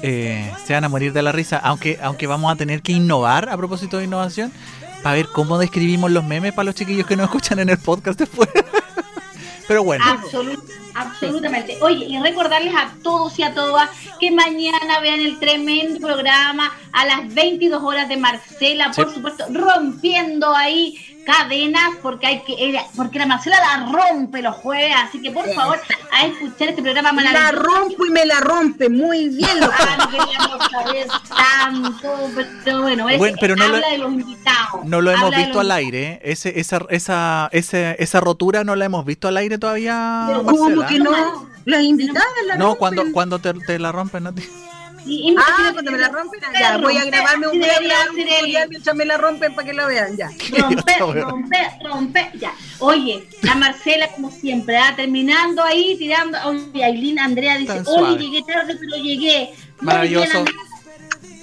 Eh, 0.04 0.54
se 0.64 0.74
van 0.74 0.84
a 0.84 0.90
morir 0.90 1.12
de 1.12 1.24
la 1.24 1.32
risa, 1.32 1.58
aunque, 1.58 1.98
aunque 2.04 2.28
vamos 2.28 2.54
a 2.54 2.56
tener 2.56 2.84
que 2.84 2.92
innovar 2.92 3.50
a 3.50 3.58
propósito 3.58 3.98
de 3.98 4.04
innovación, 4.04 4.54
para 5.02 5.16
ver 5.16 5.30
cómo 5.34 5.58
describimos 5.58 6.12
los 6.12 6.24
memes 6.24 6.54
para 6.54 6.66
los 6.66 6.76
chiquillos 6.76 7.08
que 7.08 7.16
nos 7.16 7.26
escuchan 7.26 7.58
en 7.58 7.70
el 7.70 7.80
podcast 7.80 8.20
después. 8.20 8.50
Pero 9.68 9.84
bueno, 9.84 10.06
Absolut- 10.06 10.64
absolutamente. 10.96 11.78
Oye, 11.82 12.06
y 12.06 12.18
recordarles 12.20 12.74
a 12.76 12.94
todos 13.04 13.38
y 13.38 13.44
a 13.44 13.54
todas 13.54 13.90
que 14.20 14.32
mañana 14.32 15.00
vean 15.02 15.20
el 15.20 15.40
tremendo 15.40 16.00
programa 16.00 16.72
a 16.94 17.06
las 17.06 17.34
22 17.34 17.84
horas 17.84 18.08
de 18.10 18.18
Marcela, 18.18 18.92
por 18.96 19.10
Sí. 19.10 19.16
supuesto, 19.16 19.46
rompiendo 19.52 20.56
ahí 20.56 20.98
cadenas 21.28 21.90
porque 22.02 22.26
hay 22.26 22.42
que 22.44 22.56
porque 22.96 23.20
la 23.20 23.26
Marcela 23.26 23.58
la 23.60 23.92
rompe 23.92 24.42
los 24.42 24.56
jueves, 24.56 24.94
así 24.98 25.22
que 25.22 25.30
por 25.30 25.46
favor 25.54 25.78
a 26.12 26.26
escuchar 26.26 26.70
este 26.70 26.82
programa 26.82 27.22
La 27.22 27.52
rompo 27.52 28.06
y 28.06 28.10
me 28.10 28.26
la 28.26 28.40
rompe. 28.40 28.88
Muy 28.90 29.28
bien. 29.30 29.50
Ah, 29.62 29.98
no 30.00 30.10
queríamos 30.10 30.72
saber 30.72 31.08
tanto, 31.28 32.30
pero 32.64 32.82
bueno, 32.82 33.10
es- 33.10 33.18
Bueno, 33.18 33.38
pero 33.42 33.56
no 33.58 33.68
lo- 33.68 33.76
habla 33.76 33.90
de 33.90 33.98
los 33.98 34.14
invitados. 34.14 34.86
No 34.86 35.02
lo 35.02 35.12
hemos 35.12 35.36
visto 35.36 35.54
los 35.54 35.62
al 35.66 35.72
aire, 35.72 36.04
¿eh? 36.14 36.20
Ese, 36.24 36.60
esa, 36.60 36.80
esa, 36.90 37.50
ese- 37.52 37.96
esa 38.00 38.20
rotura 38.22 38.64
no 38.64 38.76
la 38.78 38.86
hemos 38.86 39.06
visto 39.06 39.28
al 39.28 39.38
aire 39.38 39.58
todavía, 39.58 40.24
Pero 40.28 40.44
¿Cómo 40.44 40.64
Marcela. 40.70 40.88
que 40.88 41.00
no? 41.00 41.48
Las 41.66 41.84
invitadas 41.84 42.24
la 42.46 42.56
No, 42.56 42.66
rompen. 42.68 42.80
cuando, 42.80 43.04
cuando 43.12 43.40
te, 43.40 43.54
te 43.54 43.78
la 43.80 43.92
rompen, 43.92 44.24
¿no? 44.24 44.34
te- 44.34 44.48
Y- 45.08 45.36
Ah, 45.40 45.70
cuando 45.74 45.92
me 45.92 45.98
la 45.98 46.10
rompen, 46.10 46.40
ya, 46.60 46.78
voy 46.78 46.98
a 46.98 47.06
grabarme 47.06 47.48
un 47.48 47.62
ser 47.62 47.72
el- 47.82 48.70
mientras 48.70 48.96
me 48.96 49.06
la 49.06 49.18
rompen 49.18 49.54
para 49.56 49.66
que 49.68 49.74
la 49.74 49.86
vean, 49.86 50.18
ya. 50.18 50.30
Rompe, 50.58 50.98
rompe, 51.00 51.58
rompe, 51.84 52.32
ya. 52.40 52.54
Oye, 52.80 53.28
la 53.44 53.56
Marcela, 53.56 54.08
como 54.10 54.30
siempre, 54.32 54.78
¿ah? 54.78 54.94
terminando 54.96 55.64
ahí, 55.64 55.96
tirando. 55.98 56.38
Oye, 56.46 56.84
Aileen 56.84 57.20
Andrea 57.20 57.58
dice: 57.58 57.82
Oye, 57.86 58.18
llegué 58.18 58.44
tarde, 58.44 58.76
pero 58.80 59.02
llegué. 59.02 59.54
Maravilloso. 59.82 60.44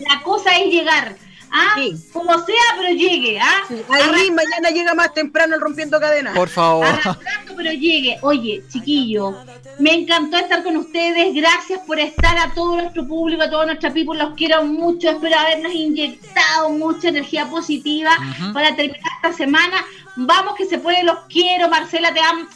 La 0.09 0.23
cosa 0.23 0.51
es 0.59 0.67
llegar. 0.73 1.17
¿Ah? 1.55 1.75
Sí. 1.77 1.95
Como 2.13 2.33
sea, 2.45 2.65
pero 2.77 2.95
llegue. 2.95 3.41
¿ah? 3.41 3.63
Ahí 3.91 4.31
mañana 4.31 4.71
llega 4.71 4.95
más 4.95 5.15
temprano 5.15 5.55
el 5.55 5.61
rompiendo 5.61 6.01
cadenas. 6.01 6.35
Por 6.35 6.49
favor. 6.49 6.87
Arrastrando, 6.87 7.55
pero 7.57 7.73
llegue. 7.73 8.19
Oye, 8.23 8.63
chiquillo, 8.69 9.35
me 9.79 9.95
encantó 9.95 10.37
estar 10.37 10.63
con 10.63 10.77
ustedes. 10.77 11.35
Gracias 11.35 11.81
por 11.87 11.99
estar 11.99 12.37
a 12.39 12.53
todo 12.53 12.77
nuestro 12.77 13.07
público, 13.07 13.43
a 13.43 13.51
toda 13.51 13.67
nuestra 13.67 13.93
people. 13.93 14.19
Los 14.19 14.35
quiero 14.35 14.65
mucho. 14.65 15.11
Espero 15.11 15.39
habernos 15.39 15.73
inyectado 15.73 16.71
mucha 16.71 17.09
energía 17.09 17.47
positiva 17.47 18.11
para 18.53 18.75
terminar 18.75 19.11
esta 19.17 19.33
semana. 19.33 19.85
Vamos 20.17 20.55
que 20.57 20.67
se 20.67 20.79
puede, 20.79 21.05
los 21.05 21.21
quiero. 21.29 21.69
Marcela, 21.69 22.13
te 22.13 22.21
amo. 22.21 22.47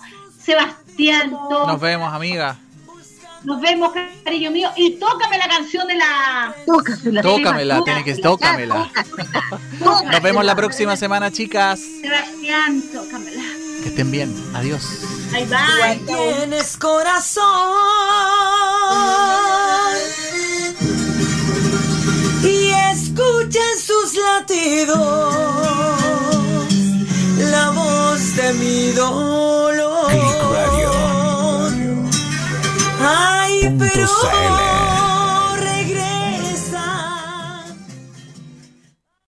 Sebastián, 0.41 1.31
todo. 1.31 1.67
Nos 1.67 1.81
vemos, 1.81 2.13
amiga. 2.13 2.57
Nos 3.45 3.61
vemos, 3.61 3.93
cariño 4.25 4.51
mío. 4.51 4.71
Y 4.77 4.97
tócame 4.99 5.39
la 5.39 5.49
canción 5.49 5.87
de 5.87 5.95
la. 5.95 6.55
Tócasela. 6.67 7.23
Tócamela, 7.23 7.85
tiene 7.85 8.05
que 8.05 8.17
tócamela. 8.17 8.91
Nos 9.81 10.23
vemos 10.23 10.45
la 10.45 10.55
próxima 10.55 10.97
semana, 10.97 11.31
chicas. 11.31 11.81
Sebastián, 12.01 12.83
tócamela. 12.93 13.43
Que 13.83 13.89
estén 13.91 14.11
bien. 14.11 14.35
Adiós. 14.55 14.83
Bye 15.33 15.47
bye. 15.47 16.01
Tienes 16.07 16.77
corazón 16.77 17.45
y 22.43 22.71
escucha 22.93 23.61
en 23.75 23.79
sus 23.81 24.15
latidos 24.15 24.99
la 27.39 27.71
voz 27.71 28.37
de 28.37 28.53
mi 28.55 28.93
dolor. 28.93 30.78
Pero 33.77 34.88